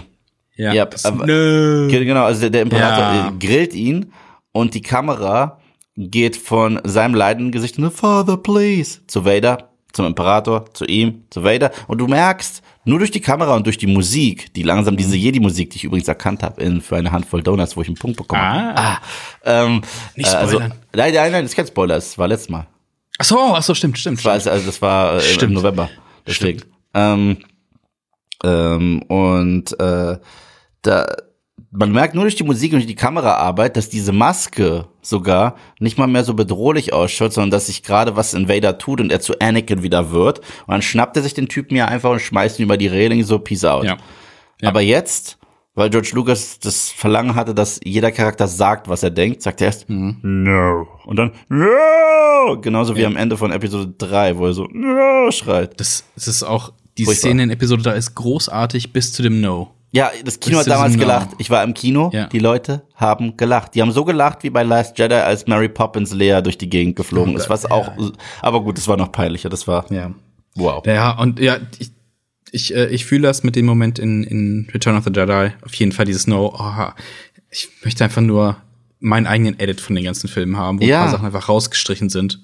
Ja. 0.56 0.84
Das, 0.86 1.04
aber- 1.04 1.26
nö. 1.26 1.88
Ge- 1.88 2.04
Genau, 2.04 2.24
also 2.24 2.40
der, 2.42 2.50
der 2.50 2.62
Imperator 2.62 2.98
Ja. 3.04 3.28
äh, 3.28 3.32
grillt 3.44 3.74
ihn 3.74 4.12
und 4.52 4.74
die 4.74 4.82
Kamera 4.82 5.58
geht 5.96 6.36
von 6.36 6.80
seinem 6.84 7.14
leidenden 7.14 7.52
Gesicht, 7.52 7.78
"No, 7.78 7.90
Father, 7.90 8.36
please, 8.36 9.00
zu 9.06 9.24
Vader, 9.24 9.70
zum 9.92 10.06
Imperator, 10.06 10.64
zu 10.72 10.84
ihm, 10.86 11.24
zu 11.30 11.42
Vader. 11.44 11.70
Und 11.88 11.98
du 11.98 12.06
merkst, 12.06 12.62
nur 12.84 12.98
durch 12.98 13.10
die 13.10 13.20
Kamera 13.20 13.54
und 13.56 13.64
durch 13.66 13.78
die 13.78 13.86
Musik, 13.86 14.52
die 14.54 14.62
langsam 14.62 14.96
diese 14.96 15.16
Jedi-Musik, 15.16 15.70
die 15.70 15.76
ich 15.76 15.84
übrigens 15.84 16.08
erkannt 16.08 16.42
habe, 16.42 16.60
in 16.62 16.80
für 16.80 16.96
eine 16.96 17.12
Handvoll 17.12 17.42
Donuts, 17.42 17.76
wo 17.76 17.82
ich 17.82 17.88
einen 17.88 17.96
Punkt 17.96 18.16
bekomme. 18.16 18.42
Ah. 18.42 18.98
Ähm, 19.44 19.82
Nicht 20.16 20.32
äh, 20.32 20.36
also, 20.36 20.54
spoilern. 20.56 20.72
nein, 20.94 21.14
nein, 21.14 21.32
nein, 21.32 21.44
das 21.44 21.52
ist 21.52 21.56
kein 21.56 21.66
Spoiler, 21.66 21.94
das 21.94 22.18
war 22.18 22.28
letztes 22.28 22.48
Mal. 22.48 22.66
Ach 23.18 23.24
so, 23.24 23.38
ach 23.54 23.62
so, 23.62 23.74
stimmt, 23.74 23.98
stimmt. 23.98 24.18
Das 24.18 24.24
war, 24.46 24.52
also 24.52 24.66
das 24.66 24.82
war 24.82 25.12
äh, 25.12 25.16
im- 25.18 25.22
im 25.24 25.34
Stimmt. 25.34 25.52
November. 25.54 25.90
Deswegen. 26.26 26.62
Ähm, 26.94 27.38
ähm, 28.44 29.02
und 29.02 29.78
äh, 29.80 30.18
da 30.82 31.06
man 31.72 31.90
merkt 31.90 32.14
nur 32.14 32.24
durch 32.24 32.36
die 32.36 32.44
Musik 32.44 32.72
und 32.72 32.80
durch 32.80 32.86
die 32.86 32.94
Kameraarbeit, 32.94 33.76
dass 33.76 33.88
diese 33.88 34.12
Maske 34.12 34.86
sogar 35.00 35.56
nicht 35.80 35.96
mal 35.96 36.06
mehr 36.06 36.22
so 36.22 36.34
bedrohlich 36.34 36.92
ausschaut, 36.92 37.32
sondern 37.32 37.50
dass 37.50 37.66
sich 37.66 37.82
gerade 37.82 38.14
was 38.14 38.34
in 38.34 38.48
Vader 38.48 38.76
tut 38.78 39.00
und 39.00 39.10
er 39.10 39.20
zu 39.20 39.38
Anakin 39.40 39.82
wieder 39.82 40.10
wird. 40.12 40.40
Und 40.40 40.68
dann 40.68 40.82
schnappt 40.82 41.16
er 41.16 41.22
sich 41.22 41.32
den 41.34 41.48
Typen 41.48 41.74
ja 41.74 41.86
einfach 41.86 42.10
und 42.10 42.20
schmeißt 42.20 42.58
ihn 42.58 42.64
über 42.64 42.76
die 42.76 42.88
Reling 42.88 43.24
so 43.24 43.38
Peace 43.38 43.64
out. 43.64 43.84
Ja. 43.84 43.96
Ja. 44.60 44.68
Aber 44.68 44.82
jetzt, 44.82 45.38
weil 45.74 45.88
George 45.88 46.10
Lucas 46.12 46.58
das 46.60 46.90
Verlangen 46.90 47.34
hatte, 47.34 47.54
dass 47.54 47.80
jeder 47.82 48.12
Charakter 48.12 48.46
sagt, 48.46 48.88
was 48.88 49.02
er 49.02 49.10
denkt, 49.10 49.40
sagt 49.42 49.62
er 49.62 49.68
erst 49.68 49.88
Mhm. 49.88 50.18
No. 50.22 50.86
Und 51.06 51.16
dann 51.16 51.32
No. 51.48 52.60
Genauso 52.60 52.96
wie 52.96 53.06
am 53.06 53.16
Ende 53.16 53.36
von 53.38 53.50
Episode 53.50 53.94
3, 53.96 54.36
wo 54.36 54.46
er 54.46 54.52
so 54.52 54.68
No 54.72 55.30
schreit. 55.30 55.80
Das, 55.80 56.04
das 56.16 56.28
ist 56.28 56.42
auch, 56.42 56.72
die 56.98 57.06
Furchtbar. 57.06 57.30
Szene 57.30 57.42
in 57.44 57.50
Episode 57.50 57.82
3 57.82 57.96
ist 57.96 58.14
großartig 58.14 58.92
bis 58.92 59.12
zu 59.14 59.22
dem 59.22 59.40
No. 59.40 59.70
Ja, 59.94 60.10
das 60.24 60.40
Kino 60.40 60.58
hat 60.58 60.66
damals 60.66 60.96
gelacht. 60.98 61.28
Ich 61.38 61.50
war 61.50 61.62
im 61.62 61.74
Kino, 61.74 62.10
Ja. 62.14 62.26
die 62.26 62.38
Leute 62.38 62.82
haben 62.94 63.36
gelacht. 63.36 63.74
Die 63.74 63.82
haben 63.82 63.92
so 63.92 64.04
gelacht 64.06 64.42
wie 64.42 64.48
bei 64.50 64.62
Last 64.62 64.98
Jedi, 64.98 65.14
als 65.14 65.46
Mary 65.46 65.68
Poppins 65.68 66.12
Leia 66.14 66.40
durch 66.40 66.56
die 66.56 66.68
Gegend 66.70 66.96
geflogen 66.96 67.36
ist. 67.36 67.50
Was 67.50 67.70
auch, 67.70 67.92
aber 68.40 68.62
gut, 68.62 68.78
das 68.78 68.88
war 68.88 68.96
noch 68.96 69.12
peinlicher. 69.12 69.50
Das 69.50 69.68
war, 69.68 69.84
Ja. 69.92 70.12
wow. 70.54 70.82
Ja, 70.86 71.10
und 71.18 71.38
ja, 71.40 71.58
ich, 71.78 71.90
ich, 72.52 72.74
äh, 72.74 72.86
ich 72.86 73.04
fühle 73.04 73.22
das 73.22 73.42
mit 73.42 73.54
dem 73.54 73.66
Moment 73.66 73.98
in, 73.98 74.24
in 74.24 74.68
Return 74.72 74.96
of 74.96 75.04
the 75.04 75.10
Jedi. 75.14 75.52
Auf 75.64 75.74
jeden 75.74 75.92
Fall 75.92 76.06
dieses 76.06 76.26
No. 76.26 76.54
Oh, 76.58 76.90
ich 77.50 77.68
möchte 77.84 78.02
einfach 78.02 78.22
nur 78.22 78.56
meinen 78.98 79.26
eigenen 79.26 79.58
Edit 79.60 79.80
von 79.82 79.94
den 79.94 80.04
ganzen 80.04 80.28
Filmen 80.28 80.56
haben, 80.56 80.80
wo 80.80 80.84
Ja. 80.84 81.00
ein 81.00 81.02
paar 81.04 81.12
Sachen 81.12 81.26
einfach 81.26 81.48
rausgestrichen 81.50 82.08
sind. 82.08 82.40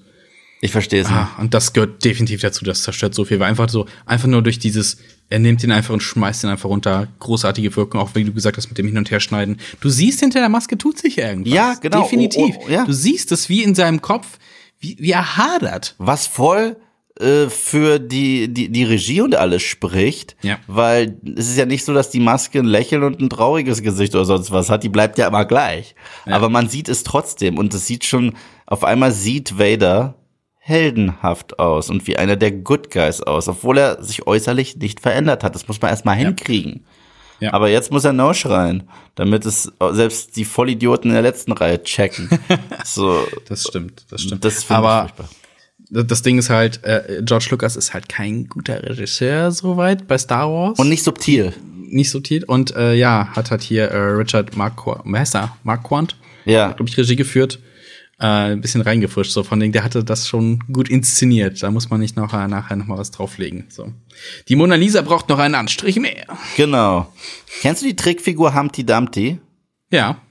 Ich 0.61 0.71
verstehe 0.71 1.01
es 1.01 1.07
nicht. 1.07 1.17
Ah, 1.17 1.29
und 1.39 1.53
das 1.53 1.73
gehört 1.73 2.03
definitiv 2.03 2.41
dazu, 2.41 2.65
das 2.65 2.83
zerstört 2.83 3.15
so 3.15 3.23
viel. 3.25 3.39
Weil 3.39 3.49
einfach 3.49 3.69
so, 3.69 3.85
einfach 4.05 4.27
nur 4.27 4.41
durch 4.43 4.59
dieses, 4.59 4.97
er 5.29 5.39
nimmt 5.39 5.63
ihn 5.63 5.71
einfach 5.71 5.93
und 5.93 6.01
schmeißt 6.01 6.43
ihn 6.43 6.49
einfach 6.49 6.69
runter. 6.69 7.07
Großartige 7.19 7.75
Wirkung, 7.75 8.01
auch 8.01 8.15
wie 8.15 8.23
du 8.23 8.33
gesagt 8.33 8.57
hast, 8.57 8.67
mit 8.69 8.77
dem 8.77 8.87
Hin- 8.87 8.97
und 8.97 9.11
Herschneiden. 9.11 9.57
Du 9.79 9.89
siehst 9.89 10.19
hinter 10.21 10.39
der 10.39 10.49
Maske 10.49 10.77
tut 10.77 10.97
sich 10.97 11.17
irgendwas. 11.17 11.53
Ja, 11.53 11.73
genau. 11.75 12.01
Definitiv. 12.03 12.55
Oh, 12.59 12.63
oh, 12.67 12.71
ja. 12.71 12.85
Du 12.85 12.93
siehst 12.93 13.31
es 13.31 13.47
wie 13.49 13.63
in 13.63 13.75
seinem 13.75 14.01
Kopf, 14.01 14.39
wie, 14.79 14.97
wie 14.99 15.11
er 15.11 15.37
hadert. 15.37 15.95
Was 15.99 16.25
voll 16.25 16.77
äh, 17.19 17.47
für 17.49 17.99
die, 17.99 18.47
die, 18.51 18.69
die 18.69 18.83
Regie 18.83 19.21
und 19.21 19.35
alles 19.35 19.61
spricht, 19.61 20.35
Ja. 20.41 20.57
weil 20.67 21.17
es 21.35 21.49
ist 21.49 21.57
ja 21.57 21.65
nicht 21.65 21.83
so, 21.85 21.93
dass 21.93 22.09
die 22.09 22.21
Maske 22.21 22.59
ein 22.59 22.65
Lächeln 22.65 23.03
und 23.03 23.19
ein 23.21 23.29
trauriges 23.29 23.81
Gesicht 23.83 24.15
oder 24.15 24.25
sonst 24.25 24.51
was 24.51 24.69
hat, 24.69 24.83
die 24.83 24.89
bleibt 24.89 25.17
ja 25.17 25.27
immer 25.27 25.45
gleich. 25.45 25.95
Aber 26.25 26.49
man 26.49 26.69
sieht 26.69 26.89
es 26.89 27.03
trotzdem 27.03 27.57
und 27.57 27.73
es 27.73 27.85
sieht 27.85 28.05
schon, 28.05 28.35
auf 28.65 28.83
einmal 28.83 29.11
sieht 29.11 29.59
Vader 29.59 30.15
heldenhaft 30.69 31.59
aus 31.59 31.89
und 31.89 32.07
wie 32.07 32.15
einer 32.17 32.35
der 32.37 32.51
Good 32.51 32.91
Guys 32.91 33.21
aus, 33.21 33.47
obwohl 33.47 33.77
er 33.79 34.03
sich 34.03 34.25
äußerlich 34.27 34.77
nicht 34.77 34.99
verändert 35.01 35.43
hat. 35.43 35.55
Das 35.55 35.67
muss 35.67 35.81
man 35.81 35.89
erstmal 35.91 36.15
hinkriegen. 36.15 36.85
Ja. 37.41 37.53
Aber 37.53 37.69
jetzt 37.69 37.91
muss 37.91 38.03
er 38.05 38.13
No 38.13 38.33
schreien, 38.33 38.83
damit 39.15 39.45
es 39.45 39.71
selbst 39.91 40.35
die 40.35 40.45
Vollidioten 40.45 41.09
in 41.09 41.13
der 41.15 41.21
letzten 41.23 41.51
Reihe 41.53 41.81
checken. 41.83 42.29
so, 42.85 43.25
Das 43.47 43.63
stimmt, 43.63 44.05
das 44.09 44.21
stimmt. 44.21 44.43
das 44.45 44.59
ich 44.63 44.69
Aber 44.71 45.07
furchtbar. 45.07 45.29
das 45.89 46.21
Ding 46.21 46.37
ist 46.37 46.49
halt, 46.49 46.83
äh, 46.83 47.21
George 47.23 47.47
Lucas 47.51 47.75
ist 47.75 47.93
halt 47.93 48.07
kein 48.09 48.47
guter 48.47 48.83
Regisseur 48.83 49.51
soweit 49.51 50.07
bei 50.07 50.17
Star 50.17 50.49
Wars. 50.51 50.77
Und 50.79 50.89
nicht 50.89 51.03
subtil. 51.03 51.53
nicht 51.87 52.09
sortiert. 52.11 52.43
Und 52.43 52.75
äh, 52.75 52.93
ja, 52.93 53.29
hat 53.35 53.51
halt 53.51 53.61
hier 53.63 53.85
äh, 53.89 53.97
Richard 53.97 54.55
Marquand, 54.57 55.01
wer 55.05 55.19
heißt 55.21 55.35
er? 55.35 55.55
Marquand, 55.63 56.17
Ja. 56.45 56.67
glaube 56.73 56.89
ich, 56.89 56.97
Regie 56.97 57.15
geführt. 57.15 57.59
Äh, 58.19 58.51
ein 58.51 58.61
bisschen 58.61 58.81
reingefuscht. 58.81 59.31
So 59.31 59.43
von 59.43 59.59
dem, 59.59 59.71
der 59.71 59.83
hatte 59.83 60.03
das 60.03 60.27
schon 60.27 60.59
gut 60.71 60.89
inszeniert. 60.89 61.63
Da 61.63 61.71
muss 61.71 61.89
man 61.89 61.99
nicht 61.99 62.15
noch, 62.15 62.33
äh, 62.33 62.47
nachher 62.47 62.75
noch 62.75 62.87
mal 62.87 62.97
was 62.97 63.11
drauflegen. 63.11 63.65
So. 63.69 63.93
Die 64.47 64.55
Mona 64.55 64.75
Lisa 64.75 65.01
braucht 65.01 65.29
noch 65.29 65.39
einen 65.39 65.55
Anstrich 65.55 65.97
mehr. 65.99 66.25
Genau. 66.57 67.11
Kennst 67.61 67.81
du 67.81 67.87
die 67.87 67.95
Trickfigur 67.95 68.53
Humpty 68.55 68.85
Dumpty? 68.85 69.39
Ja. 69.91 70.21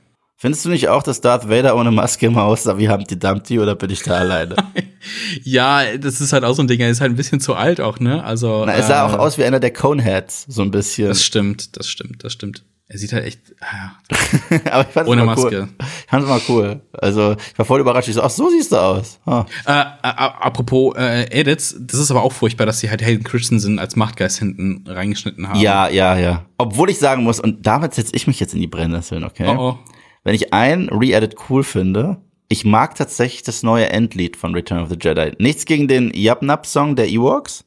Findest 0.41 0.65
du 0.65 0.69
nicht 0.69 0.89
auch, 0.89 1.03
dass 1.03 1.21
Darth 1.21 1.49
Vader 1.49 1.75
ohne 1.75 1.91
Maske 1.91 2.27
immer 2.27 2.45
aussah 2.45 2.79
wie 2.79 2.89
Humpty 2.89 3.19
Dumpty 3.19 3.59
oder 3.59 3.75
bin 3.75 3.91
ich 3.91 4.05
da 4.05 4.19
alleine? 4.19 4.55
ja, 5.43 5.97
das 5.97 6.21
ist 6.21 6.33
halt 6.33 6.45
auch 6.45 6.55
so 6.55 6.63
ein 6.63 6.69
Ding, 6.69 6.79
er 6.79 6.91
ist 6.91 7.01
halt 7.01 7.11
ein 7.11 7.17
bisschen 7.17 7.41
zu 7.41 7.57
alt 7.57 7.81
auch, 7.81 7.99
ne? 7.99 8.23
Also. 8.23 8.65
Na, 8.65 8.73
er 8.73 8.85
sah 8.85 9.01
äh, 9.01 9.11
auch 9.11 9.19
aus 9.19 9.37
wie 9.37 9.45
einer 9.45 9.59
der 9.59 9.73
Coneheads, 9.73 10.45
so 10.47 10.63
ein 10.63 10.71
bisschen. 10.71 11.09
Das 11.09 11.25
stimmt, 11.25 11.77
das 11.77 11.89
stimmt, 11.89 12.23
das 12.23 12.35
stimmt. 12.35 12.63
Er 12.91 12.99
sieht 12.99 13.13
halt 13.13 13.27
echt, 13.27 13.41
ah, 13.61 13.67
ja. 14.11 14.61
Aber 14.73 14.89
ich 14.89 14.95
fand's 14.95 15.11
Ohne 15.11 15.25
mal 15.25 15.37
Maske. 15.37 15.61
Cool. 15.61 15.69
Ich 15.79 16.07
fand's 16.09 16.27
mal 16.29 16.41
cool. 16.49 16.81
Also, 16.93 17.33
ich 17.33 17.59
war 17.59 17.67
voll 17.67 17.81
überrascht. 17.81 18.09
Ich 18.09 18.15
so, 18.15 18.23
ach, 18.23 18.31
so 18.31 18.49
siehst 18.49 18.73
du 18.73 18.77
aus. 18.77 19.21
Ah. 19.27 19.45
Äh, 19.67 19.73
äh, 19.73 19.85
apropos 20.03 20.97
äh, 20.97 21.25
Edits, 21.31 21.77
das 21.79 22.01
ist 22.01 22.11
aber 22.11 22.23
auch 22.23 22.33
furchtbar, 22.33 22.65
dass 22.65 22.81
sie 22.81 22.89
halt 22.89 23.03
Hayden 23.05 23.25
Christensen 23.25 23.79
als 23.79 23.95
Machtgeist 23.95 24.39
hinten 24.39 24.85
reingeschnitten 24.87 25.49
haben. 25.49 25.61
Ja, 25.61 25.89
ja, 25.89 26.17
ja. 26.17 26.47
Obwohl 26.57 26.89
ich 26.89 26.99
sagen 26.99 27.25
muss, 27.25 27.41
und 27.41 27.67
damit 27.67 27.93
setze 27.93 28.17
ich 28.17 28.27
mich 28.27 28.41
jetzt 28.41 28.55
in 28.55 28.61
die 28.61 28.67
Brennnesseln, 28.67 29.23
okay? 29.23 29.49
Oh, 29.49 29.73
oh. 29.73 29.79
Wenn 30.25 30.35
ich 30.35 30.55
ein 30.55 30.89
Re-Edit 30.89 31.37
cool 31.51 31.65
finde, 31.65 32.23
ich 32.49 32.65
mag 32.65 32.95
tatsächlich 32.95 33.43
das 33.43 33.63
neue 33.63 33.91
Endlied 33.91 34.37
von 34.37 34.55
Return 34.55 34.83
of 34.83 34.89
the 34.89 34.97
Jedi. 34.99 35.33
Nichts 35.39 35.67
gegen 35.67 35.89
den 35.89 36.11
Yap-Nap-Song 36.15 36.97
der 36.97 37.09
Ewoks, 37.09 37.67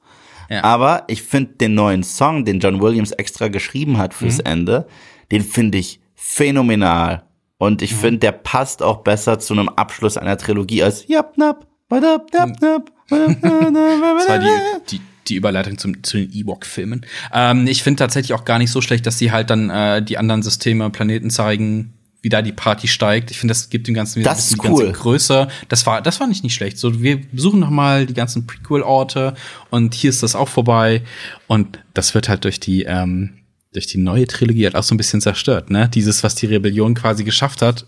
ja. 0.49 0.63
aber 0.63 1.03
ich 1.07 1.21
finde 1.21 1.53
den 1.53 1.75
neuen 1.75 2.01
Song, 2.01 2.43
den 2.43 2.59
John 2.59 2.81
Williams 2.81 3.11
extra 3.11 3.49
geschrieben 3.49 3.99
hat 3.99 4.15
fürs 4.15 4.39
mhm. 4.39 4.45
Ende, 4.45 4.87
den 5.31 5.43
finde 5.43 5.77
ich 5.77 5.99
phänomenal. 6.15 7.23
Und 7.57 7.81
ich 7.81 7.93
mhm. 7.93 7.97
finde, 7.97 8.19
der 8.19 8.31
passt 8.31 8.81
auch 8.83 9.03
besser 9.03 9.39
zu 9.39 9.53
einem 9.53 9.69
Abschluss 9.69 10.17
einer 10.17 10.37
Trilogie 10.37 10.83
als 10.83 11.07
Yap 11.07 11.37
Nap. 11.37 11.67
Das 11.89 12.01
war 14.29 14.39
die, 14.39 14.47
die, 14.89 15.01
die 15.27 15.35
Überleitung 15.35 15.77
zum, 15.77 16.03
zu 16.03 16.17
den 16.17 16.31
Ewok-Filmen. 16.31 17.05
Ähm, 17.33 17.67
ich 17.67 17.83
finde 17.83 17.99
tatsächlich 17.99 18.33
auch 18.33 18.45
gar 18.45 18.57
nicht 18.57 18.71
so 18.71 18.81
schlecht, 18.81 19.05
dass 19.05 19.17
sie 19.17 19.31
halt 19.31 19.49
dann 19.49 19.69
äh, 19.69 20.01
die 20.01 20.17
anderen 20.17 20.41
Systeme, 20.41 20.89
Planeten 20.89 21.29
zeigen, 21.29 21.93
wie 22.21 22.29
da 22.29 22.41
die 22.41 22.51
Party 22.51 22.87
steigt. 22.87 23.31
Ich 23.31 23.39
finde, 23.39 23.51
das 23.51 23.69
gibt 23.69 23.87
dem 23.87 23.95
Ganzen 23.95 24.19
wieder 24.19 24.29
das 24.29 24.51
ein 24.51 24.57
bisschen 24.57 24.73
cool. 24.73 24.91
Größe. 24.91 25.47
Das 25.69 25.85
war, 25.85 26.01
das 26.01 26.17
fand 26.17 26.31
ich 26.31 26.43
nicht 26.43 26.53
schlecht. 26.53 26.77
So, 26.77 27.01
wir 27.01 27.19
besuchen 27.31 27.59
noch 27.59 27.69
mal 27.69 28.05
die 28.05 28.13
ganzen 28.13 28.47
Prequel-Orte 28.47 29.33
und 29.69 29.93
hier 29.93 30.11
ist 30.11 30.23
das 30.23 30.35
auch 30.35 30.47
vorbei. 30.47 31.03
Und 31.47 31.79
das 31.93 32.13
wird 32.13 32.29
halt 32.29 32.43
durch 32.43 32.59
die 32.59 32.83
ähm, 32.83 33.40
durch 33.73 33.87
die 33.87 33.97
neue 33.97 34.27
Trilogie 34.27 34.65
halt 34.65 34.75
auch 34.75 34.83
so 34.83 34.93
ein 34.93 34.97
bisschen 34.97 35.21
zerstört, 35.21 35.69
ne? 35.69 35.89
Dieses, 35.89 36.23
was 36.23 36.35
die 36.35 36.45
Rebellion 36.45 36.93
quasi 36.93 37.23
geschafft 37.23 37.61
hat. 37.61 37.85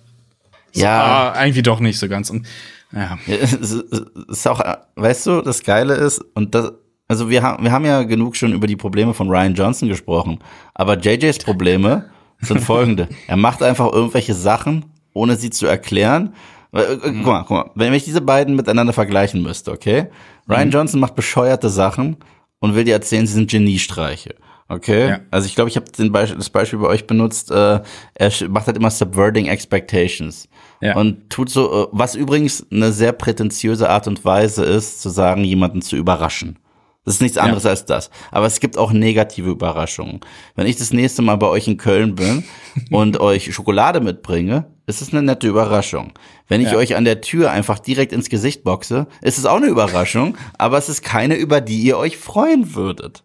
Ja. 0.74 1.34
So, 1.36 1.42
irgendwie 1.42 1.62
doch 1.62 1.80
nicht 1.80 2.00
so 2.00 2.08
ganz. 2.08 2.30
Und, 2.30 2.48
ja. 2.92 3.18
ist 3.28 4.48
auch, 4.48 4.62
weißt 4.96 5.28
du, 5.28 5.42
das 5.42 5.64
Geile 5.64 5.96
ist, 5.96 6.24
und 6.36 6.56
das, 6.56 6.72
also 7.08 7.30
wir 7.30 7.44
haben, 7.44 7.64
wir 7.64 7.72
haben 7.72 7.86
ja 7.86 8.04
genug 8.04 8.36
schon 8.36 8.54
über 8.54 8.68
die 8.68 8.76
Probleme 8.76 9.14
von 9.14 9.30
Ryan 9.30 9.56
Johnson 9.56 9.90
gesprochen. 9.90 10.40
Aber 10.74 10.98
JJs 10.98 11.40
Probleme 11.40 12.10
sind 12.40 12.62
folgende. 12.62 13.10
er 13.28 13.38
macht 13.38 13.62
einfach 13.62 13.92
irgendwelche 13.92 14.34
Sachen, 14.34 14.86
ohne 15.14 15.36
sie 15.36 15.50
zu 15.50 15.66
erklären. 15.66 16.34
Äh, 16.72 16.98
guck 17.02 17.26
mal, 17.26 17.42
guck 17.42 17.50
mal, 17.52 17.72
wenn 17.76 17.94
ich 17.94 18.06
diese 18.06 18.22
beiden 18.22 18.56
miteinander 18.56 18.94
vergleichen 18.94 19.44
müsste, 19.44 19.72
okay? 19.72 20.08
Ryan 20.50 20.68
mhm. 20.70 20.74
Johnson 20.74 21.00
macht 21.02 21.16
bescheuerte 21.16 21.70
Sachen 21.70 22.18
und 22.60 22.74
will 22.74 22.86
dir 22.86 22.94
erzählen, 22.94 23.28
sie 23.28 23.34
sind 23.34 23.52
Geniestreiche. 23.52 24.36
Okay. 24.70 25.10
Ja. 25.10 25.20
Also 25.32 25.48
ich 25.48 25.56
glaube, 25.56 25.70
ich 25.70 25.76
habe 25.76 25.86
Be 25.96 26.36
das 26.36 26.50
Beispiel 26.50 26.80
bei 26.80 26.88
euch 26.88 27.06
benutzt. 27.06 27.52
Äh, 27.52 27.82
er 28.14 28.32
macht 28.50 28.68
halt 28.68 28.78
immer 28.78 28.90
subverting 28.90 29.48
expectations. 29.48 30.48
Ja. 30.82 30.96
Und 30.96 31.30
tut 31.30 31.50
so, 31.50 31.84
äh, 31.84 31.88
was 31.92 32.16
übrigens 32.16 32.66
eine 32.72 32.92
sehr 32.92 33.12
prätentiöse 33.12 33.90
Art 33.90 34.08
und 34.08 34.24
Weise 34.26 34.64
ist, 34.64 35.02
zu 35.02 35.10
sagen, 35.10 35.44
jemanden 35.44 35.82
zu 35.82 35.96
überraschen. 35.96 36.60
Das 37.06 37.16
ist 37.16 37.22
nichts 37.22 37.38
anderes 37.38 37.64
ja. 37.66 37.72
als 37.72 37.86
das. 37.86 38.10
Aber 38.32 38.46
es 38.46 38.62
gibt 38.62 38.78
auch 38.78 38.94
negative 38.94 39.50
Überraschungen. 39.50 40.22
Wenn 40.56 40.68
ich 40.68 40.78
das 40.78 40.94
nächste 40.94 41.22
Mal 41.22 41.36
bei 41.36 41.48
euch 41.48 41.68
in 41.68 41.78
Köln 41.78 42.16
bin 42.16 42.46
und 42.92 43.20
euch 43.20 43.54
Schokolade 43.54 44.00
mitbringe, 44.00 44.68
ist 44.86 45.02
es 45.02 45.12
eine 45.12 45.22
nette 45.22 45.48
Überraschung. 45.48 46.14
Wenn 46.48 46.62
ich 46.62 46.72
ja. 46.72 46.78
euch 46.78 46.96
an 46.96 47.04
der 47.04 47.22
Tür 47.22 47.52
einfach 47.52 47.80
direkt 47.80 48.14
ins 48.14 48.30
Gesicht 48.30 48.64
boxe, 48.64 49.08
ist 49.22 49.38
es 49.38 49.46
auch 49.46 49.58
eine 49.58 49.68
Überraschung, 49.68 50.38
aber 50.58 50.78
es 50.78 50.88
ist 50.88 51.04
keine, 51.04 51.36
über 51.36 51.60
die 51.62 51.82
ihr 51.82 51.98
euch 51.98 52.18
freuen 52.18 52.74
würdet. 52.74 53.24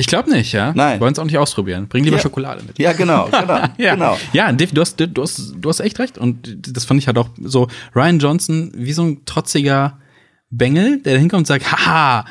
Ich 0.00 0.06
glaube 0.06 0.30
nicht, 0.30 0.52
ja. 0.52 0.72
Nein. 0.74 0.96
Wir 0.96 1.00
wollen 1.00 1.12
es 1.12 1.18
auch 1.18 1.24
nicht 1.24 1.38
ausprobieren. 1.38 1.88
Bring 1.88 2.04
lieber 2.04 2.16
ja. 2.16 2.22
Schokolade 2.22 2.62
mit. 2.62 2.78
Ja, 2.78 2.92
genau, 2.92 3.24
genau. 3.30 3.60
ja. 3.78 3.94
genau. 3.94 4.16
Ja, 4.32 4.52
Dave, 4.52 4.72
du 4.72 4.80
hast, 4.80 4.98
du, 4.98 5.22
hast, 5.22 5.54
du 5.56 5.68
hast 5.68 5.80
echt 5.80 5.98
recht. 5.98 6.16
Und 6.16 6.56
das 6.74 6.84
fand 6.84 7.00
ich 7.00 7.08
halt 7.08 7.18
auch 7.18 7.28
so, 7.42 7.66
Ryan 7.96 8.20
Johnson, 8.20 8.72
wie 8.76 8.92
so 8.92 9.02
ein 9.02 9.24
trotziger 9.24 9.98
Bengel, 10.50 11.02
der 11.02 11.14
da 11.14 11.18
hinkommt 11.18 11.40
und 11.40 11.46
sagt, 11.46 11.70
haha, 11.70 12.24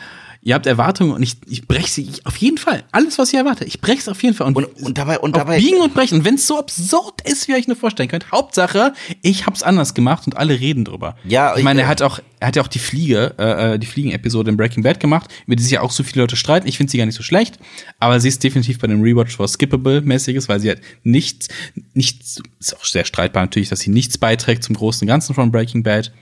ihr 0.48 0.56
habt 0.56 0.66
Erwartungen 0.66 1.12
und 1.12 1.22
ich, 1.22 1.36
ich 1.50 1.68
breche 1.68 1.90
sie 1.90 2.04
ich, 2.04 2.26
auf 2.26 2.38
jeden 2.38 2.58
Fall. 2.58 2.86
Alles, 2.94 3.20
was 3.20 3.34
ihr 3.34 3.40
erwartet, 3.40 3.68
ich 3.68 3.82
breche 3.82 4.00
es 4.00 4.08
auf 4.08 4.24
jeden 4.24 4.34
Fall. 4.34 4.48
Und, 4.48 4.56
und, 4.56 4.82
und 4.82 4.98
dabei, 4.98 5.20
und 5.20 5.36
dabei. 5.36 5.58
Biegen 5.58 5.82
und 5.82 5.94
brechen. 5.94 6.24
Wenn 6.24 6.36
es 6.36 6.48
so 6.48 6.58
absurd 6.58 7.20
ist, 7.30 7.48
wie 7.48 7.52
ihr 7.52 7.58
euch 7.58 7.68
nur 7.68 7.76
vorstellen 7.76 8.08
könnt. 8.08 8.32
Hauptsache, 8.32 8.94
ich 9.22 9.46
hab's 9.46 9.62
anders 9.62 9.94
gemacht 9.94 10.26
und 10.26 10.38
alle 10.38 10.58
reden 10.58 10.86
drüber. 10.86 11.18
Ja, 11.26 11.58
ich 11.58 11.66
meine, 11.66 11.82
er 11.82 11.90
hat 11.90 12.02
auch, 12.02 12.22
er 12.40 12.48
hat 12.48 12.56
ja 12.56 12.62
auch 12.62 12.70
die 12.70 12.80
Fliege, 12.80 13.36
äh, 13.38 13.74
äh, 13.74 13.78
die 13.78 13.88
Fliegen-Episode 13.88 14.50
in 14.50 14.56
Breaking 14.56 14.84
Bad 14.84 15.02
gemacht, 15.02 15.30
über 15.48 15.58
die 15.58 15.64
sich 15.64 15.74
ja 15.74 15.82
auch 15.82 15.92
so 15.92 16.04
viele 16.04 16.22
Leute 16.22 16.38
streiten. 16.38 16.66
Ich 16.66 16.78
finde 16.78 16.92
sie 16.92 16.98
gar 16.98 17.06
nicht 17.06 17.16
so 17.16 17.24
schlecht, 17.24 17.60
aber 18.00 18.22
sie 18.22 18.30
ist 18.30 18.42
definitiv 18.42 18.80
bei 18.80 18.88
dem 18.88 19.02
Rewatch 19.02 19.38
was 19.40 19.60
skippable-mäßiges, 19.60 20.48
weil 20.48 20.62
sie 20.62 20.70
halt 20.70 20.82
nichts, 21.04 21.50
nichts, 21.94 22.42
ist 22.58 22.78
auch 22.78 22.86
sehr 22.86 23.04
streitbar 23.04 23.44
natürlich, 23.44 23.68
dass 23.68 23.82
sie 23.82 23.90
nichts 23.90 24.18
beiträgt 24.18 24.64
zum 24.64 24.78
großen 24.78 25.02
und 25.02 25.08
Ganzen 25.10 25.36
von 25.36 25.52
Breaking 25.52 25.84
Bad. 25.84 26.14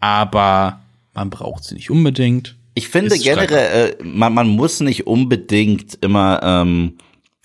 Aber 0.00 0.80
man 1.14 1.30
braucht 1.30 1.62
sie 1.62 1.76
nicht 1.76 1.88
unbedingt. 1.88 2.57
Ich 2.78 2.88
finde 2.88 3.18
generell, 3.18 3.96
äh, 3.98 4.04
man, 4.04 4.32
man 4.32 4.46
muss 4.46 4.78
nicht 4.78 5.08
unbedingt 5.08 5.98
immer 6.00 6.40
ähm, 6.44 6.96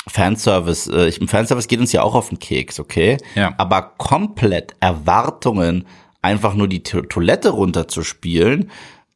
Fanservice, 0.08 0.88
äh, 0.92 1.08
ich, 1.08 1.20
Fanservice 1.28 1.68
geht 1.68 1.80
uns 1.80 1.92
ja 1.92 2.04
auch 2.04 2.14
auf 2.14 2.30
den 2.30 2.38
Keks, 2.38 2.80
okay? 2.80 3.18
Ja. 3.34 3.56
Aber 3.58 3.94
komplett 3.98 4.76
Erwartungen, 4.80 5.88
einfach 6.22 6.54
nur 6.54 6.68
die 6.68 6.84
to 6.84 7.02
Toilette 7.02 7.50
runterzuspielen, 7.50 8.70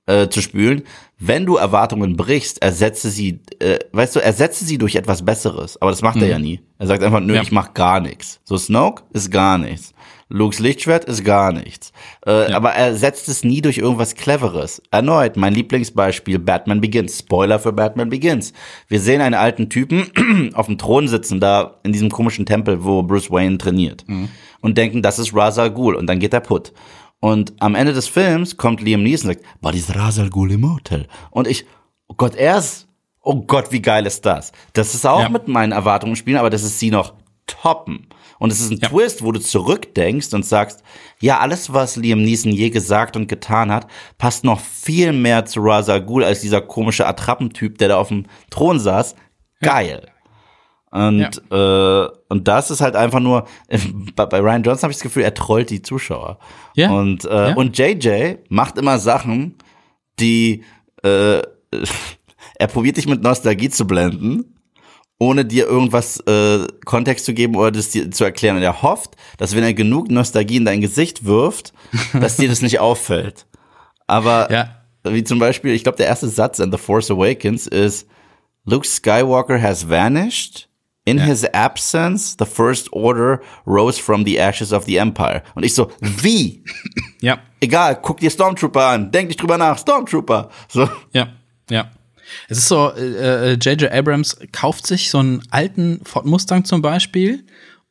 äh, 0.07 0.27
zu 0.29 0.41
spülen, 0.41 0.83
wenn 1.19 1.45
du 1.45 1.57
Erwartungen 1.57 2.17
brichst, 2.17 2.63
ersetze 2.63 3.11
sie, 3.11 3.41
äh, 3.59 3.77
weißt 3.91 4.15
du, 4.15 4.19
ersetze 4.19 4.65
sie 4.65 4.79
durch 4.79 4.95
etwas 4.95 5.23
Besseres. 5.23 5.79
Aber 5.79 5.91
das 5.91 6.01
macht 6.01 6.15
mhm. 6.15 6.23
er 6.23 6.29
ja 6.29 6.39
nie. 6.39 6.61
Er 6.79 6.87
sagt 6.87 7.03
einfach, 7.03 7.19
nö, 7.19 7.35
ja. 7.35 7.43
ich 7.43 7.51
mach 7.51 7.75
gar 7.75 7.99
nichts. 7.99 8.39
So 8.43 8.57
Snoke 8.57 9.03
ist 9.13 9.29
gar 9.29 9.59
nichts. 9.59 9.93
Lukes 10.29 10.59
Lichtschwert 10.59 11.05
ist 11.05 11.23
gar 11.23 11.53
nichts. 11.53 11.93
Äh, 12.25 12.51
ja. 12.51 12.57
Aber 12.57 12.71
er 12.71 12.95
setzt 12.95 13.29
es 13.29 13.43
nie 13.43 13.61
durch 13.61 13.77
irgendwas 13.77 14.15
Cleveres. 14.15 14.81
Erneut, 14.91 15.37
mein 15.37 15.53
Lieblingsbeispiel, 15.53 16.39
Batman 16.39 16.81
Begins. 16.81 17.19
Spoiler 17.19 17.59
für 17.59 17.71
Batman 17.71 18.09
Begins. 18.09 18.51
Wir 18.87 18.99
sehen 18.99 19.21
einen 19.21 19.35
alten 19.35 19.69
Typen 19.69 20.51
auf 20.53 20.65
dem 20.65 20.77
Thron 20.77 21.07
sitzen, 21.07 21.39
da 21.39 21.79
in 21.83 21.93
diesem 21.93 22.09
komischen 22.09 22.45
Tempel, 22.45 22.83
wo 22.83 23.03
Bruce 23.03 23.31
Wayne 23.31 23.57
trainiert. 23.57 24.03
Mhm. 24.07 24.29
Und 24.61 24.77
denken, 24.77 25.01
das 25.01 25.19
ist 25.19 25.33
Ra's 25.33 25.57
al 25.57 25.71
Ghul. 25.71 25.95
Und 25.95 26.07
dann 26.07 26.19
geht 26.19 26.33
er 26.33 26.41
putt. 26.41 26.73
Und 27.19 27.53
am 27.59 27.75
Ende 27.75 27.93
des 27.93 28.07
Films 28.07 28.57
kommt 28.57 28.81
Liam 28.81 29.03
Neeson 29.03 29.29
und 29.29 29.35
sagt, 29.37 29.61
but 29.61 29.75
is 29.75 29.95
Ra's 29.95 30.19
al 30.19 30.29
Ghul 30.29 30.51
immortal? 30.51 31.07
Und 31.31 31.47
ich, 31.47 31.65
oh 32.07 32.15
Gott, 32.15 32.35
er 32.35 32.57
ist, 32.57 32.87
oh 33.21 33.41
Gott, 33.43 33.71
wie 33.71 33.81
geil 33.81 34.05
ist 34.05 34.25
das? 34.25 34.51
Das 34.73 34.93
ist 34.93 35.05
auch 35.05 35.21
ja. 35.21 35.29
mit 35.29 35.47
meinen 35.47 35.71
Erwartungen 35.71 36.15
spielen, 36.15 36.37
aber 36.37 36.49
das 36.49 36.63
ist 36.63 36.79
sie 36.79 36.91
noch 36.91 37.13
toppen. 37.47 38.07
Und 38.39 38.51
es 38.51 38.59
ist 38.59 38.71
ein 38.71 38.79
ja. 38.79 38.89
Twist, 38.89 39.23
wo 39.23 39.31
du 39.31 39.39
zurückdenkst 39.39 40.33
und 40.33 40.45
sagst, 40.45 40.83
ja, 41.19 41.39
alles, 41.39 41.73
was 41.73 41.95
Liam 41.95 42.21
Neeson 42.21 42.51
je 42.51 42.69
gesagt 42.69 43.15
und 43.15 43.27
getan 43.27 43.71
hat, 43.71 43.87
passt 44.17 44.43
noch 44.43 44.59
viel 44.59 45.13
mehr 45.13 45.45
zu 45.45 45.61
al 45.63 46.05
Ghul 46.05 46.23
als 46.23 46.41
dieser 46.41 46.61
komische 46.61 47.07
Attrappentyp, 47.07 47.77
der 47.77 47.89
da 47.89 47.97
auf 47.97 48.09
dem 48.09 48.25
Thron 48.49 48.79
saß. 48.79 49.15
Geil. 49.61 50.01
Ja. 50.05 51.07
Und, 51.07 51.41
ja. 51.51 52.05
äh, 52.05 52.09
und 52.29 52.47
das 52.47 52.71
ist 52.71 52.81
halt 52.81 52.95
einfach 52.95 53.19
nur, 53.19 53.47
bei, 54.15 54.25
bei 54.25 54.39
Ryan 54.39 54.63
Johnson 54.63 54.83
habe 54.83 54.91
ich 54.91 54.97
das 54.97 55.03
Gefühl, 55.03 55.23
er 55.23 55.33
trollt 55.33 55.69
die 55.69 55.81
Zuschauer. 55.81 56.39
Ja. 56.75 56.91
Und, 56.91 57.25
äh, 57.25 57.49
ja. 57.49 57.55
und 57.55 57.77
JJ 57.77 58.35
macht 58.49 58.77
immer 58.77 58.99
Sachen, 58.99 59.55
die, 60.19 60.63
äh, 61.03 61.39
er 62.59 62.67
probiert 62.67 62.97
dich 62.97 63.07
mit 63.07 63.21
Nostalgie 63.21 63.69
zu 63.69 63.85
blenden 63.85 64.56
ohne 65.19 65.45
dir 65.45 65.65
irgendwas 65.65 66.19
äh, 66.27 66.67
Kontext 66.85 67.25
zu 67.25 67.33
geben 67.33 67.55
oder 67.55 67.71
das 67.71 67.89
dir 67.89 68.11
zu 68.11 68.23
erklären. 68.23 68.57
Und 68.57 68.63
er 68.63 68.81
hofft, 68.81 69.15
dass 69.37 69.55
wenn 69.55 69.63
er 69.63 69.73
genug 69.73 70.09
Nostalgie 70.11 70.57
in 70.57 70.65
dein 70.65 70.81
Gesicht 70.81 71.25
wirft, 71.25 71.73
dass 72.13 72.37
dir 72.37 72.49
das 72.49 72.61
nicht 72.61 72.79
auffällt. 72.79 73.45
Aber 74.05 74.51
ja. 74.51 74.83
wie 75.03 75.23
zum 75.23 75.39
Beispiel, 75.39 75.73
ich 75.73 75.83
glaube, 75.83 75.97
der 75.97 76.07
erste 76.07 76.29
Satz 76.29 76.59
in 76.59 76.71
The 76.71 76.77
Force 76.77 77.09
Awakens 77.09 77.67
ist, 77.67 78.07
Luke 78.65 78.85
Skywalker 78.85 79.61
has 79.61 79.89
vanished. 79.89 80.65
In 81.05 81.19
ja. 81.19 81.23
his 81.23 81.45
absence, 81.53 82.35
the 82.37 82.45
First 82.45 82.91
Order 82.91 83.39
rose 83.65 83.97
from 83.97 84.25
the 84.25 84.37
ashes 84.37 84.73
of 84.73 84.83
the 84.83 84.97
Empire. 84.97 85.41
Und 85.55 85.63
ich 85.63 85.73
so, 85.73 85.89
wie? 86.01 86.65
Ja. 87.21 87.39
Egal, 87.61 88.01
guck 88.01 88.19
dir 88.19 88.29
Stormtrooper 88.29 88.87
an, 88.87 89.09
denk 89.09 89.29
nicht 89.29 89.41
drüber 89.41 89.57
nach, 89.57 89.77
Stormtrooper. 89.77 90.49
So. 90.67 90.89
Ja, 91.13 91.29
ja. 91.69 91.91
Es 92.49 92.57
ist 92.57 92.67
so, 92.67 92.91
J.J. 92.95 93.81
Äh, 93.81 93.85
äh 93.85 93.89
Abrams 93.89 94.37
kauft 94.51 94.87
sich 94.87 95.09
so 95.09 95.19
einen 95.19 95.41
alten 95.49 96.01
Ford 96.03 96.25
Mustang 96.25 96.65
zum 96.65 96.81
Beispiel 96.81 97.43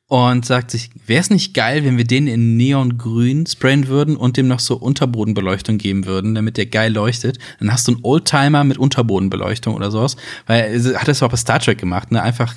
und 0.08 0.46
sagt 0.46 0.70
sich, 0.70 0.90
wäre 1.06 1.20
es 1.20 1.30
nicht 1.30 1.52
geil, 1.52 1.84
wenn 1.84 1.98
wir 1.98 2.04
den 2.04 2.28
in 2.28 2.56
Neongrün 2.56 3.44
sprayen 3.46 3.88
würden 3.88 4.16
und 4.16 4.36
dem 4.36 4.46
noch 4.46 4.60
so 4.60 4.76
Unterbodenbeleuchtung 4.76 5.78
geben 5.78 6.06
würden, 6.06 6.34
damit 6.34 6.56
der 6.56 6.66
geil 6.66 6.92
leuchtet. 6.92 7.38
Dann 7.58 7.72
hast 7.72 7.88
du 7.88 7.92
einen 7.92 8.04
Oldtimer 8.04 8.62
mit 8.62 8.78
Unterbodenbeleuchtung 8.78 9.74
oder 9.74 9.90
sowas. 9.90 10.16
Weil 10.46 10.80
er 10.86 11.00
hat 11.00 11.08
das 11.08 11.22
auch 11.22 11.30
bei 11.30 11.36
Star 11.36 11.58
Trek 11.58 11.78
gemacht, 11.78 12.12
ne? 12.12 12.22
Einfach 12.22 12.54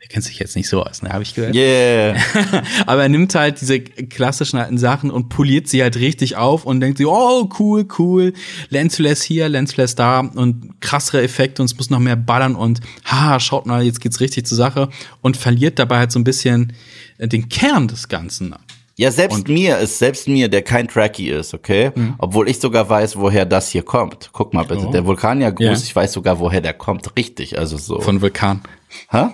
er 0.00 0.08
kennt 0.08 0.24
sich 0.24 0.38
jetzt 0.38 0.54
nicht 0.54 0.68
so 0.68 0.82
aus, 0.82 1.02
ne, 1.02 1.10
habe 1.10 1.22
ich 1.22 1.34
gehört. 1.34 1.54
Yeah. 1.54 2.16
Aber 2.86 3.02
er 3.02 3.08
nimmt 3.08 3.34
halt 3.34 3.60
diese 3.60 3.80
klassischen 3.80 4.58
alten 4.58 4.78
Sachen 4.78 5.10
und 5.10 5.28
poliert 5.28 5.68
sie 5.68 5.82
halt 5.82 5.96
richtig 5.96 6.36
auf 6.36 6.64
und 6.64 6.80
denkt 6.80 6.98
sich, 6.98 7.06
oh, 7.06 7.48
cool, 7.58 7.86
cool, 7.98 8.32
Lensless 8.68 9.22
hier, 9.22 9.48
Lensless 9.48 9.96
da 9.96 10.20
und 10.20 10.80
krassere 10.80 11.22
Effekte 11.22 11.62
und 11.62 11.66
es 11.66 11.76
muss 11.76 11.90
noch 11.90 11.98
mehr 11.98 12.16
ballern 12.16 12.54
und 12.54 12.80
ha, 13.04 13.40
schaut 13.40 13.66
mal, 13.66 13.82
jetzt 13.82 14.00
geht's 14.00 14.20
richtig 14.20 14.46
zur 14.46 14.56
Sache 14.56 14.88
und 15.20 15.36
verliert 15.36 15.78
dabei 15.78 15.98
halt 15.98 16.12
so 16.12 16.20
ein 16.20 16.24
bisschen 16.24 16.72
äh, 17.18 17.26
den 17.26 17.48
Kern 17.48 17.88
des 17.88 18.08
Ganzen. 18.08 18.54
Ja, 18.96 19.12
selbst 19.12 19.38
und 19.38 19.48
mir 19.48 19.78
ist, 19.78 19.98
selbst 19.98 20.26
mir, 20.26 20.48
der 20.48 20.62
kein 20.62 20.88
Tracky 20.88 21.30
ist, 21.30 21.54
okay? 21.54 21.92
Mhm. 21.94 22.14
Obwohl 22.18 22.48
ich 22.48 22.58
sogar 22.58 22.88
weiß, 22.88 23.16
woher 23.16 23.46
das 23.46 23.68
hier 23.68 23.82
kommt. 23.82 24.30
Guck 24.32 24.54
mal 24.54 24.64
bitte, 24.64 24.86
oh. 24.88 24.90
der 24.90 25.06
Vulkanier-Gruß, 25.06 25.64
yeah. 25.64 25.72
ich 25.74 25.94
weiß 25.94 26.12
sogar, 26.12 26.40
woher 26.40 26.60
der 26.60 26.72
kommt, 26.72 27.16
richtig, 27.16 27.58
also 27.58 27.76
so. 27.76 28.00
Von 28.00 28.20
Vulkan. 28.20 28.62
Hä? 29.10 29.28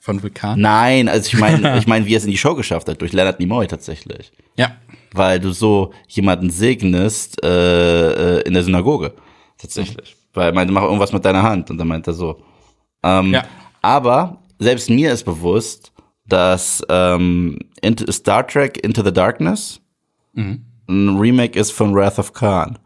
Von 0.00 0.22
Vulkan? 0.22 0.60
Nein, 0.60 1.08
also 1.08 1.28
ich 1.28 1.38
meine, 1.38 1.78
ich 1.78 1.86
meine, 1.86 2.06
wie 2.06 2.14
er 2.14 2.18
es 2.18 2.24
in 2.24 2.30
die 2.30 2.38
Show 2.38 2.54
geschafft 2.54 2.88
hat, 2.88 3.00
durch 3.00 3.12
Leonard 3.12 3.38
Nimoy 3.38 3.66
tatsächlich. 3.68 4.32
Ja. 4.56 4.72
Weil 5.12 5.38
du 5.38 5.52
so 5.52 5.92
jemanden 6.08 6.50
segnest 6.50 7.42
äh, 7.44 8.38
äh 8.38 8.40
in 8.42 8.54
der 8.54 8.64
Synagoge. 8.64 9.12
Tatsächlich. 9.58 10.16
Mhm. 10.16 10.34
Weil 10.34 10.46
er 10.48 10.54
meinte, 10.54 10.72
mach 10.72 10.82
irgendwas 10.82 11.12
mit 11.12 11.24
deiner 11.24 11.42
Hand. 11.42 11.70
Und 11.70 11.78
dann 11.78 11.88
meint 11.88 12.06
er 12.06 12.14
so. 12.14 12.42
Ähm, 13.02 13.32
ja. 13.32 13.44
Aber 13.82 14.38
selbst 14.58 14.88
mir 14.90 15.12
ist 15.12 15.24
bewusst, 15.24 15.92
dass 16.26 16.82
ähm, 16.88 17.58
Star 18.10 18.46
Trek 18.46 18.82
Into 18.82 19.02
the 19.04 19.12
Darkness 19.12 19.80
mhm. 20.32 20.64
ein 20.88 21.18
Remake 21.18 21.58
ist 21.58 21.72
von 21.72 21.94
Wrath 21.94 22.18
of 22.18 22.32
Khan. 22.32 22.78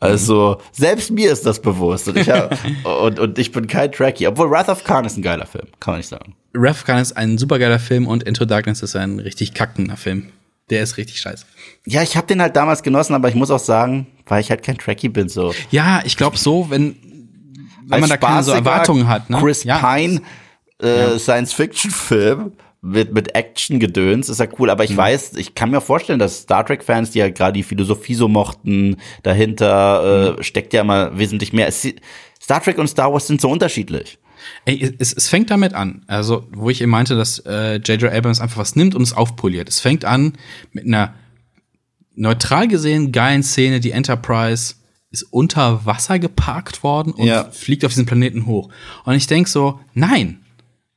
Also, 0.00 0.58
selbst 0.72 1.12
mir 1.12 1.30
ist 1.30 1.46
das 1.46 1.62
bewusst. 1.62 2.08
Und 2.08 2.16
ich, 2.16 2.28
hab, 2.28 2.58
und, 3.02 3.20
und 3.20 3.38
ich 3.38 3.52
bin 3.52 3.68
kein 3.68 3.92
Trekkie. 3.92 4.26
Obwohl 4.26 4.50
Wrath 4.50 4.68
of 4.68 4.82
Khan 4.82 5.04
ist 5.04 5.16
ein 5.16 5.22
geiler 5.22 5.46
Film, 5.46 5.68
kann 5.78 5.92
man 5.92 5.98
nicht 6.00 6.08
sagen. 6.08 6.34
Khan 6.52 7.00
ist 7.00 7.16
ein 7.16 7.38
supergeiler 7.38 7.78
Film 7.78 8.06
und 8.06 8.22
Into 8.22 8.44
Darkness 8.44 8.82
ist 8.82 8.96
ein 8.96 9.18
richtig 9.18 9.54
kackender 9.54 9.96
Film. 9.96 10.28
Der 10.70 10.82
ist 10.82 10.96
richtig 10.96 11.20
scheiße. 11.20 11.44
Ja, 11.86 12.02
ich 12.02 12.16
habe 12.16 12.26
den 12.26 12.40
halt 12.40 12.56
damals 12.56 12.82
genossen, 12.82 13.14
aber 13.14 13.28
ich 13.28 13.34
muss 13.34 13.50
auch 13.50 13.58
sagen, 13.58 14.06
weil 14.26 14.40
ich 14.40 14.50
halt 14.50 14.62
kein 14.62 14.78
Trekkie 14.78 15.08
bin, 15.08 15.28
so. 15.28 15.54
Ja, 15.70 16.02
ich 16.04 16.16
glaube 16.16 16.38
so, 16.38 16.70
wenn, 16.70 16.96
wenn 17.86 18.00
man 18.00 18.08
da 18.08 18.16
keine 18.16 18.42
so 18.42 18.52
Erwartungen 18.52 19.08
hat. 19.08 19.28
Ne? 19.28 19.38
Chris 19.38 19.64
ja. 19.64 19.78
Pine 19.78 20.22
äh, 20.80 21.12
ja. 21.12 21.18
Science-Fiction-Film 21.18 22.52
mit, 22.80 23.12
mit 23.12 23.34
Action-Gedöns 23.34 24.28
ist 24.28 24.40
ja 24.40 24.46
cool, 24.58 24.70
aber 24.70 24.84
ich 24.84 24.90
mhm. 24.90 24.96
weiß, 24.96 25.34
ich 25.36 25.54
kann 25.54 25.70
mir 25.70 25.80
vorstellen, 25.80 26.18
dass 26.18 26.40
Star 26.40 26.64
Trek-Fans, 26.66 27.10
die 27.10 27.20
ja 27.20 27.30
gerade 27.30 27.52
die 27.52 27.62
Philosophie 27.62 28.14
so 28.14 28.28
mochten, 28.28 28.96
dahinter 29.22 30.34
äh, 30.34 30.38
mhm. 30.38 30.42
steckt 30.42 30.72
ja 30.72 30.80
immer 30.80 31.16
wesentlich 31.16 31.52
mehr. 31.52 31.68
Es, 31.68 31.86
Star 32.42 32.60
Trek 32.60 32.78
und 32.78 32.88
Star 32.88 33.12
Wars 33.12 33.26
sind 33.26 33.40
so 33.40 33.48
unterschiedlich. 33.48 34.18
Ey, 34.64 34.94
es, 34.98 35.12
es 35.12 35.28
fängt 35.28 35.50
damit 35.50 35.74
an, 35.74 36.02
also 36.06 36.48
wo 36.52 36.70
ich 36.70 36.80
eben 36.80 36.90
meinte, 36.90 37.16
dass 37.16 37.38
J.J. 37.44 38.02
Äh, 38.02 38.16
Abrams 38.16 38.40
einfach 38.40 38.58
was 38.58 38.76
nimmt 38.76 38.94
und 38.94 39.02
es 39.02 39.12
aufpoliert. 39.12 39.68
Es 39.68 39.80
fängt 39.80 40.04
an 40.04 40.34
mit 40.72 40.86
einer 40.86 41.14
neutral 42.14 42.68
gesehen 42.68 43.12
geilen 43.12 43.42
Szene, 43.42 43.80
die 43.80 43.92
Enterprise 43.92 44.74
ist 45.10 45.24
unter 45.24 45.84
Wasser 45.84 46.18
geparkt 46.18 46.82
worden 46.82 47.12
und 47.12 47.26
ja. 47.26 47.44
fliegt 47.50 47.84
auf 47.84 47.92
diesen 47.92 48.06
Planeten 48.06 48.46
hoch. 48.46 48.70
Und 49.04 49.14
ich 49.14 49.26
denk 49.26 49.46
so, 49.46 49.80
nein, 49.94 50.40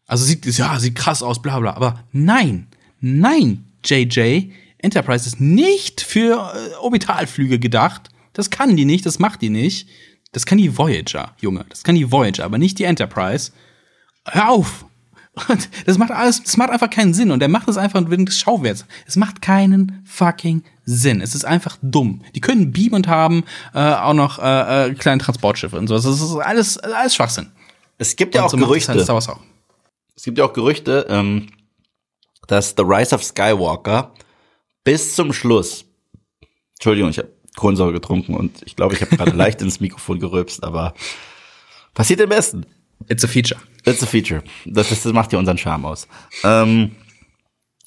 also 0.07 0.23
sieht, 0.23 0.45
ja, 0.45 0.79
sieht 0.79 0.95
krass 0.95 1.21
aus, 1.21 1.41
bla 1.41 1.59
bla. 1.59 1.73
Aber 1.73 2.03
nein, 2.11 2.67
nein, 3.01 3.65
JJ, 3.83 4.51
Enterprise 4.77 5.27
ist 5.27 5.41
nicht 5.41 6.01
für 6.01 6.53
äh, 6.53 6.75
Orbitalflüge 6.75 7.59
gedacht. 7.59 8.09
Das 8.33 8.49
kann 8.49 8.75
die 8.75 8.85
nicht, 8.85 9.05
das 9.05 9.19
macht 9.19 9.41
die 9.41 9.49
nicht. 9.49 9.87
Das 10.35 10.45
kann 10.45 10.57
die 10.57 10.77
Voyager, 10.77 11.33
Junge. 11.39 11.65
Das 11.69 11.83
kann 11.83 11.95
die 11.95 12.11
Voyager, 12.11 12.43
aber 12.43 12.57
nicht 12.57 12.77
die 12.77 12.83
Enterprise. 12.83 13.53
Hör 14.25 14.49
auf! 14.49 14.85
Das 15.85 15.97
macht 15.97 16.11
alles, 16.11 16.43
das 16.43 16.57
macht 16.57 16.71
einfach 16.71 16.89
keinen 16.89 17.13
Sinn 17.13 17.31
und 17.31 17.41
er 17.41 17.47
macht 17.47 17.69
es 17.69 17.77
einfach 17.77 18.09
wegen 18.09 18.25
des 18.25 18.37
Schauwerts. 18.39 18.85
Es 19.07 19.15
macht 19.15 19.41
keinen 19.41 20.01
fucking 20.05 20.63
Sinn. 20.83 21.21
Es 21.21 21.35
ist 21.35 21.45
einfach 21.45 21.77
dumm. 21.81 22.21
Die 22.35 22.41
können 22.41 22.73
beamen 22.73 22.95
und 22.95 23.07
haben 23.07 23.43
äh, 23.73 23.79
auch 23.79 24.13
noch 24.13 24.39
äh, 24.39 24.89
äh, 24.89 24.93
kleine 24.93 25.21
Transportschiffe 25.21 25.77
und 25.77 25.87
so. 25.87 25.95
Das 25.95 26.05
ist 26.05 26.21
alles, 26.35 26.77
alles 26.79 27.15
Schwachsinn. 27.15 27.51
Es 27.97 28.15
gibt 28.17 28.35
ja 28.35 28.43
auch 28.43 28.49
so 28.49 28.57
Gerüchte. 28.57 28.93
Halt 28.93 29.09
auch 29.09 29.39
es 30.15 30.23
gibt 30.23 30.37
ja 30.37 30.43
auch 30.43 30.53
Gerüchte, 30.53 31.05
ähm, 31.09 31.47
dass 32.47 32.73
The 32.75 32.83
Rise 32.83 33.15
of 33.15 33.23
Skywalker 33.23 34.13
bis 34.83 35.15
zum 35.15 35.31
Schluss, 35.31 35.85
Entschuldigung, 36.73 37.09
ich 37.09 37.19
habe 37.19 37.34
Kohlensäure 37.55 37.93
getrunken 37.93 38.35
und 38.35 38.61
ich 38.65 38.75
glaube, 38.75 38.95
ich 38.95 39.01
habe 39.01 39.15
gerade 39.15 39.31
leicht 39.35 39.61
ins 39.61 39.79
Mikrofon 39.79 40.19
gerülpst, 40.19 40.63
aber 40.63 40.93
passiert 41.93 42.21
am 42.21 42.29
besten. 42.29 42.65
It's 43.07 43.23
a 43.23 43.27
feature. 43.27 43.59
It's 43.85 44.01
a 44.01 44.05
feature. 44.05 44.43
Das, 44.65 44.89
das, 44.89 45.03
das 45.03 45.13
macht 45.13 45.31
ja 45.33 45.39
unseren 45.39 45.57
Charme 45.57 45.85
aus. 45.85 46.07
Ähm, 46.43 46.91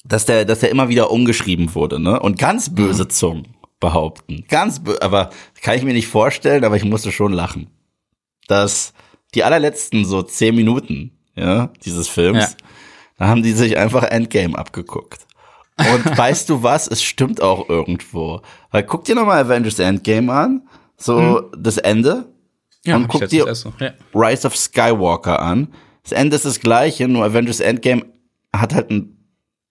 dass 0.05 0.25
der, 0.25 0.45
dass 0.45 0.59
der 0.59 0.69
immer 0.69 0.89
wieder 0.89 1.11
umgeschrieben 1.11 1.73
wurde, 1.75 1.99
ne? 1.99 2.19
Und 2.19 2.37
ganz 2.37 2.73
böse 2.73 3.03
mhm. 3.03 3.09
Zungen 3.09 3.47
behaupten. 3.79 4.45
Ganz 4.47 4.83
böse, 4.83 5.01
aber 5.01 5.29
kann 5.61 5.77
ich 5.77 5.83
mir 5.83 5.93
nicht 5.93 6.07
vorstellen, 6.07 6.63
aber 6.63 6.77
ich 6.77 6.85
musste 6.85 7.11
schon 7.11 7.33
lachen. 7.33 7.67
Dass 8.47 8.93
die 9.35 9.43
allerletzten 9.43 10.05
so 10.05 10.23
zehn 10.23 10.55
Minuten 10.55 11.11
ja, 11.35 11.71
dieses 11.85 12.07
Films, 12.07 12.43
ja. 12.43 12.57
da 13.17 13.27
haben 13.27 13.43
die 13.43 13.51
sich 13.51 13.77
einfach 13.77 14.03
Endgame 14.03 14.57
abgeguckt. 14.57 15.25
Und 15.79 16.17
weißt 16.17 16.49
du 16.49 16.61
was? 16.63 16.87
Es 16.87 17.01
stimmt 17.01 17.41
auch 17.41 17.69
irgendwo. 17.69 18.41
Weil 18.71 18.83
guck 18.83 19.05
dir 19.05 19.15
nochmal 19.15 19.43
Avengers 19.43 19.79
Endgame 19.79 20.31
an, 20.31 20.67
so 20.97 21.19
mhm. 21.19 21.51
das 21.57 21.77
Ende. 21.77 22.25
Ja, 22.85 22.95
und 22.95 23.07
guck 23.07 23.27
dir 23.27 23.53
so. 23.55 23.73
ja. 23.79 23.93
Rise 24.13 24.47
of 24.47 24.55
Skywalker 24.55 25.41
an. 25.41 25.69
Das 26.03 26.13
Ende 26.13 26.35
ist 26.35 26.45
das 26.45 26.59
gleiche, 26.59 27.07
nur 27.07 27.25
Avengers 27.25 27.59
Endgame 27.59 28.05
hat 28.55 28.73
halt 28.73 28.89
ein 28.89 29.17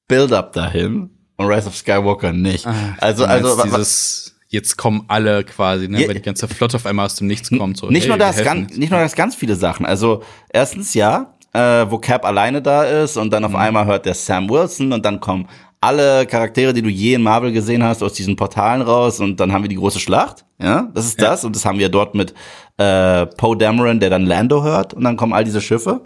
Build-up 0.06 0.52
dahin 0.52 1.10
und 1.36 1.46
Rise 1.46 1.68
of 1.68 1.76
Skywalker 1.76 2.32
nicht. 2.32 2.66
Ah, 2.66 2.96
also, 2.98 3.24
also 3.24 3.62
dieses 3.62 4.38
jetzt 4.48 4.76
kommen 4.76 5.04
alle 5.08 5.44
quasi, 5.44 5.88
ne, 5.88 6.02
ja, 6.02 6.08
weil 6.08 6.14
die 6.14 6.22
ganze 6.22 6.48
Flotte 6.48 6.76
auf 6.76 6.86
einmal 6.86 7.06
aus 7.06 7.16
dem 7.16 7.26
Nichts 7.26 7.50
kommt. 7.50 7.76
So, 7.76 7.88
nicht 7.90 8.02
hey, 8.02 8.08
nur 8.08 8.18
das, 8.18 8.42
ganz, 8.42 8.76
nicht 8.76 8.90
nur 8.90 9.00
das, 9.00 9.14
ganz 9.14 9.34
viele 9.34 9.54
Sachen. 9.54 9.86
Also 9.86 10.22
erstens 10.50 10.94
ja, 10.94 11.34
äh, 11.52 11.86
wo 11.88 11.98
Cap 11.98 12.24
alleine 12.24 12.62
da 12.62 12.84
ist 12.84 13.16
und 13.16 13.30
dann 13.30 13.44
auf 13.44 13.52
mhm. 13.52 13.56
einmal 13.56 13.86
hört 13.86 14.06
der 14.06 14.14
Sam 14.14 14.48
Wilson 14.48 14.92
und 14.92 15.04
dann 15.04 15.20
kommen 15.20 15.48
alle 15.80 16.26
Charaktere, 16.26 16.72
die 16.72 16.82
du 16.82 16.88
je 16.88 17.14
in 17.14 17.22
Marvel 17.22 17.52
gesehen 17.52 17.82
hast, 17.82 18.02
aus 18.02 18.12
diesen 18.12 18.36
Portalen 18.36 18.82
raus 18.82 19.20
und 19.20 19.38
dann 19.38 19.52
haben 19.52 19.62
wir 19.62 19.68
die 19.68 19.76
große 19.76 20.00
Schlacht. 20.00 20.44
Ja, 20.60 20.90
das 20.94 21.06
ist 21.06 21.20
ja. 21.20 21.30
das 21.30 21.44
und 21.44 21.54
das 21.54 21.64
haben 21.64 21.78
wir 21.78 21.88
dort 21.88 22.14
mit 22.14 22.34
äh, 22.78 23.26
Poe 23.26 23.56
Dameron, 23.56 24.00
der 24.00 24.10
dann 24.10 24.26
Lando 24.26 24.62
hört 24.62 24.94
und 24.94 25.04
dann 25.04 25.16
kommen 25.16 25.32
all 25.32 25.44
diese 25.44 25.60
Schiffe. 25.60 26.02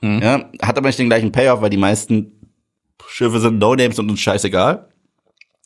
Mhm. 0.00 0.20
Ja, 0.22 0.44
hat 0.62 0.78
aber 0.78 0.88
nicht 0.88 0.98
den 0.98 1.08
gleichen 1.08 1.32
Payoff, 1.32 1.60
weil 1.60 1.70
die 1.70 1.76
meisten 1.76 2.32
Schiffe 3.08 3.40
sind 3.40 3.58
No-Names 3.58 3.98
und 3.98 4.10
uns 4.10 4.20
scheißegal. 4.20 4.89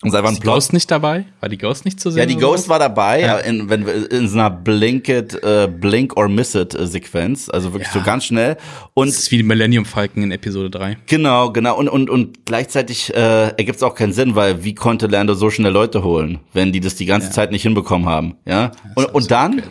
Und 0.05 0.13
war 0.13 0.25
ein 0.27 0.39
Ghost 0.39 0.73
nicht 0.73 0.91
dabei? 0.91 1.25
War 1.41 1.49
die 1.49 1.57
Ghost 1.57 1.85
nicht 1.87 1.99
zu 1.99 2.11
sehen? 2.11 2.21
Ja, 2.21 2.27
die 2.27 2.37
Ghost 2.37 2.69
war 2.69 2.79
dabei, 2.79 3.23
ja. 3.23 3.39
in, 3.39 3.71
wenn, 3.71 3.87
in 3.87 4.29
so 4.29 4.39
einer 4.39 4.51
Blink 4.51 5.09
it, 5.09 5.35
äh, 5.43 5.67
Blink 5.67 6.17
or 6.17 6.29
Miss 6.29 6.55
it 6.55 6.75
äh, 6.75 6.87
Sequenz, 6.87 7.49
also 7.49 7.73
wirklich 7.73 7.93
ja. 7.95 8.01
so 8.01 8.05
ganz 8.05 8.27
schnell. 8.27 8.57
Und 8.93 9.09
das 9.09 9.19
ist 9.19 9.31
wie 9.31 9.39
die 9.39 9.43
Millennium 9.43 9.87
Falcon 9.87 10.23
in 10.23 10.31
Episode 10.31 10.71
3. 10.71 10.99
Genau, 11.07 11.51
genau. 11.53 11.79
Und, 11.79 11.89
und, 11.89 12.11
und 12.11 12.45
gleichzeitig 12.45 13.15
äh, 13.15 13.49
ergibt 13.49 13.77
es 13.77 13.83
auch 13.83 13.95
keinen 13.95 14.13
Sinn, 14.13 14.35
weil 14.35 14.63
wie 14.63 14.75
konnte 14.75 15.07
Lando 15.07 15.35
so 15.35 15.49
schnell 15.51 15.73
Leute 15.73 16.05
holen, 16.05 16.41
wenn 16.53 16.73
die 16.73 16.81
das 16.81 16.97
die 16.97 17.07
ganze 17.07 17.29
ja. 17.29 17.33
Zeit 17.33 17.51
nicht 17.51 17.63
hinbekommen 17.63 18.07
haben? 18.07 18.37
Ja. 18.45 18.73
Und, 18.95 19.07
und 19.15 19.31
dann 19.31 19.61
okay. 19.61 19.69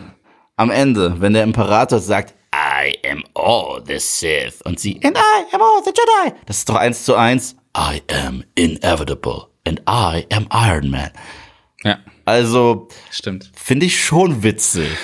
am 0.56 0.70
Ende, 0.70 1.16
wenn 1.20 1.32
der 1.32 1.44
Imperator 1.44 2.00
sagt, 2.00 2.34
I 2.52 2.96
am 3.08 3.22
all 3.34 3.82
the 3.86 3.98
Sith 3.98 4.62
und 4.64 4.78
sie, 4.78 5.00
and 5.04 5.16
I 5.16 5.54
am 5.54 5.60
all 5.60 5.82
the 5.84 5.90
Jedi. 5.90 6.36
Das 6.46 6.58
ist 6.58 6.68
doch 6.68 6.76
eins 6.76 7.04
zu 7.04 7.14
eins. 7.14 7.56
I 7.76 8.00
am 8.24 8.44
inevitable 8.54 9.53
and 9.66 9.80
I 9.88 10.26
am 10.30 10.48
Iron 10.52 10.90
Man. 10.90 11.10
Ja. 11.82 11.98
Also, 12.24 12.88
stimmt. 13.10 13.50
Finde 13.54 13.86
ich 13.86 14.02
schon 14.02 14.42
witzig. 14.42 14.96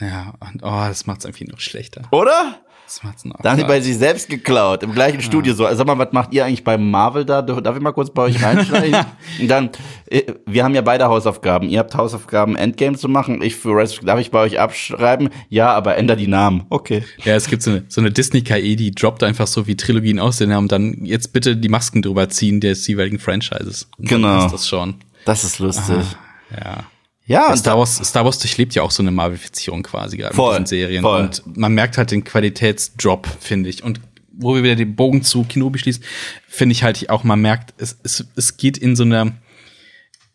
Ja, 0.00 0.34
und 0.40 0.62
oh, 0.62 0.86
das 0.88 1.06
macht's 1.06 1.24
irgendwie 1.24 1.44
noch 1.44 1.60
schlechter. 1.60 2.08
Oder? 2.12 2.60
Das 2.88 3.02
macht's 3.02 3.22
noch. 3.26 3.36
Da 3.42 3.50
haben 3.50 3.58
die 3.58 3.64
bei 3.64 3.82
sich 3.82 3.98
selbst 3.98 4.30
geklaut, 4.30 4.82
im 4.82 4.94
gleichen 4.94 5.18
ja. 5.18 5.22
Studio 5.22 5.52
so. 5.52 5.66
Also, 5.66 5.76
sag 5.76 5.86
mal, 5.86 5.98
was 5.98 6.10
macht 6.14 6.32
ihr 6.32 6.46
eigentlich 6.46 6.64
bei 6.64 6.78
Marvel 6.78 7.26
da? 7.26 7.42
Darf 7.42 7.76
ich 7.76 7.82
mal 7.82 7.92
kurz 7.92 8.08
bei 8.08 8.22
euch 8.22 8.42
reinschneiden? 8.42 9.04
und 9.40 9.48
dann, 9.48 9.68
äh, 10.06 10.22
wir 10.46 10.64
haben 10.64 10.74
ja 10.74 10.80
beide 10.80 11.04
Hausaufgaben. 11.04 11.68
Ihr 11.68 11.80
habt 11.80 11.94
Hausaufgaben, 11.94 12.56
Endgame 12.56 12.96
zu 12.96 13.10
machen. 13.10 13.42
Ich 13.42 13.56
für 13.56 13.76
Res 13.76 14.00
darf 14.02 14.18
ich 14.18 14.30
bei 14.30 14.40
euch 14.40 14.58
abschreiben? 14.58 15.28
Ja, 15.50 15.74
aber 15.74 15.98
änder 15.98 16.16
die 16.16 16.28
Namen. 16.28 16.64
Okay. 16.70 17.04
Ja, 17.24 17.34
es 17.34 17.48
gibt 17.48 17.62
so 17.62 17.72
eine, 17.72 17.84
so 17.88 18.00
eine 18.00 18.10
Disney-KI, 18.10 18.74
die 18.76 18.92
droppt 18.92 19.22
einfach 19.22 19.48
so, 19.48 19.66
wie 19.66 19.76
Trilogien 19.76 20.18
aussehen 20.18 20.54
haben. 20.54 20.68
Dann 20.68 21.04
jetzt 21.04 21.34
bitte 21.34 21.58
die 21.58 21.68
Masken 21.68 22.00
drüber 22.00 22.30
ziehen 22.30 22.62
des 22.62 22.86
jeweiligen 22.86 23.18
Franchises. 23.18 23.86
Und 23.98 24.08
genau. 24.08 24.46
Ist 24.46 24.52
das 24.54 24.66
schon. 24.66 24.94
Das 25.26 25.44
ist 25.44 25.58
lustig. 25.58 25.94
Aha, 25.94 26.64
ja. 26.64 26.84
Ja, 27.28 27.54
Star 27.54 27.78
Wars, 27.78 27.96
Star 27.96 28.24
Wars 28.24 28.38
durchlebt 28.38 28.74
ja 28.74 28.82
auch 28.82 28.90
so 28.90 29.02
eine 29.02 29.10
Marvelifizierung 29.10 29.82
quasi 29.82 30.16
gerade 30.16 30.34
voll, 30.34 30.56
in 30.56 30.64
diesen 30.64 30.78
Serien. 30.78 31.02
Voll. 31.02 31.20
Und 31.20 31.56
man 31.58 31.74
merkt 31.74 31.98
halt 31.98 32.10
den 32.10 32.24
Qualitätsdrop, 32.24 33.28
finde 33.38 33.68
ich. 33.68 33.84
Und 33.84 34.00
wo 34.32 34.54
wir 34.54 34.62
wieder 34.62 34.76
den 34.76 34.96
Bogen 34.96 35.22
zu 35.22 35.44
Kenobi 35.44 35.78
schließen, 35.78 36.02
finde 36.48 36.72
ich 36.72 36.82
halt 36.82 37.10
auch, 37.10 37.24
man 37.24 37.40
merkt, 37.40 37.74
es, 37.76 37.98
es, 38.02 38.24
es 38.34 38.56
geht 38.56 38.78
in 38.78 38.96
so 38.96 39.02
eine, 39.02 39.34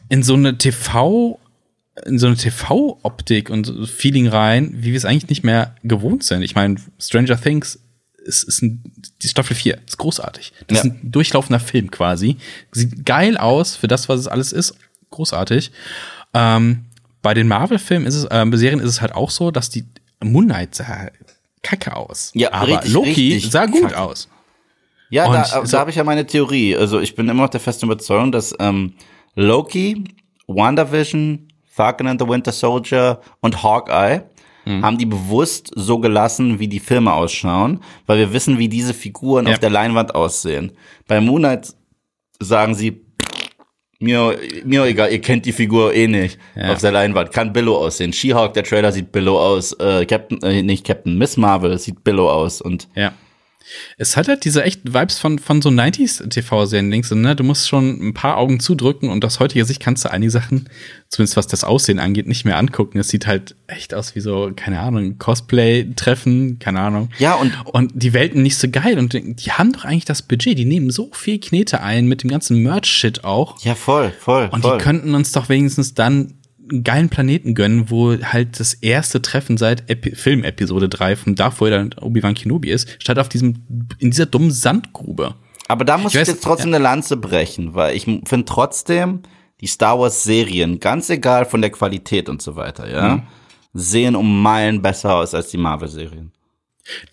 in 0.10 0.22
so 0.22 0.36
eine 0.36 0.56
TV, 0.56 1.40
in 2.06 2.20
so 2.20 2.28
eine 2.28 2.36
TV-Optik 2.36 3.50
und 3.50 3.90
Feeling 3.90 4.28
rein, 4.28 4.72
wie 4.78 4.92
wir 4.92 4.98
es 4.98 5.06
eigentlich 5.06 5.30
nicht 5.30 5.44
mehr 5.44 5.76
gewohnt 5.84 6.24
sind. 6.24 6.44
Ich 6.44 6.54
meine, 6.54 6.76
Stranger 7.00 7.42
Things 7.42 7.80
ist, 8.24 8.44
ist 8.44 8.62
ein, 8.62 8.84
die 9.24 9.28
Staffel 9.28 9.56
4 9.56 9.80
ist 9.88 9.98
großartig. 9.98 10.54
Das 10.68 10.78
ja. 10.78 10.84
ist 10.84 10.92
ein 10.92 11.12
durchlaufender 11.12 11.60
Film 11.60 11.90
quasi. 11.90 12.38
Sieht 12.72 13.04
geil 13.04 13.36
aus 13.36 13.76
für 13.76 13.88
das, 13.88 14.10
was 14.10 14.20
es 14.20 14.28
alles 14.28 14.52
ist. 14.52 14.76
Großartig. 15.10 15.72
Ähm, 16.34 16.86
bei 17.22 17.34
den 17.34 17.48
Marvel-Filmen 17.48 18.06
ist 18.08 18.16
es, 18.16 18.26
äh, 18.26 18.46
Serien 18.54 18.80
ist 18.80 18.90
es 18.90 19.02
halt 19.02 19.14
auch 19.16 19.30
so, 19.30 19.52
dass 19.52 19.70
die 19.70 19.86
Moon 20.24 20.46
Knight 20.46 20.76
sah 20.76 21.08
kacke 21.62 21.96
aus. 21.96 22.32
Ja, 22.34 22.52
aber 22.54 22.68
richtig, 22.68 22.92
Loki 22.94 23.34
richtig 23.34 23.52
sah 23.52 23.66
gut 23.66 23.82
kacke. 23.84 24.00
aus. 24.00 24.28
Ja, 25.10 25.26
Und 25.28 25.34
da, 25.34 25.46
so- 25.46 25.64
da 25.72 25.80
habe 25.80 25.90
ich 25.92 25.96
ja 25.96 26.04
meine 26.04 26.26
Theorie. 26.26 26.76
Also 26.76 27.00
ich 27.00 27.16
bin 27.16 27.30
immer 27.30 27.44
noch 27.44 27.50
der 27.50 27.60
festen 27.62 27.86
Überzeugung, 27.86 28.32
dass 28.32 28.54
ähm, 28.60 28.94
Loki, 29.36 30.04
WandaVision, 30.48 31.48
Falcon 31.66 32.08
and 32.08 32.22
the 32.22 32.28
Winter 32.28 32.52
Soldier 32.52 33.20
und 33.42 33.64
Hawkeye 33.64 34.24
Hm. 34.66 34.82
haben 34.82 34.98
die 34.98 35.06
bewusst 35.06 35.72
so 35.76 36.00
gelassen, 36.00 36.58
wie 36.58 36.70
die 36.70 36.80
Filme 36.80 37.12
ausschauen, 37.12 37.82
weil 38.06 38.18
wir 38.20 38.32
wissen, 38.32 38.58
wie 38.60 38.70
diese 38.70 38.94
Figuren 38.94 39.46
Ja. 39.46 39.52
auf 39.54 39.60
der 39.60 39.70
Leinwand 39.70 40.16
aussehen. 40.16 40.72
Bei 41.06 41.20
Moon 41.20 41.42
Knight 41.42 41.74
sagen 42.40 42.74
sie, 42.74 43.03
mir, 44.04 44.38
mir 44.66 44.84
egal, 44.86 45.12
ihr 45.12 45.22
kennt 45.22 45.46
die 45.46 45.52
Figur 45.54 45.94
eh 45.94 46.08
nicht 46.08 46.38
Ja. 46.56 46.74
auf 46.74 46.82
der 46.82 46.92
Leinwand. 46.92 47.32
Kann 47.32 47.54
Billow 47.54 47.78
aussehen. 47.78 48.14
She-Hulk, 48.14 48.54
der 48.54 48.64
Trailer 48.64 48.92
sieht 48.92 49.12
Billow 49.12 49.40
aus. 49.40 49.74
Äh, 49.80 50.06
Captain, 50.06 50.42
äh, 50.44 50.62
nicht 50.62 50.86
Captain, 50.86 51.18
Miss 51.18 51.38
Marvel 51.38 51.78
sieht 51.80 52.04
Billow 52.04 52.30
aus. 52.30 52.62
Und 52.62 52.88
Ja. 52.96 53.14
Es 53.98 54.18
hat 54.18 54.28
halt 54.28 54.44
diese 54.46 54.64
echten 54.64 54.94
Vibes 54.94 55.20
von, 55.20 55.40
von 55.40 55.62
so 55.62 55.70
90s 55.70 56.28
TV-Serien 56.30 56.92
links, 56.92 57.12
ne? 57.12 57.36
Du 57.36 57.44
musst 57.44 57.68
schon 57.70 58.10
ein 58.10 58.14
paar 58.14 58.38
Augen 58.38 58.60
zudrücken 58.60 59.10
und 59.10 59.24
aus 59.26 59.40
heutiger 59.40 59.66
Sicht 59.66 59.80
kannst 59.82 60.04
du 60.06 60.12
einige 60.12 60.32
Sachen, 60.32 60.70
zumindest 61.10 61.38
was 61.38 61.48
das 61.48 61.64
Aussehen 61.64 62.00
angeht, 62.00 62.28
nicht 62.28 62.46
mehr 62.46 62.58
angucken. 62.58 63.00
Es 63.00 63.10
sieht 63.10 63.26
halt 63.28 63.56
echt 63.68 63.94
aus 63.94 64.16
wie 64.16 64.20
so, 64.22 64.52
keine 64.56 64.80
Ahnung, 64.80 65.18
Cosplay-Treffen, 65.18 66.60
keine 66.60 66.80
Ahnung. 66.80 67.10
Ja, 67.20 67.36
und- 67.36 67.54
Und 67.66 67.92
die 67.96 68.14
Welten 68.14 68.42
nicht 68.42 68.58
so 68.58 68.70
geil 68.70 68.98
und 69.00 69.14
die 69.14 69.52
haben 69.52 69.74
doch 69.74 69.86
eigentlich 69.86 70.06
das 70.06 70.22
Budget. 70.22 70.58
Die 70.58 70.66
nehmen 70.66 70.90
so 70.92 71.10
viel 71.14 71.40
Knete 71.40 71.82
ein 71.82 72.08
mit 72.08 72.24
dem 72.24 72.30
ganzen 72.30 72.58
Merch-Shit 72.62 73.24
auch. 73.24 73.60
ja, 73.64 73.76
voll, 73.76 74.12
voll, 74.20 74.50
Und 74.52 74.62
voll. 74.62 74.78
die 74.78 74.84
könnten 74.84 75.16
uns 75.16 75.32
doch 75.32 75.50
wenigstens 75.50 75.94
dann 75.94 76.34
einen 76.74 76.84
geilen 76.84 77.10
Planeten 77.10 77.56
gönnen, 77.56 77.90
wo 77.90 78.18
halt 78.22 78.60
das 78.60 78.74
erste 78.74 79.22
Treffen 79.22 79.58
seit 79.58 79.90
Epi 79.90 80.16
Film 80.16 80.44
Episode 80.44 80.90
3 80.90 81.16
von 81.16 81.36
Darth 81.36 81.62
Vader 81.62 81.80
und 81.82 82.02
Obi-Wan 82.02 82.34
Kenobi 82.34 82.70
ist, 82.72 82.90
statt 83.02 83.20
auf 83.20 83.30
diesem, 83.30 83.64
in 84.00 84.12
dieser 84.12 84.26
dummen 84.26 84.52
Sandgrube. 84.52 85.36
Aber 85.68 85.86
da 85.86 85.98
muss 85.98 86.14
Ich 86.14 86.20
ich, 86.22 86.28
weiß- 86.28 86.32
jetzt 86.32 86.44
trotzdem 86.44 86.74
eine 86.74 86.84
Lanze 86.84 87.16
brechen, 87.18 87.74
weil 87.76 87.96
ich 87.96 88.04
finde 88.04 88.46
trotzdem, 88.46 89.22
die 89.62 89.68
Star 89.68 89.98
Wars 90.00 90.24
Serien, 90.24 90.80
ganz 90.80 91.10
egal 91.10 91.46
von 91.46 91.62
der 91.62 91.70
Qualität 91.70 92.28
und 92.28 92.42
so 92.42 92.56
weiter, 92.58 92.90
ja, 92.90 93.16
Mhm. 93.16 93.22
sehen 93.74 94.16
um 94.16 94.42
Meilen 94.42 94.82
besser 94.82 95.16
aus 95.16 95.34
als 95.34 95.50
die 95.50 95.58
Marvel 95.58 95.88
Serien. 95.88 96.32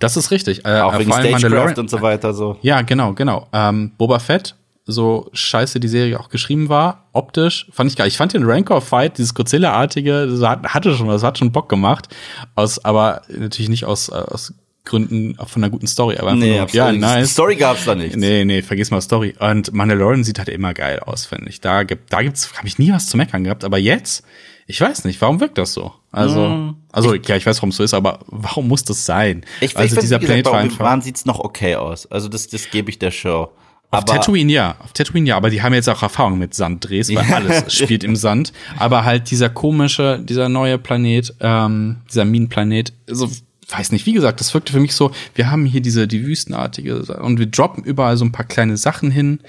Das 0.01 0.17
ist 0.17 0.33
richtig. 0.33 0.65
Äh, 0.65 0.81
Auch 0.81 0.95
äh, 0.95 0.99
wegen 0.99 1.13
Stagecraft 1.13 1.79
und 1.79 1.89
so 1.89 2.03
weiter, 2.03 2.35
so. 2.35 2.57
Ja, 2.61 2.83
genau, 2.83 3.13
genau. 3.13 3.47
Ähm, 3.53 3.93
Boba 3.97 4.19
Fett, 4.19 4.57
so 4.91 5.29
scheiße 5.33 5.81
die 5.81 5.89
Serie 5.89 6.19
auch 6.21 6.29
geschrieben 6.29 6.69
war, 6.69 7.09
optisch, 7.13 7.67
fand 7.73 7.91
ich 7.91 7.97
geil. 7.97 8.09
Ich 8.09 8.17
fand 8.17 8.33
den 8.35 8.45
Rancor-Fight, 8.45 9.19
dieses 9.19 9.35
Godzilla-artige, 9.35 10.27
das 10.27 10.41
hat- 10.43 10.65
hatte 10.75 10.95
schon, 10.95 11.09
das 11.09 11.23
hat 11.23 11.39
schon 11.39 11.53
Bock 11.53 11.69
gemacht. 11.69 12.09
Aus, 12.55 12.85
aber 12.85 13.23
natürlich 13.29 13.69
nicht 13.69 13.85
aus, 13.85 14.09
äh, 14.09 14.13
aus 14.15 14.55
Gründen 14.85 15.37
von 15.47 15.63
einer 15.63 15.71
guten 15.71 15.87
Story. 15.87 16.17
Aber 16.17 16.35
Nee, 16.35 16.59
nur, 16.59 16.69
ja, 16.71 16.91
nice. 16.91 17.33
Story 17.33 17.55
gab's 17.57 17.85
da 17.85 17.95
nicht. 17.95 18.17
Nee, 18.17 18.45
nee, 18.45 18.63
vergiss 18.63 18.91
mal 18.91 19.01
Story. 19.01 19.35
Und 19.39 19.73
Mandalorian 19.73 20.25
sieht 20.25 20.39
halt 20.39 20.49
immer 20.49 20.73
geil 20.75 21.01
aus, 21.01 21.27
finde 21.27 21.49
ich. 21.51 21.61
Da 21.61 21.83
gibt, 21.83 22.13
da 22.13 22.23
gibt's, 22.23 22.51
habe 22.57 22.67
ich 22.67 22.79
nie 22.79 22.91
was 22.93 23.07
zu 23.07 23.17
meckern 23.19 23.45
gehabt. 23.45 23.63
Aber 23.63 23.77
jetzt, 23.79 24.25
ich 24.67 24.81
weiß 24.81 25.05
nicht, 25.05 25.21
warum 25.21 25.39
wirkt 25.39 25.59
das 25.59 25.75
so? 25.75 25.93
Also, 26.13 26.75
also, 26.91 27.15
ja, 27.15 27.37
ich 27.37 27.47
weiß, 27.47 27.59
warum 27.59 27.69
es 27.69 27.77
so 27.77 27.85
ist, 27.85 27.95
aber 27.95 28.21
warum 28.27 28.67
muss 28.69 28.83
das 28.83 29.05
sein? 29.07 29.45
Ich, 29.61 29.77
also 29.77 29.95
ich 29.97 30.01
dieser 30.01 30.19
Planet 30.19 30.47
war 30.47 30.55
einfach. 30.59 31.03
Sieht's 31.03 31.25
noch 31.27 31.39
okay 31.41 31.77
aus. 31.77 32.07
Also 32.11 32.29
das, 32.29 32.49
das 32.49 32.71
gebe 32.71 32.91
ich 32.91 32.99
der 32.99 33.11
Show. 33.13 33.51
Auf 33.93 34.05
Tatooine 34.05 34.53
ja, 34.53 34.77
auf 34.79 34.93
Tatooine 34.93 35.29
ja, 35.29 35.37
aber 35.37 35.51
die 35.51 35.63
haben 35.63 35.75
jetzt 35.75 35.89
auch 35.89 36.03
Erfahrung 36.03 36.39
mit 36.39 36.55
Sanddrehs, 36.55 37.13
weil 37.13 37.33
alles 37.33 37.75
spielt 37.75 38.05
im 38.05 38.15
Sand. 38.15 38.53
Aber 38.79 39.05
halt 39.05 39.31
dieser 39.31 39.49
komische, 39.49 40.21
dieser 40.23 40.49
neue 40.49 40.79
Planet, 40.79 41.35
ähm, 41.41 41.97
dieser 42.09 42.25
Minenplanet, 42.25 42.93
so 43.09 43.29
weiß 43.69 43.93
nicht, 43.93 44.07
wie 44.07 44.13
gesagt, 44.13 44.41
das 44.41 44.53
wirkte 44.55 44.73
für 44.73 44.81
mich 44.81 44.95
so, 44.95 45.13
wir 45.35 45.51
haben 45.51 45.65
hier 45.65 45.81
diese 45.81 46.09
die 46.09 46.27
wüstenartige 46.27 47.03
und 47.21 47.39
wir 47.39 47.47
droppen 47.47 47.85
überall 47.85 48.17
so 48.17 48.25
ein 48.25 48.33
paar 48.33 48.47
kleine 48.47 48.77
Sachen 48.77 49.11
hin. 49.11 49.41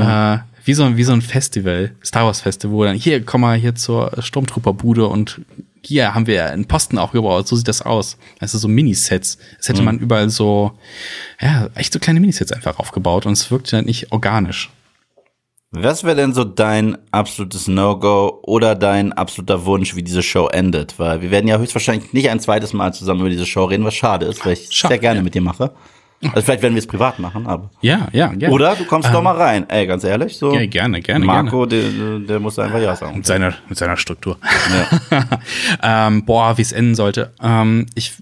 Äh, 0.00 0.38
wie 0.64 0.74
so, 0.74 0.96
wie 0.96 1.04
so 1.04 1.12
ein 1.12 1.22
Festival, 1.22 1.92
Star 2.04 2.24
Wars 2.24 2.40
Festival, 2.40 2.76
wo 2.76 2.84
dann 2.84 2.96
hier, 2.96 3.24
komm 3.24 3.40
mal 3.40 3.58
hier 3.58 3.74
zur 3.74 4.12
Sturmtrooperbude 4.20 5.06
und 5.06 5.40
hier 5.84 6.14
haben 6.14 6.26
wir 6.26 6.46
einen 6.46 6.66
Posten 6.66 6.98
auch 6.98 7.12
gebaut, 7.12 7.48
so 7.48 7.56
sieht 7.56 7.68
das 7.68 7.82
aus. 7.82 8.16
Also 8.40 8.58
so 8.58 8.68
Minisets. 8.68 9.38
Es 9.58 9.68
hätte 9.68 9.82
man 9.82 9.98
überall 9.98 10.30
so, 10.30 10.72
ja, 11.40 11.68
echt 11.74 11.92
so 11.92 11.98
kleine 11.98 12.20
Minisets 12.20 12.52
einfach 12.52 12.78
aufgebaut 12.78 13.26
und 13.26 13.32
es 13.32 13.50
wirkte 13.50 13.76
halt 13.76 13.86
nicht 13.86 14.12
organisch. 14.12 14.70
Was 15.74 16.04
wäre 16.04 16.16
denn 16.16 16.34
so 16.34 16.44
dein 16.44 16.98
absolutes 17.12 17.66
No-Go 17.66 18.40
oder 18.42 18.74
dein 18.74 19.14
absoluter 19.14 19.64
Wunsch, 19.64 19.96
wie 19.96 20.02
diese 20.02 20.22
Show 20.22 20.48
endet? 20.48 20.98
Weil 20.98 21.22
wir 21.22 21.30
werden 21.30 21.48
ja 21.48 21.56
höchstwahrscheinlich 21.56 22.12
nicht 22.12 22.28
ein 22.28 22.40
zweites 22.40 22.74
Mal 22.74 22.92
zusammen 22.92 23.20
über 23.20 23.30
diese 23.30 23.46
Show 23.46 23.64
reden, 23.64 23.84
was 23.84 23.94
schade 23.94 24.26
ist, 24.26 24.44
weil 24.44 24.52
ich 24.52 24.68
Schade, 24.70 24.92
sehr 24.92 24.98
gerne 24.98 25.20
ja. 25.20 25.22
mit 25.22 25.34
dir 25.34 25.40
mache. 25.40 25.72
Also 26.30 26.42
vielleicht 26.42 26.62
werden 26.62 26.74
wir 26.74 26.80
es 26.80 26.86
privat 26.86 27.18
machen, 27.18 27.46
aber. 27.46 27.70
Ja, 27.80 28.08
ja, 28.12 28.28
gerne. 28.28 28.54
Oder 28.54 28.76
du 28.76 28.84
kommst 28.84 29.12
doch 29.12 29.22
mal 29.22 29.36
rein. 29.36 29.68
Ey, 29.68 29.86
ganz 29.86 30.04
ehrlich, 30.04 30.36
so. 30.36 30.54
Ja, 30.54 30.64
gerne, 30.66 31.00
gerne, 31.00 31.24
Marco, 31.24 31.66
Der, 31.66 31.82
der 32.20 32.38
muss 32.38 32.58
einfach 32.58 32.80
ja 32.80 32.94
sagen. 32.94 33.16
Mit 33.16 33.26
seiner, 33.26 33.54
mit 33.68 33.76
seiner 33.76 33.96
Struktur. 33.96 34.38
Ja. 35.10 35.26
ähm, 36.08 36.24
boah, 36.24 36.56
wie 36.58 36.62
es 36.62 36.72
enden 36.72 36.94
sollte. 36.94 37.32
Ähm, 37.42 37.86
ich 37.94 38.12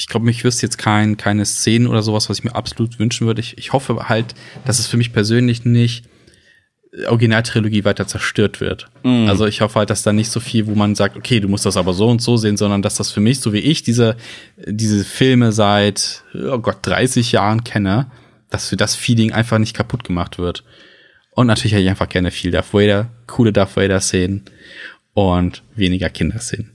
ich 0.00 0.06
glaube, 0.06 0.30
ich 0.30 0.44
wüsste 0.44 0.64
jetzt 0.64 0.78
kein, 0.78 1.18
keine 1.18 1.44
Szenen 1.44 1.86
oder 1.86 2.00
sowas, 2.00 2.30
was 2.30 2.38
ich 2.38 2.44
mir 2.44 2.54
absolut 2.54 2.98
wünschen 2.98 3.26
würde. 3.26 3.42
Ich, 3.42 3.58
ich 3.58 3.74
hoffe 3.74 4.08
halt, 4.08 4.34
dass 4.64 4.78
es 4.78 4.86
für 4.86 4.96
mich 4.96 5.12
persönlich 5.12 5.66
nicht 5.66 6.06
Originaltrilogie 7.06 7.84
weiter 7.84 8.06
zerstört 8.06 8.60
wird. 8.60 8.88
Also 9.28 9.46
ich 9.46 9.60
hoffe 9.60 9.78
halt, 9.78 9.90
dass 9.90 10.02
da 10.02 10.12
nicht 10.12 10.30
so 10.30 10.40
viel, 10.40 10.66
wo 10.66 10.74
man 10.74 10.96
sagt, 10.96 11.16
okay, 11.16 11.38
du 11.38 11.48
musst 11.48 11.64
das 11.64 11.76
aber 11.76 11.92
so 11.92 12.08
und 12.08 12.20
so 12.20 12.36
sehen, 12.36 12.56
sondern 12.56 12.82
dass 12.82 12.96
das 12.96 13.12
für 13.12 13.20
mich, 13.20 13.40
so 13.40 13.52
wie 13.52 13.60
ich 13.60 13.82
diese, 13.82 14.16
diese 14.56 15.04
Filme 15.04 15.52
seit, 15.52 16.24
oh 16.34 16.58
Gott, 16.58 16.78
30 16.82 17.32
Jahren 17.32 17.62
kenne, 17.62 18.10
dass 18.50 18.68
für 18.68 18.76
das 18.76 18.96
Feeling 18.96 19.32
einfach 19.32 19.58
nicht 19.58 19.76
kaputt 19.76 20.02
gemacht 20.02 20.38
wird. 20.38 20.64
Und 21.30 21.46
natürlich 21.46 21.72
hätte 21.72 21.84
ich 21.84 21.90
einfach 21.90 22.08
gerne 22.08 22.32
viel 22.32 22.50
Darth 22.50 22.74
Vader, 22.74 23.08
coole 23.28 23.52
Darth 23.52 23.76
Vader-Szenen 23.76 24.44
und 25.14 25.62
weniger 25.76 26.10
Kinderszenen. 26.10 26.72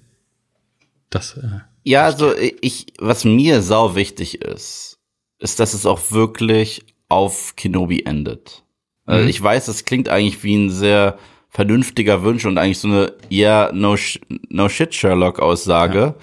Das, 1.09 1.37
äh, 1.37 1.59
Ja, 1.83 2.05
also 2.05 2.33
ich, 2.61 2.87
was 2.99 3.25
mir 3.25 3.61
sau 3.61 3.95
wichtig 3.95 4.41
ist, 4.41 4.97
ist, 5.39 5.59
dass 5.59 5.73
es 5.73 5.85
auch 5.85 6.11
wirklich 6.11 6.83
auf 7.09 7.55
Kenobi 7.55 8.03
endet. 8.03 8.64
Also 9.05 9.23
Mhm. 9.23 9.29
ich 9.29 9.41
weiß, 9.41 9.65
das 9.67 9.85
klingt 9.85 10.09
eigentlich 10.09 10.43
wie 10.43 10.55
ein 10.55 10.69
sehr 10.69 11.17
vernünftiger 11.49 12.23
Wunsch 12.23 12.45
und 12.45 12.57
eigentlich 12.57 12.79
so 12.79 12.87
eine 12.87 13.13
ja 13.29 13.69
no 13.73 13.95
sh 13.95 14.19
no 14.49 14.67
shit 14.67 14.93
Sherlock 14.93 15.39
Aussage, 15.39 16.15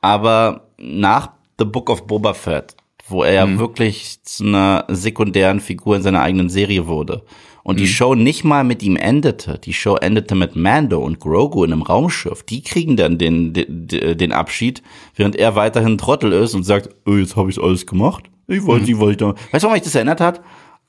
aber 0.00 0.62
nach 0.78 1.30
The 1.58 1.64
Book 1.64 1.90
of 1.90 2.06
Boba 2.06 2.34
Fett, 2.34 2.76
wo 3.08 3.22
er 3.22 3.46
Mhm. 3.46 3.52
ja 3.54 3.58
wirklich 3.58 4.22
zu 4.22 4.44
einer 4.44 4.84
sekundären 4.88 5.60
Figur 5.60 5.96
in 5.96 6.02
seiner 6.02 6.20
eigenen 6.22 6.48
Serie 6.48 6.86
wurde 6.86 7.22
und 7.64 7.74
Mhm. 7.76 7.78
die 7.82 7.88
Show 7.88 8.14
nicht 8.14 8.44
mal 8.44 8.64
mit 8.64 8.82
ihm 8.82 8.96
endete, 8.96 9.58
die 9.58 9.72
Show 9.74 9.96
endete 9.96 10.34
mit 10.34 10.56
Mando 10.56 11.00
und 11.00 11.18
Grogu 11.20 11.64
in 11.64 11.72
einem 11.72 11.82
Raumschiff. 11.82 12.42
Die 12.44 12.62
kriegen 12.62 12.96
dann 12.96 13.18
den 13.18 13.52
den, 13.52 13.88
den 13.88 14.32
Abschied, 14.32 14.82
während 15.16 15.36
er 15.36 15.56
weiterhin 15.56 15.98
Trottel 15.98 16.32
ist 16.32 16.54
und 16.54 16.62
sagt, 16.64 16.88
oh, 17.06 17.16
jetzt 17.16 17.36
habe 17.36 17.50
ich 17.50 17.60
alles 17.60 17.86
gemacht. 17.86 18.24
Ich 18.46 18.64
wollte, 18.64 18.84
Mhm. 18.86 18.90
ich 18.92 18.98
wollte. 18.98 19.26
Weißt 19.52 19.62
du, 19.64 19.66
warum 19.68 19.72
mich 19.74 19.82
das 19.82 19.94
erinnert 19.94 20.20
hat? 20.20 20.40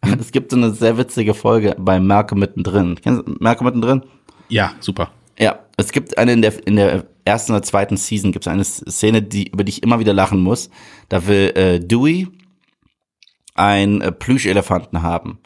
Es 0.19 0.32
gibt 0.32 0.52
so 0.52 0.57
eine 0.57 0.72
sehr 0.72 0.98
witzige 0.98 1.34
Folge 1.34 1.76
bei 1.78 1.99
Merke 1.99 2.36
mittendrin. 2.36 2.95
Kennst 3.02 3.28
du 3.28 3.36
Merke 3.40 3.64
mittendrin? 3.64 4.03
ja, 4.49 4.73
super. 4.80 5.11
Ja, 5.40 5.60
es 5.78 5.91
gibt 5.91 6.18
eine 6.18 6.34
in 6.34 6.41
der, 6.41 6.68
in 6.68 6.76
der 6.76 7.06
ersten 7.26 7.53
oder 7.53 7.64
zweiten 7.64 7.98
Season 7.98 8.32
gibt 8.32 8.45
es 8.45 8.52
eine 8.52 8.64
Szene, 8.64 9.22
die, 9.22 9.48
über 9.48 9.64
die 9.64 9.72
ich 9.72 9.84
immer 9.84 9.99
wieder 9.99 10.14
lachen 10.14 10.41
muss. 10.41 10.69
Da 11.10 11.26
will 11.26 11.52
äh, 11.56 11.80
Dewey 11.80 12.28
einen 13.56 14.02
äh, 14.02 14.11
Plüschelefanten 14.11 15.02
haben. 15.02 15.40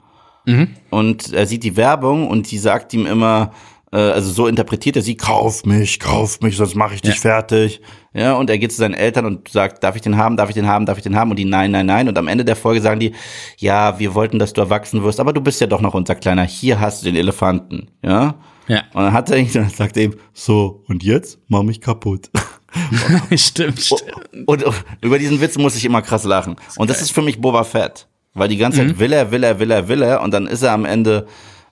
Und 0.89 1.33
er 1.33 1.45
sieht 1.47 1.63
die 1.63 1.77
Werbung 1.77 2.27
und 2.27 2.51
die 2.51 2.57
sagt 2.57 2.93
ihm 2.93 3.05
immer, 3.05 3.51
äh, 3.95 4.11
also 4.11 4.29
so 4.31 4.47
interpretiert 4.47 4.97
er 4.97 5.01
sie, 5.01 5.15
kauf 5.15 5.65
mich, 5.65 5.99
kauf 5.99 6.41
mich, 6.41 6.57
sonst 6.57 6.75
mache 6.75 6.95
ich 6.95 7.01
dich 7.01 7.15
Ja. 7.15 7.21
fertig. 7.21 7.81
Ja, 8.13 8.33
und 8.35 8.49
er 8.49 8.57
geht 8.57 8.71
zu 8.71 8.77
seinen 8.77 8.93
Eltern 8.93 9.25
und 9.25 9.47
sagt, 9.49 9.83
darf 9.83 9.95
ich 9.95 10.01
den 10.01 10.17
haben, 10.17 10.37
darf 10.37 10.49
ich 10.49 10.55
den 10.55 10.67
haben, 10.67 10.85
darf 10.85 10.97
ich 10.97 11.03
den 11.03 11.15
haben? 11.15 11.31
Und 11.31 11.37
die, 11.37 11.45
nein, 11.45 11.71
nein, 11.71 11.85
nein. 11.85 12.07
Und 12.07 12.17
am 12.17 12.27
Ende 12.27 12.45
der 12.45 12.55
Folge 12.55 12.81
sagen 12.81 12.99
die, 12.99 13.13
ja, 13.57 13.97
wir 13.99 14.13
wollten, 14.13 14.37
dass 14.39 14.53
du 14.53 14.61
erwachsen 14.61 15.03
wirst, 15.03 15.19
aber 15.19 15.33
du 15.33 15.41
bist 15.41 15.59
ja 15.61 15.67
doch 15.67 15.81
noch 15.81 15.93
unser 15.93 16.15
Kleiner, 16.15 16.43
hier 16.43 16.79
hast 16.79 17.01
du 17.01 17.05
den 17.05 17.15
Elefanten. 17.15 17.89
Ja, 18.03 18.35
Ja. 18.67 18.83
und 18.93 19.03
dann 19.03 19.13
hat 19.13 19.29
er 19.31 19.37
ihn, 19.37 19.49
dann 19.53 19.69
sagt 19.69 19.95
er 19.97 20.03
ihm, 20.03 20.15
so, 20.33 20.83
und 20.87 21.03
jetzt 21.03 21.39
mach 21.47 21.63
mich 21.63 21.79
kaputt. 21.81 22.29
stimmt, 23.35 23.79
stimmt. 23.79 24.03
Und 24.45 24.65
über 25.01 25.17
diesen 25.19 25.39
Witz 25.41 25.57
muss 25.57 25.75
ich 25.75 25.85
immer 25.85 26.01
krass 26.01 26.23
lachen. 26.25 26.55
Und 26.77 26.89
das 26.89 27.01
ist 27.01 27.11
für 27.11 27.21
mich 27.21 27.39
Boba 27.39 27.63
Fett. 27.63 28.07
Weil 28.33 28.49
die 28.49 28.57
ganze 28.57 28.83
mhm. 28.83 28.89
Zeit 28.89 28.99
will 28.99 29.13
er, 29.13 29.31
will 29.31 29.43
er, 29.43 29.59
will 29.59 29.71
er, 29.71 29.87
will 29.87 30.01
er 30.01 30.21
und 30.21 30.33
dann 30.33 30.45
ist 30.47 30.61
er 30.61 30.73
am 30.73 30.83
Ende 30.83 31.25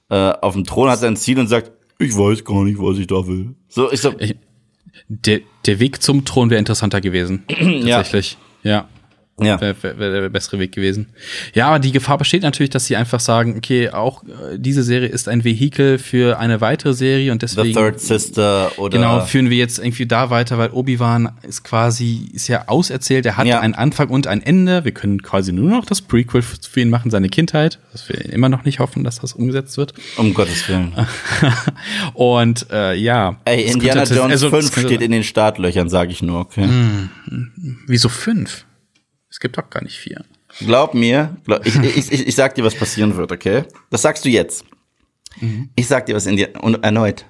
äh, 0.09 0.15
auf 0.41 0.53
dem 0.53 0.63
Thron, 0.63 0.89
hat 0.89 0.99
sein 0.99 1.17
Ziel 1.17 1.37
und 1.39 1.47
sagt, 1.47 1.71
ich 1.99 2.15
weiß 2.17 2.43
gar 2.43 2.63
nicht, 2.63 2.79
was 2.79 2.97
ich 2.97 3.07
da 3.07 3.25
will. 3.27 3.55
So, 3.67 3.91
ich 3.91 4.01
so. 4.01 4.13
Der, 5.07 5.41
der 5.65 5.79
Weg 5.79 6.01
zum 6.01 6.25
Thron 6.25 6.49
wäre 6.49 6.59
interessanter 6.59 7.01
gewesen. 7.01 7.45
tatsächlich. 7.47 8.37
Ja. 8.63 8.71
ja. 8.71 8.89
Ja. 9.41 9.59
Wäre 9.59 9.75
wär, 9.81 9.97
wär 9.97 10.21
der 10.21 10.29
bessere 10.29 10.59
Weg 10.59 10.73
gewesen. 10.73 11.07
Ja, 11.55 11.67
aber 11.67 11.79
die 11.79 11.91
Gefahr 11.91 12.19
besteht 12.19 12.43
natürlich, 12.43 12.69
dass 12.69 12.85
sie 12.85 12.95
einfach 12.95 13.19
sagen, 13.19 13.55
okay, 13.57 13.89
auch 13.89 14.23
äh, 14.23 14.59
diese 14.59 14.83
Serie 14.83 15.09
ist 15.09 15.27
ein 15.27 15.43
Vehikel 15.43 15.97
für 15.97 16.37
eine 16.37 16.61
weitere 16.61 16.93
Serie 16.93 17.31
und 17.31 17.41
deswegen. 17.41 17.69
The 17.69 17.73
Third 17.73 17.99
Sister 17.99 18.71
oder. 18.77 18.95
Genau, 18.95 19.21
führen 19.21 19.49
wir 19.49 19.57
jetzt 19.57 19.79
irgendwie 19.79 20.05
da 20.05 20.29
weiter, 20.29 20.59
weil 20.59 20.69
Obi-Wan 20.69 21.31
ist 21.41 21.63
quasi, 21.63 22.29
ist 22.31 22.47
ja 22.47 22.67
auserzählt, 22.67 23.25
er 23.25 23.35
hat 23.37 23.47
ja. 23.47 23.59
einen 23.59 23.73
Anfang 23.73 24.09
und 24.09 24.27
ein 24.27 24.43
Ende. 24.43 24.85
Wir 24.85 24.91
können 24.91 25.23
quasi 25.23 25.51
nur 25.51 25.71
noch 25.71 25.85
das 25.85 26.01
Prequel 26.01 26.43
für 26.43 26.79
ihn 26.79 26.91
machen, 26.91 27.09
seine 27.09 27.29
Kindheit. 27.29 27.79
Das 27.91 28.07
wir 28.09 28.23
immer 28.31 28.49
noch 28.49 28.65
nicht 28.65 28.77
hoffen, 28.77 29.03
dass 29.03 29.19
das 29.19 29.33
umgesetzt 29.33 29.77
wird. 29.77 29.95
Um 30.17 30.35
Gottes 30.35 30.69
Willen. 30.69 30.93
und 32.13 32.67
äh, 32.71 32.93
ja. 32.93 33.37
Ey, 33.45 33.63
Indiana 33.63 34.03
Jones 34.03 34.43
also, 34.43 34.51
5 34.51 34.79
steht 34.79 35.01
in 35.01 35.11
den 35.11 35.23
Startlöchern, 35.23 35.89
sage 35.89 36.11
ich 36.11 36.21
nur, 36.21 36.39
okay. 36.39 36.65
Hm, 36.65 37.09
wieso 37.87 38.09
5? 38.09 38.65
Es 39.33 39.39
gibt 39.39 39.57
doch 39.57 39.67
gar 39.67 39.81
nicht 39.81 39.97
vier. 39.97 40.23
Glaub 40.59 40.93
mir, 40.93 41.35
glaub, 41.43 41.65
ich, 41.65 41.75
ich, 41.75 42.11
ich, 42.11 42.27
ich 42.27 42.35
sag 42.35 42.53
dir, 42.53 42.63
was 42.63 42.75
passieren 42.75 43.15
wird, 43.15 43.31
okay? 43.31 43.63
Das 43.89 44.03
sagst 44.03 44.23
du 44.25 44.29
jetzt. 44.29 44.63
Mhm. 45.41 45.71
Ich 45.75 45.87
sag 45.87 46.05
dir 46.05 46.13
was 46.13 46.27
in 46.27 46.37
dir 46.37 46.51
und 46.61 46.83
erneut. 46.83 47.25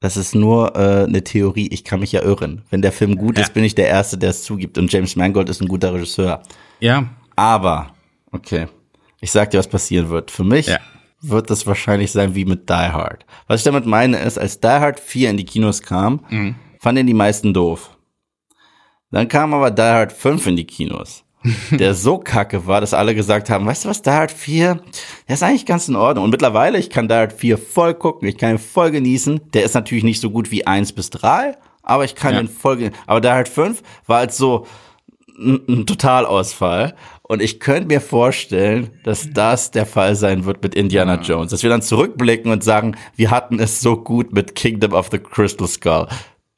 Das 0.00 0.16
ist 0.16 0.34
nur 0.34 0.74
äh, 0.74 1.04
eine 1.04 1.22
Theorie. 1.22 1.68
Ich 1.70 1.84
kann 1.84 2.00
mich 2.00 2.10
ja 2.10 2.22
irren. 2.22 2.62
Wenn 2.70 2.80
der 2.80 2.90
Film 2.90 3.18
gut 3.18 3.36
ja. 3.36 3.44
ist, 3.44 3.52
bin 3.52 3.64
ich 3.64 3.74
der 3.74 3.88
Erste, 3.88 4.16
der 4.16 4.30
es 4.30 4.44
zugibt. 4.44 4.78
Und 4.78 4.90
James 4.90 5.14
Mangold 5.14 5.50
ist 5.50 5.60
ein 5.60 5.68
guter 5.68 5.92
Regisseur. 5.92 6.42
Ja. 6.80 7.10
Aber, 7.36 7.92
okay, 8.30 8.68
ich 9.20 9.30
sag 9.30 9.50
dir, 9.50 9.58
was 9.58 9.68
passieren 9.68 10.08
wird. 10.08 10.30
Für 10.30 10.44
mich 10.44 10.68
ja. 10.68 10.78
wird 11.20 11.50
das 11.50 11.66
wahrscheinlich 11.66 12.12
sein 12.12 12.34
wie 12.34 12.46
mit 12.46 12.70
Die 12.70 12.72
Hard. 12.72 13.26
Was 13.46 13.60
ich 13.60 13.64
damit 13.64 13.84
meine 13.84 14.18
ist, 14.20 14.38
als 14.38 14.58
Die 14.58 14.68
Hard 14.68 14.98
4 14.98 15.28
in 15.28 15.36
die 15.36 15.44
Kinos 15.44 15.82
kam, 15.82 16.24
mhm. 16.30 16.54
fanden 16.80 17.06
die 17.06 17.12
meisten 17.12 17.52
doof. 17.52 17.94
Dann 19.10 19.28
kam 19.28 19.52
aber 19.52 19.70
Die 19.70 19.82
Hard 19.82 20.14
5 20.14 20.46
in 20.46 20.56
die 20.56 20.66
Kinos 20.66 21.26
der 21.70 21.94
so 21.94 22.18
kacke 22.18 22.66
war, 22.66 22.80
dass 22.80 22.94
alle 22.94 23.14
gesagt 23.14 23.50
haben, 23.50 23.66
weißt 23.66 23.84
du 23.84 23.88
was, 23.88 24.02
Hard 24.06 24.30
4, 24.30 24.80
der 25.28 25.34
ist 25.34 25.42
eigentlich 25.42 25.66
ganz 25.66 25.88
in 25.88 25.96
Ordnung. 25.96 26.24
Und 26.24 26.30
mittlerweile, 26.30 26.78
ich 26.78 26.90
kann 26.90 27.08
Hard 27.08 27.32
4 27.32 27.58
voll 27.58 27.94
gucken, 27.94 28.28
ich 28.28 28.38
kann 28.38 28.52
ihn 28.52 28.58
voll 28.58 28.90
genießen. 28.90 29.40
Der 29.52 29.64
ist 29.64 29.74
natürlich 29.74 30.04
nicht 30.04 30.20
so 30.20 30.30
gut 30.30 30.50
wie 30.50 30.66
1 30.66 30.92
bis 30.92 31.10
3, 31.10 31.56
aber 31.82 32.04
ich 32.04 32.14
kann 32.14 32.34
ja. 32.34 32.40
ihn 32.40 32.48
voll 32.48 32.76
genießen. 32.76 32.96
Aber 33.06 33.28
Hard 33.28 33.48
5 33.48 33.82
war 34.06 34.18
halt 34.18 34.32
so 34.32 34.66
ein, 35.38 35.60
ein 35.68 35.86
Totalausfall. 35.86 36.94
Und 37.22 37.40
ich 37.40 37.60
könnte 37.60 37.86
mir 37.86 38.00
vorstellen, 38.00 38.90
dass 39.04 39.30
das 39.32 39.70
der 39.70 39.86
Fall 39.86 40.16
sein 40.16 40.44
wird 40.44 40.62
mit 40.62 40.74
Indiana 40.74 41.14
ja. 41.14 41.22
Jones. 41.22 41.50
Dass 41.50 41.62
wir 41.62 41.70
dann 41.70 41.80
zurückblicken 41.80 42.52
und 42.52 42.62
sagen, 42.62 42.96
wir 43.16 43.30
hatten 43.30 43.58
es 43.58 43.80
so 43.80 43.96
gut 43.96 44.32
mit 44.32 44.54
Kingdom 44.54 44.92
of 44.92 45.08
the 45.10 45.18
Crystal 45.18 45.66
Skull. 45.66 46.08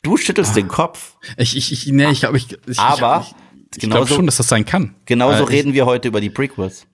Du 0.02 0.16
schüttelst 0.16 0.52
ah. 0.52 0.55
den 0.55 0.69
Kopf. 0.69 1.16
Ich, 1.36 1.56
ich, 1.56 1.73
ich, 1.73 1.86
nee, 1.93 2.11
ich 2.11 2.20
glaube, 2.20 2.36
ich, 2.36 2.59
ich, 2.66 2.78
aber 2.78 3.24
ich, 3.24 3.31
ich 3.31 3.44
glaube 3.79 4.07
schon, 4.07 4.27
dass 4.27 4.37
das 4.37 4.49
sein 4.49 4.65
kann. 4.65 4.95
Genauso 5.07 5.45
reden 5.45 5.73
wir 5.73 5.87
heute 5.87 6.09
über 6.09 6.21
die 6.21 6.31
Prequels. 6.31 6.87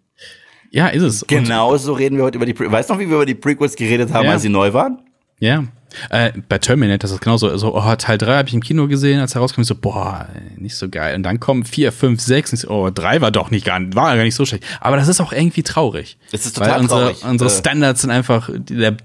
Ja, 0.71 0.89
ist 0.89 1.03
es. 1.03 1.25
Genauso 1.27 1.93
reden 1.93 2.17
wir 2.17 2.25
heute 2.25 2.37
über 2.37 2.47
die 2.47 2.55
Prequels. 2.55 2.73
Weißt 2.73 2.91
du 2.91 2.95
noch, 2.95 3.01
wie 3.01 3.09
wir 3.09 3.17
über 3.17 3.27
die 3.27 3.35
Prequels 3.35 3.75
geredet 3.75 4.13
haben, 4.13 4.27
ja. 4.27 4.33
als 4.33 4.43
sie 4.43 4.49
neu 4.49 4.73
waren? 4.73 5.01
Ja. 5.41 5.65
Äh, 6.11 6.33
bei 6.49 6.59
Terminator 6.59 7.07
ist 7.07 7.13
das 7.13 7.21
genauso. 7.21 7.57
So, 7.57 7.75
oh, 7.75 7.95
Teil 7.97 8.19
3 8.19 8.37
habe 8.37 8.49
ich 8.49 8.55
im 8.55 8.63
Kino 8.63 8.87
gesehen, 8.87 9.21
als 9.21 9.35
er 9.35 9.41
rauskam, 9.41 9.63
ich 9.63 9.67
so, 9.67 9.75
boah, 9.75 10.29
nicht 10.57 10.77
so 10.77 10.89
geil. 10.89 11.17
Und 11.17 11.25
dann 11.25 11.41
kommen 11.41 11.65
4, 11.65 11.91
5, 11.91 12.21
6, 12.21 12.53
und 12.53 12.59
so, 12.59 12.69
oh, 12.69 12.91
3 12.91 13.21
war 13.21 13.33
doch 13.33 13.51
nicht 13.51 13.67
gar, 13.67 13.81
war 13.95 14.15
gar 14.15 14.23
nicht 14.23 14.37
so 14.37 14.47
schlecht. 14.47 14.65
Aber 14.81 14.97
das 14.97 15.09
ist 15.09 15.21
auch 15.21 15.33
irgendwie 15.33 15.65
traurig. 15.65 16.19
Das 16.31 16.47
ist 16.47 16.57
total 16.57 16.75
weil 16.75 16.81
unsere, 16.83 17.01
traurig. 17.01 17.25
Unsere 17.25 17.51
äh. 17.51 17.53
Standards 17.53 18.03
sind 18.03 18.11
einfach, 18.11 18.51
der 18.55 18.97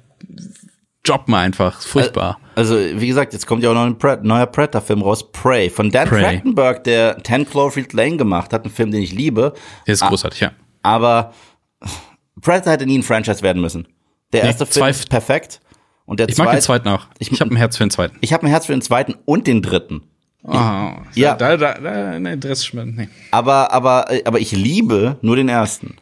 Job 1.05 1.27
mal 1.27 1.41
einfach. 1.41 1.81
Furchtbar. 1.81 2.39
Also, 2.55 2.75
wie 2.75 3.07
gesagt, 3.07 3.33
jetzt 3.33 3.45
kommt 3.45 3.63
ja 3.63 3.69
auch 3.69 3.73
noch 3.73 3.85
ein 3.85 3.97
Pre 3.97 4.19
neuer 4.23 4.45
Predator-Film 4.45 5.01
raus, 5.01 5.31
Prey, 5.31 5.69
von 5.69 5.91
Dan 5.91 6.07
Prey. 6.07 6.21
Trachtenberg, 6.21 6.83
der 6.83 7.17
Ten 7.17 7.47
Cloverfield 7.47 7.93
Lane 7.93 8.17
gemacht 8.17 8.53
hat, 8.53 8.65
ein 8.65 8.71
Film, 8.71 8.91
den 8.91 9.01
ich 9.01 9.11
liebe. 9.11 9.53
Der 9.85 9.93
ist 9.93 10.01
großartig, 10.01 10.39
ja. 10.39 10.51
Aber 10.81 11.33
Predator 12.41 12.73
hätte 12.73 12.85
nie 12.85 12.97
ein 12.97 13.03
Franchise 13.03 13.41
werden 13.41 13.61
müssen. 13.61 13.87
Der 14.33 14.43
erste 14.43 14.63
nee, 14.65 14.71
Film 14.71 14.87
ist 14.87 15.09
perfekt. 15.09 15.61
Und 16.05 16.19
der 16.19 16.29
ich 16.29 16.37
mag 16.37 16.51
den 16.51 16.61
zweiten 16.61 16.87
auch. 16.89 17.07
Ich, 17.19 17.31
ich 17.31 17.41
habe 17.41 17.53
ein 17.53 17.57
Herz 17.57 17.77
für 17.77 17.83
den 17.83 17.89
zweiten. 17.89 18.17
Ich 18.21 18.33
habe 18.33 18.45
ein 18.45 18.49
Herz 18.49 18.67
für 18.67 18.73
den 18.73 18.81
zweiten 18.81 19.15
und 19.25 19.47
den 19.47 19.61
dritten. 19.61 20.03
Oh, 20.43 20.53
ja. 21.15 21.33
Da, 21.35 21.57
da, 21.57 21.73
da, 21.73 22.19
ne, 22.19 22.33
Interesse 22.33 22.77
nee. 22.85 23.09
Aber, 23.31 23.71
aber, 23.71 24.07
aber 24.25 24.39
ich 24.39 24.51
liebe 24.51 25.17
nur 25.21 25.35
den 25.35 25.49
ersten. 25.49 25.95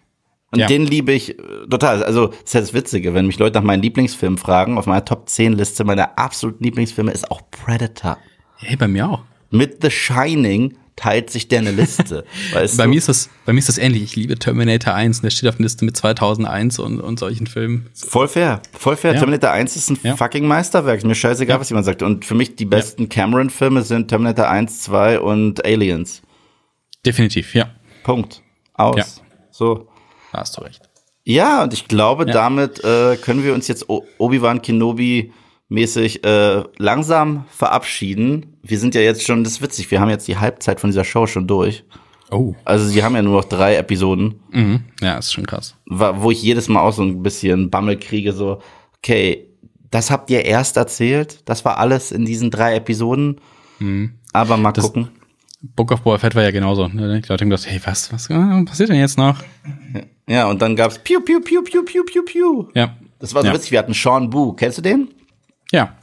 Und 0.54 0.60
ja. 0.60 0.68
den 0.68 0.86
liebe 0.86 1.12
ich 1.12 1.32
äh, 1.32 1.68
total. 1.68 2.04
Also, 2.04 2.28
das 2.28 2.40
ist 2.44 2.54
ja 2.54 2.60
das 2.62 2.74
Witzige, 2.76 3.16
wenn 3.16 3.26
mich 3.26 3.40
Leute 3.40 3.58
nach 3.58 3.66
meinen 3.66 3.82
Lieblingsfilmen 3.82 4.38
fragen, 4.38 4.78
auf 4.78 4.86
meiner 4.86 5.04
Top 5.04 5.28
10 5.28 5.54
Liste 5.54 5.84
meiner 5.84 6.20
absoluten 6.20 6.64
Lieblingsfilme 6.64 7.12
ist 7.12 7.32
auch 7.32 7.42
Predator. 7.50 8.20
Hey, 8.58 8.76
bei 8.76 8.88
mir 8.88 9.10
auch. 9.10 9.24
Mit 9.50 9.82
The 9.82 9.90
Shining 9.90 10.78
teilt 10.96 11.32
sich 11.32 11.48
der 11.48 11.60
eine 11.60 11.72
Liste. 11.72 12.24
weißt 12.54 12.78
bei, 12.78 12.84
du? 12.84 12.90
mir 12.92 12.98
ist 13.00 13.10
das, 13.10 13.32
bei 13.48 13.54
mir 13.54 13.60
ist 13.60 13.68
das 13.68 13.80
ähnlich. 13.80 14.04
Ich 14.04 14.16
liebe 14.16 14.38
Terminator 14.38 14.94
1 14.94 15.18
und 15.18 15.24
der 15.24 15.32
steht 15.32 15.50
auf 15.50 15.56
der 15.56 15.64
Liste 15.64 15.86
mit 15.86 15.98
2001 15.98 16.78
und, 16.78 17.02
und 17.02 17.18
solchen 17.18 17.48
Filmen. 17.48 17.90
Voll 17.96 18.28
fair, 18.28 18.62
voll 18.74 18.96
fair. 18.96 19.14
Ja. 19.14 19.20
Terminator 19.20 19.50
1 19.50 19.76
ist 19.76 19.90
ein 19.90 19.98
ja. 20.04 20.16
fucking 20.16 20.46
Meisterwerk. 20.46 21.00
Ist 21.00 21.06
mir 21.08 21.16
scheißegal, 21.16 21.56
ja. 21.56 21.60
was 21.60 21.70
jemand 21.70 21.88
sagt. 21.88 22.04
Und 22.04 22.26
für 22.26 22.36
mich 22.36 22.56
die 22.56 22.66
besten 22.66 23.10
Cameron-Filme 23.10 23.82
sind 23.82 24.10
Terminator 24.10 24.48
1, 24.48 24.84
2 24.84 25.20
und 25.20 25.66
Aliens. 25.66 26.22
Definitiv, 27.04 27.56
ja. 27.56 27.72
Punkt. 28.04 28.44
Aus. 28.76 29.24
So. 29.50 29.88
Da 30.34 30.40
hast 30.40 30.58
du 30.58 30.62
recht. 30.62 30.82
Ja, 31.24 31.64
und 31.64 31.74
ich 31.74 31.88
glaube, 31.88 32.26
ja. 32.28 32.34
damit 32.34 32.84
äh, 32.84 33.16
können 33.16 33.44
wir 33.44 33.54
uns 33.54 33.68
jetzt 33.70 33.86
Obi-Wan 33.88 34.62
Kenobi 34.62 35.32
mäßig 35.70 36.26
äh, 36.26 36.64
langsam 36.78 37.46
verabschieden. 37.50 38.58
Wir 38.62 38.78
sind 38.78 38.96
ja 38.96 39.02
jetzt 39.02 39.24
schon, 39.24 39.44
das 39.44 39.54
ist 39.54 39.62
witzig, 39.62 39.90
wir 39.90 40.02
haben 40.02 40.10
jetzt 40.10 40.28
die 40.28 40.38
Halbzeit 40.38 40.80
von 40.80 40.90
dieser 40.90 41.06
Show 41.06 41.26
schon 41.26 41.48
durch. 41.48 41.86
Oh. 42.30 42.56
Also 42.66 42.86
sie 42.88 43.04
haben 43.04 43.16
ja 43.16 43.22
nur 43.22 43.42
noch 43.42 43.46
drei 43.48 43.76
Episoden. 43.76 44.42
Mhm. 44.52 44.84
Ja, 45.02 45.18
ist 45.18 45.32
schon 45.32 45.46
krass. 45.46 45.76
Wo 45.86 46.32
ich 46.32 46.42
jedes 46.42 46.68
Mal 46.68 46.82
auch 46.82 46.94
so 46.94 47.04
ein 47.04 47.24
bisschen 47.24 47.70
Bammel 47.70 47.98
kriege, 47.98 48.34
so, 48.34 48.60
okay, 48.98 49.48
das 49.92 50.10
habt 50.10 50.30
ihr 50.32 50.44
erst 50.44 50.78
erzählt, 50.78 51.42
das 51.46 51.64
war 51.64 51.78
alles 51.78 52.12
in 52.12 52.26
diesen 52.26 52.50
drei 52.50 52.76
Episoden. 52.76 53.40
Mhm. 53.80 54.16
Aber 54.34 54.58
mal 54.58 54.72
das, 54.72 54.86
gucken. 54.86 55.10
Book 55.64 55.92
of 55.92 56.02
Boba 56.02 56.18
Fett 56.18 56.36
war 56.36 56.44
ja 56.44 56.52
genauso. 56.52 56.90
Ne? 56.90 57.22
Die 57.22 57.30
Leute 57.30 57.44
haben 57.44 57.50
gedacht, 57.50 57.66
hey, 57.68 57.80
was, 57.86 58.12
was 58.12 58.30
äh, 58.30 58.64
passiert 58.66 58.90
denn 58.90 59.00
jetzt 59.00 59.18
noch? 59.18 59.38
Ja, 60.28 60.50
und 60.50 60.62
dann 60.62 60.76
gab's 60.76 61.00
Piu, 61.00 61.22
Piu, 61.22 61.40
Piu, 61.40 61.64
Piu, 61.64 61.84
Piu, 61.84 62.04
Piu, 62.04 62.24
Piu. 62.24 62.68
Ja. 62.76 62.98
Das 63.20 63.34
war 63.34 63.44
so 63.44 63.48
ja. 63.48 63.54
witzig. 63.54 63.72
Wir 63.72 63.80
hatten 63.80 63.94
Sean 63.94 64.30
Boo. 64.30 64.54
Kennst 64.54 64.78
du 64.78 64.82
den? 64.82 65.10
Ja. 65.72 65.96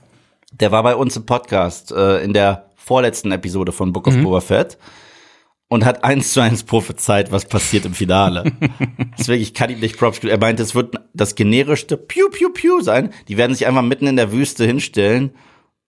Der 0.53 0.73
war 0.73 0.83
bei 0.83 0.97
uns 0.97 1.15
im 1.17 1.27
Podcast 1.27 1.93
äh, 1.93 2.23
in 2.25 2.33
der 2.33 2.71
vorletzten 2.75 3.33
Episode 3.33 3.73
von 3.73 3.93
Book 3.93 4.07
of 4.07 4.17
mhm. 4.17 4.25
Boba 4.25 4.41
Fett 4.41 4.79
und 5.69 5.85
hat 5.85 6.05
eins 6.05 6.33
zu 6.33 6.41
eins 6.41 6.65
prophezeit, 6.65 7.31
was 7.31 7.45
passiert 7.45 7.85
im 7.85 7.93
Finale. 7.93 8.53
Deswegen, 9.19 9.43
ich 9.43 9.53
kann 9.53 9.71
ihm 9.71 9.81
nicht 9.81 9.99
Props 9.99 10.19
Er 10.21 10.39
meinte, 10.39 10.63
es 10.63 10.75
wird 10.75 10.97
das 11.13 11.35
generischste 11.35 11.99
Piu, 11.99 12.31
Piu, 12.31 12.51
Piu 12.51 12.81
sein. 12.81 13.13
Die 13.29 13.37
werden 13.37 13.55
sich 13.55 13.67
einfach 13.67 13.83
mitten 13.83 14.07
in 14.07 14.17
der 14.17 14.33
Wüste 14.33 14.65
hinstellen 14.65 15.33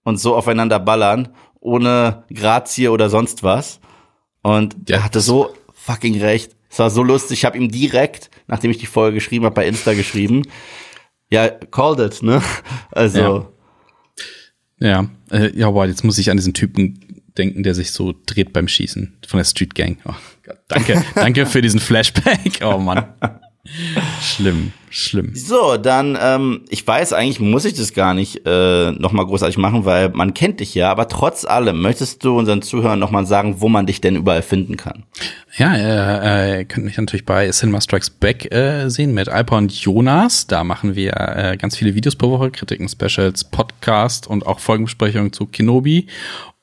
und 0.03 0.17
so 0.17 0.35
aufeinander 0.35 0.79
ballern 0.79 1.29
ohne 1.63 2.23
Grazie 2.33 2.89
oder 2.89 3.09
sonst 3.09 3.43
was. 3.43 3.79
Und 4.41 4.75
ja. 4.89 4.97
er 4.97 5.03
hatte 5.03 5.21
so 5.21 5.53
fucking 5.73 6.19
recht. 6.21 6.55
Es 6.69 6.79
war 6.79 6.89
so 6.89 7.03
lustig. 7.03 7.39
Ich 7.39 7.45
habe 7.45 7.57
ihm 7.57 7.69
direkt, 7.69 8.29
nachdem 8.47 8.71
ich 8.71 8.77
die 8.77 8.85
Folge 8.85 9.15
geschrieben 9.15 9.45
habe, 9.45 9.55
bei 9.55 9.67
Insta 9.67 9.93
geschrieben. 9.93 10.43
Ja, 11.29 11.49
called 11.49 11.99
it, 11.99 12.21
ne? 12.21 12.41
Also. 12.91 13.47
Ja, 14.79 15.09
ja, 15.09 15.09
äh, 15.31 15.57
ja 15.57 15.69
boah, 15.71 15.85
jetzt 15.85 16.03
muss 16.03 16.17
ich 16.17 16.29
an 16.29 16.37
diesen 16.37 16.53
Typen 16.53 17.23
denken, 17.37 17.63
der 17.63 17.73
sich 17.73 17.91
so 17.91 18.13
dreht 18.25 18.53
beim 18.53 18.67
Schießen 18.67 19.17
von 19.25 19.37
der 19.37 19.45
Street 19.45 19.75
Gang. 19.75 19.97
Oh 20.05 20.13
Gott, 20.43 20.59
danke, 20.67 21.03
danke 21.15 21.45
für 21.45 21.61
diesen 21.61 21.79
Flashback. 21.79 22.59
Oh 22.63 22.77
Mann. 22.77 23.05
Schlimm, 24.21 24.73
schlimm. 24.89 25.31
So, 25.35 25.77
dann, 25.77 26.17
ähm, 26.21 26.65
ich 26.67 26.85
weiß, 26.85 27.13
eigentlich 27.13 27.39
muss 27.39 27.63
ich 27.63 27.73
das 27.73 27.93
gar 27.93 28.13
nicht 28.13 28.45
äh, 28.45 28.91
nochmal 28.91 29.25
großartig 29.25 29.57
machen, 29.57 29.85
weil 29.85 30.09
man 30.09 30.33
kennt 30.33 30.59
dich 30.59 30.75
ja, 30.75 30.91
aber 30.91 31.07
trotz 31.07 31.45
allem, 31.45 31.81
möchtest 31.81 32.25
du 32.25 32.37
unseren 32.37 32.61
Zuhörern 32.61 32.99
nochmal 32.99 33.25
sagen, 33.25 33.61
wo 33.61 33.69
man 33.69 33.85
dich 33.85 34.01
denn 34.01 34.17
überall 34.17 34.41
finden 34.41 34.75
kann? 34.75 35.03
Ja, 35.55 35.75
äh, 35.75 36.59
äh, 36.59 36.65
könnt 36.65 36.85
mich 36.85 36.97
natürlich 36.97 37.25
bei 37.25 37.49
Cinema 37.51 37.79
Strikes 37.79 38.09
Back 38.09 38.53
äh, 38.53 38.89
sehen 38.89 39.13
mit 39.13 39.29
Alpa 39.29 39.57
und 39.57 39.71
Jonas. 39.71 40.45
Da 40.45 40.65
machen 40.65 40.95
wir 40.95 41.13
äh, 41.15 41.55
ganz 41.55 41.77
viele 41.77 41.95
Videos 41.95 42.17
pro 42.17 42.31
Woche, 42.31 42.51
Kritiken, 42.51 42.89
Specials, 42.89 43.45
Podcast 43.45 44.27
und 44.27 44.45
auch 44.45 44.59
Folgenbesprechungen 44.59 45.31
zu 45.31 45.45
Kenobi 45.45 46.07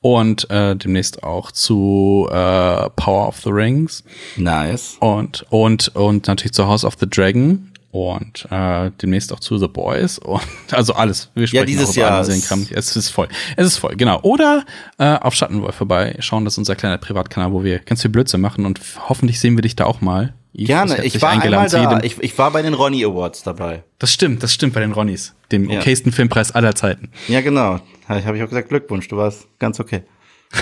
und 0.01 0.49
äh, 0.49 0.75
demnächst 0.75 1.23
auch 1.23 1.51
zu 1.51 2.27
äh, 2.29 2.89
Power 2.95 3.27
of 3.27 3.39
the 3.43 3.49
Rings. 3.49 4.03
Nice. 4.35 4.97
Und 4.99 5.45
und 5.49 5.95
und 5.95 6.27
natürlich 6.27 6.53
zu 6.53 6.67
House 6.67 6.83
of 6.83 6.95
the 6.99 7.07
Dragon 7.09 7.71
und 7.91 8.47
äh, 8.49 8.89
demnächst 9.01 9.31
auch 9.33 9.39
zu 9.39 9.57
The 9.57 9.67
Boys 9.67 10.17
und 10.17 10.41
also 10.71 10.93
alles. 10.93 11.29
Wir 11.35 11.47
sprechen 11.47 11.61
ja, 11.61 11.65
dieses 11.65 11.95
Jahr. 11.95 12.21
Es 12.21 12.95
ist 12.95 13.09
voll. 13.09 13.27
Es 13.57 13.67
ist 13.67 13.77
voll, 13.77 13.95
genau. 13.95 14.19
Oder 14.21 14.65
äh, 14.97 15.17
auf 15.17 15.35
Schattenwolf 15.35 15.75
vorbei 15.75 16.15
schauen, 16.19 16.45
das 16.45 16.55
ist 16.55 16.59
unser 16.59 16.75
kleiner 16.75 16.97
Privatkanal, 16.97 17.51
wo 17.51 17.63
wir 17.63 17.79
ganz 17.79 18.01
viel 18.01 18.11
Blödsinn 18.11 18.41
machen 18.41 18.65
und 18.65 18.79
hoffentlich 19.07 19.39
sehen 19.39 19.57
wir 19.57 19.61
dich 19.61 19.75
da 19.75 19.85
auch 19.85 20.01
mal 20.01 20.33
Yves, 20.53 20.67
Gerne, 20.67 21.05
ich, 21.05 21.15
ich 21.15 21.21
war 21.21 21.29
einmal 21.29 21.69
da. 21.69 21.99
Ich, 22.03 22.19
ich, 22.19 22.37
war 22.37 22.51
bei 22.51 22.61
den 22.61 22.73
Ronnie 22.73 23.05
Awards 23.05 23.43
dabei. 23.43 23.83
Das 23.99 24.11
stimmt, 24.11 24.43
das 24.43 24.53
stimmt 24.53 24.73
bei 24.73 24.81
den 24.81 24.91
Ronnies, 24.91 25.33
dem 25.49 25.69
ja. 25.69 25.79
okaysten 25.79 26.11
Filmpreis 26.11 26.51
aller 26.51 26.75
Zeiten. 26.75 27.09
Ja, 27.29 27.39
genau. 27.39 27.79
Habe 28.11 28.37
ich 28.37 28.43
auch 28.43 28.49
gesagt, 28.49 28.69
Glückwunsch, 28.69 29.07
du 29.07 29.17
warst 29.17 29.47
ganz 29.59 29.79
okay. 29.79 30.03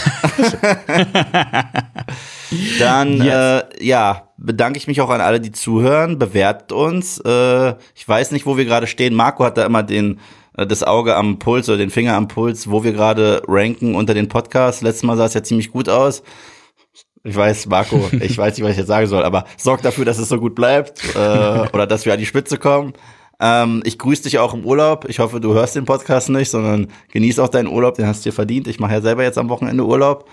Dann, 2.80 3.21
yes. 3.21 3.34
äh, 3.34 3.63
ja, 3.85 4.30
bedanke 4.38 4.77
ich 4.77 4.88
mich 4.88 5.01
auch 5.01 5.09
an 5.09 5.21
alle, 5.21 5.39
die 5.39 5.51
zuhören. 5.51 6.19
Bewertet 6.19 6.71
uns. 6.71 7.19
Äh, 7.19 7.76
ich 7.95 8.07
weiß 8.07 8.31
nicht, 8.31 8.45
wo 8.45 8.57
wir 8.57 8.65
gerade 8.65 8.85
stehen. 8.88 9.15
Marco 9.15 9.43
hat 9.43 9.57
da 9.57 9.65
immer 9.65 9.81
den 9.84 10.19
äh, 10.57 10.67
das 10.67 10.84
Auge 10.84 11.15
am 11.15 11.39
Puls 11.39 11.69
oder 11.69 11.77
den 11.77 11.89
Finger 11.89 12.15
am 12.15 12.27
Puls, 12.27 12.69
wo 12.69 12.84
wir 12.84 12.93
gerade 12.93 13.41
ranken 13.47 13.95
unter 13.95 14.13
den 14.13 14.27
Podcasts. 14.27 14.81
Letztes 14.81 15.03
Mal 15.03 15.17
sah 15.17 15.26
es 15.26 15.34
ja 15.34 15.43
ziemlich 15.43 15.71
gut 15.71 15.89
aus. 15.89 16.23
Ich 17.23 17.35
weiß, 17.35 17.67
Marco, 17.67 18.09
ich 18.19 18.38
weiß 18.38 18.57
nicht, 18.57 18.63
was 18.63 18.71
ich 18.71 18.77
jetzt 18.77 18.88
sagen 18.88 19.07
soll, 19.07 19.23
aber 19.23 19.45
sorg 19.57 19.81
dafür, 19.81 20.05
dass 20.05 20.19
es 20.19 20.30
so 20.30 20.39
gut 20.39 20.55
bleibt 20.55 21.03
äh, 21.15 21.67
oder 21.73 21.88
dass 21.88 22.05
wir 22.05 22.13
an 22.13 22.19
die 22.19 22.26
Spitze 22.26 22.57
kommen. 22.57 22.93
Ähm, 23.40 23.82
ich 23.86 23.98
grüße 23.98 24.24
dich 24.24 24.40
auch 24.40 24.53
im 24.53 24.66
Urlaub. 24.66 25.06
Ich 25.07 25.20
hoffe, 25.20 25.40
du 25.40 25.53
hörst 25.53 25.76
den 25.76 25.86
Podcast 25.86 26.30
nicht, 26.30 26.49
sondern 26.49 26.88
genieß 27.11 27.40
auch 27.40 27.49
deinen 27.49 27.68
Urlaub, 27.68 27.95
den 27.95 28.06
hast 28.06 28.26
du 28.26 28.30
dir 28.30 28.34
verdient. 28.34 28.68
Ich 28.68 28.80
mache 28.80 28.94
ja 28.94 29.02
selber 29.02 29.24
jetzt 29.24 29.38
am 29.38 29.49
Wochenende 29.49 29.86
Urlaub. 29.86 30.30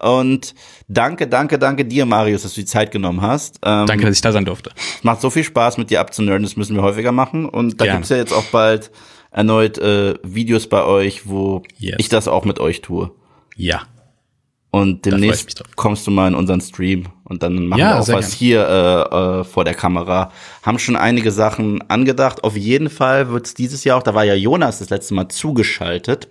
Und 0.00 0.54
danke, 0.88 1.28
danke, 1.28 1.58
danke 1.58 1.84
dir, 1.84 2.06
Marius, 2.06 2.42
dass 2.42 2.54
du 2.54 2.62
die 2.62 2.66
Zeit 2.66 2.90
genommen 2.90 3.20
hast. 3.20 3.58
Ähm, 3.62 3.86
danke, 3.86 4.06
dass 4.06 4.16
ich 4.16 4.22
da 4.22 4.32
sein 4.32 4.46
durfte. 4.46 4.70
Es 4.96 5.04
macht 5.04 5.20
so 5.20 5.28
viel 5.28 5.44
Spaß, 5.44 5.76
mit 5.76 5.90
dir 5.90 6.00
abzunörden, 6.00 6.42
das 6.42 6.56
müssen 6.56 6.74
wir 6.74 6.82
häufiger 6.82 7.12
machen. 7.12 7.46
Und 7.46 7.80
da 7.80 7.84
Gerne. 7.84 7.98
gibt's 7.98 8.08
ja 8.08 8.16
jetzt 8.16 8.32
auch 8.32 8.44
bald 8.44 8.90
erneut 9.30 9.78
äh, 9.78 10.14
Videos 10.22 10.68
bei 10.68 10.84
euch, 10.84 11.28
wo 11.28 11.62
yes. 11.78 11.96
ich 11.98 12.08
das 12.08 12.28
auch 12.28 12.44
mit 12.44 12.58
euch 12.58 12.80
tue. 12.80 13.10
Ja. 13.56 13.82
Und 14.70 15.04
demnächst 15.04 15.62
kommst 15.76 16.06
du 16.06 16.10
mal 16.10 16.28
in 16.28 16.34
unseren 16.34 16.60
Stream 16.60 17.08
und 17.30 17.42
dann 17.42 17.66
machen 17.66 17.80
ja, 17.80 17.94
wir 17.94 18.00
auch 18.00 18.08
was 18.08 18.30
gern. 18.30 18.38
hier 18.38 18.68
äh, 18.68 19.40
äh, 19.40 19.44
vor 19.44 19.64
der 19.64 19.74
Kamera. 19.74 20.30
Haben 20.62 20.78
schon 20.78 20.96
einige 20.96 21.30
Sachen 21.30 21.88
angedacht. 21.88 22.44
Auf 22.44 22.56
jeden 22.56 22.90
Fall 22.90 23.30
wird 23.30 23.46
es 23.46 23.54
dieses 23.54 23.84
Jahr 23.84 23.98
auch, 23.98 24.02
da 24.02 24.14
war 24.14 24.24
ja 24.24 24.34
Jonas 24.34 24.80
das 24.80 24.90
letzte 24.90 25.14
Mal 25.14 25.28
zugeschaltet. 25.28 26.28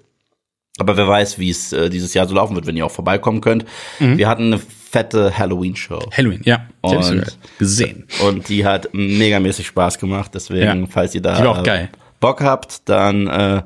Aber 0.77 0.95
wer 0.95 1.07
weiß, 1.07 1.39
wie 1.39 1.49
es 1.49 1.73
äh, 1.73 1.89
dieses 1.89 2.13
Jahr 2.13 2.27
so 2.27 2.35
laufen 2.35 2.55
wird, 2.55 2.65
wenn 2.67 2.77
ihr 2.77 2.85
auch 2.85 2.91
vorbeikommen 2.91 3.41
könnt. 3.41 3.65
Mhm. 3.99 4.17
Wir 4.17 4.29
hatten 4.29 4.53
eine 4.53 4.59
fette 4.59 5.37
Halloween-Show. 5.37 6.09
Halloween, 6.15 6.41
ja. 6.45 6.67
Und, 6.81 7.37
gesehen. 7.57 8.07
Und 8.23 8.47
die 8.47 8.65
hat 8.65 8.89
megamäßig 8.93 9.67
Spaß 9.67 9.99
gemacht. 9.99 10.31
Deswegen, 10.33 10.81
ja. 10.81 10.87
falls 10.89 11.15
ihr 11.15 11.21
da 11.21 11.63
äh, 11.63 11.87
Bock 12.19 12.41
habt, 12.41 12.87
dann 12.87 13.27
äh, 13.27 13.63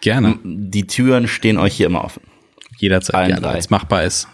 gerne. 0.00 0.38
Die 0.44 0.86
Türen 0.86 1.26
stehen 1.26 1.58
euch 1.58 1.74
hier 1.74 1.86
immer 1.86 2.04
offen 2.04 2.22
jederzeit 2.82 3.28
gerne, 3.28 3.46
wenn 3.46 3.56
es 3.56 3.70
machbar 3.70 4.04
ist. 4.04 4.28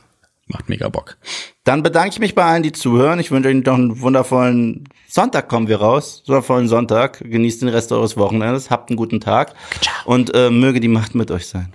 Macht 0.47 0.69
mega 0.69 0.89
Bock. 0.89 1.19
Dann 1.69 1.83
bedanke 1.83 2.09
ich 2.09 2.19
mich 2.19 2.35
bei 2.35 2.47
allen, 2.47 2.63
die 2.63 2.73
zuhören. 2.73 3.21
Ich 3.21 3.31
wünsche 3.31 3.51
Ihnen 3.51 3.63
noch 3.63 3.75
einen 3.75 4.01
wundervollen 4.01 4.89
Sonntag 5.07 5.51
kommen 5.51 5.69
wir 5.69 5.81
raus. 5.81 6.23
Wundervollen 6.27 6.67
Sonntag. 6.67 7.19
Genießt 7.23 7.61
den 7.61 7.69
Rest 7.69 7.93
eures 7.93 8.17
Wochenendes. 8.17 8.71
Habt 8.71 8.89
einen 8.89 8.97
guten 8.97 9.21
Tag. 9.21 9.53
Und 10.07 10.35
äh, 10.35 10.49
möge 10.49 10.81
die 10.81 10.89
Macht 10.89 11.15
mit 11.15 11.31
euch 11.31 11.47
sein. 11.47 11.71